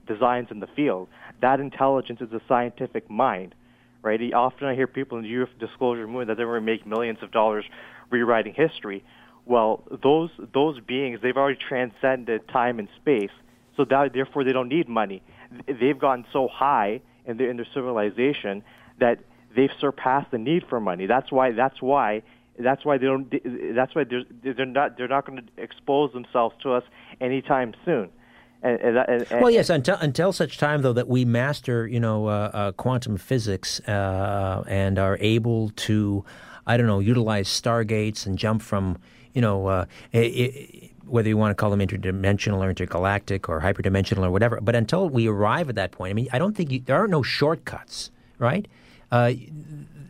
designs 0.08 0.48
in 0.50 0.58
the 0.58 0.68
field. 0.74 1.06
That 1.40 1.60
intelligence 1.60 2.20
is 2.20 2.32
a 2.32 2.40
scientific 2.48 3.08
mind, 3.08 3.54
right? 4.02 4.20
Often 4.34 4.66
I 4.66 4.74
hear 4.74 4.88
people 4.88 5.18
in 5.18 5.22
the 5.22 5.30
UFO 5.30 5.56
disclosure 5.60 6.08
movement 6.08 6.26
that 6.26 6.36
they 6.36 6.44
were 6.44 6.60
make 6.60 6.84
millions 6.84 7.18
of 7.22 7.30
dollars 7.30 7.64
rewriting 8.10 8.54
history. 8.54 9.04
Well, 9.44 9.84
those 10.02 10.30
those 10.54 10.80
beings 10.80 11.20
they've 11.22 11.36
already 11.36 11.58
transcended 11.58 12.48
time 12.48 12.78
and 12.78 12.88
space, 12.96 13.30
so 13.76 13.84
that 13.84 14.12
therefore 14.12 14.44
they 14.44 14.52
don't 14.52 14.68
need 14.68 14.88
money. 14.88 15.22
They've 15.66 15.98
gotten 15.98 16.24
so 16.32 16.48
high 16.48 17.00
in 17.26 17.36
their 17.36 17.50
in 17.50 17.56
their 17.56 17.66
civilization 17.74 18.62
that 19.00 19.18
they've 19.54 19.72
surpassed 19.80 20.30
the 20.30 20.38
need 20.38 20.64
for 20.68 20.80
money. 20.80 21.06
That's 21.06 21.30
why 21.32 21.52
that's 21.52 21.82
why 21.82 22.22
that's 22.58 22.84
why 22.84 22.98
they 22.98 23.06
don't 23.06 23.32
that's 23.74 23.94
why 23.94 24.04
they're 24.04 24.24
they're 24.54 24.66
not 24.66 24.96
they're 24.96 25.08
not 25.08 25.26
going 25.26 25.38
to 25.38 25.62
expose 25.62 26.12
themselves 26.12 26.54
to 26.62 26.72
us 26.72 26.84
anytime 27.20 27.74
soon. 27.84 28.10
And, 28.64 28.80
and, 28.80 28.96
and, 28.96 29.40
Well, 29.40 29.50
yes, 29.50 29.70
until 29.70 29.96
until 29.96 30.32
such 30.32 30.56
time 30.56 30.82
though 30.82 30.92
that 30.92 31.08
we 31.08 31.24
master, 31.24 31.86
you 31.86 31.98
know, 31.98 32.28
uh, 32.28 32.50
uh, 32.52 32.72
quantum 32.72 33.16
physics 33.16 33.80
uh, 33.80 34.62
and 34.68 35.00
are 35.00 35.18
able 35.20 35.70
to, 35.70 36.24
I 36.64 36.76
don't 36.76 36.86
know, 36.86 37.00
utilize 37.00 37.48
stargates 37.48 38.24
and 38.24 38.38
jump 38.38 38.62
from, 38.62 38.98
you 39.34 39.40
know, 39.40 39.66
uh, 39.66 39.84
i 40.14 40.18
i 40.18 40.88
whether 41.06 41.28
you 41.28 41.36
want 41.36 41.50
to 41.50 41.54
call 41.54 41.68
them 41.68 41.80
interdimensional 41.80 42.58
or 42.64 42.70
intergalactic 42.70 43.48
or 43.48 43.60
hyperdimensional 43.60 44.24
or 44.24 44.30
whatever. 44.30 44.60
But 44.62 44.74
until 44.74 45.10
we 45.10 45.26
arrive 45.26 45.68
at 45.68 45.74
that 45.74 45.90
point, 45.90 46.10
I 46.10 46.14
mean, 46.14 46.28
I 46.32 46.38
don't 46.38 46.56
think 46.56 46.70
you, 46.70 46.80
there 46.80 46.96
are 46.96 47.08
no 47.08 47.22
shortcuts, 47.22 48.10
right? 48.38 48.66
Uh, 49.10 49.32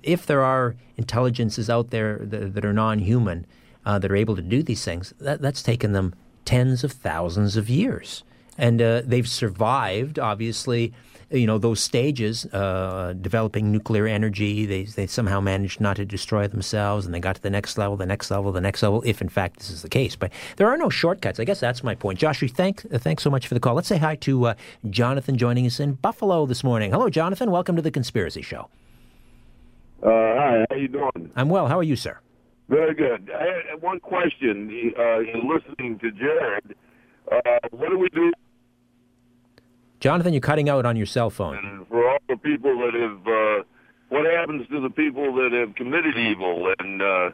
if 0.03 0.27
there 0.27 0.43
are 0.43 0.77
intelligences 0.97 1.69
out 1.69 1.91
there 1.91 2.19
that, 2.19 2.55
that 2.55 2.65
are 2.65 2.73
non-human 2.73 3.47
uh, 3.85 3.99
that 3.99 4.13
are 4.13 4.17
able 4.17 4.37
to 4.37 4.43
do 4.43 4.63
these 4.63 4.85
things, 4.85 5.13
that, 5.19 5.43
that's 5.43 5.63
taken 5.63 5.93
them 5.93 6.15
tens 6.45 6.85
of 6.85 6.93
thousands 6.93 7.57
of 7.57 7.69
years, 7.69 8.23
and 8.57 8.81
uh, 8.81 9.03
they've 9.05 9.29
survived. 9.29 10.19
Obviously, 10.19 10.93
you 11.33 11.47
know 11.47 11.59
those 11.59 11.81
stages, 11.81 12.47
uh, 12.47 13.15
developing 13.21 13.73
nuclear 13.73 14.07
energy. 14.07 14.67
They 14.67 14.85
they 14.85 15.07
somehow 15.07 15.41
managed 15.41 15.81
not 15.81 15.97
to 15.97 16.05
destroy 16.05 16.47
themselves, 16.49 17.07
and 17.07 17.15
they 17.15 17.21
got 17.21 17.37
to 17.37 17.43
the 17.43 17.51
next 17.51 17.79
level, 17.79 17.97
the 17.97 18.07
next 18.07 18.31
level, 18.31 18.53
the 18.53 18.61
next 18.61 18.83
level. 18.83 19.03
If 19.05 19.21
in 19.21 19.29
fact 19.29 19.59
this 19.59 19.71
is 19.71 19.83
the 19.83 19.89
case, 19.89 20.17
but 20.17 20.33
there 20.57 20.69
are 20.69 20.77
no 20.77 20.91
shortcuts. 20.91 21.41
I 21.41 21.45
guess 21.45 21.61
that's 21.61 21.83
my 21.83 21.95
point. 21.95 22.19
Josh, 22.19 22.43
thank 22.53 22.85
uh, 22.93 22.99
thanks 22.99 23.23
so 23.23 23.31
much 23.31 23.47
for 23.47 23.55
the 23.55 23.61
call. 23.61 23.75
Let's 23.75 23.89
say 23.89 23.99
hi 23.99 24.17
to 24.17 24.47
uh, 24.49 24.55
Jonathan 24.91 25.37
joining 25.37 25.67
us 25.67 25.81
in 25.81 25.95
Buffalo 25.95 26.47
this 26.47 26.63
morning. 26.63 26.93
Hello, 26.93 27.09
Jonathan. 27.09 27.51
Welcome 27.51 27.77
to 27.77 27.83
the 27.83 27.91
Conspiracy 27.91 28.43
Show. 28.43 28.69
Uh, 30.03 30.09
hi, 30.09 30.67
how 30.69 30.77
you 30.77 30.89
doing? 30.89 31.31
I'm 31.37 31.49
well. 31.49 31.69
How 31.69 31.79
are 31.79 31.85
you, 31.85 31.97
sir? 31.97 32.19
Very 32.69 32.95
good. 32.95 33.31
I 33.35 33.71
had 33.71 33.83
one 33.83 34.01
question. 34.01 34.93
Uh, 34.99 35.21
in 35.21 35.49
listening 35.49 35.99
to 35.99 36.11
Jared, 36.11 36.75
uh, 37.31 37.39
what 37.71 37.91
do 37.91 37.99
we 37.99 38.09
do 38.09 38.33
Jonathan, 40.03 40.33
you're 40.33 40.41
cutting 40.41 40.69
out 40.69 40.85
on 40.85 40.97
your 40.97 41.07
cell 41.07 41.31
phone. 41.31 41.87
for 41.89 42.11
all 42.11 42.19
the 42.29 42.37
people 42.37 42.77
that 42.81 42.93
have? 42.93 43.27
Uh, 43.27 43.63
what 44.09 44.27
happens 44.27 44.69
to 44.69 44.81
the 44.81 44.91
people 44.91 45.33
that 45.37 45.53
have 45.53 45.77
committed 45.77 46.19
evil? 46.19 46.75
And 46.81 47.01
uh, 47.01 47.31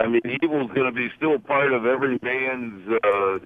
I 0.00 0.06
mean, 0.06 0.22
evil's 0.42 0.70
going 0.72 0.86
to 0.86 0.92
be 0.92 1.10
still 1.18 1.38
part 1.38 1.74
of 1.74 1.84
every 1.84 2.18
man's 2.22 2.88
uh, 3.04 3.38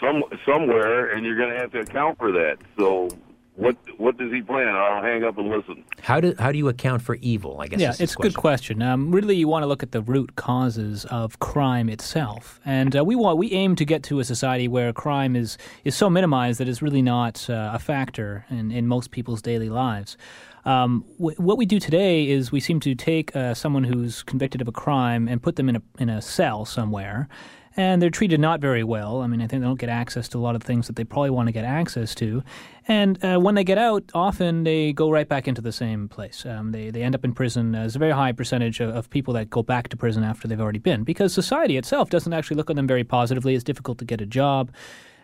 some 0.00 0.22
somewhere, 0.46 1.10
and 1.10 1.26
you're 1.26 1.36
going 1.36 1.50
to 1.52 1.58
have 1.58 1.72
to 1.72 1.80
account 1.80 2.18
for 2.18 2.30
that. 2.30 2.58
So, 2.78 3.08
what 3.56 3.76
what 3.98 4.16
does 4.16 4.32
he 4.32 4.40
plan? 4.40 4.68
I'll 4.68 5.02
hang 5.02 5.24
up 5.24 5.36
and 5.36 5.48
listen. 5.50 5.84
How 6.00 6.20
do 6.20 6.34
how 6.38 6.50
do 6.52 6.58
you 6.58 6.68
account 6.68 7.02
for 7.02 7.16
evil? 7.16 7.60
I 7.60 7.66
guess. 7.66 7.80
Yeah, 7.80 7.94
it's 7.98 8.14
a 8.14 8.16
good 8.16 8.36
question. 8.36 8.80
Um, 8.82 9.10
really, 9.10 9.36
you 9.36 9.48
want 9.48 9.62
to 9.62 9.66
look 9.66 9.82
at 9.82 9.92
the 9.92 10.00
root 10.00 10.36
causes 10.36 11.04
of 11.06 11.38
crime 11.40 11.88
itself, 11.88 12.60
and 12.64 12.96
uh, 12.96 13.04
we 13.04 13.16
want 13.16 13.38
we 13.38 13.52
aim 13.52 13.76
to 13.76 13.84
get 13.84 14.02
to 14.04 14.20
a 14.20 14.24
society 14.24 14.68
where 14.68 14.92
crime 14.92 15.36
is 15.36 15.58
is 15.84 15.94
so 15.94 16.08
minimized 16.08 16.60
that 16.60 16.68
it's 16.68 16.80
really 16.80 17.02
not 17.02 17.48
uh, 17.50 17.70
a 17.74 17.78
factor 17.78 18.44
in, 18.50 18.70
in 18.70 18.86
most 18.86 19.10
people's 19.10 19.42
daily 19.42 19.68
lives. 19.68 20.16
Um, 20.64 21.04
wh- 21.16 21.38
what 21.40 21.56
we 21.56 21.64
do 21.66 21.80
today 21.80 22.28
is 22.28 22.52
we 22.52 22.60
seem 22.60 22.80
to 22.80 22.94
take 22.94 23.34
uh, 23.34 23.54
someone 23.54 23.84
who's 23.84 24.22
convicted 24.22 24.60
of 24.60 24.68
a 24.68 24.72
crime 24.72 25.26
and 25.26 25.42
put 25.42 25.56
them 25.56 25.68
in 25.68 25.76
a 25.76 25.82
in 25.98 26.08
a 26.08 26.22
cell 26.22 26.64
somewhere, 26.64 27.28
and 27.76 28.02
they're 28.02 28.10
treated 28.10 28.40
not 28.40 28.60
very 28.60 28.82
well. 28.82 29.20
I 29.20 29.26
mean, 29.26 29.40
I 29.40 29.46
think 29.46 29.62
they 29.62 29.66
don't 29.66 29.78
get 29.78 29.88
access 29.88 30.28
to 30.30 30.38
a 30.38 30.40
lot 30.40 30.56
of 30.56 30.62
things 30.62 30.88
that 30.88 30.96
they 30.96 31.04
probably 31.04 31.30
want 31.30 31.46
to 31.46 31.52
get 31.52 31.64
access 31.64 32.14
to. 32.16 32.42
And 32.88 33.24
uh, 33.24 33.38
when 33.38 33.54
they 33.54 33.62
get 33.62 33.78
out, 33.78 34.10
often 34.12 34.64
they 34.64 34.92
go 34.92 35.10
right 35.10 35.28
back 35.28 35.46
into 35.46 35.60
the 35.60 35.70
same 35.70 36.08
place. 36.08 36.44
Um, 36.44 36.72
they, 36.72 36.90
they 36.90 37.02
end 37.02 37.14
up 37.14 37.24
in 37.24 37.32
prison. 37.32 37.72
There's 37.72 37.94
a 37.94 37.98
very 38.00 38.12
high 38.12 38.32
percentage 38.32 38.80
of, 38.80 38.94
of 38.94 39.08
people 39.10 39.34
that 39.34 39.50
go 39.50 39.62
back 39.62 39.88
to 39.90 39.96
prison 39.96 40.24
after 40.24 40.48
they've 40.48 40.60
already 40.60 40.80
been 40.80 41.04
because 41.04 41.32
society 41.32 41.76
itself 41.76 42.10
doesn't 42.10 42.32
actually 42.32 42.56
look 42.56 42.70
at 42.70 42.76
them 42.76 42.88
very 42.88 43.04
positively. 43.04 43.54
It's 43.54 43.64
difficult 43.64 43.98
to 43.98 44.04
get 44.04 44.20
a 44.20 44.26
job. 44.26 44.72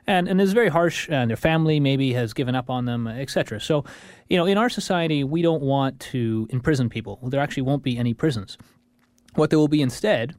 And, 0.08 0.28
and 0.28 0.40
it's 0.40 0.52
very 0.52 0.68
harsh, 0.68 1.08
and 1.10 1.30
their 1.30 1.36
family 1.36 1.80
maybe 1.80 2.12
has 2.12 2.32
given 2.32 2.54
up 2.54 2.70
on 2.70 2.84
them, 2.84 3.08
etc. 3.08 3.60
So, 3.60 3.84
you 4.28 4.36
know, 4.36 4.46
in 4.46 4.56
our 4.56 4.68
society, 4.68 5.24
we 5.24 5.42
don't 5.42 5.62
want 5.62 5.98
to 5.98 6.46
imprison 6.50 6.88
people. 6.88 7.18
There 7.24 7.40
actually 7.40 7.64
won't 7.64 7.82
be 7.82 7.98
any 7.98 8.14
prisons. 8.14 8.56
What 9.34 9.50
there 9.50 9.58
will 9.58 9.66
be 9.66 9.82
instead 9.82 10.36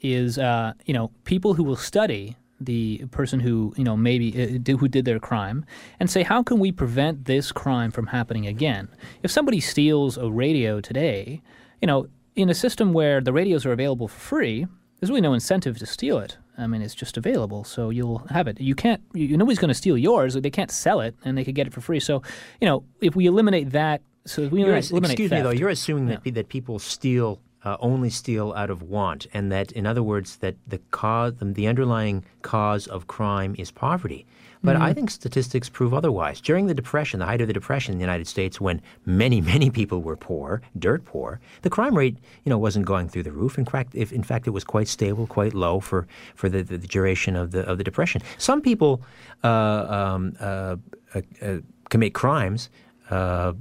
is 0.00 0.38
uh, 0.38 0.72
you 0.86 0.94
know 0.94 1.10
people 1.24 1.54
who 1.54 1.64
will 1.64 1.76
study 1.76 2.36
the 2.60 3.04
person 3.10 3.40
who 3.40 3.72
you 3.76 3.84
know 3.84 3.96
maybe 3.96 4.30
uh, 4.30 4.58
did, 4.62 4.76
who 4.78 4.88
did 4.88 5.04
their 5.04 5.18
crime 5.18 5.64
and 5.98 6.10
say 6.10 6.22
how 6.22 6.42
can 6.42 6.58
we 6.58 6.70
prevent 6.70 7.24
this 7.24 7.52
crime 7.52 7.90
from 7.90 8.08
happening 8.08 8.46
again? 8.46 8.88
If 9.22 9.30
somebody 9.30 9.60
steals 9.60 10.16
a 10.16 10.30
radio 10.30 10.80
today 10.80 11.42
you 11.80 11.86
know 11.86 12.06
in 12.36 12.48
a 12.50 12.54
system 12.54 12.92
where 12.92 13.20
the 13.20 13.32
radios 13.32 13.64
are 13.66 13.72
available 13.72 14.08
for 14.08 14.20
free 14.20 14.66
there's 14.98 15.08
really 15.08 15.22
no 15.22 15.32
incentive 15.32 15.78
to 15.78 15.86
steal 15.86 16.18
it. 16.18 16.36
I 16.58 16.66
mean 16.66 16.82
it's 16.82 16.94
just 16.94 17.16
available 17.16 17.64
so 17.64 17.88
you'll 17.90 18.18
have 18.30 18.46
it. 18.46 18.60
You 18.60 18.74
can't 18.74 19.02
you, 19.14 19.36
nobody's 19.36 19.58
going 19.58 19.68
to 19.68 19.74
steal 19.74 19.96
yours 19.96 20.34
they 20.34 20.50
can't 20.50 20.70
sell 20.70 21.00
it 21.00 21.14
and 21.24 21.36
they 21.36 21.44
could 21.44 21.54
get 21.54 21.66
it 21.66 21.72
for 21.72 21.80
free. 21.80 22.00
So 22.00 22.22
you 22.60 22.66
know 22.66 22.84
if 23.00 23.16
we 23.16 23.26
eliminate 23.26 23.70
that 23.70 24.02
so 24.26 24.42
if 24.42 24.52
we 24.52 24.62
eliminate 24.62 24.90
excuse 24.90 25.30
me 25.30 25.40
though. 25.40 25.50
You're 25.50 25.70
assuming 25.70 26.06
that 26.06 26.34
that 26.34 26.48
people 26.50 26.78
steal 26.78 27.40
uh, 27.64 27.76
only 27.80 28.10
steal 28.10 28.52
out 28.54 28.70
of 28.70 28.82
want, 28.82 29.26
and 29.32 29.52
that, 29.52 29.72
in 29.72 29.86
other 29.86 30.02
words, 30.02 30.36
that 30.36 30.56
the 30.66 30.78
cause, 30.90 31.34
the 31.40 31.66
underlying 31.66 32.24
cause 32.42 32.86
of 32.86 33.06
crime 33.06 33.54
is 33.58 33.70
poverty. 33.70 34.26
But 34.62 34.74
Mm-hmm. 34.74 34.82
I 34.82 34.92
think 34.92 35.10
statistics 35.10 35.70
prove 35.70 35.94
otherwise. 35.94 36.40
During 36.40 36.66
the 36.66 36.74
Depression, 36.74 37.18
the 37.18 37.26
height 37.26 37.40
of 37.40 37.46
the 37.46 37.52
Depression 37.54 37.92
in 37.92 37.98
the 37.98 38.02
United 38.02 38.26
States, 38.26 38.60
when 38.60 38.82
many, 39.06 39.40
many 39.54 39.70
people 39.70 40.02
were 40.02 40.16
poor, 40.16 40.60
dirt 40.78 41.04
poor, 41.04 41.40
the 41.62 41.70
crime 41.70 41.96
rate, 41.96 42.18
you 42.44 42.50
know, 42.50 42.58
wasn't 42.58 42.84
going 42.84 43.08
through 43.08 43.22
the 43.22 43.32
roof. 43.32 43.56
In 43.56 43.64
fact, 43.64 43.94
if, 43.94 44.12
in 44.12 44.22
fact, 44.22 44.46
it 44.46 44.50
was 44.50 44.64
quite 44.64 44.88
stable, 44.88 45.26
quite 45.26 45.54
low 45.54 45.80
for, 45.80 46.06
for 46.34 46.48
the, 46.48 46.62
the, 46.62 46.76
the 46.76 46.86
duration 46.86 47.36
of 47.36 47.52
the 47.52 47.60
of 47.60 47.78
the 47.78 47.84
Depression. 47.84 48.20
Some 48.36 48.60
people 48.60 49.02
uh, 49.42 49.48
um, 49.48 50.36
uh, 50.40 50.76
uh, 51.14 51.22
uh, 51.40 51.56
commit 51.88 52.12
crimes 52.12 52.68
uh, 53.08 53.54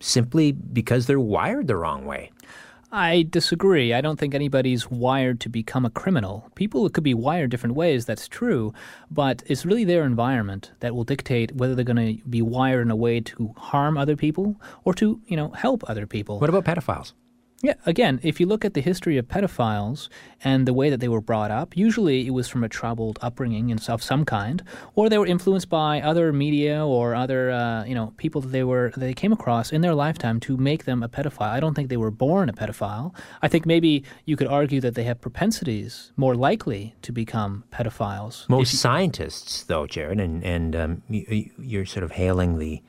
simply 0.00 0.52
because 0.52 1.06
they're 1.06 1.20
wired 1.20 1.66
the 1.66 1.76
wrong 1.76 2.06
way. 2.06 2.30
I 2.92 3.22
disagree. 3.30 3.94
I 3.94 4.00
don't 4.00 4.18
think 4.18 4.34
anybody's 4.34 4.90
wired 4.90 5.38
to 5.40 5.48
become 5.48 5.84
a 5.84 5.90
criminal. 5.90 6.50
People 6.56 6.88
could 6.90 7.04
be 7.04 7.14
wired 7.14 7.50
different 7.50 7.76
ways, 7.76 8.04
that's 8.04 8.26
true, 8.26 8.74
but 9.10 9.44
it's 9.46 9.64
really 9.64 9.84
their 9.84 10.02
environment 10.02 10.72
that 10.80 10.94
will 10.94 11.04
dictate 11.04 11.54
whether 11.54 11.76
they're 11.76 11.84
going 11.84 12.18
to 12.18 12.28
be 12.28 12.42
wired 12.42 12.82
in 12.82 12.90
a 12.90 12.96
way 12.96 13.20
to 13.20 13.54
harm 13.56 13.96
other 13.96 14.16
people 14.16 14.60
or 14.84 14.92
to, 14.94 15.20
you 15.26 15.36
know, 15.36 15.50
help 15.50 15.88
other 15.88 16.04
people. 16.04 16.40
What 16.40 16.50
about 16.50 16.64
pedophiles? 16.64 17.12
Yeah, 17.62 17.74
again, 17.84 18.20
if 18.22 18.40
you 18.40 18.46
look 18.46 18.64
at 18.64 18.72
the 18.72 18.80
history 18.80 19.18
of 19.18 19.28
pedophiles 19.28 20.08
and 20.42 20.66
the 20.66 20.72
way 20.72 20.88
that 20.88 21.00
they 21.00 21.08
were 21.08 21.20
brought 21.20 21.50
up, 21.50 21.76
usually 21.76 22.26
it 22.26 22.30
was 22.30 22.48
from 22.48 22.64
a 22.64 22.70
troubled 22.70 23.18
upbringing 23.20 23.70
of 23.88 24.02
some 24.02 24.24
kind, 24.24 24.62
or 24.94 25.10
they 25.10 25.18
were 25.18 25.26
influenced 25.26 25.68
by 25.68 26.00
other 26.00 26.32
media 26.32 26.84
or 26.84 27.14
other, 27.14 27.50
uh, 27.50 27.84
you 27.84 27.94
know, 27.94 28.14
people 28.16 28.40
that 28.40 28.48
they 28.48 28.64
were 28.64 28.92
they 28.96 29.12
came 29.12 29.32
across 29.32 29.72
in 29.72 29.82
their 29.82 29.94
lifetime 29.94 30.40
to 30.40 30.56
make 30.56 30.84
them 30.84 31.02
a 31.02 31.08
pedophile. 31.08 31.50
I 31.50 31.60
don't 31.60 31.74
think 31.74 31.90
they 31.90 31.98
were 31.98 32.10
born 32.10 32.48
a 32.48 32.54
pedophile. 32.54 33.14
I 33.42 33.48
think 33.48 33.66
maybe 33.66 34.04
you 34.24 34.36
could 34.36 34.48
argue 34.48 34.80
that 34.80 34.94
they 34.94 35.04
have 35.04 35.20
propensities 35.20 36.12
more 36.16 36.34
likely 36.34 36.94
to 37.02 37.12
become 37.12 37.64
pedophiles. 37.70 38.48
Most 38.48 38.74
scientists, 38.76 39.64
though, 39.64 39.86
Jared, 39.86 40.18
and 40.18 40.42
and 40.42 40.74
um, 40.74 41.02
you, 41.10 41.50
you're 41.58 41.86
sort 41.86 42.04
of 42.04 42.12
hailing 42.12 42.58
the 42.58 42.82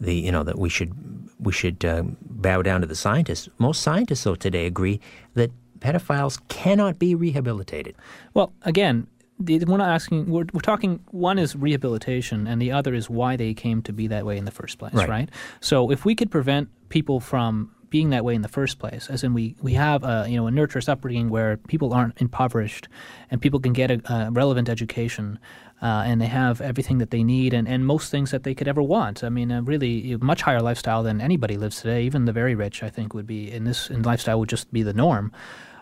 the 0.00 0.14
you 0.14 0.32
know 0.32 0.42
that 0.42 0.58
we 0.58 0.68
should 0.68 0.92
we 1.38 1.52
should 1.52 1.84
uh, 1.84 2.02
bow 2.22 2.62
down 2.62 2.80
to 2.80 2.86
the 2.86 2.94
scientists. 2.94 3.48
Most 3.58 3.82
scientists, 3.82 4.24
though, 4.24 4.34
today 4.34 4.66
agree 4.66 5.00
that 5.34 5.50
pedophiles 5.80 6.40
cannot 6.48 6.98
be 6.98 7.14
rehabilitated. 7.14 7.94
Well, 8.32 8.52
again, 8.62 9.06
the, 9.38 9.64
we're 9.66 9.76
not 9.78 9.90
asking. 9.90 10.30
We're, 10.30 10.46
we're 10.52 10.60
talking. 10.60 11.00
One 11.10 11.38
is 11.38 11.56
rehabilitation, 11.56 12.46
and 12.46 12.62
the 12.62 12.72
other 12.72 12.94
is 12.94 13.10
why 13.10 13.36
they 13.36 13.52
came 13.54 13.82
to 13.82 13.92
be 13.92 14.06
that 14.08 14.24
way 14.24 14.38
in 14.38 14.44
the 14.44 14.50
first 14.52 14.78
place, 14.78 14.94
Right. 14.94 15.08
right? 15.08 15.30
So, 15.60 15.90
if 15.90 16.04
we 16.04 16.14
could 16.14 16.30
prevent 16.30 16.68
people 16.88 17.20
from 17.20 17.70
being 17.90 18.10
that 18.10 18.24
way 18.24 18.34
in 18.34 18.42
the 18.42 18.48
first 18.48 18.80
place, 18.80 19.08
as 19.08 19.22
in 19.22 19.34
we, 19.34 19.54
we 19.62 19.74
have 19.74 20.02
a 20.04 20.26
you 20.28 20.36
know 20.36 20.46
a 20.46 20.50
nurturous 20.50 20.88
upbringing 20.88 21.30
where 21.30 21.56
people 21.56 21.92
aren't 21.92 22.20
impoverished, 22.20 22.88
and 23.30 23.40
people 23.42 23.60
can 23.60 23.72
get 23.72 23.90
a, 23.90 24.00
a 24.12 24.30
relevant 24.30 24.68
education, 24.68 25.38
uh, 25.84 26.02
and 26.04 26.20
they 26.20 26.26
have 26.26 26.60
everything 26.60 26.98
that 26.98 27.10
they 27.10 27.22
need, 27.22 27.54
and, 27.54 27.68
and 27.68 27.86
most 27.86 28.10
things 28.10 28.32
that 28.32 28.42
they 28.42 28.54
could 28.54 28.66
ever 28.66 28.82
want. 28.82 29.22
I 29.22 29.28
mean, 29.28 29.50
a 29.52 29.62
really 29.62 30.16
much 30.16 30.42
higher 30.42 30.60
lifestyle 30.60 31.04
than 31.04 31.20
anybody 31.20 31.56
lives 31.56 31.80
today. 31.80 32.02
Even 32.02 32.24
the 32.24 32.32
very 32.32 32.56
rich, 32.56 32.82
I 32.82 32.90
think, 32.90 33.14
would 33.14 33.26
be 33.26 33.52
in 33.52 33.64
this 33.64 33.90
in 33.90 34.02
lifestyle 34.02 34.40
would 34.40 34.48
just 34.48 34.72
be 34.72 34.82
the 34.82 34.94
norm 34.94 35.30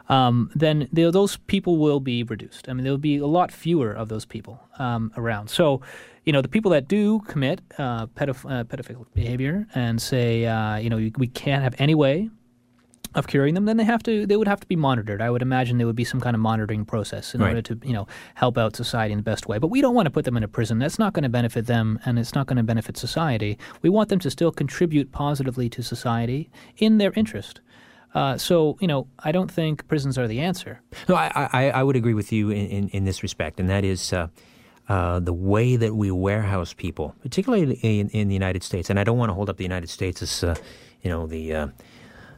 um, 0.08 0.50
then 0.54 0.88
those 0.92 1.36
people 1.36 1.78
will 1.78 2.00
be 2.00 2.22
reduced. 2.22 2.68
I 2.68 2.72
mean, 2.72 2.84
there 2.84 2.92
will 2.92 2.98
be 2.98 3.16
a 3.16 3.26
lot 3.26 3.50
fewer 3.50 3.92
of 3.92 4.08
those 4.08 4.24
people 4.24 4.60
um, 4.78 5.12
around. 5.16 5.48
So, 5.48 5.80
you 6.24 6.32
know, 6.32 6.42
the 6.42 6.48
people 6.48 6.70
that 6.72 6.88
do 6.88 7.20
commit 7.20 7.60
uh, 7.78 8.06
pedoph- 8.08 8.50
uh, 8.50 8.64
pedophilic 8.64 9.06
behavior 9.14 9.66
and 9.74 10.00
say, 10.00 10.44
uh, 10.46 10.76
you 10.76 10.90
know, 10.90 11.10
we 11.16 11.26
can't 11.28 11.62
have 11.62 11.74
any 11.78 11.94
way 11.94 12.30
of 13.14 13.26
curing 13.26 13.54
them, 13.54 13.64
then 13.66 13.76
they 13.76 13.84
have 13.84 14.02
to. 14.04 14.26
They 14.26 14.36
would 14.36 14.48
have 14.48 14.60
to 14.60 14.66
be 14.66 14.76
monitored. 14.76 15.20
I 15.20 15.30
would 15.30 15.42
imagine 15.42 15.78
there 15.78 15.86
would 15.86 15.96
be 15.96 16.04
some 16.04 16.20
kind 16.20 16.34
of 16.34 16.40
monitoring 16.40 16.84
process 16.84 17.34
in 17.34 17.40
Right. 17.40 17.48
order 17.48 17.62
to, 17.62 17.78
you 17.86 17.92
know, 17.92 18.06
help 18.34 18.56
out 18.58 18.76
society 18.76 19.12
in 19.12 19.18
the 19.18 19.22
best 19.22 19.46
way. 19.46 19.58
But 19.58 19.68
we 19.68 19.80
don't 19.80 19.94
want 19.94 20.06
to 20.06 20.10
put 20.10 20.24
them 20.24 20.36
in 20.36 20.42
a 20.42 20.48
prison. 20.48 20.78
That's 20.78 20.98
not 20.98 21.12
going 21.12 21.24
to 21.24 21.28
benefit 21.28 21.66
them, 21.66 21.98
and 22.04 22.18
it's 22.18 22.34
not 22.34 22.46
going 22.46 22.56
to 22.56 22.62
benefit 22.62 22.96
society. 22.96 23.58
We 23.82 23.90
want 23.90 24.08
them 24.08 24.18
to 24.20 24.30
still 24.30 24.52
contribute 24.52 25.12
positively 25.12 25.68
to 25.70 25.82
society 25.82 26.50
in 26.78 26.98
their 26.98 27.12
interest. 27.14 27.60
Uh, 28.14 28.36
so, 28.36 28.76
you 28.80 28.86
know, 28.86 29.06
I 29.20 29.32
don't 29.32 29.50
think 29.50 29.88
prisons 29.88 30.18
are 30.18 30.28
the 30.28 30.40
answer. 30.40 30.80
No, 31.08 31.14
I, 31.14 31.48
I, 31.52 31.70
I 31.70 31.82
would 31.82 31.96
agree 31.96 32.12
with 32.14 32.30
you 32.30 32.50
in, 32.50 32.66
in, 32.66 32.88
in 32.88 33.04
this 33.04 33.22
respect, 33.22 33.58
and 33.58 33.70
that 33.70 33.84
is 33.84 34.12
uh, 34.12 34.28
uh, 34.88 35.18
the 35.20 35.32
way 35.32 35.76
that 35.76 35.94
we 35.94 36.10
warehouse 36.10 36.74
people, 36.74 37.14
particularly 37.22 37.72
in, 37.82 38.10
in 38.10 38.28
the 38.28 38.34
United 38.34 38.62
States. 38.62 38.90
And 38.90 38.98
I 39.00 39.04
don't 39.04 39.16
want 39.16 39.30
to 39.30 39.34
hold 39.34 39.48
up 39.48 39.56
the 39.56 39.64
United 39.64 39.88
States 39.88 40.20
as, 40.22 40.44
uh, 40.44 40.54
you 41.02 41.08
know, 41.08 41.26
the 41.26 41.54
uh, 41.54 41.66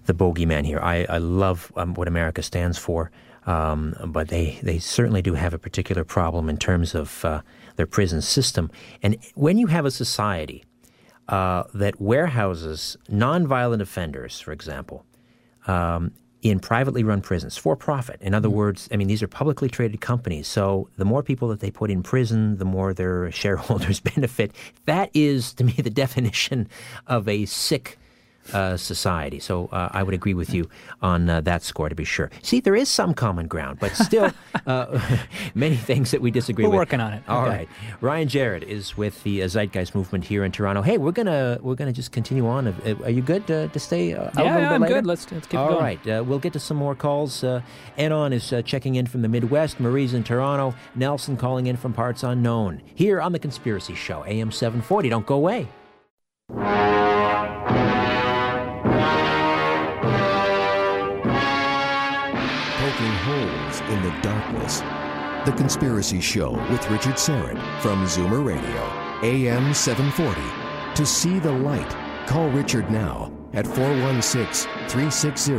the 0.07 0.15
bogeyman 0.15 0.65
here. 0.65 0.81
I, 0.81 1.07
I 1.09 1.19
love 1.19 1.73
um, 1.77 1.95
what 1.95 2.09
America 2.09 2.43
stands 2.43 2.79
for, 2.79 3.11
um, 3.47 3.95
but 4.07 4.29
they, 4.29 4.59
they 4.63 4.79
certainly 4.79 5.23
do 5.23 5.35
have 5.35 5.55
a 5.55 5.59
particular 5.59 6.05
problem 6.05 6.49
in 6.49 6.57
terms 6.57 6.95
of 6.95 7.25
uh, 7.25 7.41
their 7.77 7.87
prison 7.87 8.23
system. 8.23 8.71
And 9.03 9.17
when 9.35 9.59
you 9.59 9.67
have 9.69 9.85
a 9.85 9.91
society 9.91 10.65
uh, 11.29 11.65
that 11.73 12.01
warehouses 12.01 12.97
nonviolent 13.11 13.81
offenders, 13.81 14.41
for 14.41 14.53
example, 14.53 15.05
um, 15.67 16.13
in 16.45 16.61
privately 16.61 17.03
run 17.03 17.23
prisons 17.23 17.57
for 17.57 17.75
profit. 17.75 18.21
In 18.21 18.35
other 18.35 18.51
words, 18.51 18.87
I 18.93 18.97
mean, 18.97 19.09
these 19.09 19.23
are 19.23 19.29
publicly 19.29 19.71
traded 19.71 20.03
companies. 20.03 20.47
So 20.47 20.91
the 20.99 21.07
more 21.07 21.23
people 21.23 21.49
that 21.49 21.61
they 21.61 21.71
put 21.71 21.91
in 21.91 22.03
prison, 22.03 22.59
the 22.59 22.67
more 22.67 22.93
their 22.93 23.33
shareholders 23.43 24.01
benefit. 24.15 24.53
That 24.85 25.11
is, 25.15 25.55
to 25.55 25.65
me, 25.65 25.73
the 25.73 25.91
definition 25.91 26.69
of 27.07 27.27
a 27.29 27.47
sick. 27.47 27.99
Uh, 28.53 28.77
society. 28.77 29.41
So 29.41 29.69
uh, 29.73 29.89
I 29.91 30.03
would 30.03 30.13
agree 30.15 30.35
with 30.35 30.53
you 30.53 30.69
on 31.01 31.31
uh, 31.31 31.41
that 31.43 31.63
score 31.63 31.89
to 31.89 31.95
be 31.95 32.05
sure. 32.05 32.31
See, 32.43 32.61
there 32.61 32.77
is 32.77 32.91
some 32.91 33.15
common 33.15 33.47
ground, 33.49 33.79
but 33.81 33.93
still 33.97 34.31
uh, 34.67 35.01
many 35.55 35.77
things 35.77 36.11
that 36.11 36.21
we 36.21 36.31
disagree 36.31 36.67
on. 36.67 36.71
We're 36.71 36.79
with. 36.79 36.89
working 36.89 37.01
on 37.01 37.15
it. 37.15 37.23
All 37.27 37.41
Okay. 37.47 37.51
right, 37.51 37.69
Ryan 38.03 38.29
Jarrett 38.29 38.63
is 38.65 38.99
with 38.99 39.23
the 39.23 39.43
uh, 39.43 39.47
Zeitgeist 39.49 39.95
movement 39.95 40.25
here 40.25 40.45
in 40.45 40.53
Toronto. 40.53 40.83
Hey, 40.83 40.99
we're 40.99 41.11
gonna 41.13 41.59
we're 41.63 41.75
gonna 41.75 41.93
just 41.93 42.13
continue 42.13 42.47
on. 42.47 42.69
Are 43.03 43.09
you 43.11 43.23
good 43.23 43.51
uh, 43.51 43.69
to 43.69 43.79
stay 43.81 44.13
uh, 44.13 44.31
Yeah, 44.37 44.43
yeah, 44.59 44.71
I'm 44.75 44.83
later? 44.83 44.95
good. 44.97 45.07
Let's- 45.07 45.33
let's 45.33 45.47
keep 45.47 45.59
All 45.59 45.71
going. 45.71 45.81
right, 45.83 46.07
uh, 46.07 46.23
we'll 46.27 46.39
get 46.39 46.53
to 46.53 46.61
some 46.61 46.77
more 46.77 46.95
calls. 46.95 47.43
Uh, 47.43 47.63
Enon 47.97 48.35
is 48.35 48.53
uh, 48.53 48.61
checking 48.61 48.97
in 48.97 49.07
from 49.07 49.23
the 49.23 49.29
Midwest. 49.29 49.81
Marie's 49.81 50.13
in 50.13 50.23
Toronto. 50.23 50.75
Nelson 50.95 51.37
calling 51.39 51.67
in 51.67 51.77
from 51.79 51.95
parts 51.95 52.23
unknown. 52.23 52.83
Here 52.95 53.23
on 53.23 53.33
the 53.33 53.39
Conspiracy 53.39 53.95
Show, 53.95 54.23
AM 54.27 54.51
740. 54.53 55.09
Don't 55.09 55.25
go 55.27 55.37
away. 55.37 55.67
The 64.05 64.11
darkness. 64.21 64.81
The 65.47 65.55
Conspiracy 65.57 66.21
Show 66.21 66.51
with 66.71 66.91
Richard 66.91 67.15
Syrett 67.15 67.57
from 67.81 68.05
Zoomer 68.05 68.45
Radio, 68.45 68.83
AM 69.23 69.73
740. 69.73 70.43
To 70.95 71.07
see 71.07 71.39
the 71.39 71.51
light, 71.51 71.89
call 72.27 72.51
Richard 72.51 72.91
now 72.91 73.33
at 73.55 73.67
416 73.67 74.71
360 74.91 75.55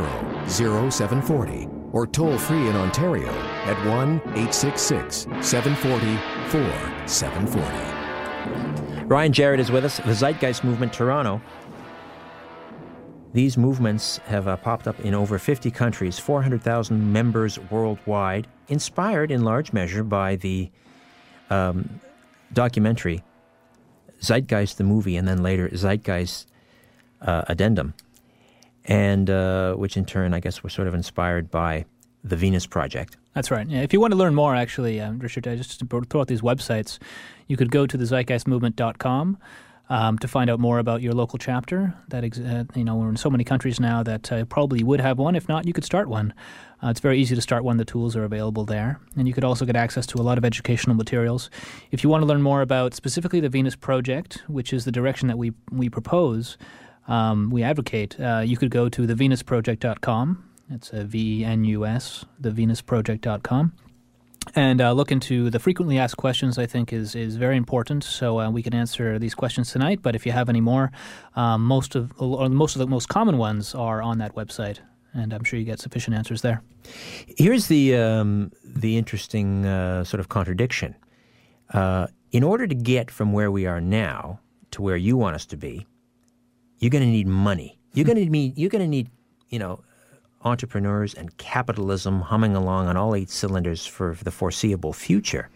0740 0.48 1.66
or 1.90 2.06
toll 2.06 2.38
free 2.38 2.68
in 2.68 2.76
Ontario 2.76 3.32
at 3.64 3.76
1 3.84 4.20
866 4.20 5.26
740 5.40 6.16
4740. 6.48 9.06
Ryan 9.06 9.32
Jarrett 9.32 9.58
is 9.58 9.72
with 9.72 9.84
us, 9.84 9.96
the 9.96 10.14
Zeitgeist 10.14 10.62
Movement 10.62 10.92
Toronto. 10.92 11.42
These 13.32 13.58
movements 13.58 14.18
have 14.26 14.48
uh, 14.48 14.56
popped 14.56 14.88
up 14.88 14.98
in 15.00 15.14
over 15.14 15.38
50 15.38 15.70
countries, 15.70 16.18
400,000 16.18 17.12
members 17.12 17.58
worldwide, 17.70 18.46
inspired 18.68 19.30
in 19.30 19.44
large 19.44 19.72
measure 19.72 20.02
by 20.02 20.36
the 20.36 20.70
um, 21.50 22.00
documentary 22.52 23.22
Zeitgeist 24.20 24.78
the 24.78 24.84
movie, 24.84 25.16
and 25.16 25.28
then 25.28 25.42
later 25.42 25.68
Zeitgeist 25.68 26.46
uh, 27.20 27.42
Addendum, 27.48 27.94
and 28.86 29.28
uh, 29.28 29.74
which 29.74 29.96
in 29.96 30.06
turn, 30.06 30.32
I 30.32 30.40
guess, 30.40 30.62
were 30.62 30.70
sort 30.70 30.88
of 30.88 30.94
inspired 30.94 31.50
by 31.50 31.84
the 32.24 32.36
Venus 32.36 32.66
Project. 32.66 33.16
That's 33.34 33.50
right. 33.50 33.68
Yeah, 33.68 33.82
if 33.82 33.92
you 33.92 34.00
want 34.00 34.12
to 34.12 34.16
learn 34.16 34.34
more, 34.34 34.54
actually, 34.54 35.00
uh, 35.00 35.12
Richard, 35.12 35.46
I 35.46 35.56
just 35.56 35.82
throw 35.88 36.20
out 36.20 36.28
these 36.28 36.40
websites, 36.40 36.98
you 37.46 37.56
could 37.56 37.70
go 37.70 37.86
to 37.86 37.96
the 37.96 38.04
zeitgeistmovement.com 38.04 39.38
um, 39.88 40.18
to 40.18 40.28
find 40.28 40.50
out 40.50 40.58
more 40.58 40.78
about 40.78 41.02
your 41.02 41.12
local 41.12 41.38
chapter. 41.38 41.94
That 42.08 42.24
ex- 42.24 42.38
uh, 42.38 42.64
you 42.74 42.84
know, 42.84 42.96
we're 42.96 43.08
in 43.08 43.16
so 43.16 43.30
many 43.30 43.44
countries 43.44 43.78
now 43.78 44.02
that 44.02 44.32
uh, 44.32 44.44
probably 44.46 44.82
would 44.82 45.00
have 45.00 45.18
one. 45.18 45.36
If 45.36 45.48
not, 45.48 45.66
you 45.66 45.72
could 45.72 45.84
start 45.84 46.08
one. 46.08 46.34
Uh, 46.82 46.88
it's 46.88 47.00
very 47.00 47.18
easy 47.18 47.34
to 47.34 47.40
start 47.40 47.64
one. 47.64 47.76
The 47.76 47.84
tools 47.84 48.16
are 48.16 48.24
available 48.24 48.64
there, 48.64 49.00
and 49.16 49.26
you 49.26 49.32
could 49.32 49.44
also 49.44 49.64
get 49.64 49.76
access 49.76 50.06
to 50.08 50.18
a 50.18 50.22
lot 50.22 50.38
of 50.38 50.44
educational 50.44 50.94
materials. 50.94 51.50
If 51.90 52.04
you 52.04 52.10
want 52.10 52.22
to 52.22 52.26
learn 52.26 52.42
more 52.42 52.60
about 52.60 52.94
specifically 52.94 53.40
the 53.40 53.48
Venus 53.48 53.76
Project, 53.76 54.42
which 54.48 54.72
is 54.72 54.84
the 54.84 54.92
direction 54.92 55.28
that 55.28 55.38
we 55.38 55.52
we 55.70 55.88
propose, 55.88 56.58
um, 57.08 57.50
we 57.50 57.62
advocate, 57.62 58.18
uh, 58.20 58.42
you 58.44 58.56
could 58.56 58.70
go 58.70 58.88
to 58.88 59.06
thevenusproject.com. 59.06 60.42
It's 60.68 60.92
a 60.92 61.04
V 61.04 61.40
E 61.40 61.44
N 61.44 61.64
U 61.64 61.86
S, 61.86 62.24
thevenusproject.com 62.42 63.72
and 64.54 64.80
uh, 64.80 64.92
look 64.92 65.10
into 65.10 65.50
the 65.50 65.58
frequently 65.58 65.98
asked 65.98 66.16
questions. 66.16 66.58
I 66.58 66.66
think 66.66 66.92
is 66.92 67.14
is 67.14 67.36
very 67.36 67.56
important. 67.56 68.04
So 68.04 68.40
uh, 68.40 68.50
we 68.50 68.62
can 68.62 68.74
answer 68.74 69.18
these 69.18 69.34
questions 69.34 69.72
tonight. 69.72 70.00
But 70.02 70.14
if 70.14 70.26
you 70.26 70.32
have 70.32 70.48
any 70.48 70.60
more, 70.60 70.90
um, 71.34 71.64
most 71.64 71.94
of 71.94 72.12
or 72.18 72.48
most 72.48 72.76
of 72.76 72.80
the 72.80 72.86
most 72.86 73.08
common 73.08 73.38
ones 73.38 73.74
are 73.74 74.00
on 74.02 74.18
that 74.18 74.34
website, 74.34 74.80
and 75.14 75.32
I'm 75.32 75.44
sure 75.44 75.58
you 75.58 75.64
get 75.64 75.80
sufficient 75.80 76.16
answers 76.16 76.42
there. 76.42 76.62
Here's 77.36 77.66
the 77.66 77.96
um, 77.96 78.52
the 78.64 78.96
interesting 78.96 79.66
uh, 79.66 80.04
sort 80.04 80.20
of 80.20 80.28
contradiction. 80.28 80.94
Uh, 81.72 82.06
in 82.30 82.42
order 82.42 82.66
to 82.66 82.74
get 82.74 83.10
from 83.10 83.32
where 83.32 83.50
we 83.50 83.66
are 83.66 83.80
now 83.80 84.40
to 84.70 84.82
where 84.82 84.96
you 84.96 85.16
want 85.16 85.34
us 85.34 85.46
to 85.46 85.56
be, 85.56 85.86
you're 86.78 86.90
going 86.90 87.04
to 87.04 87.10
need 87.10 87.26
money. 87.26 87.78
You're 87.92 88.04
going 88.04 88.18
to 88.18 88.30
need 88.30 88.56
you're 88.58 88.70
going 88.70 88.82
to 88.82 88.88
need 88.88 89.10
you 89.48 89.58
know 89.58 89.82
entrepreneurs 90.46 91.12
and 91.12 91.36
capitalism 91.36 92.20
humming 92.20 92.54
along 92.54 92.86
on 92.86 92.96
all 92.96 93.14
eight 93.14 93.28
cylinders 93.28 93.84
for 93.84 94.16
the 94.22 94.30
foreseeable 94.30 94.92
future 94.92 95.50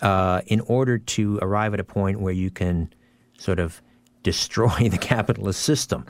uh, 0.00 0.40
in 0.46 0.60
order 0.60 0.98
to 0.98 1.38
arrive 1.42 1.74
at 1.74 1.80
a 1.80 1.84
point 1.84 2.20
where 2.20 2.32
you 2.32 2.50
can 2.50 2.92
sort 3.38 3.60
of 3.60 3.82
destroy 4.22 4.88
the 4.88 4.98
capitalist 4.98 5.62
system. 5.62 6.06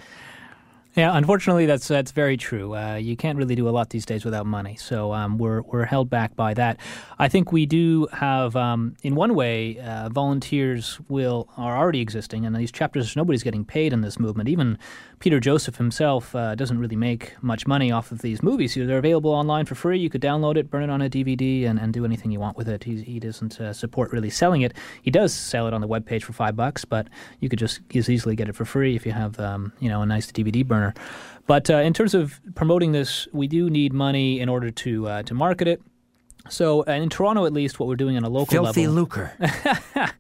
Yeah, 0.95 1.17
unfortunately, 1.17 1.65
that's 1.65 1.89
that's 1.89 2.13
very 2.13 2.37
true. 2.37 2.77
Uh, 2.77 2.97
you 2.97 3.17
can't 3.17 3.39
really 3.39 3.55
do 3.55 3.67
a 3.67 3.71
lot 3.71 3.89
these 3.89 4.05
days 4.05 4.27
without 4.27 4.45
money, 4.45 4.77
so 4.77 5.15
um, 5.15 5.39
we're 5.39 5.63
we're 5.63 5.87
held 5.87 6.11
back 6.11 6.37
by 6.37 6.53
that. 6.53 6.77
I 7.19 7.29
think 7.29 7.51
we 7.51 7.65
do 7.65 8.09
have, 8.13 8.55
um, 8.57 8.95
in 9.03 9.15
one 9.15 9.35
way, 9.35 9.79
uh, 9.79 10.11
volunteers 10.11 11.01
will 11.09 11.49
are 11.57 11.79
already 11.79 12.03
existing, 12.03 12.45
and 12.45 12.55
these 12.55 12.71
chapters 12.71 13.17
nobody's 13.17 13.43
getting 13.43 13.65
paid 13.65 13.95
in 13.95 14.03
this 14.03 14.21
movement. 14.21 14.51
Even 14.51 14.79
Peter 15.23 15.39
Joseph 15.39 15.77
himself 15.77 16.35
uh, 16.35 16.57
doesn't 16.57 16.81
really 16.81 16.97
make 16.97 17.41
much 17.45 17.65
money 17.65 17.93
off 17.93 18.11
of 18.11 18.23
these 18.23 18.43
movies. 18.43 18.75
They're 18.75 18.99
available 18.99 19.31
online 19.31 19.67
for 19.67 19.77
free. 19.77 20.01
You 20.01 20.11
could 20.11 20.21
download 20.21 20.57
it, 20.57 20.69
burn 20.69 20.83
it 20.83 20.91
on 20.91 21.01
a 21.01 21.09
DVD, 21.09 21.65
and, 21.65 21.79
and 21.79 21.93
do 21.93 22.05
anything 22.05 22.33
you 22.33 22.41
want 22.41 22.57
with 22.57 22.69
it. 22.69 22.83
He, 22.83 23.03
he 23.03 23.21
doesn't 23.21 23.61
uh, 23.61 23.73
support 23.73 24.11
really 24.11 24.31
selling 24.31 24.63
it. 24.63 24.75
He 25.01 25.13
does 25.13 25.33
sell 25.33 25.69
it 25.69 25.75
on 25.75 25.81
the 25.81 25.87
webpage 25.87 26.25
for 26.25 26.33
five 26.33 26.57
bucks, 26.57 26.85
but 26.85 27.07
you 27.39 27.49
could 27.49 27.61
just 27.61 27.83
as 27.95 28.11
easily 28.11 28.35
get 28.35 28.49
it 28.49 28.57
for 28.57 28.65
free 28.65 28.97
if 28.97 29.07
you 29.07 29.13
have 29.13 29.39
um, 29.39 29.73
you 29.79 29.89
know 29.89 30.03
a 30.03 30.07
nice 30.07 30.27
DVD 30.33 30.67
burner. 30.67 30.93
But 31.47 31.71
uh, 31.71 31.77
in 31.77 31.95
terms 31.95 32.15
of 32.15 32.41
promoting 32.57 32.91
this, 32.91 33.29
we 33.33 33.47
do 33.47 33.71
need 33.71 33.93
money 33.93 34.41
in 34.41 34.49
order 34.49 34.73
to 34.73 35.07
uh, 35.07 35.23
to 35.23 35.35
market 35.35 35.69
it. 35.69 35.81
So 36.49 36.85
uh, 36.89 36.91
in 36.95 37.09
Toronto, 37.11 37.47
at 37.47 37.53
least, 37.53 37.79
what 37.79 37.89
we're 37.89 37.95
doing 37.95 38.17
on 38.17 38.25
a 38.25 38.29
local 38.29 38.65
Filthy 38.65 38.89
level, 38.89 38.95
lucre. 38.97 39.33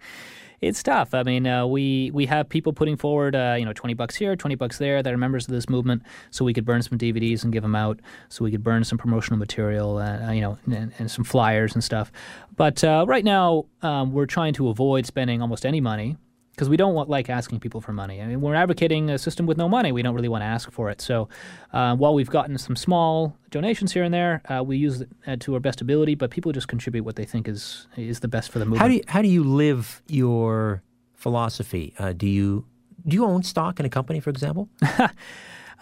it's 0.62 0.80
tough. 0.82 1.12
I 1.12 1.24
mean, 1.24 1.46
uh, 1.46 1.66
we 1.66 2.10
we 2.12 2.24
have 2.26 2.48
people 2.48 2.72
putting 2.72 2.96
forward, 2.96 3.34
uh, 3.34 3.56
you 3.58 3.64
know, 3.64 3.72
twenty 3.72 3.94
bucks 3.94 4.14
here, 4.14 4.36
twenty 4.36 4.54
bucks 4.54 4.78
there, 4.78 5.02
that 5.02 5.12
are 5.12 5.18
members 5.18 5.46
of 5.46 5.52
this 5.52 5.68
movement, 5.68 6.02
so 6.30 6.44
we 6.44 6.54
could 6.54 6.64
burn 6.64 6.80
some 6.82 6.96
DVDs 6.96 7.42
and 7.42 7.52
give 7.52 7.62
them 7.62 7.74
out, 7.74 7.98
so 8.28 8.44
we 8.44 8.52
could 8.52 8.62
burn 8.62 8.84
some 8.84 8.96
promotional 8.96 9.38
material, 9.38 9.98
uh, 9.98 10.30
you 10.30 10.40
know, 10.40 10.56
and, 10.66 10.92
and, 10.98 11.10
some 11.10 11.24
flyers 11.24 11.74
and 11.74 11.82
stuff. 11.82 12.12
But 12.56 12.84
uh, 12.84 13.04
right 13.08 13.24
now, 13.24 13.66
um, 13.82 14.12
we're 14.12 14.26
trying 14.26 14.54
to 14.54 14.68
avoid 14.68 15.04
spending 15.04 15.42
almost 15.42 15.66
any 15.66 15.80
money 15.80 16.16
because 16.52 16.68
we 16.68 16.76
don't 16.76 16.94
want, 16.94 17.08
like 17.08 17.30
asking 17.30 17.60
people 17.60 17.80
for 17.80 17.92
money. 17.92 18.20
I 18.20 18.26
mean, 18.26 18.40
we're 18.40 18.54
advocating 18.54 19.10
a 19.10 19.18
system 19.18 19.46
with 19.46 19.56
no 19.56 19.68
money. 19.68 19.90
We 19.90 20.02
don't 20.02 20.14
really 20.14 20.28
want 20.28 20.42
to 20.42 20.46
ask 20.46 20.70
for 20.70 20.90
it. 20.90 21.00
So, 21.00 21.28
uh, 21.72 21.96
while 21.96 22.14
we've 22.14 22.30
gotten 22.30 22.58
some 22.58 22.76
small 22.76 23.36
donations 23.50 23.92
here 23.92 24.04
and 24.04 24.12
there, 24.12 24.42
uh, 24.48 24.62
we 24.62 24.76
use 24.76 25.00
it 25.00 25.08
uh, 25.26 25.36
to 25.40 25.54
our 25.54 25.60
best 25.60 25.80
ability. 25.80 26.14
But 26.14 26.30
people 26.30 26.52
just 26.52 26.68
contribute 26.68 27.04
what 27.04 27.16
they 27.16 27.24
think 27.24 27.48
is 27.48 27.86
is 27.96 28.20
the 28.20 28.28
best 28.28 28.50
for 28.50 28.58
the 28.58 28.66
movement. 28.66 28.82
How 28.82 28.88
do 28.88 28.94
you, 28.94 29.02
how 29.08 29.22
do 29.22 29.28
you 29.28 29.44
live 29.44 30.02
your 30.08 30.82
philosophy? 31.14 31.94
Uh, 31.98 32.12
do 32.12 32.26
you 32.26 32.66
do 33.06 33.16
you 33.16 33.24
own 33.24 33.42
stock 33.42 33.80
in 33.80 33.86
a 33.86 33.90
company, 33.90 34.20
for 34.20 34.30
example? 34.30 34.68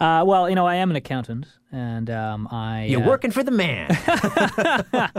Uh, 0.01 0.23
well, 0.25 0.49
you 0.49 0.55
know, 0.55 0.65
I 0.65 0.75
am 0.77 0.89
an 0.89 0.95
accountant, 0.95 1.45
and 1.71 2.09
um, 2.09 2.47
I 2.51 2.85
You're 2.85 3.03
uh, 3.03 3.07
working 3.07 3.29
for 3.29 3.43
the 3.43 3.51
man. 3.51 3.87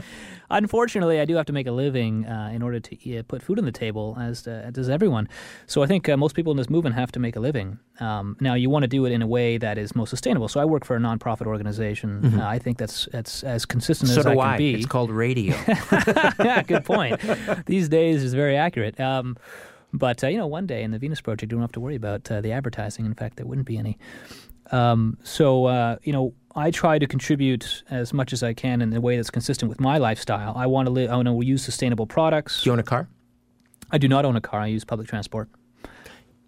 Unfortunately, 0.51 1.21
I 1.21 1.25
do 1.25 1.37
have 1.37 1.47
to 1.47 1.53
make 1.53 1.69
a 1.69 1.73
living 1.73 2.27
uh, 2.27 2.51
in 2.53 2.63
order 2.63 2.81
to 2.81 3.19
uh, 3.19 3.23
put 3.23 3.43
food 3.43 3.59
on 3.61 3.65
the 3.65 3.71
table, 3.73 4.17
as 4.21 4.47
uh, 4.49 4.71
does 4.73 4.89
everyone. 4.89 5.29
So 5.67 5.85
I 5.85 5.87
think 5.87 6.09
uh, 6.09 6.17
most 6.17 6.35
people 6.35 6.51
in 6.51 6.57
this 6.57 6.69
movement 6.69 6.97
have 6.97 7.13
to 7.13 7.21
make 7.21 7.37
a 7.37 7.41
living. 7.41 7.79
Um, 8.01 8.37
now, 8.41 8.55
you 8.55 8.69
want 8.71 8.83
to 8.83 8.89
do 8.89 9.05
it 9.07 9.13
in 9.13 9.23
a 9.23 9.27
way 9.27 9.57
that 9.57 9.79
is 9.79 9.95
most 9.95 10.11
sustainable. 10.11 10.49
So 10.49 10.59
I 10.61 10.65
work 10.65 10.85
for 10.85 10.97
a 10.97 10.99
nonprofit 10.99 11.47
organization. 11.47 12.41
Uh, 12.41 12.47
I 12.47 12.59
think 12.59 12.77
that's 12.77 13.09
that's 13.13 13.45
as 13.45 13.65
consistent 13.65 14.11
Mm-hmm. 14.11 14.21
so 14.23 14.31
as 14.33 14.37
I 14.37 14.41
I. 14.41 14.49
can 14.51 14.59
be. 14.59 14.75
It's 14.75 14.87
called 14.87 15.11
radio. 15.13 15.55
yeah, 16.41 16.63
good 16.67 16.85
point. 16.85 17.21
These 17.67 17.89
days 17.89 18.25
is 18.25 18.35
very 18.35 18.57
accurate. 18.57 18.99
Um, 18.99 19.37
but 19.93 20.25
uh, 20.25 20.27
you 20.27 20.39
know, 20.39 20.47
one 20.49 20.67
day 20.67 20.83
in 20.83 20.91
the 20.91 20.99
Venus 20.99 21.21
Project, 21.21 21.53
you 21.53 21.57
don't 21.57 21.61
have 21.63 21.73
to 21.73 21.81
worry 21.81 21.97
about 21.97 22.29
uh, 22.31 22.41
the 22.41 22.51
advertising. 22.53 23.07
In 23.07 23.15
fact, 23.15 23.37
there 23.37 23.47
wouldn't 23.47 23.67
be 23.67 23.79
any. 23.79 23.97
Um, 24.73 25.19
so 25.23 25.67
uh, 25.67 25.97
you 26.03 26.13
know, 26.13 26.35
I 26.57 26.71
try 26.71 26.99
to 26.99 27.07
contribute 27.07 27.83
as 27.91 28.13
much 28.13 28.33
as 28.33 28.43
I 28.43 28.55
can 28.55 28.83
in 28.83 28.93
a 28.95 29.01
way 29.01 29.17
that's 29.17 29.31
consistent 29.31 29.69
with 29.69 29.81
my 29.81 29.99
lifestyle. 29.99 30.55
I 30.57 30.67
want 30.67 30.87
to 30.87 30.93
live. 30.93 31.11
I 31.11 31.17
want 31.17 31.29
to 31.29 31.41
use 31.43 31.63
sustainable 31.63 32.07
products. 32.07 32.63
do 32.63 32.71
you 32.71 32.73
own 32.73 32.79
a 32.79 32.83
car? 32.83 33.09
I 33.91 33.99
do 33.99 34.09
not 34.09 34.25
own 34.25 34.37
a 34.37 34.41
car. 34.41 34.61
I 34.61 34.67
use 34.67 34.85
public 34.85 35.09
transport. 35.09 35.49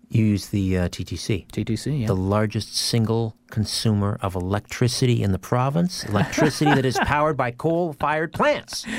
You 0.08 0.24
use 0.24 0.48
the 0.48 0.78
uh, 0.78 0.88
TTC. 0.88 1.48
TTC. 1.48 2.00
Yeah. 2.02 2.06
the 2.06 2.16
largest 2.16 2.76
single 2.76 3.36
consumer 3.50 4.18
of 4.22 4.34
electricity 4.34 5.22
in 5.22 5.32
the 5.32 5.38
province, 5.38 6.04
electricity 6.04 6.70
that 6.72 6.84
is 6.84 6.96
powered 6.98 7.36
by 7.36 7.50
coal 7.50 7.92
fired 7.94 8.32
plants. 8.32 8.86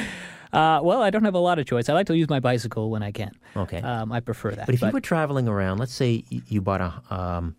Uh, 0.54 0.80
well, 0.82 1.02
I 1.02 1.10
don't 1.10 1.26
have 1.26 1.34
a 1.34 1.40
lot 1.40 1.60
of 1.60 1.66
choice. 1.66 1.90
I 1.90 1.94
like 1.94 2.08
to 2.08 2.16
use 2.16 2.30
my 2.30 2.40
bicycle 2.40 2.90
when 2.90 3.04
I 3.04 3.12
can. 3.12 3.32
Okay. 3.58 3.82
Um, 3.82 4.14
I 4.14 4.22
prefer 4.22 4.52
that. 4.52 4.66
But 4.66 4.76
if 4.76 4.82
you 4.82 4.90
were 4.90 5.02
traveling 5.02 5.50
around, 5.50 5.80
let's 5.80 5.94
say 5.94 6.24
you 6.30 6.62
bought 6.62 6.80
a 6.80 7.14
um, 7.14 7.58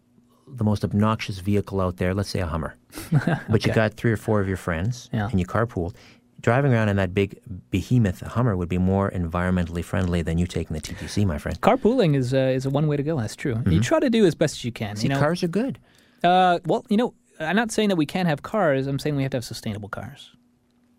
the 0.49 0.65
most 0.65 0.85
obnoxious 0.85 1.39
vehicle 1.41 1.81
out 1.81 1.97
there, 1.97 2.15
let's 2.15 2.29
say 2.29 2.41
a 2.41 2.47
Hummer, 2.47 2.77
but 3.49 3.67
you 3.67 3.73
got 3.73 3.95
three 3.95 4.13
or 4.13 4.17
four 4.17 4.41
of 4.41 4.49
your 4.49 4.57
friends 4.57 5.11
Yeah. 5.13 5.29
and 5.31 5.41
you 5.41 5.47
carpooled. 5.47 5.95
Driving 6.41 6.73
around 6.73 6.89
in 6.91 6.97
that 6.97 7.13
big 7.15 7.41
behemoth 7.71 8.21
Hummer 8.21 8.57
would 8.57 8.69
be 8.69 8.79
more 8.79 9.11
environmentally 9.11 9.83
friendly 9.83 10.23
than 10.23 10.39
you 10.39 10.47
taking 10.47 10.75
the 10.75 10.81
TTC, 10.81 11.27
my 11.27 11.39
friend. 11.39 11.61
carpooling 11.61 12.15
is 12.15 12.33
uh, 12.35 12.37
is 12.55 12.67
a 12.67 12.71
one 12.71 12.87
way 12.87 12.97
to 12.97 13.03
go. 13.03 13.19
That's 13.19 13.35
true. 13.35 13.61
You 13.67 13.81
try 13.81 13.99
to 14.01 14.11
do 14.11 14.25
as 14.27 14.35
best 14.35 14.57
as 14.57 14.65
you 14.65 14.71
can. 14.71 14.91
Mm-hmm. 14.91 14.97
See, 14.99 15.03
you 15.05 15.15
know, 15.15 15.19
cars 15.19 15.43
are 15.43 15.49
good. 15.49 15.79
Uh, 16.23 16.59
well, 16.67 16.85
you 16.89 16.97
know, 16.97 17.15
I'm 17.41 17.57
not 17.57 17.73
saying 17.73 17.89
that 17.89 17.97
we 17.97 18.07
can't 18.07 18.29
have 18.29 18.43
cars. 18.43 18.87
I'm 18.87 18.99
saying 18.99 19.17
we 19.17 19.23
have 19.23 19.31
to 19.33 19.39
have 19.39 19.45
sustainable 19.45 19.89
cars. 19.89 20.31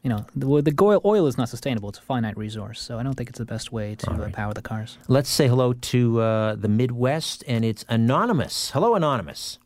You 0.04 0.12
know, 0.12 0.26
the, 0.36 0.62
the 0.62 0.76
oil, 0.82 1.02
oil 1.04 1.28
is 1.28 1.38
not 1.38 1.50
sustainable. 1.50 1.90
It's 1.90 1.98
a 1.98 2.02
finite 2.02 2.38
resource. 2.38 2.80
So 2.82 2.98
I 2.98 3.04
don't 3.04 3.16
think 3.16 3.30
it's 3.30 3.40
the 3.40 3.46
best 3.46 3.72
way 3.72 3.96
to 3.96 4.12
uh, 4.12 4.30
power 4.30 4.54
the 4.54 4.62
cars. 4.62 4.98
Let's 5.08 5.30
say 5.30 5.48
hello 5.48 5.74
to 5.74 6.22
uh, 6.22 6.56
the 6.56 6.70
Midwest, 6.70 7.44
and 7.48 7.66
it's 7.66 7.84
Anonymous. 7.90 8.72
Hello, 8.72 8.96
Anonymous. 8.96 9.60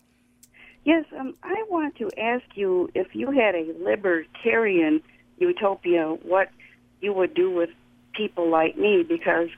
Yes, 0.84 1.06
um, 1.20 1.36
I 1.44 1.64
want 1.70 1.95
to 1.98 2.10
ask 2.20 2.44
you 2.56 2.90
if 2.95 3.14
you 3.14 3.30
had 3.30 3.53
a 3.53 3.72
libertarian 3.80 5.02
utopia, 5.38 6.18
what 6.24 6.49
you 7.02 7.14
would 7.14 7.34
do 7.34 7.52
with 7.52 7.70
people 8.14 8.49
like 8.49 8.78
me, 8.78 9.03
because 9.08 9.49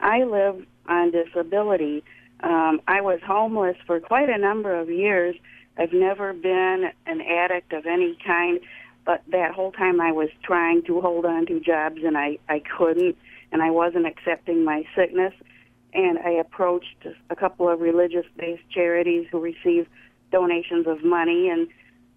I 0.00 0.24
live 0.24 0.64
on 0.86 1.10
disability. 1.10 2.02
Um, 2.42 2.80
I 2.88 3.02
was 3.02 3.20
homeless 3.26 3.76
for 3.86 4.00
quite 4.00 4.30
a 4.30 4.38
number 4.38 4.74
of 4.74 4.88
years. 4.88 5.36
I've 5.76 5.92
never 5.92 6.32
been 6.32 6.90
an 7.06 7.20
addict 7.20 7.72
of 7.72 7.84
any 7.86 8.16
kind, 8.26 8.60
but 9.04 9.22
that 9.30 9.54
whole 9.54 9.72
time 9.72 10.00
I 10.00 10.12
was 10.12 10.28
trying 10.42 10.82
to 10.84 11.00
hold 11.00 11.24
on 11.24 11.46
to 11.46 11.60
jobs 11.60 11.98
and 12.04 12.16
I, 12.16 12.38
I 12.48 12.60
couldn't, 12.76 13.16
and 13.52 13.62
I 13.62 13.70
wasn't 13.70 14.06
accepting 14.06 14.64
my 14.64 14.84
sickness. 14.94 15.34
and 15.92 16.18
I 16.18 16.30
approached 16.30 17.06
a 17.30 17.36
couple 17.36 17.68
of 17.68 17.80
religious-based 17.80 18.62
charities 18.70 19.26
who 19.30 19.40
receive 19.40 19.86
donations 20.30 20.86
of 20.86 21.02
money, 21.04 21.48
and 21.48 21.68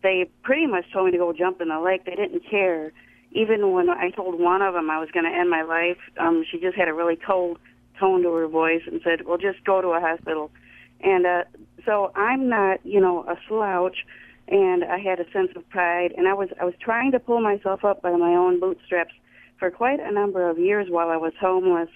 they 0.03 0.29
pretty 0.43 0.67
much 0.67 0.85
told 0.91 1.05
me 1.05 1.11
to 1.11 1.17
go 1.17 1.33
jump 1.33 1.61
in 1.61 1.69
the 1.69 1.79
lake. 1.79 2.05
They 2.05 2.15
didn't 2.15 2.43
care. 2.49 2.91
Even 3.31 3.71
when 3.71 3.89
I 3.89 4.11
told 4.11 4.39
one 4.39 4.61
of 4.61 4.73
them 4.73 4.89
I 4.89 4.99
was 4.99 5.09
going 5.11 5.25
to 5.25 5.31
end 5.31 5.49
my 5.49 5.63
life, 5.63 5.97
um, 6.19 6.45
she 6.49 6.59
just 6.59 6.75
had 6.77 6.87
a 6.87 6.93
really 6.93 7.15
cold 7.15 7.57
tone 7.99 8.21
to 8.23 8.31
her 8.33 8.47
voice 8.47 8.83
and 8.85 9.01
said, 9.03 9.25
"Well, 9.25 9.37
just 9.37 9.63
go 9.63 9.81
to 9.81 9.89
a 9.89 9.99
hospital." 9.99 10.51
And 11.01 11.25
uh, 11.25 11.43
so 11.85 12.11
I'm 12.15 12.47
not, 12.47 12.85
you 12.85 12.99
know, 13.01 13.23
a 13.23 13.35
slouch, 13.47 14.05
and 14.47 14.83
I 14.83 14.97
had 14.97 15.19
a 15.19 15.31
sense 15.31 15.51
of 15.55 15.67
pride, 15.69 16.13
and 16.17 16.27
I 16.27 16.33
was 16.33 16.49
I 16.59 16.65
was 16.65 16.73
trying 16.79 17.11
to 17.11 17.19
pull 17.19 17.41
myself 17.41 17.83
up 17.83 18.01
by 18.01 18.11
my 18.11 18.33
own 18.35 18.59
bootstraps 18.59 19.13
for 19.57 19.71
quite 19.71 19.99
a 19.99 20.11
number 20.11 20.49
of 20.49 20.57
years 20.57 20.87
while 20.89 21.09
I 21.09 21.17
was 21.17 21.33
homeless, 21.39 21.89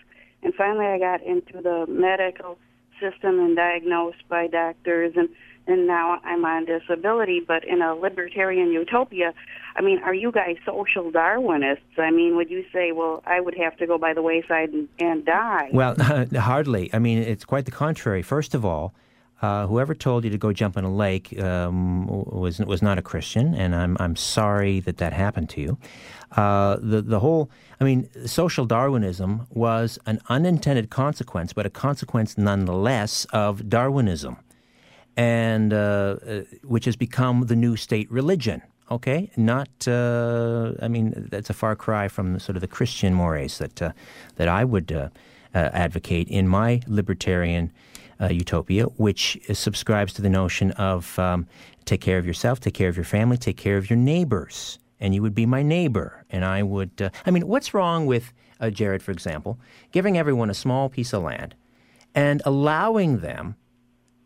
and 0.44 0.54
finally 0.54 0.86
I 0.86 1.00
got 1.00 1.24
into 1.24 1.62
the 1.62 1.86
medical 1.88 2.58
system 3.00 3.40
and 3.40 3.56
diagnosed 3.56 4.28
by 4.30 4.48
doctors 4.48 5.14
and 5.16 5.30
and 5.68 5.86
now 5.86 6.20
I'm 6.24 6.46
on 6.46 6.66
disability, 6.66 7.42
but 7.46 7.66
in 7.66 7.82
a 7.82 7.94
libertarian 7.94 8.72
utopia, 8.72 9.34
I 9.76 9.82
mean, 9.82 10.00
are 10.00 10.14
you 10.14 10.32
guys 10.32 10.56
social 10.66 11.12
Darwinists? 11.12 11.98
I 11.98 12.10
mean, 12.10 12.38
would 12.38 12.50
you 12.50 12.64
say, 12.72 12.94
well, 12.94 13.22
I 13.26 13.42
would 13.42 13.56
have 13.58 13.76
to 13.78 13.86
go 13.86 13.98
by 13.98 14.14
the 14.14 14.22
wayside 14.22 14.70
and, 14.70 14.88
and 14.98 15.26
die? 15.26 15.70
Well, 15.74 15.96
hardly. 16.40 16.90
I 16.94 17.00
mean, 17.00 17.18
it's 17.18 17.44
quite 17.44 17.66
the 17.66 17.72
contrary. 17.72 18.22
First 18.22 18.56
of 18.56 18.64
all, 18.64 18.94
uh, 19.42 19.68
whoever 19.68 19.94
told 19.94 20.24
you 20.24 20.30
to 20.32 20.38
go 20.38 20.52
jump 20.52 20.78
in 20.78 20.84
a 20.84 20.94
lake 20.94 21.40
um, 21.40 22.08
was 22.08 22.60
was 22.60 22.82
not 22.82 22.98
a 22.98 23.02
Christian, 23.02 23.54
and 23.54 23.76
I'm 23.76 23.96
I'm 24.00 24.16
sorry 24.16 24.80
that 24.82 24.98
that 24.98 25.14
happened 25.14 25.50
to 25.50 25.62
you. 25.62 25.78
Uh, 26.32 26.78
the 26.82 27.02
the 27.02 27.20
whole, 27.20 27.50
I 27.80 27.84
mean, 27.84 28.10
social 28.26 28.66
Darwinism 28.66 29.46
was 29.52 30.00
an 30.06 30.20
unintended 30.28 30.90
consequence, 30.90 31.54
but 31.54 31.66
a 31.66 31.70
consequence 31.70 32.38
nonetheless 32.38 33.26
of 33.32 33.70
Darwinism 33.70 34.38
and 35.16 35.74
uh, 35.74 36.18
uh, 36.28 36.42
which 36.64 36.86
has 36.86 36.96
become 36.96 37.48
the 37.48 37.56
new 37.56 37.76
state 37.76 38.10
religion. 38.12 38.62
Okay, 38.90 39.30
not. 39.36 39.70
Uh, 39.88 40.74
I 40.82 40.88
mean, 40.88 41.28
that's 41.30 41.50
a 41.50 41.54
far 41.54 41.76
cry 41.76 42.08
from 42.08 42.40
sort 42.40 42.56
of 42.56 42.62
the 42.62 42.68
Christian 42.68 43.14
mores 43.14 43.58
that 43.58 43.76
that 44.36 44.48
I 44.48 44.64
would 44.64 45.12
advocate 45.54 46.28
in 46.30 46.48
my 46.48 46.82
libertarian 46.88 47.72
utopia, 48.30 48.86
which 48.86 49.40
subscribes 49.54 50.14
to 50.14 50.22
the 50.22 50.30
notion 50.30 50.72
of 50.72 51.18
um, 51.20 51.48
take 51.86 52.02
care 52.02 52.18
of 52.18 52.26
yourself, 52.26 52.60
take 52.60 52.74
care 52.74 52.90
of 52.90 52.96
your 52.96 53.06
family, 53.06 53.38
take 53.38 53.58
care 53.58 53.78
of 53.78 53.90
your 53.90 53.98
neighbors, 53.98 54.80
and 55.00 55.14
you 55.14 55.22
would 55.22 55.36
be 55.36 55.46
my 55.46 55.64
neighbor, 55.64 56.26
and 56.30 56.44
I 56.44 56.64
would. 56.64 57.12
I 57.26 57.32
mean, 57.32 57.48
what's 57.48 57.74
wrong 57.74 58.06
with 58.06 58.34
Jared, 58.72 59.04
for 59.04 59.12
example, 59.12 59.60
giving 59.92 60.18
everyone 60.18 60.50
a 60.50 60.54
small 60.54 60.90
piece 60.90 61.14
of 61.14 61.24
land 61.24 61.56
and 62.16 62.42
allowing 62.46 63.20
them 63.20 63.56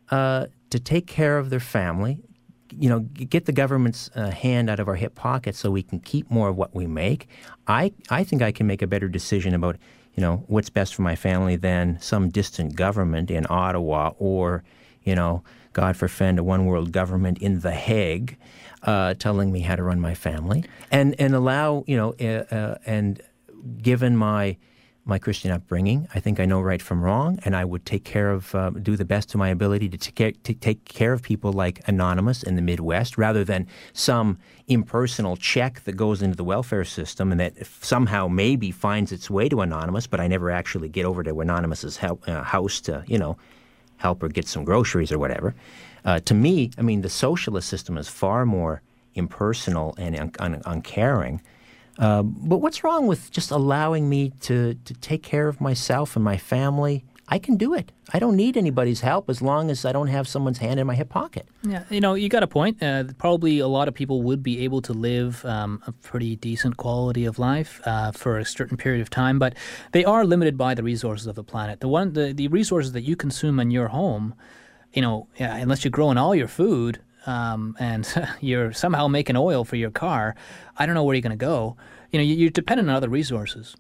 uh, 0.09 0.47
to 0.69 0.79
take 0.79 1.07
care 1.07 1.37
of 1.37 1.49
their 1.49 1.59
family, 1.59 2.21
you 2.71 2.89
know, 2.89 2.99
get 2.99 3.45
the 3.45 3.51
government's 3.51 4.09
uh, 4.15 4.31
hand 4.31 4.69
out 4.69 4.79
of 4.79 4.87
our 4.87 4.95
hip 4.95 5.15
pocket 5.15 5.55
so 5.55 5.69
we 5.69 5.83
can 5.83 5.99
keep 5.99 6.31
more 6.31 6.49
of 6.49 6.55
what 6.55 6.73
we 6.73 6.87
make. 6.87 7.27
I, 7.67 7.91
I 8.09 8.23
think 8.23 8.41
I 8.41 8.51
can 8.51 8.65
make 8.65 8.81
a 8.81 8.87
better 8.87 9.09
decision 9.09 9.53
about, 9.53 9.75
you 10.15 10.21
know, 10.21 10.43
what's 10.47 10.69
best 10.69 10.95
for 10.95 11.01
my 11.01 11.15
family 11.15 11.55
than 11.55 11.99
some 12.01 12.29
distant 12.29 12.75
government 12.75 13.31
in 13.31 13.45
Ottawa 13.49 14.11
or, 14.19 14.63
you 15.03 15.15
know, 15.15 15.43
God 15.73 15.95
forfend 15.95 16.37
a 16.37 16.43
one 16.43 16.65
world 16.65 16.91
government 16.91 17.37
in 17.37 17.61
The 17.61 17.71
Hague 17.71 18.37
uh, 18.83 19.13
telling 19.13 19.51
me 19.51 19.61
how 19.61 19.75
to 19.75 19.83
run 19.83 20.01
my 20.01 20.13
family. 20.13 20.65
And, 20.91 21.15
and 21.19 21.33
allow, 21.33 21.83
you 21.87 21.95
know, 21.95 22.13
uh, 22.19 22.53
uh 22.53 22.77
and 22.85 23.21
given 23.81 24.17
my 24.17 24.57
my 25.03 25.17
Christian 25.17 25.51
upbringing. 25.51 26.07
I 26.13 26.19
think 26.19 26.39
I 26.39 26.45
know 26.45 26.61
right 26.61 26.81
from 26.81 27.03
wrong, 27.03 27.39
and 27.43 27.55
I 27.55 27.65
would 27.65 27.85
take 27.85 28.03
care 28.03 28.31
of, 28.31 28.53
uh, 28.53 28.69
do 28.69 28.95
the 28.95 29.05
best 29.05 29.29
to 29.29 29.37
my 29.37 29.49
ability 29.49 29.89
to, 29.89 29.97
take 29.97 30.15
care, 30.15 30.31
to 30.31 30.53
take 30.53 30.85
care 30.85 31.11
of 31.11 31.23
people 31.23 31.51
like 31.53 31.81
Anonymous 31.87 32.43
in 32.43 32.55
the 32.55 32.61
Midwest, 32.61 33.17
rather 33.17 33.43
than 33.43 33.67
some 33.93 34.37
impersonal 34.67 35.35
check 35.37 35.83
that 35.85 35.93
goes 35.93 36.21
into 36.21 36.35
the 36.35 36.43
welfare 36.43 36.85
system 36.85 37.31
and 37.31 37.39
that 37.39 37.65
somehow 37.65 38.27
maybe 38.27 38.69
finds 38.69 39.11
its 39.11 39.29
way 39.29 39.49
to 39.49 39.61
Anonymous, 39.61 40.05
but 40.05 40.19
I 40.19 40.27
never 40.27 40.51
actually 40.51 40.89
get 40.89 41.05
over 41.05 41.23
to 41.23 41.41
Anonymous's 41.41 41.97
help, 41.97 42.27
uh, 42.27 42.43
house 42.43 42.79
to, 42.81 43.03
you 43.07 43.17
know, 43.17 43.37
help 43.97 44.21
her 44.21 44.29
get 44.29 44.47
some 44.47 44.63
groceries 44.63 45.11
or 45.11 45.17
whatever. 45.17 45.55
Uh, 46.05 46.19
to 46.19 46.33
me, 46.33 46.71
I 46.77 46.81
mean, 46.83 47.01
the 47.01 47.09
socialist 47.09 47.67
system 47.69 47.97
is 47.97 48.07
far 48.07 48.45
more 48.45 48.81
impersonal 49.15 49.93
and 49.97 50.17
un- 50.17 50.31
un- 50.39 50.61
uncaring 50.65 51.41
uh, 52.01 52.23
but 52.23 52.57
what's 52.57 52.83
wrong 52.83 53.05
with 53.05 53.31
just 53.31 53.51
allowing 53.51 54.09
me 54.09 54.31
to, 54.41 54.73
to 54.73 54.93
take 54.95 55.21
care 55.21 55.47
of 55.47 55.61
myself 55.61 56.15
and 56.15 56.25
my 56.25 56.35
family? 56.35 57.05
I 57.27 57.39
can 57.39 57.55
do 57.55 57.73
it. 57.73 57.93
I 58.11 58.19
don't 58.19 58.35
need 58.35 58.57
anybody's 58.57 58.99
help 58.99 59.29
as 59.29 59.41
long 59.41 59.71
as 59.71 59.85
I 59.85 59.93
don't 59.93 60.07
have 60.07 60.27
someone's 60.27 60.57
hand 60.57 60.81
in 60.81 60.87
my 60.87 60.95
hip 60.95 61.07
pocket. 61.07 61.47
Yeah, 61.63 61.83
you 61.89 62.01
know, 62.01 62.15
you 62.15 62.27
got 62.27 62.43
a 62.43 62.47
point. 62.47 62.83
Uh, 62.83 63.05
probably 63.17 63.59
a 63.59 63.67
lot 63.67 63.87
of 63.87 63.93
people 63.93 64.23
would 64.23 64.43
be 64.43 64.65
able 64.65 64.81
to 64.81 64.93
live 64.93 65.45
um, 65.45 65.81
a 65.87 65.93
pretty 65.93 66.35
decent 66.35 66.75
quality 66.75 67.23
of 67.23 67.39
life 67.39 67.79
uh, 67.85 68.11
for 68.11 68.37
a 68.37 68.43
certain 68.43 68.75
period 68.75 69.01
of 69.01 69.09
time, 69.09 69.39
but 69.39 69.55
they 69.93 70.03
are 70.03 70.25
limited 70.25 70.57
by 70.57 70.73
the 70.73 70.83
resources 70.83 71.25
of 71.27 71.35
the 71.35 71.43
planet. 71.43 71.79
The 71.79 71.87
one, 71.87 72.11
the, 72.13 72.33
the 72.33 72.49
resources 72.49 72.91
that 72.91 73.03
you 73.03 73.15
consume 73.15 73.61
in 73.61 73.71
your 73.71 73.87
home, 73.87 74.33
you 74.91 75.01
know, 75.01 75.27
unless 75.39 75.85
you're 75.85 75.91
growing 75.91 76.17
all 76.17 76.35
your 76.35 76.49
food, 76.49 76.99
um, 77.25 77.75
and 77.79 78.07
you're 78.41 78.73
somehow 78.73 79.07
making 79.07 79.37
oil 79.37 79.63
for 79.63 79.75
your 79.75 79.91
car, 79.91 80.35
I 80.77 80.85
don't 80.85 80.95
know 80.95 81.03
where 81.03 81.15
you're 81.15 81.21
going 81.21 81.37
to 81.37 81.45
go. 81.45 81.77
You 82.11 82.19
know, 82.19 82.25
you're 82.25 82.49
dependent 82.49 82.89
on 82.89 82.95
other 82.95 83.09
resources 83.09 83.75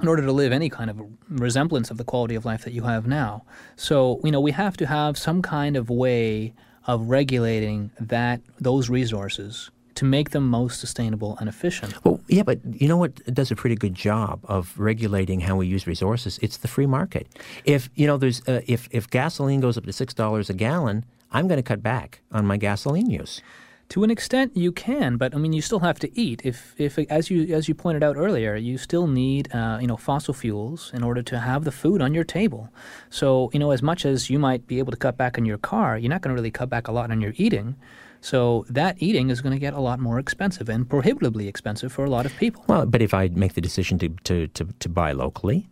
in 0.00 0.08
order 0.08 0.22
to 0.22 0.32
live 0.32 0.52
any 0.52 0.70
kind 0.70 0.90
of 0.90 1.00
resemblance 1.28 1.90
of 1.90 1.98
the 1.98 2.04
quality 2.04 2.34
of 2.34 2.44
life 2.44 2.64
that 2.64 2.72
you 2.72 2.82
have 2.82 3.06
now. 3.06 3.44
So, 3.76 4.20
you 4.24 4.30
know, 4.30 4.40
we 4.40 4.52
have 4.52 4.76
to 4.78 4.86
have 4.86 5.18
some 5.18 5.42
kind 5.42 5.76
of 5.76 5.90
way 5.90 6.54
of 6.86 7.08
regulating 7.08 7.90
that 8.00 8.40
those 8.58 8.88
resources 8.88 9.70
to 9.94 10.04
make 10.04 10.30
them 10.30 10.48
most 10.48 10.80
sustainable 10.80 11.36
and 11.38 11.48
efficient. 11.48 11.94
Well, 12.04 12.20
yeah, 12.26 12.42
but 12.42 12.58
you 12.64 12.88
know 12.88 12.96
what 12.96 13.16
does 13.34 13.50
a 13.50 13.56
pretty 13.56 13.76
good 13.76 13.94
job 13.94 14.40
of 14.44 14.72
regulating 14.78 15.40
how 15.40 15.56
we 15.56 15.66
use 15.66 15.86
resources? 15.86 16.38
It's 16.40 16.56
the 16.56 16.68
free 16.68 16.86
market. 16.86 17.26
If 17.64 17.90
you 17.94 18.06
know, 18.06 18.16
there's 18.16 18.40
uh, 18.48 18.62
if 18.66 18.88
if 18.92 19.10
gasoline 19.10 19.60
goes 19.60 19.76
up 19.76 19.84
to 19.84 19.92
six 19.92 20.14
dollars 20.14 20.48
a 20.48 20.54
gallon, 20.54 21.04
I'm 21.30 21.48
going 21.48 21.58
to 21.58 21.62
cut 21.62 21.82
back 21.82 22.20
on 22.32 22.46
my 22.46 22.56
gasoline 22.56 23.10
use. 23.10 23.40
To 23.90 24.04
an 24.04 24.10
extent, 24.10 24.56
you 24.56 24.70
can, 24.70 25.16
but 25.16 25.34
I 25.34 25.38
mean, 25.38 25.52
you 25.52 25.60
still 25.60 25.80
have 25.80 25.98
to 25.98 26.18
eat. 26.18 26.42
If, 26.44 26.76
if 26.78 26.96
as 27.10 27.28
you 27.28 27.52
as 27.52 27.68
you 27.68 27.74
pointed 27.74 28.04
out 28.04 28.16
earlier, 28.16 28.54
you 28.54 28.78
still 28.78 29.08
need 29.08 29.52
uh, 29.52 29.78
you 29.80 29.88
know 29.88 29.96
fossil 29.96 30.32
fuels 30.32 30.92
in 30.94 31.02
order 31.02 31.22
to 31.22 31.40
have 31.40 31.64
the 31.64 31.72
food 31.72 32.00
on 32.00 32.14
your 32.14 32.22
table. 32.22 32.68
So 33.08 33.50
you 33.52 33.58
know, 33.58 33.72
as 33.72 33.82
much 33.82 34.04
as 34.04 34.30
you 34.30 34.38
might 34.38 34.68
be 34.68 34.78
able 34.78 34.92
to 34.92 34.96
cut 34.96 35.16
back 35.16 35.38
on 35.38 35.44
your 35.44 35.58
car, 35.58 35.98
you're 35.98 36.08
not 36.08 36.20
going 36.20 36.30
to 36.30 36.40
really 36.40 36.52
cut 36.52 36.70
back 36.70 36.86
a 36.86 36.92
lot 36.92 37.10
on 37.10 37.20
your 37.20 37.32
eating. 37.36 37.74
So 38.20 38.64
that 38.68 38.96
eating 39.02 39.30
is 39.30 39.40
going 39.40 39.54
to 39.54 39.58
get 39.58 39.74
a 39.74 39.80
lot 39.80 39.98
more 39.98 40.20
expensive 40.20 40.68
and 40.68 40.88
prohibitively 40.88 41.48
expensive 41.48 41.92
for 41.92 42.04
a 42.04 42.10
lot 42.10 42.26
of 42.26 42.36
people. 42.36 42.62
Well, 42.68 42.86
but 42.86 43.02
if 43.02 43.12
I 43.12 43.28
make 43.28 43.54
the 43.54 43.60
decision 43.60 43.98
to 43.98 44.08
to 44.22 44.46
to, 44.46 44.68
to 44.78 44.88
buy 44.88 45.10
locally, 45.10 45.68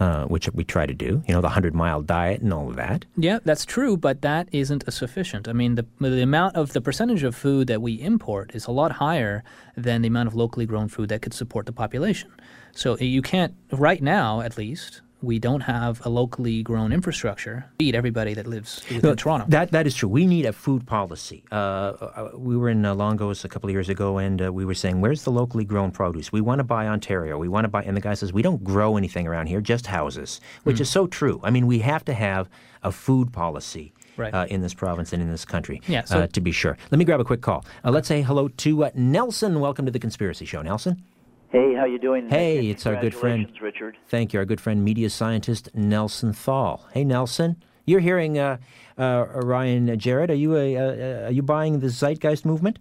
uh, 0.00 0.24
which 0.24 0.48
we 0.54 0.64
try 0.64 0.86
to 0.86 0.94
do, 0.94 1.22
you 1.28 1.34
know, 1.34 1.42
the 1.42 1.48
100 1.48 1.74
mile 1.74 2.00
diet 2.00 2.40
and 2.40 2.52
all 2.52 2.68
of 2.68 2.76
that. 2.76 3.04
Yeah, 3.16 3.38
that's 3.44 3.66
true, 3.66 3.96
but 3.96 4.22
that 4.22 4.48
isn't 4.50 4.90
sufficient. 4.90 5.46
I 5.46 5.52
mean, 5.52 5.74
the, 5.74 5.86
the 6.00 6.22
amount 6.22 6.56
of 6.56 6.72
the 6.72 6.80
percentage 6.80 7.22
of 7.22 7.36
food 7.36 7.66
that 7.68 7.82
we 7.82 8.00
import 8.00 8.52
is 8.54 8.66
a 8.66 8.70
lot 8.72 8.92
higher 8.92 9.44
than 9.76 10.00
the 10.00 10.08
amount 10.08 10.28
of 10.28 10.34
locally 10.34 10.64
grown 10.64 10.88
food 10.88 11.10
that 11.10 11.20
could 11.20 11.34
support 11.34 11.66
the 11.66 11.72
population. 11.72 12.32
So 12.72 12.96
you 12.96 13.20
can't, 13.20 13.54
right 13.70 14.02
now 14.02 14.40
at 14.40 14.56
least, 14.56 15.02
we 15.22 15.38
don't 15.38 15.60
have 15.60 16.04
a 16.04 16.08
locally 16.08 16.62
grown 16.62 16.92
infrastructure 16.92 17.66
feed 17.78 17.94
everybody 17.94 18.34
that 18.34 18.46
lives 18.46 18.82
in 18.88 19.00
no, 19.00 19.14
Toronto. 19.14 19.46
That 19.48 19.70
that 19.72 19.86
is 19.86 19.94
true. 19.94 20.08
We 20.08 20.26
need 20.26 20.46
a 20.46 20.52
food 20.52 20.86
policy. 20.86 21.44
Uh, 21.50 21.54
uh, 21.54 22.30
we 22.34 22.56
were 22.56 22.68
in 22.68 22.84
uh, 22.84 22.94
Longo's 22.94 23.44
a 23.44 23.48
couple 23.48 23.68
of 23.68 23.72
years 23.72 23.88
ago, 23.88 24.18
and 24.18 24.42
uh, 24.42 24.52
we 24.52 24.64
were 24.64 24.74
saying, 24.74 25.00
"Where's 25.00 25.24
the 25.24 25.32
locally 25.32 25.64
grown 25.64 25.90
produce? 25.90 26.32
We 26.32 26.40
want 26.40 26.60
to 26.60 26.64
buy 26.64 26.86
Ontario. 26.86 27.38
We 27.38 27.48
want 27.48 27.64
to 27.64 27.68
buy." 27.68 27.82
And 27.82 27.96
the 27.96 28.00
guy 28.00 28.14
says, 28.14 28.32
"We 28.32 28.42
don't 28.42 28.64
grow 28.64 28.96
anything 28.96 29.26
around 29.26 29.46
here, 29.46 29.60
just 29.60 29.86
houses," 29.86 30.40
which 30.64 30.76
mm. 30.76 30.82
is 30.82 30.90
so 30.90 31.06
true. 31.06 31.40
I 31.42 31.50
mean, 31.50 31.66
we 31.66 31.80
have 31.80 32.04
to 32.06 32.14
have 32.14 32.48
a 32.82 32.92
food 32.92 33.32
policy. 33.32 33.92
Right. 34.16 34.34
Uh, 34.34 34.44
in 34.50 34.60
this 34.60 34.74
province 34.74 35.14
and 35.14 35.22
in 35.22 35.30
this 35.30 35.46
country, 35.46 35.80
yeah, 35.86 36.04
so, 36.04 36.18
uh, 36.18 36.26
to 36.26 36.40
be 36.42 36.52
sure. 36.52 36.76
Let 36.90 36.98
me 36.98 37.06
grab 37.06 37.20
a 37.20 37.24
quick 37.24 37.40
call. 37.40 37.64
let's 37.84 38.06
say 38.06 38.20
hello 38.20 38.48
to 38.48 38.90
Nelson. 38.94 39.60
Welcome 39.60 39.86
to 39.86 39.92
the 39.92 40.00
Conspiracy 40.00 40.44
Show, 40.44 40.60
Nelson. 40.60 41.02
Hey, 41.50 41.74
how 41.74 41.84
you 41.84 41.98
doing? 41.98 42.28
Hey, 42.28 42.68
it's 42.68 42.86
our 42.86 42.94
good 42.94 43.14
friend 43.14 43.50
Richard. 43.60 43.96
Thank 44.06 44.32
you, 44.32 44.38
our 44.38 44.44
good 44.44 44.60
friend, 44.60 44.84
media 44.84 45.10
scientist 45.10 45.68
Nelson 45.74 46.32
Thall. 46.32 46.86
Hey, 46.92 47.02
Nelson, 47.02 47.56
you're 47.84 47.98
hearing 47.98 48.38
uh, 48.38 48.58
uh, 48.96 49.26
Ryan 49.34 49.98
Jared. 49.98 50.30
Are 50.30 50.34
you 50.34 50.56
a, 50.56 50.76
uh, 50.76 51.26
are 51.26 51.32
you 51.32 51.42
buying 51.42 51.80
the 51.80 51.88
Zeitgeist 51.88 52.44
movement? 52.44 52.78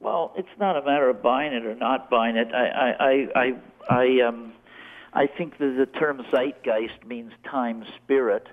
Well, 0.00 0.34
it's 0.36 0.46
not 0.60 0.76
a 0.76 0.84
matter 0.84 1.08
of 1.08 1.22
buying 1.22 1.54
it 1.54 1.64
or 1.64 1.74
not 1.76 2.10
buying 2.10 2.36
it. 2.36 2.48
I 2.52 2.66
I 2.66 3.08
I 3.08 3.28
I, 3.34 3.54
I 3.88 4.28
um 4.28 4.52
I 5.14 5.26
think 5.26 5.56
that 5.56 5.74
the 5.78 5.98
term 5.98 6.22
Zeitgeist 6.30 7.06
means 7.06 7.32
time 7.50 7.86
spirit. 8.02 8.48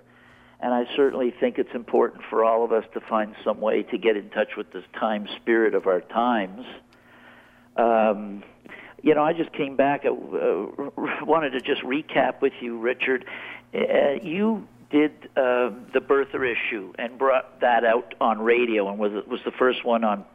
And 0.62 0.74
I 0.74 0.86
certainly 0.96 1.34
think 1.40 1.58
it's 1.58 1.74
important 1.74 2.22
for 2.30 2.46
all 2.46 2.64
of 2.64 2.72
us 2.72 2.86
to 2.94 3.02
find 3.02 3.36
some 3.44 3.60
way 3.60 3.82
to 3.84 3.98
get 3.98 4.16
in 4.16 4.30
touch 4.30 4.56
with 4.56 4.72
this 4.72 4.84
time 4.98 5.28
spirit 5.42 5.74
of 5.74 5.88
our 5.88 6.02
times. 6.02 6.66
Um, 7.76 8.44
you 9.02 9.16
know, 9.16 9.24
I 9.24 9.34
just 9.34 9.52
came 9.54 9.76
back. 9.76 10.06
I 10.06 10.10
uh, 10.10 10.90
wanted 11.26 11.52
to 11.52 11.62
just 11.62 11.82
recap 11.82 12.42
with 12.42 12.54
you, 12.62 12.78
Richard. 12.78 13.26
Uh, 13.74 14.14
you 14.22 14.68
did 14.90 15.12
uh, 15.38 15.72
the 15.94 16.00
birther 16.00 16.44
issue 16.46 16.94
and 17.00 17.18
brought 17.18 17.62
that 17.62 17.84
out 17.86 18.14
on 18.22 18.42
radio, 18.42 18.90
and 18.90 19.00
was 19.00 19.12
was 19.28 19.40
the 19.46 19.52
first 19.52 19.86
one 19.86 20.04
on 20.04 20.26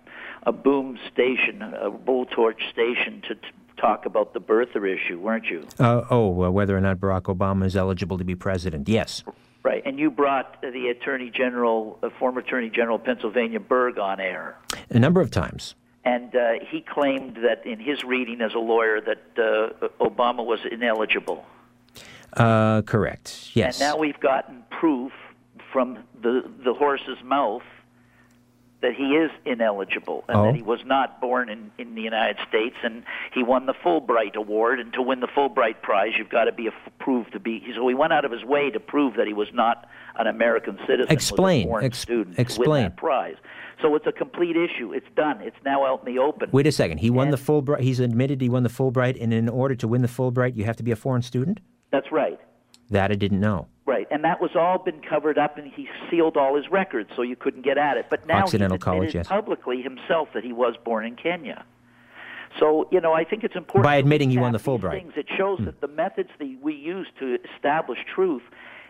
a 0.43 0.53
boom 0.53 0.99
station, 1.13 1.63
a 1.63 1.91
blowtorch 1.91 2.71
station, 2.71 3.23
to, 3.29 3.37
talk 3.77 4.07
about 4.07 4.33
the 4.33 4.41
birther 4.41 4.89
issue, 4.89 5.19
weren't 5.19 5.45
you? 5.51 5.67
Uh, 5.79 6.03
oh, 6.11 6.43
uh, 6.43 6.51
whether 6.51 6.75
or 6.75 6.81
not 6.81 6.97
Barack 6.97 7.25
Obama 7.25 7.67
is 7.67 7.77
eligible 7.77 8.17
to 8.17 8.25
be 8.25 8.35
president. 8.35 8.89
Yes. 8.89 9.23
Right, 9.63 9.83
and 9.85 9.99
you 9.99 10.11
brought 10.11 10.63
the 10.63 10.89
Attorney 10.89 11.29
General, 11.29 11.99
uh, 12.03 12.09
former 12.19 12.41
Attorney 12.41 12.71
General 12.71 12.97
of 12.97 13.05
Pennsylvania 13.05 13.61
Berg, 13.61 13.99
on 13.99 14.19
air. 14.19 14.57
A 14.89 14.99
number 14.99 15.21
of 15.21 15.31
times. 15.31 15.75
And 16.07 16.35
uh, 16.37 16.53
he 16.70 16.81
claimed 16.81 17.39
that 17.43 17.66
in 17.66 17.81
his 17.81 18.05
reading 18.05 18.41
as 18.41 18.55
a 18.55 18.59
lawyer 18.61 19.01
that 19.01 19.23
uh, 19.37 19.89
Obama 20.01 20.45
was 20.47 20.61
ineligible. 20.70 21.45
Uh, 22.33 22.83
correct. 22.83 23.51
Yes. 23.55 23.81
And 23.81 23.91
now 23.91 23.99
we've 23.99 24.20
gotten 24.20 24.62
proof 24.70 25.12
from 25.73 25.99
the 26.23 26.49
the 26.65 26.73
horse's 26.74 27.19
mouth 27.24 27.65
that 28.83 28.95
he 28.95 29.16
is 29.16 29.31
ineligible 29.45 30.23
and 30.28 30.37
Oh. 30.39 30.45
that 30.45 30.55
he 30.55 30.62
was 30.62 30.81
not 30.85 31.20
born 31.20 31.49
in, 31.49 31.73
in 31.78 31.95
the 31.97 32.03
United 32.03 32.37
States 32.47 32.77
and 32.85 33.03
he 33.33 33.43
won 33.43 33.66
the 33.66 33.73
Fulbright 33.73 34.37
award 34.37 34.78
and 34.78 34.93
to 34.93 35.03
win 35.03 35.20
the 35.20 35.27
Fulbright 35.27 35.81
prize 35.83 36.12
you've 36.16 36.28
got 36.28 36.45
to 36.45 36.53
be 36.53 36.66
a, 36.69 36.73
proved 36.99 37.33
to 37.33 37.41
be 37.41 37.65
so 37.74 37.89
he 37.89 37.95
went 37.95 38.12
out 38.12 38.24
of 38.24 38.31
his 38.31 38.45
way 38.45 38.70
to 38.70 38.78
prove 38.78 39.15
that 39.15 39.27
he 39.27 39.33
was 39.33 39.49
not 39.53 39.89
an 40.19 40.27
American 40.27 40.79
citizen 40.87 41.13
Explain. 41.13 41.61
was 41.61 41.65
a 41.65 41.71
foreign 41.71 41.85
Ex- 41.87 41.99
student 41.99 42.37
to 42.37 42.61
win 42.61 42.83
that 42.83 42.97
prize 42.97 43.37
so 43.83 43.95
it's 43.95 44.07
a 44.07 44.13
complete 44.13 44.57
issue 44.57 44.93
it's 44.93 45.07
done 45.15 45.41
it's 45.43 45.57
now 45.65 45.85
out 45.85 46.07
in 46.07 46.15
the 46.15 46.21
open 46.21 46.49
Wait 46.53 46.67
a 46.67 46.73
second. 46.73 46.99
He 46.99 47.11
won 47.11 47.31
the 47.31 47.37
Fulbright. 47.37 47.81
He's 47.81 48.01
admitted 48.01 48.41
he 48.41 48.49
won 48.49 48.63
the 48.63 48.69
Fulbright, 48.69 49.21
and 49.21 49.33
in 49.33 49.49
order 49.49 49.75
to 49.75 49.89
win 49.89 50.03
the 50.03 50.09
Fulbright, 50.09 50.57
you 50.57 50.65
have 50.65 50.77
to 50.77 50.83
be 50.83 50.91
a 50.91 50.97
foreign 50.97 51.23
student. 51.23 51.61
that's 51.91 52.11
right 52.13 52.39
That 52.91 53.11
I 53.11 53.15
didn't 53.15 53.41
know. 53.41 53.69
Right, 53.85 54.09
and 54.11 54.25
that 54.25 54.41
was 54.41 54.51
all 54.57 54.79
been 54.79 55.01
covered 55.01 55.39
up, 55.39 55.59
and 55.59 55.71
he 55.73 55.89
sealed 56.11 56.37
all 56.37 56.57
his 56.57 56.69
records, 56.71 57.11
so 57.15 57.23
you 57.23 57.37
couldn't 57.37 57.63
get 57.63 57.79
at 57.79 57.97
it. 57.97 58.07
But 58.11 58.27
now 58.27 58.43
Occidental 58.43 58.77
he's 58.77 58.83
College, 58.83 59.09
admitted 59.11 59.19
yes. 59.19 59.29
publicly 59.29 59.81
himself 59.81 60.29
that 60.35 60.43
he 60.43 60.53
was 60.53 60.75
born 60.85 61.07
in 61.07 61.15
Kenya. 61.15 61.65
So 62.59 62.89
you 62.91 63.01
know, 63.01 63.13
I 63.13 63.25
think 63.25 63.45
it's 63.45 63.55
important 63.55 63.85
By 63.85 63.97
admitting 63.97 64.31
he 64.31 64.39
won 64.39 64.53
the 64.53 64.59
Fulbright. 64.59 64.93
Things. 64.93 65.13
It 65.17 65.27
shows 65.37 65.59
hmm. 65.59 65.67
that 65.67 65.81
the 65.81 65.89
methods 65.89 66.31
that 66.39 66.59
we 66.63 66.75
use 66.75 67.07
to 67.21 67.39
establish 67.55 67.99
truth 68.13 68.43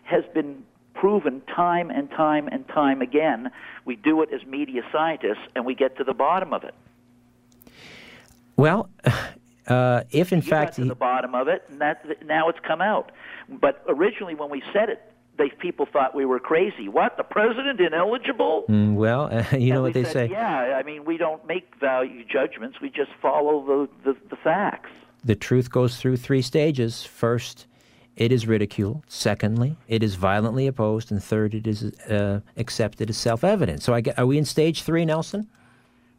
has 0.04 0.24
been 0.34 0.62
proven 0.96 1.42
time 1.54 1.90
and 1.90 2.10
time 2.10 2.48
and 2.50 2.66
time 2.68 3.02
again. 3.02 3.50
We 3.84 3.96
do 3.96 4.22
it 4.22 4.30
as 4.32 4.44
media 4.46 4.82
scientists, 4.90 5.46
and 5.54 5.64
we 5.64 5.74
get 5.74 5.96
to 5.98 6.04
the 6.04 6.14
bottom 6.14 6.52
of 6.52 6.64
it. 6.64 6.74
Well, 8.56 8.88
uh, 9.68 10.02
if 10.10 10.32
in 10.32 10.40
you 10.40 10.50
fact 10.50 10.76
got 10.76 10.82
to 10.82 10.88
the 10.88 10.94
bottom 10.94 11.34
of 11.34 11.48
it, 11.48 11.64
and 11.68 11.80
that 11.80 12.04
now 12.24 12.48
it's 12.48 12.60
come 12.66 12.80
out. 12.80 13.12
But 13.48 13.82
originally, 13.88 14.34
when 14.34 14.50
we 14.50 14.62
said 14.72 14.88
it, 14.88 15.02
they 15.38 15.50
people 15.50 15.86
thought 15.86 16.14
we 16.14 16.24
were 16.24 16.40
crazy. 16.40 16.88
What? 16.88 17.16
The 17.16 17.22
president 17.22 17.80
ineligible? 17.80 18.64
Mm, 18.68 18.94
well, 18.94 19.30
you 19.52 19.70
know 19.70 19.76
And 19.76 19.82
what 19.84 19.94
they 19.94 20.04
said, 20.04 20.12
say. 20.12 20.30
Yeah, 20.30 20.78
I 20.78 20.82
mean, 20.82 21.04
we 21.04 21.18
don't 21.18 21.46
make 21.46 21.74
value 21.78 22.24
judgments. 22.24 22.80
We 22.80 22.88
just 22.88 23.10
follow 23.20 23.88
the, 24.02 24.12
the, 24.12 24.18
the 24.30 24.36
facts. 24.36 24.90
The 25.24 25.34
truth 25.34 25.70
goes 25.70 25.98
through 25.98 26.16
three 26.16 26.42
stages. 26.42 27.04
First, 27.04 27.66
it 28.16 28.32
is 28.32 28.46
ridiculed. 28.46 29.02
Secondly, 29.08 29.76
it 29.88 30.02
is 30.02 30.14
violently 30.14 30.66
opposed, 30.66 31.12
and 31.12 31.22
third, 31.22 31.54
it 31.54 31.66
is 31.66 31.84
uh, 31.84 32.40
accepted 32.56 33.10
as 33.10 33.16
self-evident. 33.16 33.82
So, 33.82 33.94
I 33.94 34.00
get, 34.00 34.18
are 34.18 34.26
we 34.26 34.38
in 34.38 34.44
stage 34.44 34.82
three, 34.82 35.04
Nelson? 35.04 35.48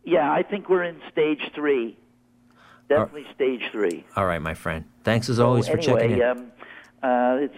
Yeah, 0.03 0.31
I 0.31 0.43
think 0.43 0.69
we're 0.69 0.83
in 0.83 1.01
stage 1.11 1.41
three. 1.53 1.97
Definitely 2.87 3.25
stage 3.35 3.63
three. 3.71 4.05
All 4.15 4.25
right, 4.25 4.41
my 4.41 4.53
friend. 4.53 4.85
Thanks 5.03 5.27
as 5.29 5.37
So 5.37 5.45
always 5.45 5.67
for 5.67 5.77
anyway, 5.77 6.01
checking 6.01 6.17
in. 6.17 6.23
Um, 6.23 6.51
uh, 7.03 7.37
it's. 7.41 7.55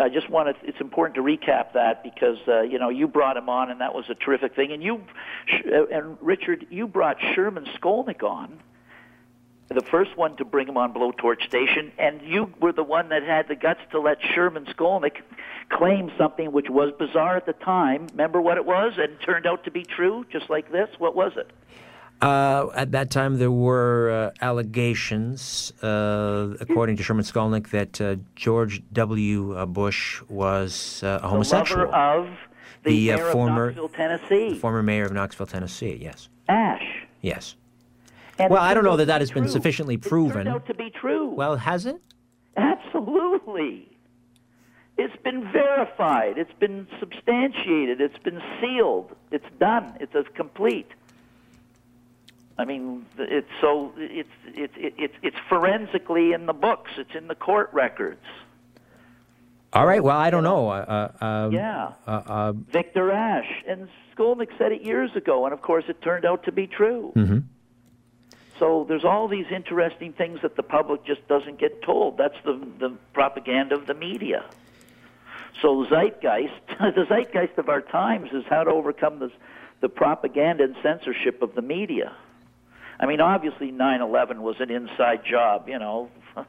I 0.00 0.08
just 0.08 0.30
want 0.30 0.56
to. 0.56 0.66
It's 0.66 0.80
important 0.80 1.16
to 1.16 1.22
recap 1.22 1.72
that 1.74 2.02
because 2.02 2.38
uh, 2.48 2.62
you 2.62 2.78
know 2.78 2.88
you 2.88 3.06
brought 3.06 3.36
him 3.36 3.48
on, 3.48 3.70
and 3.70 3.80
that 3.82 3.94
was 3.94 4.08
a 4.08 4.14
terrific 4.14 4.54
thing. 4.54 4.72
And 4.72 4.82
you, 4.82 5.02
uh, 5.70 5.86
and 5.86 6.16
Richard, 6.22 6.66
you 6.70 6.86
brought 6.86 7.18
Sherman 7.34 7.66
Skolnick 7.78 8.22
on, 8.22 8.58
the 9.68 9.82
first 9.82 10.16
one 10.16 10.36
to 10.36 10.44
bring 10.44 10.68
him 10.68 10.76
on 10.76 10.92
Blowtorch 10.92 11.42
Station, 11.46 11.92
and 11.98 12.22
you 12.22 12.52
were 12.60 12.72
the 12.72 12.84
one 12.84 13.08
that 13.08 13.22
had 13.22 13.48
the 13.48 13.56
guts 13.56 13.80
to 13.90 14.00
let 14.00 14.18
Sherman 14.22 14.66
Skolnick 14.66 15.22
claim 15.68 16.12
something 16.16 16.52
which 16.52 16.70
was 16.70 16.92
bizarre 16.98 17.36
at 17.36 17.46
the 17.46 17.52
time. 17.52 18.06
Remember 18.12 18.40
what 18.40 18.56
it 18.56 18.64
was, 18.64 18.94
and 18.96 19.20
turned 19.20 19.46
out 19.46 19.64
to 19.64 19.70
be 19.70 19.82
true, 19.82 20.24
just 20.30 20.48
like 20.48 20.70
this. 20.70 20.88
What 20.98 21.16
was 21.16 21.32
it? 21.36 21.50
Uh, 22.22 22.68
at 22.74 22.92
that 22.92 23.10
time, 23.10 23.38
there 23.38 23.50
were 23.50 24.32
uh, 24.40 24.44
allegations, 24.44 25.72
uh, 25.82 26.54
according 26.60 26.96
to 26.96 27.02
Sherman 27.02 27.24
Skolnick, 27.24 27.68
that 27.70 28.00
uh, 28.00 28.16
George 28.34 28.82
W. 28.92 29.54
uh, 29.54 29.66
Bush 29.66 30.22
was 30.28 31.02
uh, 31.02 31.20
a 31.22 31.28
homosexual. 31.28 31.86
The 31.86 31.92
lover 31.92 32.20
of 32.20 32.38
the, 32.84 33.10
mayor 33.10 33.32
former 33.32 33.68
of 33.68 33.76
Knoxville, 33.76 33.88
Tennessee, 33.96 34.58
former 34.58 34.82
mayor 34.82 35.04
of 35.04 35.12
Knoxville, 35.12 35.46
Tennessee. 35.46 35.98
Yes. 36.00 36.28
Ashe. 36.48 37.06
Yes. 37.20 37.56
And 38.38 38.50
well, 38.50 38.62
I 38.62 38.74
don't 38.74 38.84
know 38.84 38.96
that 38.96 39.06
that 39.06 39.20
has 39.22 39.30
been 39.30 39.44
true. 39.44 39.52
sufficiently 39.52 39.94
It 39.94 40.02
proven. 40.02 40.34
turned 40.44 40.48
out 40.48 40.66
to 40.66 40.74
be 40.74 40.90
true. 40.90 41.28
Well, 41.30 41.56
has 41.56 41.86
it? 41.86 42.00
Absolutely. 42.56 43.88
It's 44.98 45.16
been 45.22 45.50
verified. 45.52 46.38
It's 46.38 46.52
been 46.58 46.86
substantiated. 47.00 48.00
It's 48.00 48.18
been 48.18 48.42
sealed. 48.60 49.14
It's 49.30 49.44
done. 49.58 49.94
It's 50.00 50.14
as 50.14 50.24
complete. 50.34 50.88
I 52.58 52.64
mean, 52.64 53.04
it's 53.18 53.50
so 53.60 53.92
it's 53.98 54.28
it's 54.54 54.72
it's 54.78 55.14
it's 55.22 55.36
forensically 55.50 56.32
in 56.32 56.46
the 56.46 56.54
books. 56.54 56.90
It's 56.96 57.14
in 57.14 57.28
the 57.28 57.34
court 57.34 57.68
records. 57.74 58.24
All 59.74 59.84
right. 59.86 60.02
Well, 60.02 60.16
I 60.16 60.30
don't 60.30 60.44
know. 60.44 60.70
Uh, 60.70 61.10
uh, 61.20 61.24
um, 61.24 61.52
Yeah. 61.52 61.92
Uh, 62.06 62.22
uh, 62.26 62.52
Victor 62.52 63.12
Ashe 63.12 63.62
and 63.68 63.88
Skolnick 64.16 64.48
said 64.56 64.72
it 64.72 64.80
years 64.80 65.14
ago, 65.14 65.44
and 65.44 65.52
of 65.52 65.60
course, 65.60 65.84
it 65.88 66.00
turned 66.00 66.24
out 66.24 66.44
to 66.44 66.52
be 66.52 66.66
true. 66.66 67.12
mhm. 67.14 67.42
So 68.58 68.84
there's 68.88 69.04
all 69.04 69.28
these 69.28 69.46
interesting 69.50 70.12
things 70.12 70.40
that 70.42 70.56
the 70.56 70.62
public 70.62 71.04
just 71.04 71.26
doesn't 71.28 71.58
get 71.58 71.82
told. 71.82 72.16
That's 72.16 72.36
the 72.44 72.54
the 72.78 72.90
propaganda 73.12 73.74
of 73.74 73.86
the 73.86 73.94
media. 73.94 74.44
So 75.62 75.86
zeitgeist, 75.86 76.52
the 76.78 77.06
zeitgeist 77.08 77.58
of 77.58 77.68
our 77.68 77.80
times 77.80 78.30
is 78.32 78.44
how 78.48 78.64
to 78.64 78.70
overcome 78.70 79.18
this, 79.18 79.32
the 79.80 79.88
propaganda 79.88 80.64
and 80.64 80.76
censorship 80.82 81.42
of 81.42 81.54
the 81.54 81.62
media. 81.62 82.14
I 82.98 83.06
mean, 83.06 83.20
obviously 83.20 83.72
9/11 83.72 84.38
was 84.38 84.56
an 84.60 84.70
inside 84.70 85.24
job. 85.24 85.68
You 85.68 85.78
know, 85.78 86.10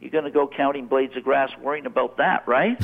you're 0.00 0.10
going 0.10 0.24
to 0.24 0.30
go 0.30 0.48
counting 0.48 0.86
blades 0.86 1.16
of 1.16 1.24
grass, 1.24 1.50
worrying 1.60 1.86
about 1.86 2.16
that, 2.18 2.46
right? 2.48 2.78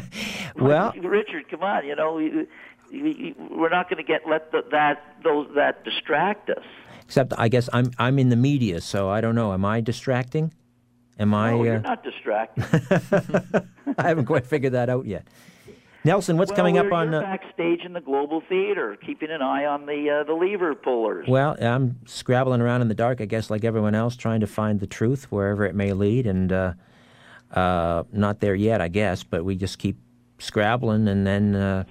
well, 0.56 0.92
Richard, 0.92 1.48
come 1.50 1.62
on. 1.62 1.86
You 1.86 1.96
know, 1.96 2.46
we're 2.90 3.68
not 3.68 3.88
going 3.90 3.98
to 3.98 4.06
get 4.06 4.26
let 4.26 4.52
the, 4.52 4.64
that 4.70 5.16
those 5.22 5.48
that 5.54 5.84
distract 5.84 6.50
us. 6.50 6.64
Except 7.10 7.32
I 7.36 7.48
guess 7.48 7.68
I'm 7.72 7.90
I'm 7.98 8.20
in 8.20 8.28
the 8.28 8.36
media, 8.36 8.80
so 8.80 9.10
I 9.10 9.20
don't 9.20 9.34
know. 9.34 9.52
Am 9.52 9.64
I 9.64 9.80
distracting? 9.80 10.54
Am 11.18 11.34
I? 11.34 11.50
no, 11.50 11.60
uh, 11.60 11.64
you're 11.64 11.80
not 11.80 12.04
distracting. 12.04 12.62
I 13.98 14.08
haven't 14.08 14.26
quite 14.26 14.46
figured 14.46 14.74
that 14.74 14.88
out 14.88 15.06
yet. 15.06 15.26
Nelson, 16.04 16.36
what's 16.36 16.50
well, 16.50 16.56
coming 16.56 16.78
up 16.78 16.92
on? 16.92 17.12
Uh, 17.12 17.20
backstage 17.20 17.80
in 17.84 17.94
the 17.94 18.00
Global 18.00 18.42
Theater, 18.48 18.96
keeping 19.04 19.28
an 19.28 19.42
eye 19.42 19.64
on 19.64 19.86
the 19.86 20.20
uh, 20.20 20.24
the 20.24 20.34
lever 20.34 20.72
pullers. 20.76 21.26
well, 21.28 21.56
I'm 21.60 21.98
scrabbling 22.06 22.60
around 22.60 22.82
in 22.82 22.86
the 22.86 22.94
dark, 22.94 23.20
I 23.20 23.24
guess, 23.24 23.50
like 23.50 23.64
everyone 23.64 23.96
else, 23.96 24.14
trying 24.14 24.38
to 24.38 24.46
find 24.46 24.78
the 24.78 24.86
truth 24.86 25.24
wherever 25.32 25.66
it 25.66 25.74
may 25.74 25.92
lead, 25.92 26.28
and 26.28 26.52
uh, 26.52 26.74
uh, 27.50 28.04
not 28.12 28.38
there 28.38 28.54
yet, 28.54 28.80
I 28.80 28.86
guess. 28.86 29.24
But 29.24 29.44
we 29.44 29.56
just 29.56 29.80
keep 29.80 29.98
scrabbling, 30.38 31.08
and 31.08 31.26
then, 31.26 31.56
uh, 31.56 31.84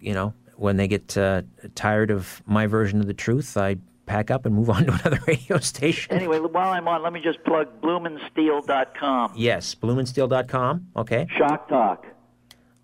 you 0.00 0.14
know, 0.14 0.32
when 0.56 0.78
they 0.78 0.88
get 0.88 1.14
uh, 1.18 1.42
tired 1.74 2.10
of 2.10 2.42
my 2.46 2.66
version 2.66 3.00
of 3.00 3.06
the 3.06 3.14
truth, 3.14 3.54
I 3.58 3.76
pack 4.08 4.30
up 4.30 4.46
and 4.46 4.54
move 4.54 4.70
on 4.70 4.86
to 4.86 4.92
another 4.92 5.20
radio 5.28 5.58
station. 5.58 6.12
Anyway, 6.14 6.38
while 6.40 6.70
I'm 6.70 6.88
on, 6.88 7.02
let 7.02 7.12
me 7.12 7.20
just 7.20 7.44
plug 7.44 7.80
BlumenSteel.com. 7.80 9.32
Yes, 9.36 9.74
blumensteel.com. 9.74 10.88
Okay. 10.96 11.26
Shock 11.36 11.68
Talk. 11.68 12.06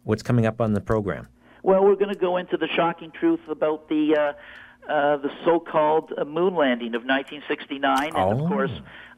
What's 0.05 0.23
coming 0.23 0.47
up 0.47 0.61
on 0.61 0.75
the 0.75 0.81
program? 0.81 1.29
Well, 1.63 1.83
we're 1.83 1.97
going 1.97 2.13
to 2.13 2.21
go 2.21 2.37
into 2.37 2.57
the 2.59 2.69
shocking 2.77 3.11
truth 3.11 3.41
about 3.49 3.89
the 3.89 4.15
uh, 4.17 4.93
uh, 4.93 5.17
the 5.17 5.31
so-called 5.47 6.13
uh, 6.19 6.25
moon 6.27 6.55
landing 6.55 6.95
of 6.95 7.03
1969, 7.05 8.09
and 8.09 8.17
Oh. 8.17 8.33
of 8.45 8.49
course, 8.51 8.71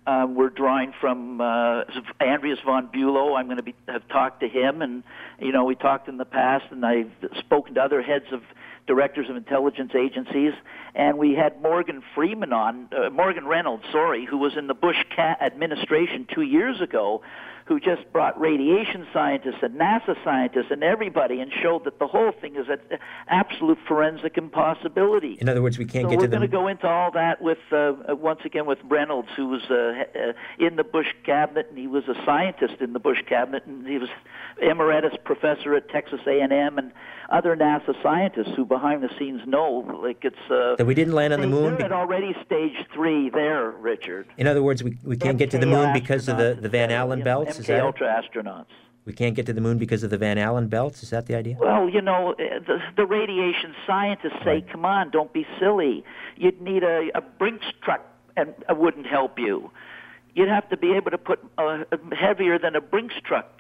uh, 0.07 0.25
we're 0.31 0.49
drawing 0.51 0.93
from 1.01 1.41
uh, 1.41 1.83
Andreas 2.21 2.61
von 2.65 2.87
Bülow. 2.95 3.37
I'm 3.37 3.47
going 3.47 3.57
to 3.57 3.65
be 3.65 3.75
have 3.89 4.07
talked 4.07 4.41
to 4.43 4.49
him, 4.49 4.81
and 4.81 5.03
you 5.41 5.51
know, 5.51 5.65
we 5.65 5.75
talked 5.75 6.07
in 6.09 6.19
the 6.19 6.25
past, 6.25 6.67
and 6.71 6.87
I've 6.87 7.11
spoken 7.41 7.75
to 7.75 7.83
other 7.83 8.01
heads 8.01 8.27
of 8.31 8.43
directors 8.87 9.29
of 9.29 9.37
intelligence 9.37 9.93
agencies, 9.95 10.53
and 10.95 11.19
we 11.19 11.35
had 11.35 11.61
Morgan 11.61 12.03
Freeman 12.15 12.53
on, 12.53 12.89
uh, 12.93 13.11
Morgan 13.11 13.47
Reynolds, 13.47 13.85
sorry, 13.93 14.25
who 14.25 14.39
was 14.39 14.57
in 14.57 14.67
the 14.67 14.75
Bush 14.75 14.97
administration 15.19 16.27
two 16.33 16.43
years 16.43 16.81
ago, 16.81 17.23
who 17.67 17.81
just 17.81 18.11
brought 18.13 18.41
radiation 18.41 19.07
scientists 19.13 19.59
and 19.61 19.75
NASA 19.75 20.17
scientists 20.23 20.71
and 20.71 20.85
everybody 20.85 21.41
and 21.41 21.53
showed 21.53 21.85
that 21.85 21.99
the 21.99 22.07
whole 22.07 22.31
thing 22.31 22.55
is 22.55 22.69
an 22.69 22.79
absolute 23.27 23.79
forensic 23.89 24.39
impossibility. 24.39 25.37
In 25.41 25.49
other 25.49 25.63
words, 25.63 25.77
we 25.77 25.85
can't 25.85 26.05
so 26.05 26.11
get 26.11 26.21
to 26.21 26.29
them. 26.29 26.41
we're 26.43 26.47
going 26.47 26.51
to 26.51 26.57
go 26.57 26.69
into 26.69 26.87
all 26.87 27.11
that 27.11 27.43
with 27.43 27.59
uh, 27.73 27.77
uh, 27.77 28.15
once 28.15 28.41
again 28.45 28.67
with 28.67 28.79
Reynolds, 28.85 29.29
who 29.37 29.49
was 29.49 29.63
uh, 29.69 29.75
uh, 29.75 30.65
in 30.65 30.77
the 30.77 30.85
Bush 30.85 31.09
cabinet, 31.25 31.67
and 31.69 31.77
he 31.77 31.89
was 31.89 32.05
a 32.07 32.15
scientist 32.25 32.81
in 32.81 32.93
the 32.93 33.01
Bush 33.01 33.23
cabinet, 33.29 33.67
and 33.67 33.85
he 33.85 33.99
was 33.99 34.11
emeritus 34.63 35.15
professor 35.25 35.75
at 35.75 35.89
Texas 35.89 36.21
A&M, 36.25 36.79
and 36.79 36.93
other 37.29 37.57
NASA 37.57 38.01
scientists 38.03 38.53
who 38.57 38.65
behind 38.65 39.03
the 39.03 39.11
scenes 39.19 39.43
know, 39.47 39.85
like 40.03 40.25
it's 40.25 40.37
uh, 40.51 40.77
that 40.77 40.87
we 40.87 40.95
didn't 40.95 41.15
land 41.15 41.33
on 41.33 41.41
the 41.41 41.47
moon. 41.47 41.77
They're 41.79 41.89
be- 41.89 41.95
already 41.95 42.35
stage 42.45 42.75
three 42.95 43.31
there, 43.31 43.71
Richard. 43.71 44.29
In 44.37 44.47
other 44.47 44.63
words, 44.63 44.83
we, 44.83 44.97
we 45.05 45.17
can't 45.17 45.39
get 45.39 45.51
to 45.53 45.59
the 45.59 45.67
moon 45.67 45.93
because 45.93 46.29
of 46.29 46.39
the, 46.39 46.57
the 46.61 46.69
Van 46.69 46.91
uh, 46.91 46.97
Allen 46.97 47.23
belts. 47.23 47.59
Is 47.59 47.65
MK 47.65 47.69
that 47.69 47.79
it? 47.79 47.83
Ultra 47.83 48.23
astronauts. 48.23 48.67
We 49.05 49.13
can't 49.13 49.37
get 49.37 49.47
to 49.47 49.53
the 49.53 49.61
moon 49.61 49.79
because 49.79 50.03
of 50.03 50.11
the 50.11 50.19
Van 50.19 50.37
Allen 50.37 50.67
belts. 50.67 51.03
Is 51.05 51.11
that 51.11 51.27
the 51.27 51.37
idea? 51.37 51.57
Well, 51.61 51.89
you 51.89 52.03
know, 52.03 52.33
uh, 52.33 52.59
the, 52.67 52.79
the 52.97 53.07
radiation 53.07 53.75
scientists 53.87 54.43
say, 54.45 54.65
"Come 54.71 54.85
on, 54.85 55.11
don't 55.11 55.33
be 55.33 55.47
silly. 55.61 56.05
You'd 56.37 56.61
need 56.61 56.83
a, 56.83 57.11
a 57.15 57.21
Brinks 57.21 57.67
truck, 57.83 58.05
and 58.37 58.55
it 58.69 58.77
wouldn't 58.77 59.07
help 59.07 59.39
you. 59.39 59.71
You'd 60.35 60.49
have 60.49 60.69
to 60.69 60.77
be 60.77 60.93
able 60.93 61.13
to 61.13 61.19
put 61.19 61.39
uh, 61.57 61.85
heavier 62.13 62.59
than 62.59 62.75
a 62.77 62.81
Brinks 62.81 63.15
truck 63.25 63.56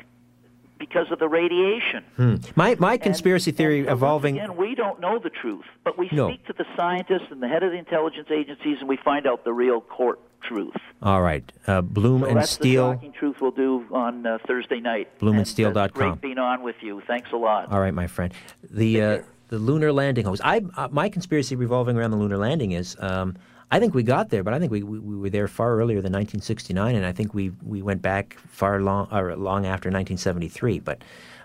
because 0.78 1.10
of 1.10 1.18
the 1.18 1.28
radiation." 1.28 2.04
Hmm. 2.16 2.34
My 2.54 2.76
my 2.78 2.96
conspiracy 2.96 3.50
theory 3.50 3.80
evolving. 3.86 4.38
Again, 4.38 4.56
we 4.56 4.74
don't 4.74 5.00
know 5.00 5.18
the 5.18 5.30
truth, 5.30 5.64
but 5.84 5.98
we 5.98 6.08
No. 6.12 6.28
speak 6.28 6.46
to 6.46 6.52
the 6.52 6.66
scientists 6.76 7.28
and 7.30 7.42
the 7.42 7.48
head 7.48 7.62
of 7.62 7.72
the 7.72 7.78
intelligence 7.78 8.28
agencies, 8.30 8.78
and 8.80 8.88
we 8.88 8.96
find 8.96 9.26
out 9.26 9.44
the 9.44 9.52
real 9.52 9.80
court 9.80 10.18
truth. 10.42 10.74
All 11.02 11.22
right, 11.22 11.50
uh, 11.66 11.80
Bloom 11.80 12.20
So 12.22 12.26
and 12.28 12.36
that's 12.38 12.56
the 12.56 12.62
Steel. 12.62 12.92
shocking 12.94 13.12
truth 13.12 13.36
we'll 13.40 13.50
do 13.50 13.84
on 13.90 14.24
uh, 14.26 14.38
Thursday 14.46 14.80
night. 14.80 15.08
BloomandSteel.com. 15.18 15.76
And, 15.76 15.78
uh, 15.78 15.88
Great 15.88 16.20
being 16.20 16.38
on 16.38 16.62
with 16.62 16.76
you. 16.82 17.02
Thanks 17.06 17.32
a 17.32 17.36
lot. 17.36 17.70
All 17.72 17.80
right, 17.80 17.92
my 17.94 18.06
friend. 18.06 18.32
The 18.70 19.02
uh, 19.02 19.18
the 19.48 19.58
lunar 19.58 19.92
landing 19.92 20.24
hoax. 20.24 20.40
I 20.44 20.60
uh, 20.76 20.88
my 20.90 21.08
conspiracy 21.08 21.56
revolving 21.56 21.96
around 21.96 22.10
the 22.12 22.16
lunar 22.16 22.38
landing 22.38 22.72
is. 22.72 22.96
Um, 23.00 23.36
I 23.70 23.80
think 23.80 23.94
we 23.94 24.02
got 24.02 24.28
there, 24.28 24.44
but 24.44 24.54
I 24.54 24.58
think 24.58 24.70
we, 24.70 24.82
we, 24.82 24.98
we 24.98 25.16
were 25.16 25.30
there 25.30 25.48
far 25.48 25.76
earlier 25.76 25.96
than 25.96 26.12
1969, 26.12 26.94
and 26.94 27.04
I 27.04 27.12
think 27.12 27.34
we, 27.34 27.50
we 27.64 27.82
went 27.82 28.00
back 28.00 28.36
far 28.48 28.80
long 28.80 29.08
or 29.10 29.34
long 29.36 29.66
after 29.66 29.88
1973. 29.88 30.80
But 30.80 31.02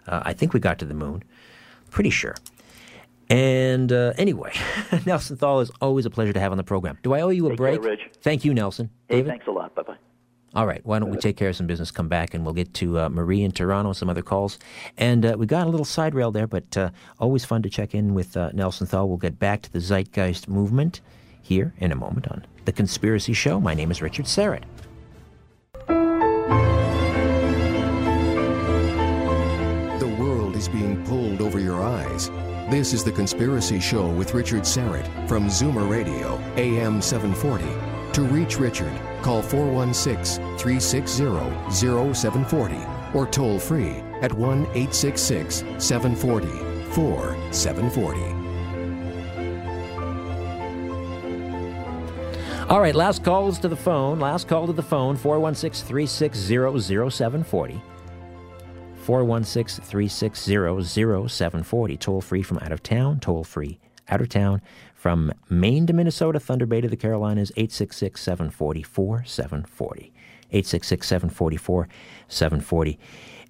uh, 0.07 0.21
I 0.23 0.33
think 0.33 0.53
we 0.53 0.59
got 0.59 0.77
to 0.79 0.85
the 0.85 0.93
moon, 0.93 1.23
pretty 1.89 2.11
sure. 2.11 2.35
And 3.29 3.91
uh, 3.91 4.13
anyway, 4.17 4.53
Nelson 5.05 5.37
Thall 5.37 5.61
is 5.61 5.71
always 5.81 6.05
a 6.05 6.09
pleasure 6.09 6.33
to 6.33 6.39
have 6.39 6.51
on 6.51 6.57
the 6.57 6.63
program. 6.63 6.97
Do 7.01 7.13
I 7.13 7.21
owe 7.21 7.29
you 7.29 7.47
a 7.47 7.49
Take 7.49 7.57
care, 7.57 7.77
break? 7.77 7.83
Rich. 7.83 8.01
Thank 8.21 8.45
you, 8.45 8.53
Nelson. 8.53 8.89
Hey, 9.07 9.17
David. 9.17 9.29
thanks 9.29 9.47
a 9.47 9.51
lot. 9.51 9.73
Bye 9.73 9.83
bye. 9.83 9.95
All 10.53 10.67
right, 10.67 10.85
why 10.85 10.99
don't 10.99 11.09
we 11.09 11.15
take 11.15 11.37
care 11.37 11.47
of 11.47 11.55
some 11.55 11.65
business, 11.65 11.91
come 11.91 12.09
back, 12.09 12.33
and 12.33 12.43
we'll 12.43 12.53
get 12.53 12.73
to 12.73 12.99
uh, 12.99 13.09
Marie 13.09 13.41
in 13.41 13.51
Toronto, 13.53 13.91
and 13.91 13.97
some 13.97 14.09
other 14.09 14.21
calls. 14.21 14.59
And 14.97 15.25
uh, 15.25 15.35
we 15.39 15.45
got 15.45 15.65
a 15.65 15.69
little 15.69 15.85
side 15.85 16.13
rail 16.13 16.29
there, 16.29 16.45
but 16.45 16.75
uh, 16.75 16.89
always 17.19 17.45
fun 17.45 17.61
to 17.61 17.69
check 17.69 17.95
in 17.95 18.13
with 18.13 18.35
uh, 18.35 18.51
Nelson 18.53 18.85
Thall. 18.85 19.07
We'll 19.07 19.17
get 19.17 19.39
back 19.39 19.61
to 19.61 19.71
the 19.71 19.79
Zeitgeist 19.79 20.49
movement 20.49 20.99
here 21.41 21.73
in 21.77 21.91
a 21.91 21.95
moment 21.95 22.27
on 22.27 22.45
The 22.65 22.71
Conspiracy 22.71 23.33
Show. 23.33 23.59
My 23.59 23.73
name 23.73 23.91
is 23.91 24.01
Richard 24.01 24.25
Syrett. 24.25 24.63
The 29.99 30.15
world 30.19 30.55
is 30.55 30.67
being 30.67 31.03
pulled 31.05 31.41
over 31.41 31.59
your 31.59 31.81
eyes. 31.81 32.29
This 32.69 32.93
is 32.93 33.03
The 33.03 33.11
Conspiracy 33.11 33.79
Show 33.79 34.07
with 34.07 34.33
Richard 34.33 34.61
Syrett 34.61 35.27
from 35.27 35.47
Zoomer 35.47 35.89
Radio, 35.89 36.39
AM 36.55 37.01
740. 37.01 37.65
To 38.13 38.23
reach 38.23 38.59
Richard, 38.59 38.93
call 39.21 39.41
416 39.41 40.57
360 40.57 41.23
0740 41.71 42.75
or 43.13 43.27
toll 43.27 43.59
free 43.59 44.03
at 44.21 44.33
1 44.33 44.61
866 44.73 45.63
740 45.77 46.47
4740. 46.91 48.40
All 52.71 52.79
right, 52.79 52.95
last 52.95 53.25
calls 53.25 53.59
to 53.59 53.67
the 53.67 53.75
phone. 53.75 54.17
Last 54.21 54.47
call 54.47 54.65
to 54.65 54.71
the 54.71 54.81
phone 54.81 55.17
416 55.17 55.85
360 55.85 57.11
0740. 57.11 57.81
416 58.95 59.83
360 59.83 61.27
0740. 61.27 61.97
Toll 61.97 62.21
free 62.21 62.41
from 62.41 62.59
out 62.59 62.71
of 62.71 62.81
town. 62.81 63.19
Toll 63.19 63.43
free 63.43 63.77
out 64.07 64.21
of 64.21 64.29
town. 64.29 64.61
From 64.95 65.33
Maine 65.49 65.85
to 65.85 65.91
Minnesota, 65.91 66.39
Thunder 66.39 66.65
Bay 66.65 66.79
to 66.79 66.87
the 66.87 66.95
Carolinas, 66.95 67.51
866 67.57 68.21
744 68.21 69.25
740. 69.25 70.13
866 70.51 71.07
744 71.07 71.89
740. 72.29 72.97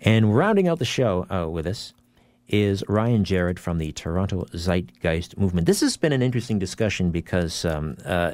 And 0.02 0.36
rounding 0.36 0.68
out 0.68 0.80
the 0.80 0.86
show 0.86 1.28
uh, 1.30 1.48
with 1.48 1.68
us 1.68 1.94
is 2.48 2.84
Ryan 2.88 3.24
Jared 3.24 3.60
from 3.60 3.78
the 3.78 3.92
Toronto 3.92 4.46
Zeitgeist 4.56 5.38
Movement. 5.38 5.68
This 5.68 5.82
has 5.82 5.96
been 5.96 6.12
an 6.12 6.24
interesting 6.24 6.58
discussion 6.58 7.12
because 7.12 7.66
um, 7.66 7.98
uh, 8.04 8.32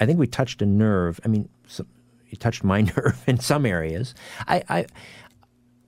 I 0.00 0.06
think 0.06 0.18
we 0.18 0.26
touched 0.26 0.62
a 0.62 0.66
nerve. 0.66 1.20
I 1.24 1.28
mean, 1.28 1.48
some, 1.66 1.86
you 2.28 2.36
touched 2.36 2.64
my 2.64 2.80
nerve 2.96 3.22
in 3.26 3.38
some 3.38 3.66
areas. 3.66 4.14
I, 4.46 4.62
I, 4.68 4.86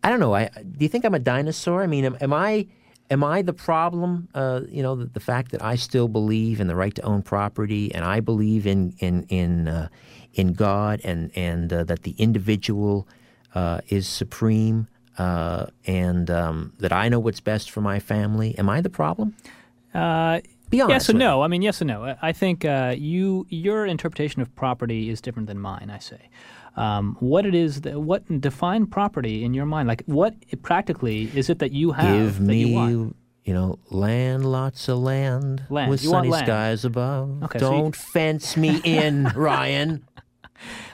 I 0.03 0.11
don't 0.11 0.21
know. 0.21 0.35
I 0.35 0.49
do 0.49 0.85
you 0.85 0.89
think 0.89 1.05
I'm 1.05 1.15
a 1.15 1.19
dinosaur? 1.19 1.83
I 1.83 1.87
mean, 1.87 2.05
am, 2.05 2.17
am 2.21 2.33
I 2.33 2.67
am 3.11 3.25
I 3.25 3.43
the 3.43 3.53
problem? 3.53 4.29
Uh, 4.35 4.61
you 4.69 4.83
know, 4.83 4.95
the, 4.97 5.07
the 5.07 5.21
fact 5.21 5.51
that 5.53 5.63
I 5.63 5.77
still 5.77 6.09
believe 6.09 6.61
in 6.61 6.67
the 6.67 6.77
right 6.77 6.95
to 6.95 7.03
own 7.03 7.23
property, 7.23 7.95
and 7.95 8.05
I 8.05 8.21
believe 8.21 8.67
in 8.67 8.95
in 8.99 9.25
in 9.25 9.69
uh, 9.69 9.89
in 10.35 10.53
God, 10.53 11.01
and 11.05 11.31
and 11.37 11.73
uh, 11.73 11.85
that 11.85 12.03
the 12.03 12.15
individual 12.19 13.09
uh, 13.55 13.81
is 13.89 14.07
supreme, 14.07 14.89
uh, 15.19 15.67
and 15.87 16.31
um, 16.31 16.73
that 16.79 16.93
I 16.93 17.09
know 17.09 17.19
what's 17.19 17.41
best 17.41 17.71
for 17.71 17.81
my 17.81 17.99
family. 17.99 18.57
Am 18.59 18.69
I 18.69 18.81
the 18.81 18.91
problem? 18.91 19.35
Be 20.71 20.81
honest 20.81 20.95
yes 20.95 21.09
and 21.09 21.19
no. 21.19 21.43
I 21.43 21.49
mean, 21.49 21.63
yes 21.63 21.81
and 21.81 21.89
no. 21.89 22.17
I- 22.23 22.33
think 22.33 22.65
uh, 22.65 22.95
you 22.97 23.47
your 23.49 23.87
interpretation 23.87 24.43
of 24.43 24.55
property 24.55 25.09
is 25.11 25.21
different 25.21 25.49
than 25.49 25.59
mine. 25.59 25.91
I 25.93 25.99
say. 25.99 26.29
Um, 26.77 27.17
what 27.21 27.45
it 27.47 27.55
is 27.57 27.81
that 27.81 28.01
what 28.01 28.23
define 28.41 28.87
property 28.87 29.43
in 29.45 29.53
your 29.55 29.67
mind? 29.67 29.89
Like 29.89 30.03
what 30.07 30.35
practically 30.63 31.31
is 31.35 31.51
it 31.51 31.59
that 31.59 31.73
you 31.73 31.93
have 31.93 32.07
Give 32.07 32.35
that 32.39 32.43
me, 32.43 32.65
you 32.67 32.75
want? 32.75 33.17
you 33.45 33.55
know, 33.55 33.79
land, 33.91 34.45
lots 34.45 34.89
of 34.89 34.99
land, 34.99 35.65
Land. 35.71 35.91
with 35.91 36.03
You 36.05 36.11
sunny 36.11 36.31
skies 36.33 36.85
above. 36.85 37.43
Okay, 37.45 37.59
so 37.59 37.71
you- 37.75 37.79
Don't 37.83 37.97
fence 37.97 38.57
me 38.57 38.81
in, 38.85 39.25
Ryan. 39.35 40.05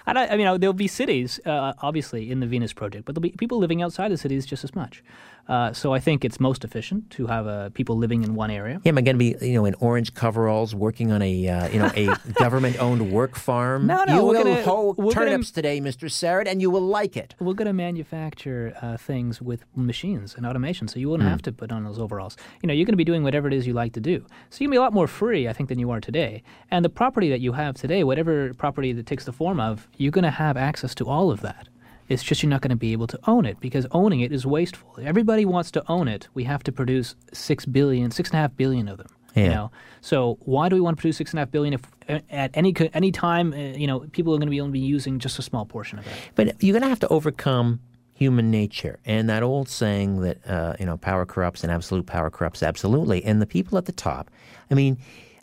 And 0.06 0.18
I, 0.18 0.26
I 0.26 0.36
mean, 0.36 0.60
there'll 0.60 0.72
be 0.74 0.86
cities, 0.86 1.40
uh, 1.46 1.72
obviously, 1.80 2.30
in 2.30 2.40
the 2.40 2.46
Venus 2.46 2.72
Project, 2.74 3.06
but 3.06 3.14
there'll 3.14 3.22
be 3.22 3.30
people 3.30 3.58
living 3.58 3.80
outside 3.82 4.10
the 4.12 4.18
cities 4.18 4.44
just 4.46 4.62
as 4.62 4.74
much. 4.74 5.02
Uh, 5.46 5.72
so 5.72 5.92
I 5.92 6.00
think 6.00 6.24
it's 6.24 6.40
most 6.40 6.64
efficient 6.64 7.10
to 7.10 7.26
have 7.26 7.46
uh, 7.46 7.68
people 7.70 7.96
living 7.98 8.22
in 8.22 8.34
one 8.34 8.50
area. 8.50 8.80
Yeah, 8.84 8.90
am 8.90 8.98
I 8.98 9.02
going 9.02 9.16
to 9.16 9.18
be, 9.18 9.36
you 9.46 9.54
know, 9.54 9.64
in 9.66 9.74
orange 9.80 10.14
coveralls, 10.14 10.74
working 10.74 11.12
on 11.12 11.20
a, 11.20 11.48
uh, 11.48 11.68
you 11.68 11.78
know, 11.78 11.90
a 11.94 12.06
government-owned 12.40 13.12
work 13.12 13.36
farm? 13.36 13.86
No, 13.86 14.04
no, 14.04 14.14
you 14.16 14.24
will 14.24 14.32
gonna- 14.32 14.62
hoe 14.62 14.94
we're 14.96 15.12
gonna- 15.12 15.26
turnips 15.26 15.50
today, 15.50 15.80
Mister 15.80 16.06
Syrett, 16.06 16.46
and 16.48 16.62
you 16.62 16.70
will 16.70 16.80
like 16.86 17.16
it. 17.16 17.34
We're 17.40 17.54
going 17.54 17.66
to 17.66 17.72
manufacture 17.74 18.74
uh, 18.80 18.96
things 18.96 19.42
with 19.42 19.64
machines 19.76 20.34
and 20.36 20.46
automation, 20.46 20.88
so 20.88 20.98
you 20.98 21.08
won't 21.10 21.22
Hmm. 21.22 21.28
have 21.28 21.42
to 21.42 21.52
put 21.52 21.72
on 21.72 21.84
those 21.84 21.98
overalls. 21.98 22.36
You 22.62 22.66
know, 22.66 22.72
you're 22.74 22.86
going 22.86 22.92
to 22.92 22.96
be 22.96 23.04
doing 23.04 23.22
whatever 23.22 23.46
it 23.48 23.54
is 23.54 23.66
you 23.66 23.72
like 23.72 23.92
to 23.94 24.00
do. 24.00 24.24
So 24.50 24.58
you're 24.64 24.68
going 24.68 24.72
to 24.72 24.74
be 24.74 24.76
a 24.78 24.80
lot 24.82 24.92
more 24.92 25.06
free, 25.06 25.48
I 25.48 25.52
think, 25.52 25.68
than 25.68 25.78
you 25.78 25.90
are 25.90 26.00
today. 26.00 26.42
And 26.70 26.84
the 26.84 26.88
property 26.88 27.28
that 27.30 27.40
you 27.40 27.52
have 27.52 27.74
today, 27.74 28.04
whatever 28.04 28.54
property 28.54 28.92
that 28.92 29.06
takes 29.06 29.24
the 29.24 29.32
form 29.32 29.60
of, 29.60 29.88
you're 29.98 30.12
going 30.12 30.24
to 30.24 30.30
have 30.30 30.56
access 30.56 30.94
to 30.96 31.06
all 31.08 31.30
of 31.30 31.40
that. 31.42 31.68
It's 32.08 32.22
just 32.22 32.42
you're 32.42 32.50
not 32.50 32.60
going 32.60 32.70
to 32.70 32.76
be 32.76 32.92
able 32.92 33.06
to 33.08 33.18
own 33.26 33.46
it 33.46 33.60
because 33.60 33.86
owning 33.92 34.20
it 34.20 34.32
is 34.32 34.44
wasteful. 34.46 34.96
Everybody 35.02 35.44
wants 35.44 35.70
to 35.72 35.84
own 35.88 36.08
it. 36.08 36.28
We 36.34 36.44
have 36.44 36.62
to 36.64 36.72
produce 36.72 37.14
six 37.32 37.64
billion, 37.64 38.10
six 38.10 38.30
and 38.30 38.38
a 38.38 38.42
half 38.42 38.56
billion 38.56 38.88
of 38.88 38.98
them. 38.98 39.08
Yeah. 39.34 39.42
You 39.42 39.50
know, 39.50 39.70
so 40.00 40.38
why 40.40 40.68
do 40.68 40.76
we 40.76 40.80
want 40.80 40.96
to 40.96 41.00
produce 41.00 41.16
six 41.16 41.32
and 41.32 41.38
a 41.38 41.42
half 41.42 41.50
billion 41.50 41.74
if 41.74 41.82
uh, 42.08 42.20
at 42.30 42.50
any 42.54 42.74
any 42.92 43.10
time, 43.10 43.52
uh, 43.52 43.56
you 43.56 43.86
know, 43.86 44.00
people 44.12 44.32
are 44.34 44.38
going 44.38 44.46
to 44.46 44.50
be 44.50 44.60
only 44.60 44.78
be 44.78 44.86
using 44.86 45.18
just 45.18 45.38
a 45.38 45.42
small 45.42 45.64
portion 45.64 45.98
of 45.98 46.06
it? 46.06 46.12
But 46.34 46.62
you're 46.62 46.72
going 46.72 46.82
to 46.82 46.88
have 46.88 47.00
to 47.00 47.08
overcome 47.08 47.80
human 48.14 48.48
nature 48.48 49.00
and 49.04 49.28
that 49.28 49.42
old 49.42 49.68
saying 49.68 50.20
that 50.20 50.38
uh, 50.46 50.74
you 50.78 50.86
know 50.86 50.96
power 50.96 51.26
corrupts 51.26 51.64
and 51.64 51.72
absolute 51.72 52.06
power 52.06 52.30
corrupts 52.30 52.62
absolutely. 52.62 53.24
And 53.24 53.42
the 53.42 53.46
people 53.46 53.76
at 53.76 53.86
the 53.86 53.92
top, 53.92 54.30
I 54.70 54.74
mean, 54.74 54.98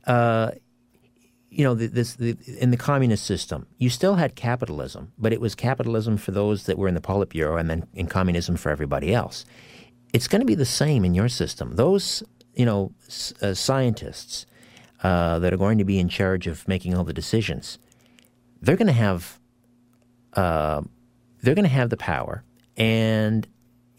uh, 0.08 0.52
you 1.52 1.66
know, 1.66 1.76
this 1.76 2.16
the, 2.16 2.38
in 2.60 2.72
the 2.72 2.78
communist 2.78 3.26
system, 3.26 3.68
you 3.78 3.90
still 3.90 4.16
had 4.16 4.36
capitalism, 4.36 5.12
but 5.18 5.34
it 5.34 5.42
was 5.42 5.54
capitalism 5.54 6.16
for 6.16 6.32
those 6.32 6.66
that 6.66 6.78
were 6.78 6.88
in 6.88 6.96
the 6.96 7.02
Politburo, 7.02 7.60
and 7.60 7.70
then 7.70 7.86
in 7.94 8.08
communism 8.08 8.56
for 8.56 8.72
everybody 8.72 9.14
else. 9.14 9.46
It's 10.14 10.30
going 10.30 10.40
to 10.40 10.46
be 10.46 10.56
the 10.56 10.66
same 10.66 11.04
in 11.04 11.14
your 11.14 11.28
system. 11.28 11.76
Those 11.76 12.24
you 12.56 12.66
know 12.66 12.94
uh, 13.42 13.54
scientists 13.54 14.46
uh, 15.04 15.40
that 15.40 15.54
are 15.54 15.58
going 15.58 15.78
to 15.78 15.84
be 15.84 16.00
in 16.00 16.08
charge 16.08 16.48
of 16.48 16.66
making 16.70 16.96
all 16.96 17.04
the 17.04 17.14
decisions, 17.14 17.78
they're 18.62 18.78
going 18.78 18.88
to 18.88 18.94
have 18.94 19.38
uh, 20.34 20.82
they're 21.42 21.56
going 21.56 21.66
to 21.66 21.70
have 21.70 21.90
the 21.90 21.98
power, 21.98 22.46
and 22.78 23.46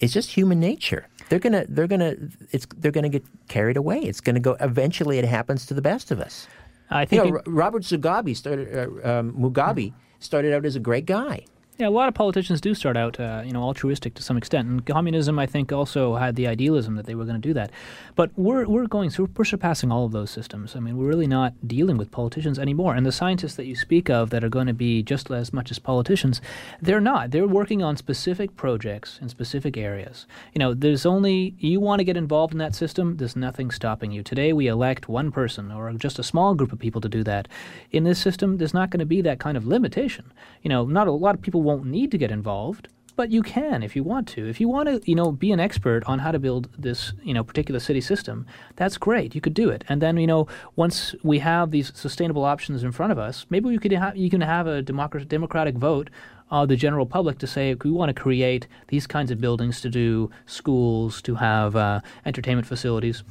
it's 0.00 0.14
just 0.14 0.30
human 0.30 0.58
nature. 0.58 1.06
They're 1.28 1.38
gonna 1.38 1.64
they're 1.68 1.86
gonna 1.86 2.16
it's 2.50 2.66
they're 2.76 2.90
gonna 2.90 3.08
get 3.08 3.24
carried 3.48 3.76
away. 3.76 4.00
It's 4.00 4.20
to 4.20 4.40
go 4.40 4.56
eventually. 4.60 5.18
It 5.18 5.24
happens 5.24 5.64
to 5.66 5.74
the 5.74 5.80
best 5.80 6.10
of 6.10 6.20
us. 6.20 6.46
I 6.92 7.00
You 7.02 7.06
think 7.06 7.24
know, 7.24 7.36
it- 7.36 7.42
Robert 7.46 7.82
Mugabe 7.82 8.36
started 8.36 8.68
uh, 9.04 9.18
um, 9.18 9.32
Mugabe 9.32 9.92
started 10.18 10.54
out 10.54 10.64
as 10.64 10.76
a 10.76 10.80
great 10.80 11.06
guy. 11.06 11.44
Yeah, 11.78 11.88
a 11.88 11.90
lot 11.90 12.06
of 12.06 12.12
politicians 12.12 12.60
do 12.60 12.74
start 12.74 12.98
out, 12.98 13.18
uh, 13.18 13.42
you 13.46 13.50
know, 13.50 13.62
altruistic 13.62 14.12
to 14.14 14.22
some 14.22 14.36
extent, 14.36 14.68
and 14.68 14.84
communism, 14.84 15.38
I 15.38 15.46
think, 15.46 15.72
also 15.72 16.16
had 16.16 16.36
the 16.36 16.46
idealism 16.46 16.96
that 16.96 17.06
they 17.06 17.14
were 17.14 17.24
going 17.24 17.40
to 17.40 17.48
do 17.48 17.54
that. 17.54 17.72
But 18.14 18.30
we're 18.36 18.66
we're 18.66 18.86
going 18.86 19.08
through, 19.08 19.30
we're 19.34 19.46
surpassing 19.46 19.90
all 19.90 20.04
of 20.04 20.12
those 20.12 20.30
systems. 20.30 20.76
I 20.76 20.80
mean, 20.80 20.98
we're 20.98 21.08
really 21.08 21.26
not 21.26 21.54
dealing 21.66 21.96
with 21.96 22.10
politicians 22.10 22.58
anymore. 22.58 22.94
And 22.94 23.06
the 23.06 23.10
scientists 23.10 23.54
that 23.54 23.64
you 23.64 23.74
speak 23.74 24.10
of 24.10 24.28
that 24.30 24.44
are 24.44 24.50
going 24.50 24.66
to 24.66 24.74
be 24.74 25.02
just 25.02 25.30
as 25.30 25.54
much 25.54 25.70
as 25.70 25.78
politicians, 25.78 26.42
they're 26.82 27.00
not. 27.00 27.30
They're 27.30 27.46
working 27.46 27.82
on 27.82 27.96
specific 27.96 28.54
projects 28.54 29.18
in 29.22 29.30
specific 29.30 29.78
areas. 29.78 30.26
You 30.52 30.58
know, 30.58 30.74
there's 30.74 31.06
only 31.06 31.54
you 31.58 31.80
want 31.80 32.00
to 32.00 32.04
get 32.04 32.18
involved 32.18 32.52
in 32.52 32.58
that 32.58 32.74
system. 32.74 33.16
There's 33.16 33.34
nothing 33.34 33.70
stopping 33.70 34.12
you. 34.12 34.22
Today, 34.22 34.52
we 34.52 34.66
elect 34.66 35.08
one 35.08 35.32
person 35.32 35.72
or 35.72 35.90
just 35.94 36.18
a 36.18 36.22
small 36.22 36.54
group 36.54 36.70
of 36.70 36.78
people 36.78 37.00
to 37.00 37.08
do 37.08 37.24
that. 37.24 37.48
In 37.90 38.04
this 38.04 38.18
system, 38.18 38.58
there's 38.58 38.74
not 38.74 38.90
going 38.90 39.00
to 39.00 39.06
be 39.06 39.22
that 39.22 39.40
kind 39.40 39.56
of 39.56 39.66
limitation. 39.66 40.34
You 40.60 40.68
know, 40.68 40.84
not 40.84 41.08
a 41.08 41.12
lot 41.12 41.34
of 41.34 41.40
people 41.40 41.61
won't 41.62 41.86
need 41.86 42.10
to 42.10 42.18
get 42.18 42.30
involved, 42.30 42.88
but 43.14 43.30
you 43.30 43.42
can 43.42 43.82
if 43.82 43.94
you 43.94 44.02
want 44.02 44.26
to. 44.28 44.48
If 44.48 44.60
you 44.60 44.68
want 44.68 44.88
to, 44.88 45.00
you 45.04 45.14
know, 45.14 45.32
be 45.32 45.52
an 45.52 45.60
expert 45.60 46.02
on 46.06 46.18
how 46.18 46.32
to 46.32 46.38
build 46.38 46.68
this, 46.78 47.12
you 47.22 47.34
know, 47.34 47.44
particular 47.44 47.80
city 47.80 48.00
system, 48.00 48.46
that's 48.76 48.96
great. 48.96 49.34
You 49.34 49.40
could 49.40 49.54
do 49.54 49.68
it. 49.70 49.84
And 49.88 50.00
then, 50.00 50.16
you 50.16 50.26
know, 50.26 50.46
once 50.76 51.14
we 51.22 51.38
have 51.40 51.70
these 51.70 51.92
sustainable 51.94 52.44
options 52.44 52.82
in 52.82 52.92
front 52.92 53.12
of 53.12 53.18
us, 53.18 53.46
maybe 53.50 53.68
we 53.68 53.78
could 53.78 53.92
ha- 53.92 54.12
you 54.14 54.30
can 54.30 54.40
have 54.40 54.66
a 54.66 54.82
democratic 54.82 55.28
democratic 55.28 55.76
vote 55.76 56.10
of 56.50 56.68
the 56.68 56.76
general 56.76 57.06
public 57.06 57.38
to 57.38 57.46
say 57.46 57.74
we 57.82 57.90
want 57.90 58.14
to 58.14 58.22
create 58.22 58.66
these 58.88 59.06
kinds 59.06 59.30
of 59.30 59.40
buildings 59.40 59.80
to 59.80 59.88
do 59.88 60.30
schools, 60.44 61.22
to 61.22 61.34
have 61.36 61.74
uh, 61.74 62.00
entertainment 62.26 62.66
facilities. 62.66 63.24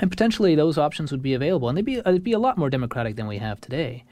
And 0.00 0.10
potentially 0.10 0.54
those 0.54 0.78
options 0.78 1.10
would 1.12 1.22
be 1.22 1.34
available, 1.34 1.68
and 1.68 1.76
they'd 1.76 1.84
be, 1.84 2.00
uh, 2.00 2.12
they'd 2.12 2.22
be 2.22 2.32
a 2.32 2.38
lot 2.38 2.58
more 2.58 2.70
democratic 2.70 3.16
than 3.16 3.26
we 3.26 3.38
have 3.38 3.60
today. 3.60 4.04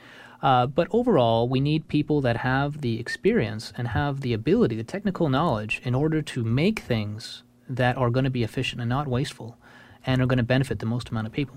Uh, 0.43 0.67
but 0.67 0.89
overall, 0.91 1.49
we 1.49 1.61
need 1.61 1.89
people 1.89 2.21
that 2.21 2.39
have 2.39 2.81
the 2.81 3.01
experience 3.01 3.73
and 3.77 3.89
have 3.89 4.21
the 4.21 4.33
ability, 4.33 4.77
the 4.77 4.85
technical 4.85 5.29
knowledge, 5.29 5.81
in 5.85 5.95
order 5.95 6.23
to 6.23 6.45
make 6.45 6.81
things 6.81 7.43
that 7.69 7.97
are 7.97 8.11
going 8.11 8.25
to 8.25 8.31
be 8.31 8.43
efficient 8.43 8.81
and 8.81 8.89
not 8.89 9.09
wasteful 9.09 9.57
and 10.05 10.23
are 10.23 10.27
going 10.27 10.37
to 10.37 10.45
benefit 10.45 10.79
the 10.79 10.87
most 10.87 11.09
amount 11.09 11.27
of 11.27 11.33
people. 11.33 11.57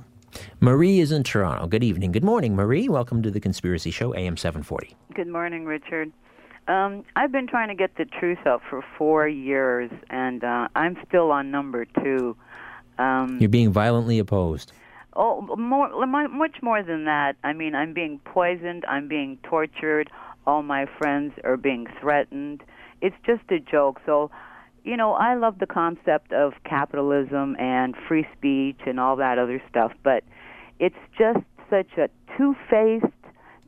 Marie 0.59 0.99
is 0.99 1.11
in 1.11 1.23
Toronto. 1.23 1.67
Good 1.67 1.83
evening. 1.83 2.11
Good 2.11 2.23
morning, 2.23 2.55
Marie. 2.55 2.87
Welcome 2.87 3.21
to 3.23 3.31
the 3.31 3.39
Conspiracy 3.39 3.91
Show, 3.91 4.13
AM 4.15 4.37
740. 4.37 4.95
Good 5.13 5.27
morning, 5.27 5.65
Richard. 5.65 6.11
Um, 6.67 7.03
I've 7.15 7.31
been 7.31 7.47
trying 7.47 7.69
to 7.69 7.75
get 7.75 7.95
the 7.97 8.05
truth 8.05 8.39
out 8.45 8.61
for 8.69 8.83
four 8.97 9.27
years, 9.27 9.89
and 10.09 10.43
uh, 10.43 10.67
I'm 10.75 10.97
still 11.07 11.31
on 11.31 11.49
number 11.49 11.85
two. 11.85 12.35
Um, 12.99 13.37
You're 13.39 13.49
being 13.49 13.71
violently 13.71 14.19
opposed. 14.19 14.71
Oh, 15.15 15.55
more, 15.57 16.05
much 16.05 16.57
more 16.61 16.83
than 16.83 17.05
that. 17.05 17.35
I 17.43 17.53
mean, 17.53 17.75
I'm 17.75 17.93
being 17.93 18.19
poisoned. 18.25 18.85
I'm 18.87 19.07
being 19.07 19.37
tortured. 19.43 20.09
All 20.45 20.61
my 20.61 20.85
friends 20.97 21.33
are 21.43 21.57
being 21.57 21.87
threatened. 21.99 22.63
It's 23.01 23.15
just 23.25 23.43
a 23.49 23.59
joke. 23.59 23.99
So, 24.05 24.29
you 24.83 24.97
know, 24.97 25.13
I 25.13 25.35
love 25.35 25.59
the 25.59 25.65
concept 25.65 26.31
of 26.31 26.53
capitalism 26.63 27.55
and 27.59 27.95
free 28.07 28.27
speech 28.37 28.79
and 28.85 28.99
all 28.99 29.15
that 29.17 29.37
other 29.37 29.61
stuff, 29.69 29.91
but 30.03 30.23
it's 30.79 30.95
just 31.17 31.39
such 31.69 31.97
a 31.97 32.09
two-faced, 32.37 33.05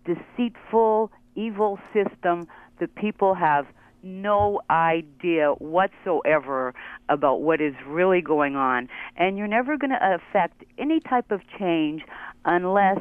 deceitful, 0.06 1.12
evil 1.36 1.80
system 1.94 2.48
that 2.80 2.96
people 2.96 3.34
have 3.36 3.66
no 4.04 4.62
idea 4.70 5.52
whatsoever 5.60 6.74
about 7.10 7.42
what 7.42 7.62
is 7.62 7.74
really 7.86 8.22
going 8.22 8.56
on. 8.56 8.90
And 9.16 9.38
you're 9.38 9.48
never 9.48 9.78
going 9.78 9.92
to 9.92 10.16
affect 10.16 10.64
any 10.78 11.00
type 11.00 11.32
of 11.32 11.42
change 11.60 12.04
unless, 12.46 13.00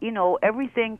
you 0.00 0.10
know, 0.10 0.38
everything, 0.42 0.98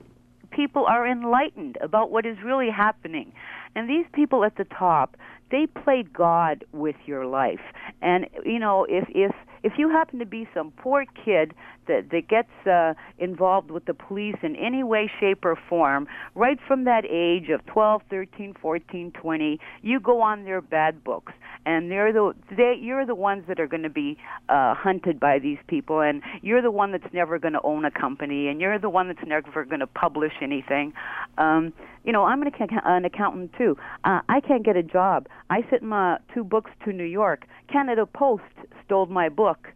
people 0.51 0.85
are 0.87 1.07
enlightened 1.07 1.79
about 1.81 2.11
what 2.11 2.27
is 2.27 2.37
really 2.45 2.71
happening. 2.71 3.33
And 3.75 3.89
these 3.89 4.07
people 4.13 4.45
at 4.45 4.57
the 4.57 4.65
top, 4.65 5.17
they 5.51 5.67
play 5.67 6.05
God 6.13 6.65
with 6.73 6.97
your 7.07 7.27
life. 7.27 7.61
And, 8.01 8.27
you 8.45 8.59
know, 8.59 8.85
if, 8.89 9.05
if, 9.11 9.33
if 9.63 9.75
you 9.79 9.89
happen 9.91 10.19
to 10.19 10.27
be 10.27 10.49
some 10.55 10.73
poor 10.73 11.05
kid 11.25 11.55
that, 11.89 12.11
that 12.11 12.29
gets 12.29 12.67
uh, 12.67 12.95
involved 13.19 13.71
with 13.71 13.85
the 13.87 13.95
police 13.95 14.37
in 14.43 14.57
any 14.57 14.83
way, 14.83 15.11
shape, 15.21 15.45
or 15.45 15.57
form, 15.69 16.07
right 16.35 16.59
from 16.67 16.85
that 16.85 17.05
age 17.05 17.49
of 17.51 17.65
12, 17.67 18.03
13, 18.11 18.55
14, 18.61 19.13
20, 19.13 19.61
you 19.83 20.01
go 20.01 20.21
on 20.21 20.45
their 20.45 20.61
bad 20.61 21.03
books. 21.05 21.33
And 21.65 21.91
they're 21.91 22.13
the, 22.13 22.35
they, 22.51 22.75
you're 22.81 23.07
the 23.07 23.15
ones 23.15 23.45
that 23.47 23.61
are 23.61 23.69
going 23.69 23.85
to 23.85 23.91
be 23.91 24.19
uh, 24.49 24.75
hunted 24.75 25.21
by 25.21 25.39
these 25.39 25.59
people, 25.69 26.01
and 26.01 26.21
you're 26.43 26.63
the 26.63 26.73
one 26.73 26.91
that's 26.91 27.13
never 27.13 27.39
going 27.39 27.55
to 27.55 27.63
own 27.63 27.85
a 27.85 27.91
company, 27.91 28.49
and 28.49 28.61
you're 28.61 28.79
the 28.79 28.91
one 28.91 29.07
that's 29.07 29.27
never 29.27 29.65
going 29.65 29.81
to 29.81 29.87
publish 29.87 30.33
anything. 30.43 30.93
Um, 31.39 31.73
you 32.05 32.13
know, 32.13 32.25
I'm 32.25 32.43
an, 32.43 32.51
an 32.85 33.05
accountant 33.05 33.53
too. 33.57 33.77
Uh, 34.05 34.21
I 34.29 34.41
can't 34.41 34.65
get 34.65 34.77
a 34.77 34.83
job. 34.83 35.29
I 35.51 35.61
sent 35.71 35.83
my 35.83 36.19
two 36.35 36.43
books 36.43 36.71
to 36.85 36.93
New 36.93 37.05
York. 37.05 37.47
Canada 37.71 38.07
Post 38.07 38.43
stole 38.85 39.07
my 39.07 39.29
book. 39.29 39.69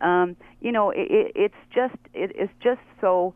Um, 0.00 0.36
you 0.60 0.72
know, 0.72 0.90
it, 0.90 1.10
it, 1.10 1.32
it's 1.34 1.54
just 1.74 1.96
it, 2.12 2.32
it's 2.34 2.52
just 2.62 2.80
so 3.00 3.34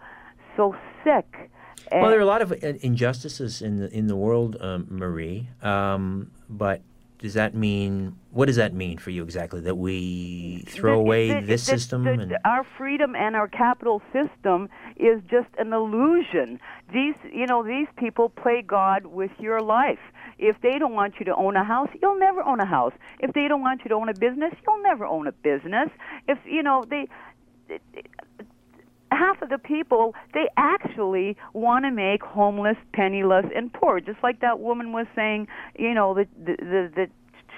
so 0.56 0.74
sick. 1.04 1.50
And 1.90 2.02
well, 2.02 2.10
there 2.10 2.18
are 2.18 2.22
a 2.22 2.26
lot 2.26 2.42
of 2.42 2.52
uh, 2.52 2.74
injustices 2.80 3.62
in 3.62 3.78
the 3.78 3.90
in 3.90 4.06
the 4.06 4.16
world, 4.16 4.56
um, 4.60 4.86
Marie. 4.90 5.48
Um, 5.62 6.30
but 6.48 6.82
does 7.18 7.34
that 7.34 7.54
mean 7.54 8.16
what 8.30 8.46
does 8.46 8.56
that 8.56 8.72
mean 8.72 8.98
for 8.98 9.10
you 9.10 9.22
exactly 9.22 9.60
that 9.60 9.74
we 9.74 10.64
throw 10.68 10.94
the, 10.94 11.00
away 11.00 11.28
the, 11.40 11.46
this 11.46 11.66
the, 11.66 11.72
system 11.72 12.06
and 12.06 12.36
our 12.44 12.64
freedom 12.76 13.14
and 13.16 13.34
our 13.34 13.48
capital 13.48 14.00
system 14.12 14.68
is 14.96 15.20
just 15.28 15.48
an 15.58 15.72
illusion 15.72 16.60
these 16.92 17.14
you 17.32 17.46
know 17.46 17.62
these 17.62 17.88
people 17.96 18.28
play 18.28 18.62
god 18.62 19.06
with 19.06 19.32
your 19.38 19.60
life 19.60 19.98
if 20.38 20.56
they 20.62 20.78
don't 20.78 20.94
want 20.94 21.14
you 21.18 21.24
to 21.24 21.34
own 21.34 21.56
a 21.56 21.64
house 21.64 21.88
you'll 22.00 22.18
never 22.18 22.42
own 22.42 22.60
a 22.60 22.66
house 22.66 22.92
if 23.20 23.32
they 23.32 23.48
don't 23.48 23.62
want 23.62 23.80
you 23.84 23.88
to 23.88 23.94
own 23.94 24.08
a 24.08 24.14
business 24.14 24.52
you'll 24.66 24.82
never 24.82 25.04
own 25.04 25.26
a 25.26 25.32
business 25.32 25.88
if 26.26 26.38
you 26.44 26.62
know 26.62 26.84
they 26.88 27.08
half 29.10 29.40
of 29.42 29.48
the 29.48 29.58
people 29.58 30.14
they 30.34 30.48
actually 30.56 31.36
want 31.52 31.84
to 31.84 31.90
make 31.90 32.22
homeless, 32.22 32.76
penniless, 32.92 33.46
and 33.54 33.72
poor, 33.72 34.00
just 34.00 34.18
like 34.22 34.40
that 34.40 34.60
woman 34.60 34.92
was 34.92 35.06
saying. 35.14 35.48
You 35.78 35.94
know 35.94 36.14
that, 36.14 36.28
that 36.46 37.08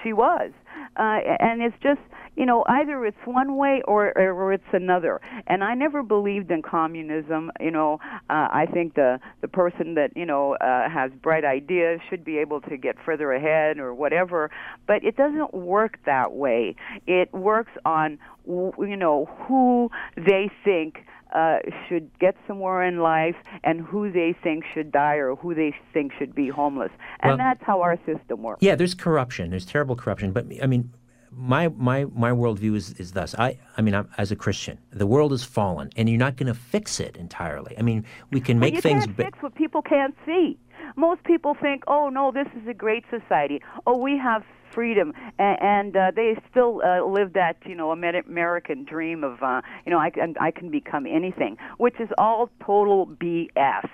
she 0.03 0.13
was, 0.13 0.51
uh, 0.97 1.19
and 1.39 1.61
it's 1.61 1.75
just 1.81 1.99
you 2.35 2.45
know 2.45 2.63
either 2.67 3.05
it's 3.05 3.17
one 3.25 3.55
way 3.57 3.81
or 3.87 4.17
or 4.17 4.53
it's 4.53 4.63
another. 4.73 5.21
And 5.47 5.63
I 5.63 5.73
never 5.73 6.03
believed 6.03 6.51
in 6.51 6.61
communism. 6.61 7.51
You 7.59 7.71
know, 7.71 7.99
uh, 8.29 8.47
I 8.51 8.67
think 8.71 8.95
the 8.95 9.19
the 9.41 9.47
person 9.47 9.95
that 9.95 10.11
you 10.15 10.25
know 10.25 10.55
uh, 10.55 10.89
has 10.89 11.11
bright 11.21 11.45
ideas 11.45 11.99
should 12.09 12.23
be 12.23 12.37
able 12.37 12.61
to 12.61 12.77
get 12.77 12.95
further 13.05 13.31
ahead 13.31 13.79
or 13.79 13.93
whatever. 13.93 14.49
But 14.87 15.03
it 15.03 15.15
doesn't 15.15 15.53
work 15.53 15.99
that 16.05 16.33
way. 16.33 16.75
It 17.07 17.33
works 17.33 17.71
on 17.85 18.19
you 18.45 18.97
know 18.97 19.29
who 19.47 19.89
they 20.15 20.49
think 20.63 21.05
uh, 21.31 21.59
should 21.87 22.09
get 22.19 22.35
somewhere 22.47 22.83
in 22.83 22.99
life 22.99 23.35
and 23.63 23.81
who 23.81 24.11
they 24.11 24.35
think 24.43 24.63
should 24.73 24.91
die 24.91 25.15
or 25.15 25.35
who 25.35 25.53
they 25.55 25.73
think 25.93 26.11
should 26.17 26.35
be 26.35 26.49
homeless. 26.49 26.91
And 27.21 27.31
well, 27.31 27.37
that's 27.37 27.63
how 27.63 27.81
our 27.81 27.97
system 28.05 28.43
works. 28.43 28.61
Yeah, 28.61 28.75
there's 28.75 28.93
corruption. 28.93 29.49
There's 29.49 29.65
terrible 29.65 29.95
corruption. 29.95 30.31
But 30.31 30.45
I 30.61 30.67
mean, 30.67 30.91
my 31.31 31.69
my 31.69 32.05
my 32.05 32.31
worldview 32.31 32.75
is 32.75 32.93
is 32.93 33.13
thus. 33.13 33.33
I 33.37 33.57
I 33.77 33.81
mean, 33.81 33.95
I'm, 33.95 34.09
as 34.17 34.31
a 34.31 34.35
Christian, 34.35 34.77
the 34.91 35.07
world 35.07 35.31
has 35.31 35.43
fallen, 35.43 35.89
and 35.95 36.09
you're 36.09 36.19
not 36.19 36.35
going 36.35 36.47
to 36.47 36.59
fix 36.59 36.99
it 36.99 37.15
entirely. 37.15 37.75
I 37.77 37.81
mean, 37.81 38.05
we 38.31 38.41
can 38.41 38.59
make 38.59 38.73
well, 38.73 38.77
you 38.77 38.81
things. 38.81 39.05
Can't 39.05 39.17
fix 39.17 39.41
what 39.41 39.55
people 39.55 39.81
can't 39.81 40.15
see. 40.25 40.57
Most 40.97 41.23
people 41.23 41.55
think, 41.55 41.83
"Oh 41.87 42.09
no, 42.09 42.31
this 42.31 42.47
is 42.61 42.67
a 42.67 42.73
great 42.73 43.05
society. 43.09 43.61
Oh, 43.87 43.97
we 43.97 44.17
have 44.17 44.43
freedom, 44.73 45.13
and, 45.37 45.61
and 45.61 45.97
uh, 45.97 46.11
they 46.15 46.37
still 46.49 46.81
uh, 46.83 47.03
live 47.05 47.33
that 47.33 47.57
you 47.65 47.75
know 47.75 47.91
American 47.91 48.83
dream 48.83 49.23
of 49.23 49.41
uh, 49.41 49.61
you 49.85 49.91
know 49.91 49.99
I 49.99 50.09
can 50.09 50.35
I 50.39 50.51
can 50.51 50.69
become 50.69 51.05
anything, 51.05 51.57
which 51.77 51.99
is 51.99 52.09
all 52.17 52.49
total 52.63 53.07
BS. 53.07 53.89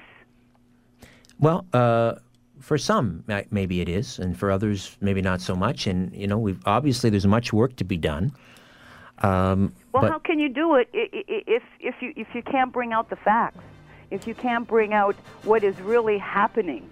Well, 1.39 1.65
uh, 1.73 2.15
for 2.59 2.77
some 2.77 3.23
maybe 3.51 3.81
it 3.81 3.89
is, 3.89 4.19
and 4.19 4.37
for 4.37 4.51
others 4.51 4.97
maybe 5.01 5.21
not 5.21 5.41
so 5.41 5.55
much. 5.55 5.87
And 5.87 6.15
you 6.15 6.27
know, 6.27 6.37
we've 6.37 6.61
obviously 6.65 7.09
there's 7.09 7.27
much 7.27 7.53
work 7.53 7.75
to 7.77 7.83
be 7.83 7.97
done. 7.97 8.33
Um, 9.19 9.73
well, 9.93 10.03
but, 10.03 10.11
how 10.11 10.19
can 10.19 10.39
you 10.39 10.49
do 10.49 10.75
it 10.75 10.89
if 10.93 11.63
if 11.79 11.95
you 12.01 12.13
if 12.15 12.27
you 12.33 12.43
can't 12.43 12.71
bring 12.71 12.93
out 12.93 13.09
the 13.09 13.15
facts? 13.15 13.63
If 14.09 14.25
you 14.25 14.35
can't 14.35 14.67
bring 14.67 14.93
out 14.93 15.15
what 15.43 15.63
is 15.63 15.79
really 15.81 16.17
happening? 16.17 16.89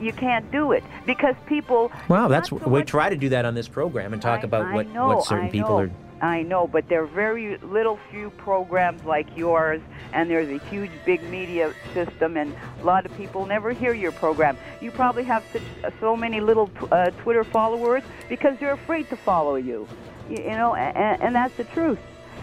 You 0.00 0.12
can't 0.12 0.50
do 0.50 0.72
it 0.72 0.84
because 1.06 1.34
people. 1.46 1.90
Well, 2.08 2.28
that's 2.28 2.50
so 2.50 2.56
we 2.56 2.82
try 2.82 3.08
to 3.08 3.16
do 3.16 3.28
that 3.30 3.44
on 3.44 3.54
this 3.54 3.68
program 3.68 4.12
and 4.12 4.20
talk 4.20 4.40
I, 4.40 4.44
about 4.44 4.66
I 4.66 4.74
what 4.74 4.88
know, 4.88 5.08
what 5.08 5.26
certain 5.26 5.50
people 5.50 5.78
are. 5.78 5.90
I 6.20 6.42
know, 6.42 6.66
but 6.66 6.88
there 6.88 7.02
are 7.02 7.06
very 7.06 7.58
little 7.58 7.98
few 8.10 8.30
programs 8.30 9.04
like 9.04 9.36
yours, 9.36 9.82
and 10.14 10.30
there's 10.30 10.48
a 10.48 10.64
huge 10.68 10.90
big 11.04 11.22
media 11.24 11.74
system, 11.92 12.38
and 12.38 12.54
a 12.80 12.84
lot 12.84 13.04
of 13.04 13.14
people 13.18 13.44
never 13.44 13.72
hear 13.72 13.92
your 13.92 14.12
program. 14.12 14.56
You 14.80 14.90
probably 14.90 15.24
have 15.24 15.44
such, 15.52 15.62
so 16.00 16.16
many 16.16 16.40
little 16.40 16.70
uh, 16.90 17.10
Twitter 17.22 17.44
followers 17.44 18.02
because 18.30 18.58
they're 18.58 18.72
afraid 18.72 19.10
to 19.10 19.16
follow 19.16 19.56
you, 19.56 19.86
you, 20.30 20.38
you 20.38 20.50
know, 20.50 20.74
and, 20.74 21.20
and 21.20 21.34
that's 21.34 21.54
the 21.56 21.64
truth. 21.64 21.98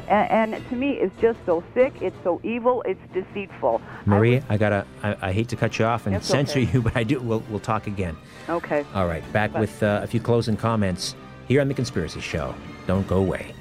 And, 0.08 0.54
and 0.54 0.70
to 0.70 0.76
me, 0.76 0.92
it's 0.92 1.16
just 1.22 1.40
so 1.46 1.64
sick. 1.74 1.94
It's 2.02 2.16
so 2.24 2.40
evil. 2.44 2.84
It's 2.86 3.00
deceitful. 3.14 3.82
Maria, 4.06 4.44
I, 4.50 4.58
gotta. 4.58 4.86
I, 5.02 5.16
I 5.22 5.32
hate 5.32 5.48
to 5.50 5.56
cut 5.56 5.80
you 5.80 5.86
off 5.86 6.06
and 6.06 6.16
That's 6.16 6.28
censor 6.28 6.60
okay. 6.60 6.72
you, 6.72 6.82
but 6.84 6.96
I 6.96 7.04
do. 7.04 7.20
We'll 7.20 7.44
we'll 7.50 7.60
talk 7.60 7.88
again. 7.88 8.18
Okay. 8.50 8.86
All 8.94 9.08
right, 9.08 9.24
back 9.34 9.54
Bye. 9.54 9.62
with 9.62 9.82
uh, 9.84 10.02
a 10.04 10.08
few 10.08 10.20
closing 10.20 10.58
comments 10.58 11.16
here 11.48 11.62
on 11.62 11.68
the 11.68 11.74
Conspiracy 11.74 12.22
Show. 12.22 12.54
Don't 12.88 13.08
go 13.08 13.18
away. 13.18 13.54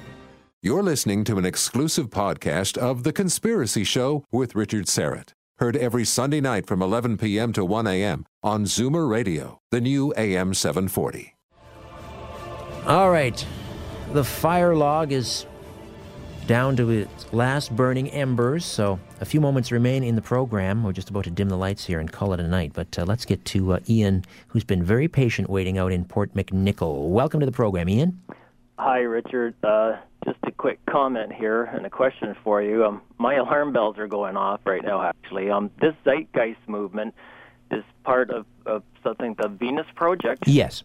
You're 0.61 0.83
listening 0.83 1.25
to 1.25 1.37
an 1.37 1.45
exclusive 1.45 2.09
podcast 2.09 2.77
of 2.77 3.03
The 3.03 3.11
Conspiracy 3.11 3.83
Show 3.83 4.23
with 4.31 4.55
Richard 4.55 4.85
Syrett. 4.85 5.33
Heard 5.59 5.75
every 5.75 6.05
Sunday 6.05 6.39
night 6.39 6.65
from 6.67 6.81
11 6.81 7.17
p.m. 7.17 7.51
to 7.53 7.65
1 7.65 7.85
a.m. 7.85 8.25
on 8.41 8.63
Zoomer 8.63 9.09
Radio, 9.09 9.59
the 9.71 9.81
new 9.81 10.13
AM 10.17 10.53
740. 10.53 11.35
All 12.87 13.11
right, 13.11 13.45
the 14.13 14.23
fire 14.23 14.75
log 14.75 15.11
is 15.11 15.45
down 16.47 16.75
to 16.75 16.89
its 16.89 17.31
last 17.33 17.75
burning 17.75 18.09
embers, 18.11 18.65
so 18.65 18.99
a 19.21 19.25
few 19.25 19.39
moments 19.39 19.71
remain 19.71 20.03
in 20.03 20.15
the 20.15 20.21
program. 20.21 20.83
We're 20.83 20.91
just 20.91 21.09
about 21.09 21.23
to 21.25 21.31
dim 21.31 21.49
the 21.49 21.57
lights 21.57 21.85
here 21.85 21.99
and 21.99 22.11
call 22.11 22.33
it 22.33 22.39
a 22.39 22.47
night, 22.47 22.71
but 22.73 22.97
uh, 22.99 23.05
let's 23.05 23.25
get 23.25 23.43
to 23.45 23.73
uh, 23.73 23.79
Ian, 23.87 24.25
who's 24.47 24.63
been 24.63 24.83
very 24.83 25.07
patient 25.07 25.49
waiting 25.49 25.77
out 25.77 25.91
in 25.91 26.05
Port 26.05 26.33
McNicoll. 26.33 27.09
Welcome 27.09 27.39
to 27.39 27.45
the 27.45 27.51
program, 27.51 27.89
Ian. 27.89 28.21
Hi, 28.77 28.99
Richard. 28.99 29.55
Uh, 29.63 29.97
just 30.25 30.39
a 30.43 30.51
quick 30.51 30.79
comment 30.89 31.31
here 31.31 31.63
and 31.63 31.85
a 31.85 31.89
question 31.89 32.35
for 32.43 32.61
you. 32.61 32.85
Um, 32.85 33.01
my 33.17 33.35
alarm 33.35 33.71
bells 33.71 33.97
are 33.97 34.07
going 34.07 34.35
off 34.35 34.61
right 34.65 34.83
now, 34.83 35.01
actually. 35.01 35.49
Um, 35.49 35.71
this 35.79 35.93
Zeitgeist 36.05 36.67
movement 36.67 37.13
is 37.71 37.83
part 38.03 38.29
of, 38.29 38.45
of 38.65 38.83
something, 39.03 39.35
the 39.41 39.47
Venus 39.47 39.87
Project. 39.95 40.47
Yes. 40.47 40.83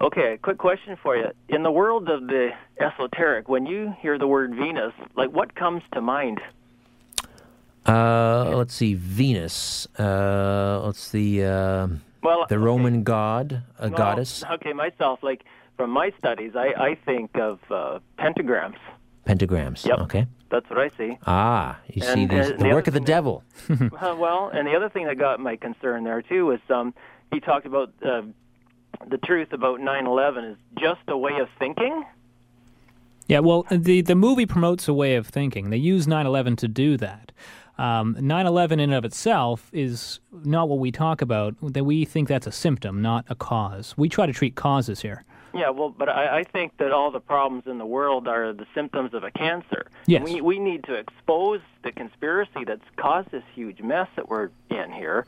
Okay, 0.00 0.38
quick 0.40 0.58
question 0.58 0.96
for 1.02 1.16
you. 1.16 1.26
In 1.48 1.62
the 1.64 1.70
world 1.72 2.08
of 2.08 2.26
the 2.28 2.50
esoteric, 2.80 3.48
when 3.48 3.66
you 3.66 3.92
hear 4.00 4.16
the 4.18 4.28
word 4.28 4.54
Venus, 4.54 4.92
like 5.16 5.30
what 5.32 5.54
comes 5.56 5.82
to 5.92 6.00
mind? 6.00 6.40
Uh, 7.86 8.52
let's 8.54 8.74
see, 8.74 8.94
Venus. 8.94 9.88
Uh, 9.98 10.82
let's 10.84 11.10
the 11.10 11.44
uh, 11.44 11.88
Well, 12.22 12.46
the 12.48 12.58
Roman 12.58 13.02
god, 13.02 13.62
a 13.78 13.88
No, 13.88 13.96
goddess, 13.96 14.44
Okay, 14.52 14.72
myself, 14.72 15.20
like 15.22 15.44
from 15.76 15.90
my 15.90 16.12
studies, 16.18 16.52
I, 16.54 16.74
I 16.90 16.94
think 17.06 17.36
of 17.36 17.58
uh, 17.70 17.98
pentagrams. 18.18 18.76
pentagrams. 19.26 19.84
Yep. 19.86 19.98
Okay. 20.00 20.26
That's 20.50 20.68
what 20.70 20.78
I 20.78 20.90
see. 20.96 21.18
Ah, 21.26 21.78
you 21.92 22.00
see 22.02 22.24
these, 22.26 22.48
the 22.48 22.56
the 22.56 22.68
work 22.70 22.86
of 22.86 22.94
the 22.94 23.00
devil. 23.00 23.42
Well, 24.00 24.50
and 24.52 24.66
the 24.66 24.74
other 24.74 24.88
thing 24.88 25.06
that 25.06 25.18
got 25.18 25.40
my 25.40 25.56
concern 25.56 26.04
there 26.04 26.22
too 26.22 26.46
was 26.46 26.60
um, 26.70 26.94
he 27.30 27.38
talked 27.40 27.66
about 27.66 27.92
uh, 28.04 28.22
the 29.06 29.18
truth 29.18 29.52
about 29.52 29.80
9/11 29.80 30.52
is 30.52 30.56
just 30.78 31.00
a 31.08 31.16
way 31.16 31.38
of 31.38 31.48
thinking. 31.58 32.04
Yeah, 33.26 33.40
well, 33.40 33.66
the 33.70 34.00
the 34.00 34.14
movie 34.14 34.46
promotes 34.46 34.88
a 34.88 34.94
way 34.94 35.14
of 35.16 35.26
thinking. 35.26 35.70
They 35.70 35.76
use 35.76 36.06
9/11 36.06 36.56
to 36.58 36.68
do 36.68 36.96
that. 36.96 37.32
Um, 37.76 38.16
9/11 38.18 38.72
in 38.72 38.80
and 38.80 38.94
of 38.94 39.04
itself 39.04 39.70
is 39.72 40.18
not 40.32 40.68
what 40.68 40.78
we 40.78 40.90
talk 40.90 41.22
about. 41.22 41.54
That 41.62 41.84
we 41.84 42.04
think 42.04 42.28
that's 42.28 42.46
a 42.46 42.52
symptom, 42.52 43.02
not 43.02 43.24
a 43.28 43.34
cause. 43.34 43.94
We 43.96 44.08
try 44.08 44.26
to 44.26 44.32
treat 44.32 44.56
causes 44.56 45.02
here. 45.02 45.24
Yeah, 45.54 45.70
well, 45.70 45.88
but 45.88 46.08
I, 46.08 46.40
I 46.40 46.44
think 46.44 46.76
that 46.78 46.92
all 46.92 47.10
the 47.10 47.20
problems 47.20 47.64
in 47.66 47.78
the 47.78 47.86
world 47.86 48.28
are 48.28 48.52
the 48.52 48.66
symptoms 48.74 49.14
of 49.14 49.24
a 49.24 49.30
cancer. 49.30 49.86
Yes. 50.06 50.22
We 50.24 50.40
we 50.40 50.58
need 50.58 50.84
to 50.84 50.94
expose 50.94 51.60
the 51.82 51.92
conspiracy 51.92 52.64
that's 52.66 52.84
caused 52.96 53.30
this 53.30 53.44
huge 53.54 53.80
mess 53.80 54.08
that 54.16 54.28
we're 54.28 54.50
in 54.70 54.90
here, 54.92 55.26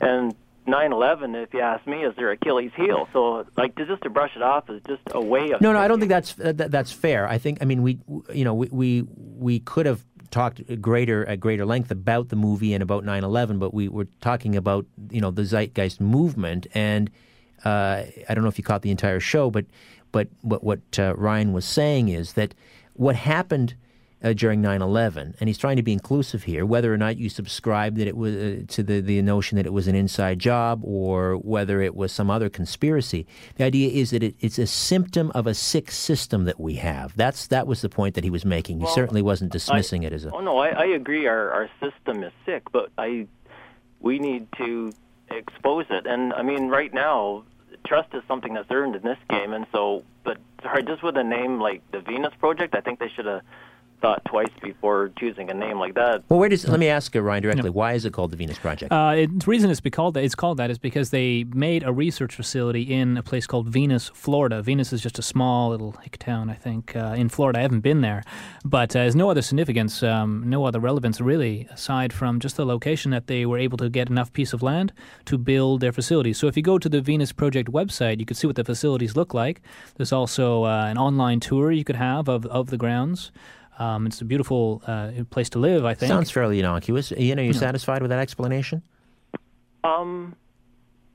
and 0.00 0.34
9/11, 0.66 1.42
if 1.42 1.54
you 1.54 1.60
ask 1.60 1.86
me, 1.86 2.04
is 2.04 2.14
their 2.16 2.32
Achilles 2.32 2.72
heel. 2.76 3.08
So, 3.12 3.46
like, 3.56 3.74
to 3.76 3.86
just 3.86 4.02
to 4.02 4.10
brush 4.10 4.32
it 4.36 4.42
off 4.42 4.68
is 4.70 4.82
just 4.86 5.02
a 5.12 5.20
way 5.20 5.50
of 5.52 5.60
No, 5.60 5.72
no, 5.72 5.78
I 5.78 5.88
don't 5.88 5.98
think 5.98 6.10
that's 6.10 6.34
that, 6.34 6.70
that's 6.70 6.92
fair. 6.92 7.28
I 7.28 7.38
think, 7.38 7.58
I 7.60 7.64
mean, 7.64 7.82
we, 7.82 7.98
you 8.32 8.44
know, 8.44 8.54
we 8.54 8.68
we, 8.70 9.02
we 9.18 9.60
could 9.60 9.86
have 9.86 10.04
talked 10.30 10.60
greater 10.80 11.26
at 11.26 11.40
greater 11.40 11.64
length 11.64 11.90
about 11.90 12.28
the 12.28 12.36
movie 12.36 12.74
and 12.74 12.82
about 12.82 13.04
9/11, 13.04 13.58
but 13.58 13.72
we 13.72 13.88
were 13.88 14.06
talking 14.20 14.56
about 14.56 14.86
you 15.10 15.20
know 15.20 15.30
the 15.30 15.42
Zeitgeist 15.42 16.00
movement, 16.00 16.66
and 16.74 17.10
uh, 17.64 18.02
I 18.28 18.34
don't 18.34 18.42
know 18.42 18.48
if 18.48 18.58
you 18.58 18.64
caught 18.64 18.82
the 18.82 18.90
entire 18.90 19.20
show, 19.20 19.50
but 19.50 19.66
but 20.12 20.28
what 20.42 20.62
what 20.62 20.80
uh, 20.98 21.14
Ryan 21.16 21.52
was 21.52 21.64
saying 21.64 22.08
is 22.08 22.34
that 22.34 22.54
what 22.94 23.16
happened. 23.16 23.74
Uh, 24.24 24.32
during 24.32 24.62
9/11, 24.62 25.34
and 25.38 25.46
he's 25.46 25.58
trying 25.58 25.76
to 25.76 25.82
be 25.82 25.92
inclusive 25.92 26.44
here. 26.44 26.64
Whether 26.64 26.92
or 26.92 26.96
not 26.96 27.18
you 27.18 27.28
subscribe 27.28 27.96
that 27.96 28.08
it 28.08 28.16
was 28.16 28.34
uh, 28.34 28.62
to 28.68 28.82
the, 28.82 29.00
the 29.00 29.20
notion 29.20 29.56
that 29.56 29.66
it 29.66 29.74
was 29.74 29.88
an 29.88 29.94
inside 29.94 30.38
job, 30.38 30.80
or 30.82 31.36
whether 31.36 31.82
it 31.82 31.94
was 31.94 32.12
some 32.12 32.30
other 32.30 32.48
conspiracy, 32.48 33.26
the 33.56 33.64
idea 33.64 33.90
is 33.90 34.12
that 34.12 34.22
it, 34.22 34.34
it's 34.40 34.58
a 34.58 34.66
symptom 34.66 35.30
of 35.34 35.46
a 35.46 35.52
sick 35.52 35.90
system 35.90 36.46
that 36.46 36.58
we 36.58 36.76
have. 36.76 37.14
That's 37.14 37.46
that 37.48 37.66
was 37.66 37.82
the 37.82 37.90
point 37.90 38.14
that 38.14 38.24
he 38.24 38.30
was 38.30 38.46
making. 38.46 38.78
He 38.78 38.84
Well, 38.84 38.94
certainly 38.94 39.20
wasn't 39.20 39.52
dismissing 39.52 40.02
I, 40.02 40.06
it 40.06 40.12
as 40.14 40.24
a. 40.24 40.30
Oh 40.32 40.40
no, 40.40 40.56
I, 40.56 40.68
I 40.68 40.86
agree. 40.86 41.26
Our 41.26 41.50
our 41.50 41.70
system 41.78 42.24
is 42.24 42.32
sick, 42.46 42.62
but 42.72 42.90
I 42.96 43.26
we 44.00 44.18
need 44.18 44.48
to 44.56 44.94
expose 45.30 45.86
it. 45.90 46.06
And 46.06 46.32
I 46.32 46.42
mean, 46.42 46.68
right 46.68 46.92
now, 46.92 47.44
trust 47.86 48.14
is 48.14 48.22
something 48.28 48.54
that's 48.54 48.70
earned 48.70 48.96
in 48.96 49.02
this 49.02 49.18
game. 49.28 49.52
And 49.52 49.66
so, 49.72 50.04
but 50.24 50.38
sorry, 50.62 50.84
just 50.84 51.02
with 51.02 51.16
a 51.16 51.24
name 51.24 51.60
like 51.60 51.82
the 51.92 52.00
Venus 52.00 52.32
Project, 52.38 52.74
I 52.74 52.80
think 52.80 52.98
they 52.98 53.10
should 53.14 53.26
have 53.26 53.42
thought 54.00 54.24
twice 54.24 54.50
before 54.62 55.10
choosing 55.18 55.50
a 55.50 55.54
name 55.54 55.78
like 55.78 55.94
that. 55.94 56.22
Well, 56.28 56.38
where 56.38 56.48
does 56.48 56.66
let 56.66 56.80
me 56.80 56.88
ask 56.88 57.14
you, 57.14 57.20
Ryan, 57.20 57.42
directly. 57.42 57.70
Why 57.70 57.92
is 57.94 58.04
it 58.04 58.12
called 58.12 58.30
the 58.30 58.36
Venus 58.36 58.58
Project? 58.58 58.92
Uh, 58.92 59.14
it, 59.16 59.40
the 59.40 59.50
reason 59.50 59.70
it's 59.70 59.80
be 59.80 59.90
called 59.90 60.14
that, 60.14 60.24
it's 60.24 60.34
called 60.34 60.58
that 60.58 60.70
is 60.70 60.78
because 60.78 61.10
they 61.10 61.44
made 61.44 61.82
a 61.82 61.92
research 61.92 62.34
facility 62.34 62.82
in 62.82 63.16
a 63.16 63.22
place 63.22 63.46
called 63.46 63.68
Venus, 63.68 64.08
Florida. 64.08 64.62
Venus 64.62 64.92
is 64.92 65.00
just 65.00 65.18
a 65.18 65.22
small 65.22 65.70
little 65.70 65.92
hick 66.02 66.18
town, 66.18 66.50
I 66.50 66.54
think, 66.54 66.94
uh, 66.96 67.14
in 67.16 67.28
Florida. 67.28 67.58
I 67.58 67.62
haven't 67.62 67.80
been 67.80 68.00
there, 68.00 68.22
but 68.64 68.94
uh, 68.94 69.00
there's 69.00 69.16
no 69.16 69.30
other 69.30 69.42
significance, 69.42 70.02
um, 70.02 70.44
no 70.46 70.64
other 70.64 70.80
relevance 70.80 71.20
really, 71.20 71.68
aside 71.70 72.12
from 72.12 72.40
just 72.40 72.56
the 72.56 72.66
location 72.66 73.10
that 73.10 73.26
they 73.26 73.46
were 73.46 73.58
able 73.58 73.78
to 73.78 73.88
get 73.88 74.08
enough 74.08 74.32
piece 74.32 74.52
of 74.52 74.62
land 74.62 74.92
to 75.26 75.38
build 75.38 75.80
their 75.80 75.92
facility. 75.92 76.32
So 76.32 76.46
if 76.46 76.56
you 76.56 76.62
go 76.62 76.78
to 76.78 76.88
the 76.88 77.00
Venus 77.00 77.32
Project 77.32 77.70
website, 77.70 78.18
you 78.18 78.26
could 78.26 78.36
see 78.36 78.46
what 78.46 78.56
the 78.56 78.64
facilities 78.64 79.16
look 79.16 79.34
like. 79.34 79.62
There's 79.96 80.12
also 80.12 80.64
uh, 80.64 80.86
an 80.86 80.98
online 80.98 81.40
tour 81.40 81.70
you 81.72 81.84
could 81.84 81.96
have 81.96 82.28
of, 82.28 82.46
of 82.46 82.70
the 82.70 82.76
grounds. 82.76 83.30
Um, 83.78 84.06
it's 84.06 84.20
a 84.20 84.24
beautiful 84.24 84.82
uh, 84.86 85.10
place 85.30 85.50
to 85.50 85.58
live, 85.58 85.84
I 85.84 85.94
think. 85.94 86.08
Sounds 86.08 86.30
fairly 86.30 86.58
innocuous. 86.58 87.12
Ian, 87.12 87.38
are 87.38 87.42
you 87.42 87.52
Yeah. 87.52 87.58
satisfied 87.60 88.00
with 88.02 88.08
that 88.10 88.20
explanation? 88.20 88.82
Um, 89.84 90.34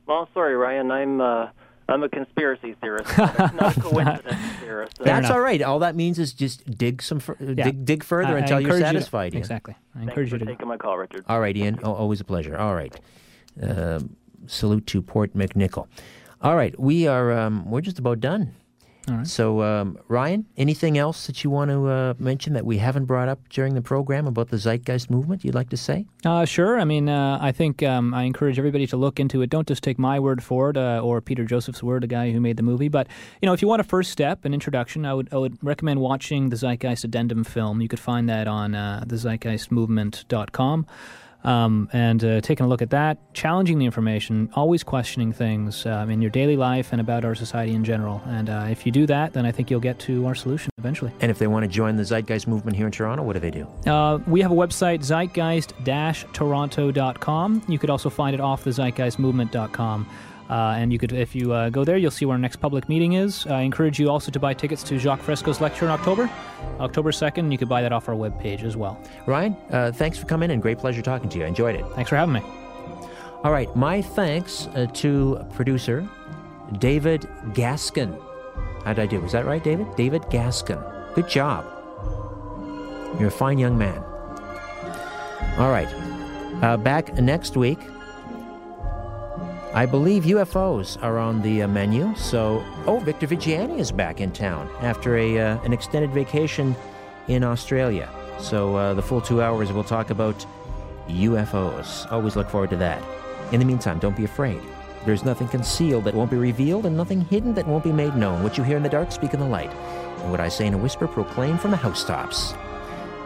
well, 0.05 0.29
sorry, 0.33 0.55
Ryan, 0.55 0.91
I'm 0.91 1.21
uh, 1.21 1.47
I'm 1.89 2.03
a 2.03 2.09
conspiracy 2.09 2.75
theorist, 2.81 3.17
not 3.17 3.55
not 3.55 3.77
a 3.77 3.81
coincidence 3.89 4.37
theorist. 4.61 4.97
That's 4.99 5.29
all 5.29 5.39
right. 5.41 5.61
All 5.61 5.79
that 5.79 5.95
means 5.95 6.19
is 6.19 6.33
just 6.33 6.69
dig 6.77 7.01
some, 7.01 7.19
fur- 7.19 7.35
Yeah. 7.39 7.63
dig, 7.65 7.83
dig 7.85 8.03
further 8.03 8.33
I- 8.33 8.35
I 8.35 8.39
until 8.39 8.59
you're 8.61 8.69
encourage 8.69 8.79
you 8.79 8.85
to- 8.85 8.99
satisfied. 8.99 9.33
Ian. 9.33 9.39
exactly. 9.41 9.75
I 9.75 9.97
Thanks 9.99 10.09
encourage 10.11 10.31
you 10.31 10.37
to 10.37 10.45
taking 10.45 10.67
my 10.67 10.77
call, 10.77 10.97
Richard. 10.97 11.25
All 11.27 11.39
right, 11.39 11.55
Ian. 11.57 11.79
Oh, 11.83 11.93
always 11.93 12.21
a 12.21 12.25
pleasure. 12.25 12.57
All 12.57 12.75
right. 12.75 12.97
Um 13.61 14.15
salute 14.47 14.87
to 14.87 15.01
Port 15.01 15.33
McNicoll. 15.35 15.87
All 16.41 16.55
right, 16.55 16.77
we 16.79 17.05
are. 17.07 17.31
Um, 17.31 17.69
we're 17.69 17.81
just 17.81 17.99
about 17.99 18.19
done. 18.19 18.53
Right. 19.11 19.27
So, 19.27 19.61
um, 19.61 19.97
Ryan, 20.07 20.45
anything 20.57 20.97
else 20.97 21.27
that 21.27 21.43
you 21.43 21.49
want 21.49 21.71
to 21.71 21.87
uh, 21.87 22.13
mention 22.17 22.53
that 22.53 22.65
we 22.65 22.77
haven't 22.77 23.05
brought 23.05 23.27
up 23.27 23.39
during 23.49 23.73
the 23.73 23.81
program 23.81 24.27
about 24.27 24.49
the 24.49 24.57
Zeitgeist 24.57 25.09
movement? 25.09 25.43
You'd 25.43 25.55
like 25.55 25.69
to 25.69 25.77
say? 25.77 26.05
Uh, 26.25 26.45
sure. 26.45 26.79
I 26.79 26.85
mean, 26.85 27.09
uh, 27.09 27.37
I 27.41 27.51
think 27.51 27.83
um, 27.83 28.13
I 28.13 28.23
encourage 28.23 28.57
everybody 28.57 28.87
to 28.87 28.97
look 28.97 29.19
into 29.19 29.41
it. 29.41 29.49
Don't 29.49 29.67
just 29.67 29.83
take 29.83 29.99
my 29.99 30.19
word 30.19 30.43
for 30.43 30.69
it 30.69 30.77
uh, 30.77 31.01
or 31.03 31.21
Peter 31.21 31.45
Joseph's 31.45 31.83
word, 31.83 32.03
the 32.03 32.07
guy 32.07 32.31
who 32.31 32.39
made 32.39 32.57
the 32.57 32.63
movie. 32.63 32.89
But 32.89 33.07
you 33.41 33.45
know, 33.45 33.53
if 33.53 33.61
you 33.61 33.67
want 33.67 33.81
a 33.81 33.83
first 33.83 34.11
step, 34.11 34.45
an 34.45 34.53
introduction, 34.53 35.05
I 35.05 35.13
would 35.13 35.29
I 35.33 35.37
would 35.37 35.57
recommend 35.63 35.99
watching 35.99 36.49
the 36.49 36.55
Zeitgeist 36.55 37.03
Addendum 37.03 37.43
film. 37.43 37.81
You 37.81 37.87
could 37.87 37.99
find 37.99 38.29
that 38.29 38.47
on 38.47 38.75
uh, 38.75 39.03
thezeitgeistmovement.com. 39.07 40.85
Um, 41.43 41.89
and 41.91 42.23
uh, 42.23 42.41
taking 42.41 42.65
a 42.65 42.69
look 42.69 42.81
at 42.81 42.91
that, 42.91 43.17
challenging 43.33 43.79
the 43.79 43.85
information, 43.85 44.49
always 44.53 44.83
questioning 44.83 45.33
things 45.33 45.85
um, 45.85 46.09
in 46.09 46.21
your 46.21 46.31
daily 46.31 46.55
life 46.55 46.89
and 46.91 47.01
about 47.01 47.25
our 47.25 47.35
society 47.35 47.73
in 47.73 47.83
general. 47.83 48.21
And 48.27 48.49
uh, 48.49 48.67
if 48.69 48.85
you 48.85 48.91
do 48.91 49.05
that, 49.07 49.33
then 49.33 49.45
I 49.45 49.51
think 49.51 49.71
you'll 49.71 49.79
get 49.79 49.97
to 49.99 50.25
our 50.27 50.35
solution 50.35 50.69
eventually. 50.77 51.11
And 51.19 51.31
if 51.31 51.39
they 51.39 51.47
want 51.47 51.63
to 51.63 51.67
join 51.67 51.95
the 51.95 52.03
Zeitgeist 52.03 52.47
movement 52.47 52.77
here 52.77 52.85
in 52.85 52.91
Toronto, 52.91 53.23
what 53.23 53.33
do 53.33 53.39
they 53.39 53.51
do? 53.51 53.67
Uh, 53.89 54.19
we 54.27 54.41
have 54.41 54.51
a 54.51 54.55
website, 54.55 54.99
zeitgeist-toronto.com. 54.99 57.63
You 57.67 57.79
could 57.79 57.89
also 57.89 58.09
find 58.09 58.33
it 58.33 58.39
off 58.39 58.63
the 58.63 58.71
zeitgeistmovement.com. 58.71 60.07
Uh, 60.51 60.75
and 60.77 60.91
you 60.91 60.99
could, 60.99 61.13
if 61.13 61.33
you 61.33 61.53
uh, 61.53 61.69
go 61.69 61.85
there, 61.85 61.95
you'll 61.95 62.11
see 62.11 62.25
where 62.25 62.33
our 62.33 62.39
next 62.39 62.57
public 62.57 62.89
meeting 62.89 63.13
is. 63.13 63.47
I 63.47 63.61
encourage 63.61 63.97
you 63.97 64.09
also 64.09 64.31
to 64.31 64.39
buy 64.39 64.53
tickets 64.53 64.83
to 64.83 64.97
Jacque 64.97 65.21
Fresco's 65.21 65.61
lecture 65.61 65.85
in 65.85 65.91
October, 65.91 66.29
October 66.81 67.11
2nd. 67.11 67.53
You 67.53 67.57
could 67.57 67.69
buy 67.69 67.81
that 67.81 67.93
off 67.93 68.09
our 68.09 68.15
webpage 68.15 68.63
as 68.63 68.75
well. 68.75 69.01
Ryan, 69.25 69.55
uh, 69.71 69.93
thanks 69.93 70.17
for 70.17 70.25
coming 70.25 70.51
and 70.51 70.61
great 70.61 70.77
pleasure 70.77 71.01
talking 71.01 71.29
to 71.29 71.37
you. 71.37 71.45
I 71.45 71.47
enjoyed 71.47 71.75
it. 71.75 71.85
Thanks 71.95 72.09
for 72.09 72.17
having 72.17 72.33
me. 72.33 72.41
All 73.43 73.51
right, 73.51 73.73
my 73.77 74.01
thanks 74.01 74.67
uh, 74.75 74.87
to 74.95 75.39
producer 75.53 76.07
David 76.79 77.21
Gaskin. 77.53 78.21
How 78.83 78.93
did 78.93 79.03
I 79.03 79.05
do? 79.05 79.21
Was 79.21 79.31
that 79.31 79.45
right, 79.45 79.63
David? 79.63 79.87
David 79.95 80.23
Gaskin. 80.23 80.83
Good 81.15 81.29
job. 81.29 81.65
You're 83.19 83.29
a 83.29 83.31
fine 83.31 83.57
young 83.57 83.77
man. 83.77 84.03
All 85.57 85.71
right, 85.71 85.87
uh, 86.61 86.75
back 86.75 87.13
next 87.15 87.55
week. 87.55 87.79
I 89.73 89.85
believe 89.85 90.23
UFOs 90.23 91.01
are 91.01 91.17
on 91.17 91.41
the 91.41 91.61
uh, 91.61 91.67
menu. 91.67 92.13
So, 92.15 92.61
oh, 92.87 92.99
Victor 92.99 93.25
Viggiani 93.25 93.79
is 93.79 93.89
back 93.89 94.19
in 94.19 94.31
town 94.31 94.69
after 94.81 95.15
a 95.15 95.39
uh, 95.39 95.63
an 95.63 95.71
extended 95.71 96.11
vacation 96.11 96.75
in 97.29 97.43
Australia. 97.43 98.09
So, 98.37 98.75
uh, 98.75 98.93
the 98.93 99.01
full 99.01 99.21
two 99.21 99.41
hours, 99.41 99.71
we'll 99.71 99.85
talk 99.85 100.09
about 100.09 100.45
UFOs. 101.07 102.11
Always 102.11 102.35
look 102.35 102.49
forward 102.49 102.69
to 102.71 102.75
that. 102.77 103.01
In 103.53 103.59
the 103.59 103.65
meantime, 103.65 103.99
don't 103.99 104.17
be 104.17 104.25
afraid. 104.25 104.61
There's 105.05 105.23
nothing 105.23 105.47
concealed 105.47 106.03
that 106.03 106.13
won't 106.13 106.31
be 106.31 106.37
revealed, 106.37 106.85
and 106.85 106.97
nothing 106.97 107.21
hidden 107.21 107.53
that 107.53 107.65
won't 107.65 107.85
be 107.85 107.93
made 107.93 108.15
known. 108.15 108.43
What 108.43 108.57
you 108.57 108.65
hear 108.65 108.75
in 108.75 108.83
the 108.83 108.89
dark, 108.89 109.11
speak 109.13 109.33
in 109.33 109.39
the 109.39 109.45
light. 109.45 109.71
And 109.71 110.31
what 110.31 110.41
I 110.41 110.49
say 110.49 110.67
in 110.67 110.73
a 110.73 110.77
whisper, 110.77 111.07
proclaim 111.07 111.57
from 111.57 111.71
the 111.71 111.77
housetops. 111.77 112.53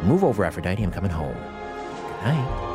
Move 0.03 0.23
over, 0.23 0.45
Aphrodite. 0.45 0.83
I'm 0.83 0.91
coming 0.91 1.11
home. 1.11 1.35
Good 1.35 2.23
night. 2.23 2.74